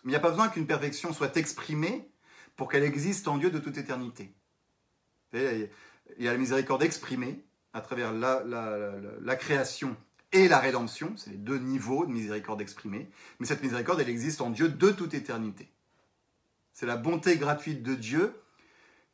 Il 0.04 0.10
n'y 0.10 0.16
a 0.16 0.20
pas 0.20 0.30
besoin 0.30 0.48
qu'une 0.48 0.66
perfection 0.66 1.12
soit 1.12 1.36
exprimée 1.36 2.08
pour 2.54 2.70
qu'elle 2.70 2.84
existe 2.84 3.26
en 3.26 3.36
Dieu 3.36 3.50
de 3.50 3.58
toute 3.58 3.78
éternité. 3.78 4.32
Y 6.18 6.28
a 6.28 6.32
la 6.32 6.38
miséricorde 6.38 6.82
exprimée 6.82 7.44
à 7.72 7.80
travers 7.80 8.12
la, 8.12 9.36
création 9.36 9.96
et 10.32 10.48
la 10.48 10.58
rédemption, 10.58 11.12
c'est 11.16 11.30
les 11.30 11.36
deux 11.36 11.58
niveaux 11.58 12.06
de 12.06 12.12
miséricorde 12.12 12.60
exprimée, 12.60 13.10
mais 13.38 13.46
cette 13.46 13.62
miséricorde, 13.62 14.00
elle 14.00 14.08
existe 14.08 14.40
en 14.40 14.50
Dieu 14.50 14.68
de 14.68 14.90
toute 14.90 15.14
éternité. 15.14 15.70
C'est 16.72 16.86
la 16.86 16.96
bonté 16.96 17.36
gratuite 17.36 17.82
de 17.82 17.94
Dieu 17.94 18.34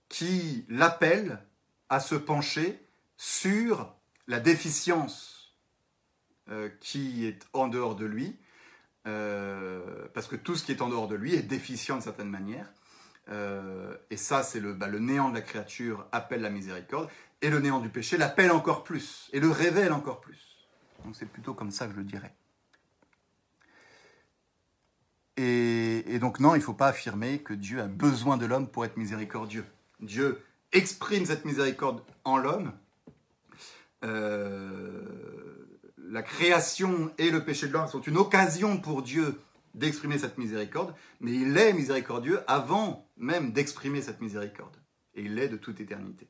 qui 0.09 0.65
l'appelle 0.69 1.43
à 1.89 2.01
se 2.01 2.15
pencher 2.15 2.81
sur 3.17 3.95
la 4.27 4.41
déficience 4.41 5.55
euh, 6.51 6.69
qui 6.81 7.27
est 7.27 7.47
en 7.53 7.69
dehors 7.69 7.97
de 7.97 8.07
lui, 8.07 8.37
euh, 9.07 10.09
parce 10.15 10.27
que 10.27 10.37
tout 10.37 10.57
ce 10.57 10.65
qui 10.65 10.73
est 10.73 10.83
en 10.83 10.89
dehors 10.89 11.09
de 11.09 11.15
lui 11.15 11.35
est 11.35 11.43
déficient 11.43 11.95
d'une 11.95 12.03
certaine 12.03 12.29
manière. 12.29 12.73
Euh, 13.31 13.97
et 14.11 14.17
ça, 14.17 14.43
c'est 14.43 14.61
le, 14.61 14.73
bah, 14.73 14.89
le 14.89 14.99
néant 14.99 15.31
de 15.31 15.35
la 15.35 15.43
créature 15.43 16.07
appelle 16.13 16.41
la 16.41 16.51
miséricorde, 16.51 17.09
et 17.43 17.51
le 17.51 17.61
néant 17.61 17.81
du 17.81 17.89
péché 17.89 18.17
l'appelle 18.17 18.51
encore 18.51 18.85
plus, 18.85 19.31
et 19.33 19.41
le 19.41 19.51
révèle 19.51 19.93
encore 19.93 20.21
plus. 20.21 20.69
Donc 21.05 21.17
c'est 21.17 21.27
plutôt 21.27 21.55
comme 21.55 21.71
ça 21.71 21.87
que 21.87 21.93
je 21.93 21.99
le 21.99 22.05
dirais. 22.05 22.35
Et, 25.37 26.15
et 26.15 26.19
donc 26.19 26.41
non, 26.41 26.55
il 26.55 26.59
ne 26.59 26.65
faut 26.65 26.75
pas 26.75 26.89
affirmer 26.89 27.39
que 27.39 27.55
Dieu 27.55 27.81
a 27.81 27.87
besoin 27.87 28.37
de 28.37 28.47
l'homme 28.47 28.69
pour 28.69 28.85
être 28.85 28.97
miséricordieux. 28.97 29.65
Dieu 30.01 30.43
exprime 30.73 31.25
cette 31.25 31.45
miséricorde 31.45 32.03
en 32.25 32.37
l'homme. 32.37 32.73
Euh, 34.05 35.69
la 35.99 36.23
création 36.23 37.13
et 37.19 37.31
le 37.31 37.45
péché 37.45 37.69
de 37.69 37.73
l'homme 37.73 37.87
sont 37.87 38.01
une 38.01 38.17
occasion 38.17 38.79
pour 38.79 39.03
Dieu 39.03 39.41
d'exprimer 39.75 40.19
cette 40.19 40.39
miséricorde, 40.39 40.95
mais 41.21 41.33
il 41.33 41.57
est 41.57 41.73
miséricordieux 41.73 42.41
avant 42.47 43.09
même 43.17 43.53
d'exprimer 43.53 44.03
cette 44.03 44.21
miséricorde. 44.21 44.77
Et 45.15 45.23
il 45.23 45.35
l'est 45.35 45.49
de 45.49 45.57
toute 45.57 45.81
éternité. 45.81 46.29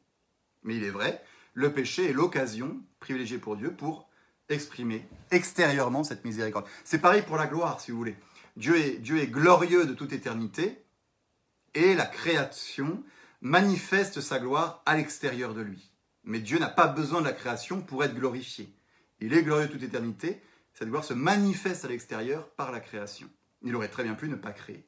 Mais 0.63 0.77
il 0.77 0.85
est 0.85 0.91
vrai, 0.91 1.23
le 1.55 1.73
péché 1.73 2.11
est 2.11 2.13
l'occasion 2.13 2.81
privilégiée 2.99 3.39
pour 3.39 3.57
Dieu 3.57 3.73
pour 3.73 4.09
exprimer 4.49 5.07
extérieurement 5.31 6.05
cette 6.05 6.25
miséricorde. 6.25 6.67
C'est 6.85 7.01
pareil 7.01 7.23
pour 7.23 7.37
la 7.37 7.47
gloire, 7.47 7.81
si 7.81 7.91
vous 7.91 7.99
voulez. 7.99 8.17
Dieu 8.57 8.77
est, 8.77 8.99
Dieu 8.99 9.19
est 9.19 9.29
glorieux 9.29 9.87
de 9.87 9.95
toute 9.95 10.13
éternité, 10.13 10.83
et 11.75 11.95
la 11.95 12.07
création 12.07 13.03
manifeste 13.41 14.21
sa 14.21 14.39
gloire 14.39 14.83
à 14.87 14.97
l'extérieur 14.97 15.55
de 15.55 15.63
lui. 15.63 15.91
Mais 16.25 16.41
Dieu 16.41 16.59
n'a 16.59 16.69
pas 16.69 16.89
besoin 16.89 17.21
de 17.21 17.27
la 17.27 17.33
création 17.33 17.81
pour 17.81 18.05
être 18.05 18.15
glorifié. 18.15 18.73
Il 19.21 19.35
est 19.35 19.43
glorieux 19.43 19.69
de 19.69 19.73
toute 19.73 19.83
éternité, 19.83 20.43
cette 20.75 20.89
gloire 20.89 21.05
se 21.05 21.15
manifeste 21.15 21.85
à 21.85 21.89
l'extérieur 21.89 22.49
par 22.51 22.73
la 22.73 22.81
création. 22.81 23.29
Il 23.63 23.75
aurait 23.77 23.89
très 23.89 24.05
bien 24.05 24.15
pu 24.15 24.29
ne 24.29 24.37
pas 24.37 24.53
créer. 24.53 24.87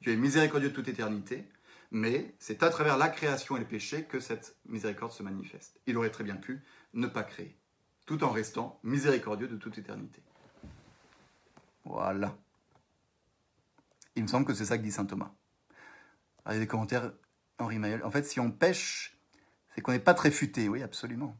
Dieu 0.00 0.12
est 0.12 0.16
miséricordieux 0.16 0.68
de 0.68 0.74
toute 0.74 0.88
éternité, 0.88 1.48
mais 1.90 2.34
c'est 2.38 2.62
à 2.62 2.70
travers 2.70 2.98
la 2.98 3.08
création 3.08 3.56
et 3.56 3.60
le 3.60 3.66
péché 3.66 4.04
que 4.04 4.20
cette 4.20 4.56
miséricorde 4.66 5.12
se 5.12 5.22
manifeste. 5.22 5.80
Il 5.86 5.96
aurait 5.96 6.10
très 6.10 6.24
bien 6.24 6.36
pu 6.36 6.62
ne 6.92 7.06
pas 7.06 7.22
créer, 7.22 7.56
tout 8.04 8.22
en 8.24 8.30
restant 8.30 8.80
miséricordieux 8.82 9.48
de 9.48 9.56
toute 9.56 9.78
éternité. 9.78 10.22
Voilà. 11.84 12.36
Il 14.16 14.22
me 14.22 14.28
semble 14.28 14.46
que 14.46 14.54
c'est 14.54 14.64
ça 14.64 14.78
que 14.78 14.82
dit 14.82 14.92
saint 14.92 15.06
Thomas. 15.06 15.32
Il 16.46 16.52
y 16.52 16.56
a 16.56 16.58
des 16.58 16.66
commentaires, 16.66 17.12
Henri 17.58 17.78
Mayol. 17.78 18.02
En 18.04 18.10
fait, 18.10 18.24
si 18.24 18.40
on 18.40 18.50
pêche, 18.50 19.16
c'est 19.74 19.80
qu'on 19.80 19.92
n'est 19.92 19.98
pas 19.98 20.14
très 20.14 20.30
futé. 20.30 20.68
Oui, 20.68 20.82
absolument. 20.82 21.36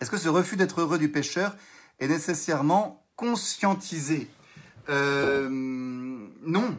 Est-ce 0.00 0.10
que 0.10 0.16
ce 0.16 0.28
refus 0.28 0.56
d'être 0.56 0.80
heureux 0.80 0.98
du 0.98 1.10
pécheur 1.10 1.56
est 1.98 2.08
nécessairement 2.08 3.04
conscientisé 3.16 4.28
Euh, 4.88 5.48
Non. 5.50 6.76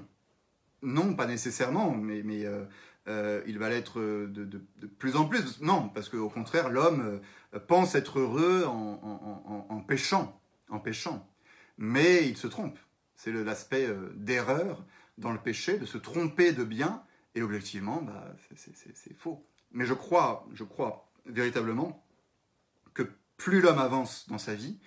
Non, 0.81 1.13
pas 1.15 1.25
nécessairement, 1.27 1.91
mais, 1.95 2.21
mais 2.23 2.45
euh, 2.45 2.65
euh, 3.07 3.41
il 3.47 3.57
va 3.57 3.69
l'être 3.69 4.01
de, 4.01 4.43
plus 4.99 5.15
en 5.15 5.25
plus. 5.25 5.61
Non, 5.61 5.87
parce 5.87 6.09
qu'au 6.09 6.29
contraire, 6.29 6.69
l'homme 6.69 7.21
pense 7.67 7.95
être 7.95 8.19
heureux 8.19 8.65
en, 8.65 8.99
en- 9.01 9.65
en- 9.69 9.73
péchant. 10.81 11.25
Mais 11.77 12.27
il 12.27 12.35
se 12.35 12.47
trompe. 12.47 12.77
C'est 13.15 13.31
l'aspect 13.31 13.87
d'erreur 14.15 14.83
dans 15.17 15.31
le 15.31 15.39
péché, 15.39 15.77
de 15.77 15.85
se 15.85 15.97
tromper 15.97 16.51
de 16.51 16.63
bien, 16.65 17.01
et 17.35 17.41
objectivement, 17.41 18.01
bah, 18.01 18.35
c'est- 18.55 18.75
faux. 19.17 19.45
Mais 19.71 19.85
je 19.85 19.93
crois, 19.93 20.45
je 20.53 20.63
crois 20.65 21.09
véritablement 21.25 22.03
plus 23.43 23.59
l'homme 23.59 23.79
avance 23.79 24.29
dans 24.29 24.37
sa 24.37 24.55
vie, 24.55 24.79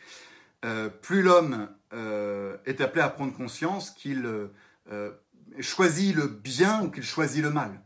euh, 0.65 0.89
plus 0.89 1.21
l'homme 1.21 1.69
euh, 1.93 2.57
est 2.65 2.81
appelé 2.81 3.03
à 3.03 3.11
prendre 3.11 3.35
conscience 3.37 3.91
qu'il 3.91 4.25
euh, 4.25 5.13
choisit 5.61 6.17
le 6.17 6.27
bien 6.27 6.83
ou 6.83 6.91
qu'il 6.91 7.03
choisit 7.03 7.43
le 7.43 7.51
mal. 7.51 7.83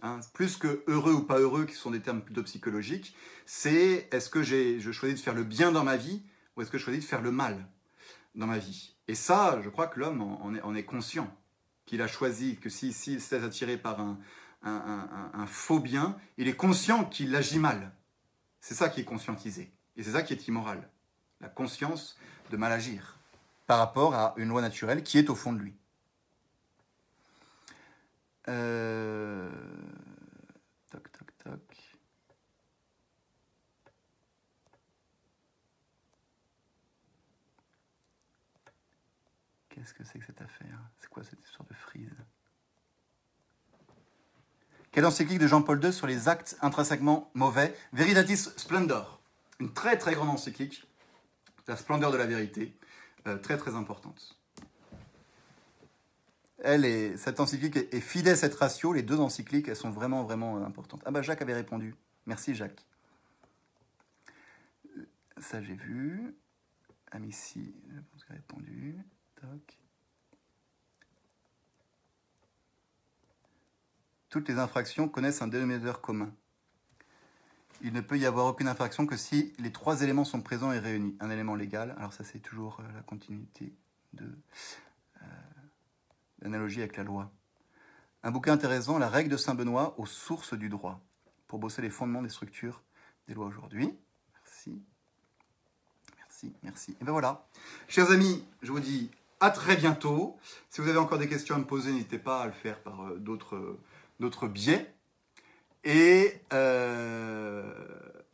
Hein, 0.00 0.20
plus 0.32 0.56
que 0.56 0.82
heureux 0.86 1.12
ou 1.12 1.22
pas 1.22 1.38
heureux, 1.38 1.66
qui 1.66 1.74
sont 1.74 1.90
des 1.90 2.00
termes 2.00 2.22
plutôt 2.22 2.42
psychologiques, 2.44 3.14
c'est 3.44 4.08
est-ce 4.10 4.30
que 4.30 4.42
je 4.42 4.90
choisis 4.90 5.18
de 5.18 5.22
faire 5.22 5.34
le 5.34 5.44
bien 5.44 5.70
dans 5.70 5.84
ma 5.84 5.98
vie 5.98 6.22
ou 6.56 6.62
est-ce 6.62 6.70
que 6.70 6.78
je 6.78 6.84
choisis 6.84 7.04
de 7.04 7.08
faire 7.08 7.20
le 7.20 7.30
mal 7.30 7.68
dans 8.34 8.46
ma 8.46 8.56
vie? 8.56 8.94
Et 9.08 9.14
ça, 9.14 9.60
je 9.62 9.68
crois 9.68 9.86
que 9.86 10.00
l'homme 10.00 10.22
en, 10.22 10.54
est, 10.54 10.62
en 10.62 10.74
est 10.74 10.84
conscient, 10.84 11.30
qu'il 11.84 12.00
a 12.00 12.08
choisi, 12.08 12.56
que 12.56 12.70
s'il 12.70 12.94
si, 12.94 13.20
s'est 13.20 13.44
attiré 13.44 13.76
par 13.76 14.00
un- 14.00 14.18
un 14.62 15.46
faux 15.46 15.78
bien, 15.78 16.16
il 16.38 16.48
est 16.48 16.56
conscient 16.56 17.04
qu'il 17.04 17.36
agit 17.36 17.58
mal. 17.58 17.92
C'est 18.60 18.74
ça 18.74 18.88
qui 18.88 19.02
est 19.02 19.04
conscientisé. 19.04 19.75
Et 19.96 20.02
c'est 20.02 20.12
ça 20.12 20.22
qui 20.22 20.32
est 20.32 20.48
immoral. 20.48 20.88
La 21.40 21.48
conscience 21.48 22.16
de 22.50 22.56
mal 22.56 22.72
agir 22.72 23.18
par 23.66 23.78
rapport 23.78 24.14
à 24.14 24.34
une 24.36 24.48
loi 24.48 24.60
naturelle 24.60 25.02
qui 25.02 25.18
est 25.18 25.30
au 25.30 25.34
fond 25.34 25.52
de 25.52 25.58
lui. 25.58 25.74
Euh... 28.48 29.50
Toc, 30.90 31.10
toc, 31.10 31.38
toc. 31.38 31.96
Qu'est-ce 39.68 39.92
que 39.92 40.04
c'est 40.04 40.18
que 40.18 40.24
cette 40.24 40.40
affaire? 40.40 40.78
C'est 40.98 41.08
quoi 41.08 41.24
cette 41.24 41.42
histoire 41.42 41.68
de 41.68 41.74
frise? 41.74 42.16
Quelle 44.92 45.04
encyclique 45.04 45.38
de 45.38 45.46
Jean-Paul 45.46 45.84
II 45.84 45.92
sur 45.92 46.06
les 46.06 46.28
actes 46.28 46.56
intrinsèquement 46.62 47.30
mauvais 47.34 47.76
Veritatis 47.92 48.48
Splendor. 48.56 49.15
Une 49.60 49.72
très 49.72 49.96
très 49.96 50.14
grande 50.14 50.28
encyclique 50.28 50.86
la 51.68 51.76
splendeur 51.76 52.12
de 52.12 52.16
la 52.16 52.26
vérité, 52.26 52.76
euh, 53.26 53.38
très 53.38 53.56
très 53.56 53.74
importante. 53.74 54.38
Elle 56.58 56.84
est, 56.84 57.16
cette 57.16 57.38
encyclique 57.40 57.76
est, 57.76 58.00
fidèle 58.00 58.36
cette 58.36 58.54
ratio. 58.54 58.92
Les 58.92 59.02
deux 59.02 59.18
encycliques, 59.18 59.68
elles 59.68 59.76
sont 59.76 59.90
vraiment 59.90 60.24
vraiment 60.24 60.64
importantes. 60.64 61.02
Ah 61.04 61.10
bah 61.10 61.22
Jacques 61.22 61.42
avait 61.42 61.54
répondu. 61.54 61.94
Merci 62.24 62.54
Jacques. 62.54 62.86
Ça 65.38 65.60
j'ai 65.62 65.74
vu. 65.74 66.34
Amici, 67.10 67.74
je 67.88 68.00
pense 68.00 68.24
a 68.30 68.34
répondu. 68.34 68.96
Toc. 69.36 69.78
Toutes 74.28 74.48
les 74.48 74.58
infractions 74.58 75.08
connaissent 75.08 75.42
un 75.42 75.48
dénominateur 75.48 76.00
commun. 76.00 76.32
Il 77.82 77.92
ne 77.92 78.00
peut 78.00 78.18
y 78.18 78.26
avoir 78.26 78.46
aucune 78.46 78.68
infraction 78.68 79.06
que 79.06 79.16
si 79.16 79.52
les 79.58 79.70
trois 79.70 80.02
éléments 80.02 80.24
sont 80.24 80.40
présents 80.40 80.72
et 80.72 80.78
réunis. 80.78 81.16
Un 81.20 81.30
élément 81.30 81.54
légal, 81.54 81.94
alors 81.98 82.12
ça 82.12 82.24
c'est 82.24 82.38
toujours 82.38 82.80
euh, 82.80 82.92
la 82.94 83.02
continuité 83.02 83.74
de 84.14 84.24
euh, 85.22 85.26
l'analogie 86.40 86.80
avec 86.80 86.96
la 86.96 87.04
loi. 87.04 87.30
Un 88.22 88.30
bouquin 88.30 88.52
intéressant, 88.52 88.98
La 88.98 89.08
règle 89.08 89.30
de 89.30 89.36
Saint-Benoît 89.36 89.94
aux 89.98 90.06
sources 90.06 90.54
du 90.54 90.68
droit, 90.68 91.00
pour 91.46 91.58
bosser 91.58 91.82
les 91.82 91.90
fondements 91.90 92.22
des 92.22 92.28
structures 92.28 92.82
des 93.28 93.34
lois 93.34 93.46
aujourd'hui. 93.46 93.92
Merci. 94.32 94.82
Merci, 96.16 96.52
merci. 96.62 96.96
Et 97.00 97.04
bien 97.04 97.12
voilà. 97.12 97.46
Chers 97.88 98.10
amis, 98.10 98.44
je 98.62 98.72
vous 98.72 98.80
dis 98.80 99.10
à 99.40 99.50
très 99.50 99.76
bientôt. 99.76 100.38
Si 100.70 100.80
vous 100.80 100.88
avez 100.88 100.98
encore 100.98 101.18
des 101.18 101.28
questions 101.28 101.54
à 101.54 101.58
me 101.58 101.64
poser, 101.64 101.92
n'hésitez 101.92 102.18
pas 102.18 102.40
à 102.40 102.46
le 102.46 102.52
faire 102.52 102.82
par 102.82 103.02
euh, 103.02 103.16
d'autres 103.18 103.78
d'autres 104.18 104.48
biais. 104.48 104.95
Et 105.84 106.40
euh, 106.52 107.62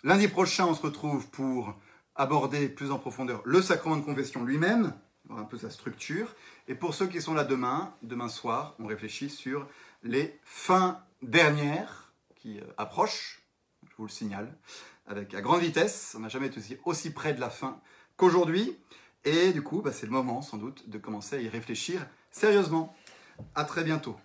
lundi 0.04 0.28
prochain, 0.28 0.66
on 0.66 0.74
se 0.74 0.82
retrouve 0.82 1.28
pour 1.28 1.74
aborder 2.14 2.68
plus 2.68 2.90
en 2.90 2.98
profondeur 2.98 3.42
le 3.44 3.62
sacrement 3.62 3.96
de 3.96 4.02
confession 4.02 4.44
lui-même, 4.44 4.92
un 5.30 5.44
peu 5.44 5.58
sa 5.58 5.70
structure. 5.70 6.34
Et 6.68 6.74
pour 6.74 6.94
ceux 6.94 7.06
qui 7.06 7.20
sont 7.20 7.34
là 7.34 7.44
demain, 7.44 7.94
demain 8.02 8.28
soir, 8.28 8.74
on 8.78 8.86
réfléchit 8.86 9.30
sur 9.30 9.66
les 10.02 10.38
fins 10.44 11.02
dernières 11.22 12.12
qui 12.36 12.58
euh, 12.58 12.64
approchent, 12.76 13.42
je 13.88 13.96
vous 13.96 14.04
le 14.04 14.10
signale, 14.10 14.56
avec 15.06 15.34
à 15.34 15.40
grande 15.40 15.60
vitesse. 15.60 16.14
On 16.16 16.20
n'a 16.20 16.28
jamais 16.28 16.48
été 16.48 16.58
aussi, 16.58 16.76
aussi 16.84 17.12
près 17.12 17.34
de 17.34 17.40
la 17.40 17.50
fin 17.50 17.80
qu'aujourd'hui. 18.16 18.78
Et 19.24 19.52
du 19.52 19.62
coup, 19.62 19.82
bah, 19.82 19.92
c'est 19.92 20.06
le 20.06 20.12
moment 20.12 20.42
sans 20.42 20.56
doute 20.56 20.88
de 20.88 20.98
commencer 20.98 21.36
à 21.36 21.40
y 21.40 21.48
réfléchir 21.48 22.06
sérieusement. 22.30 22.94
À 23.54 23.64
très 23.64 23.84
bientôt. 23.84 24.16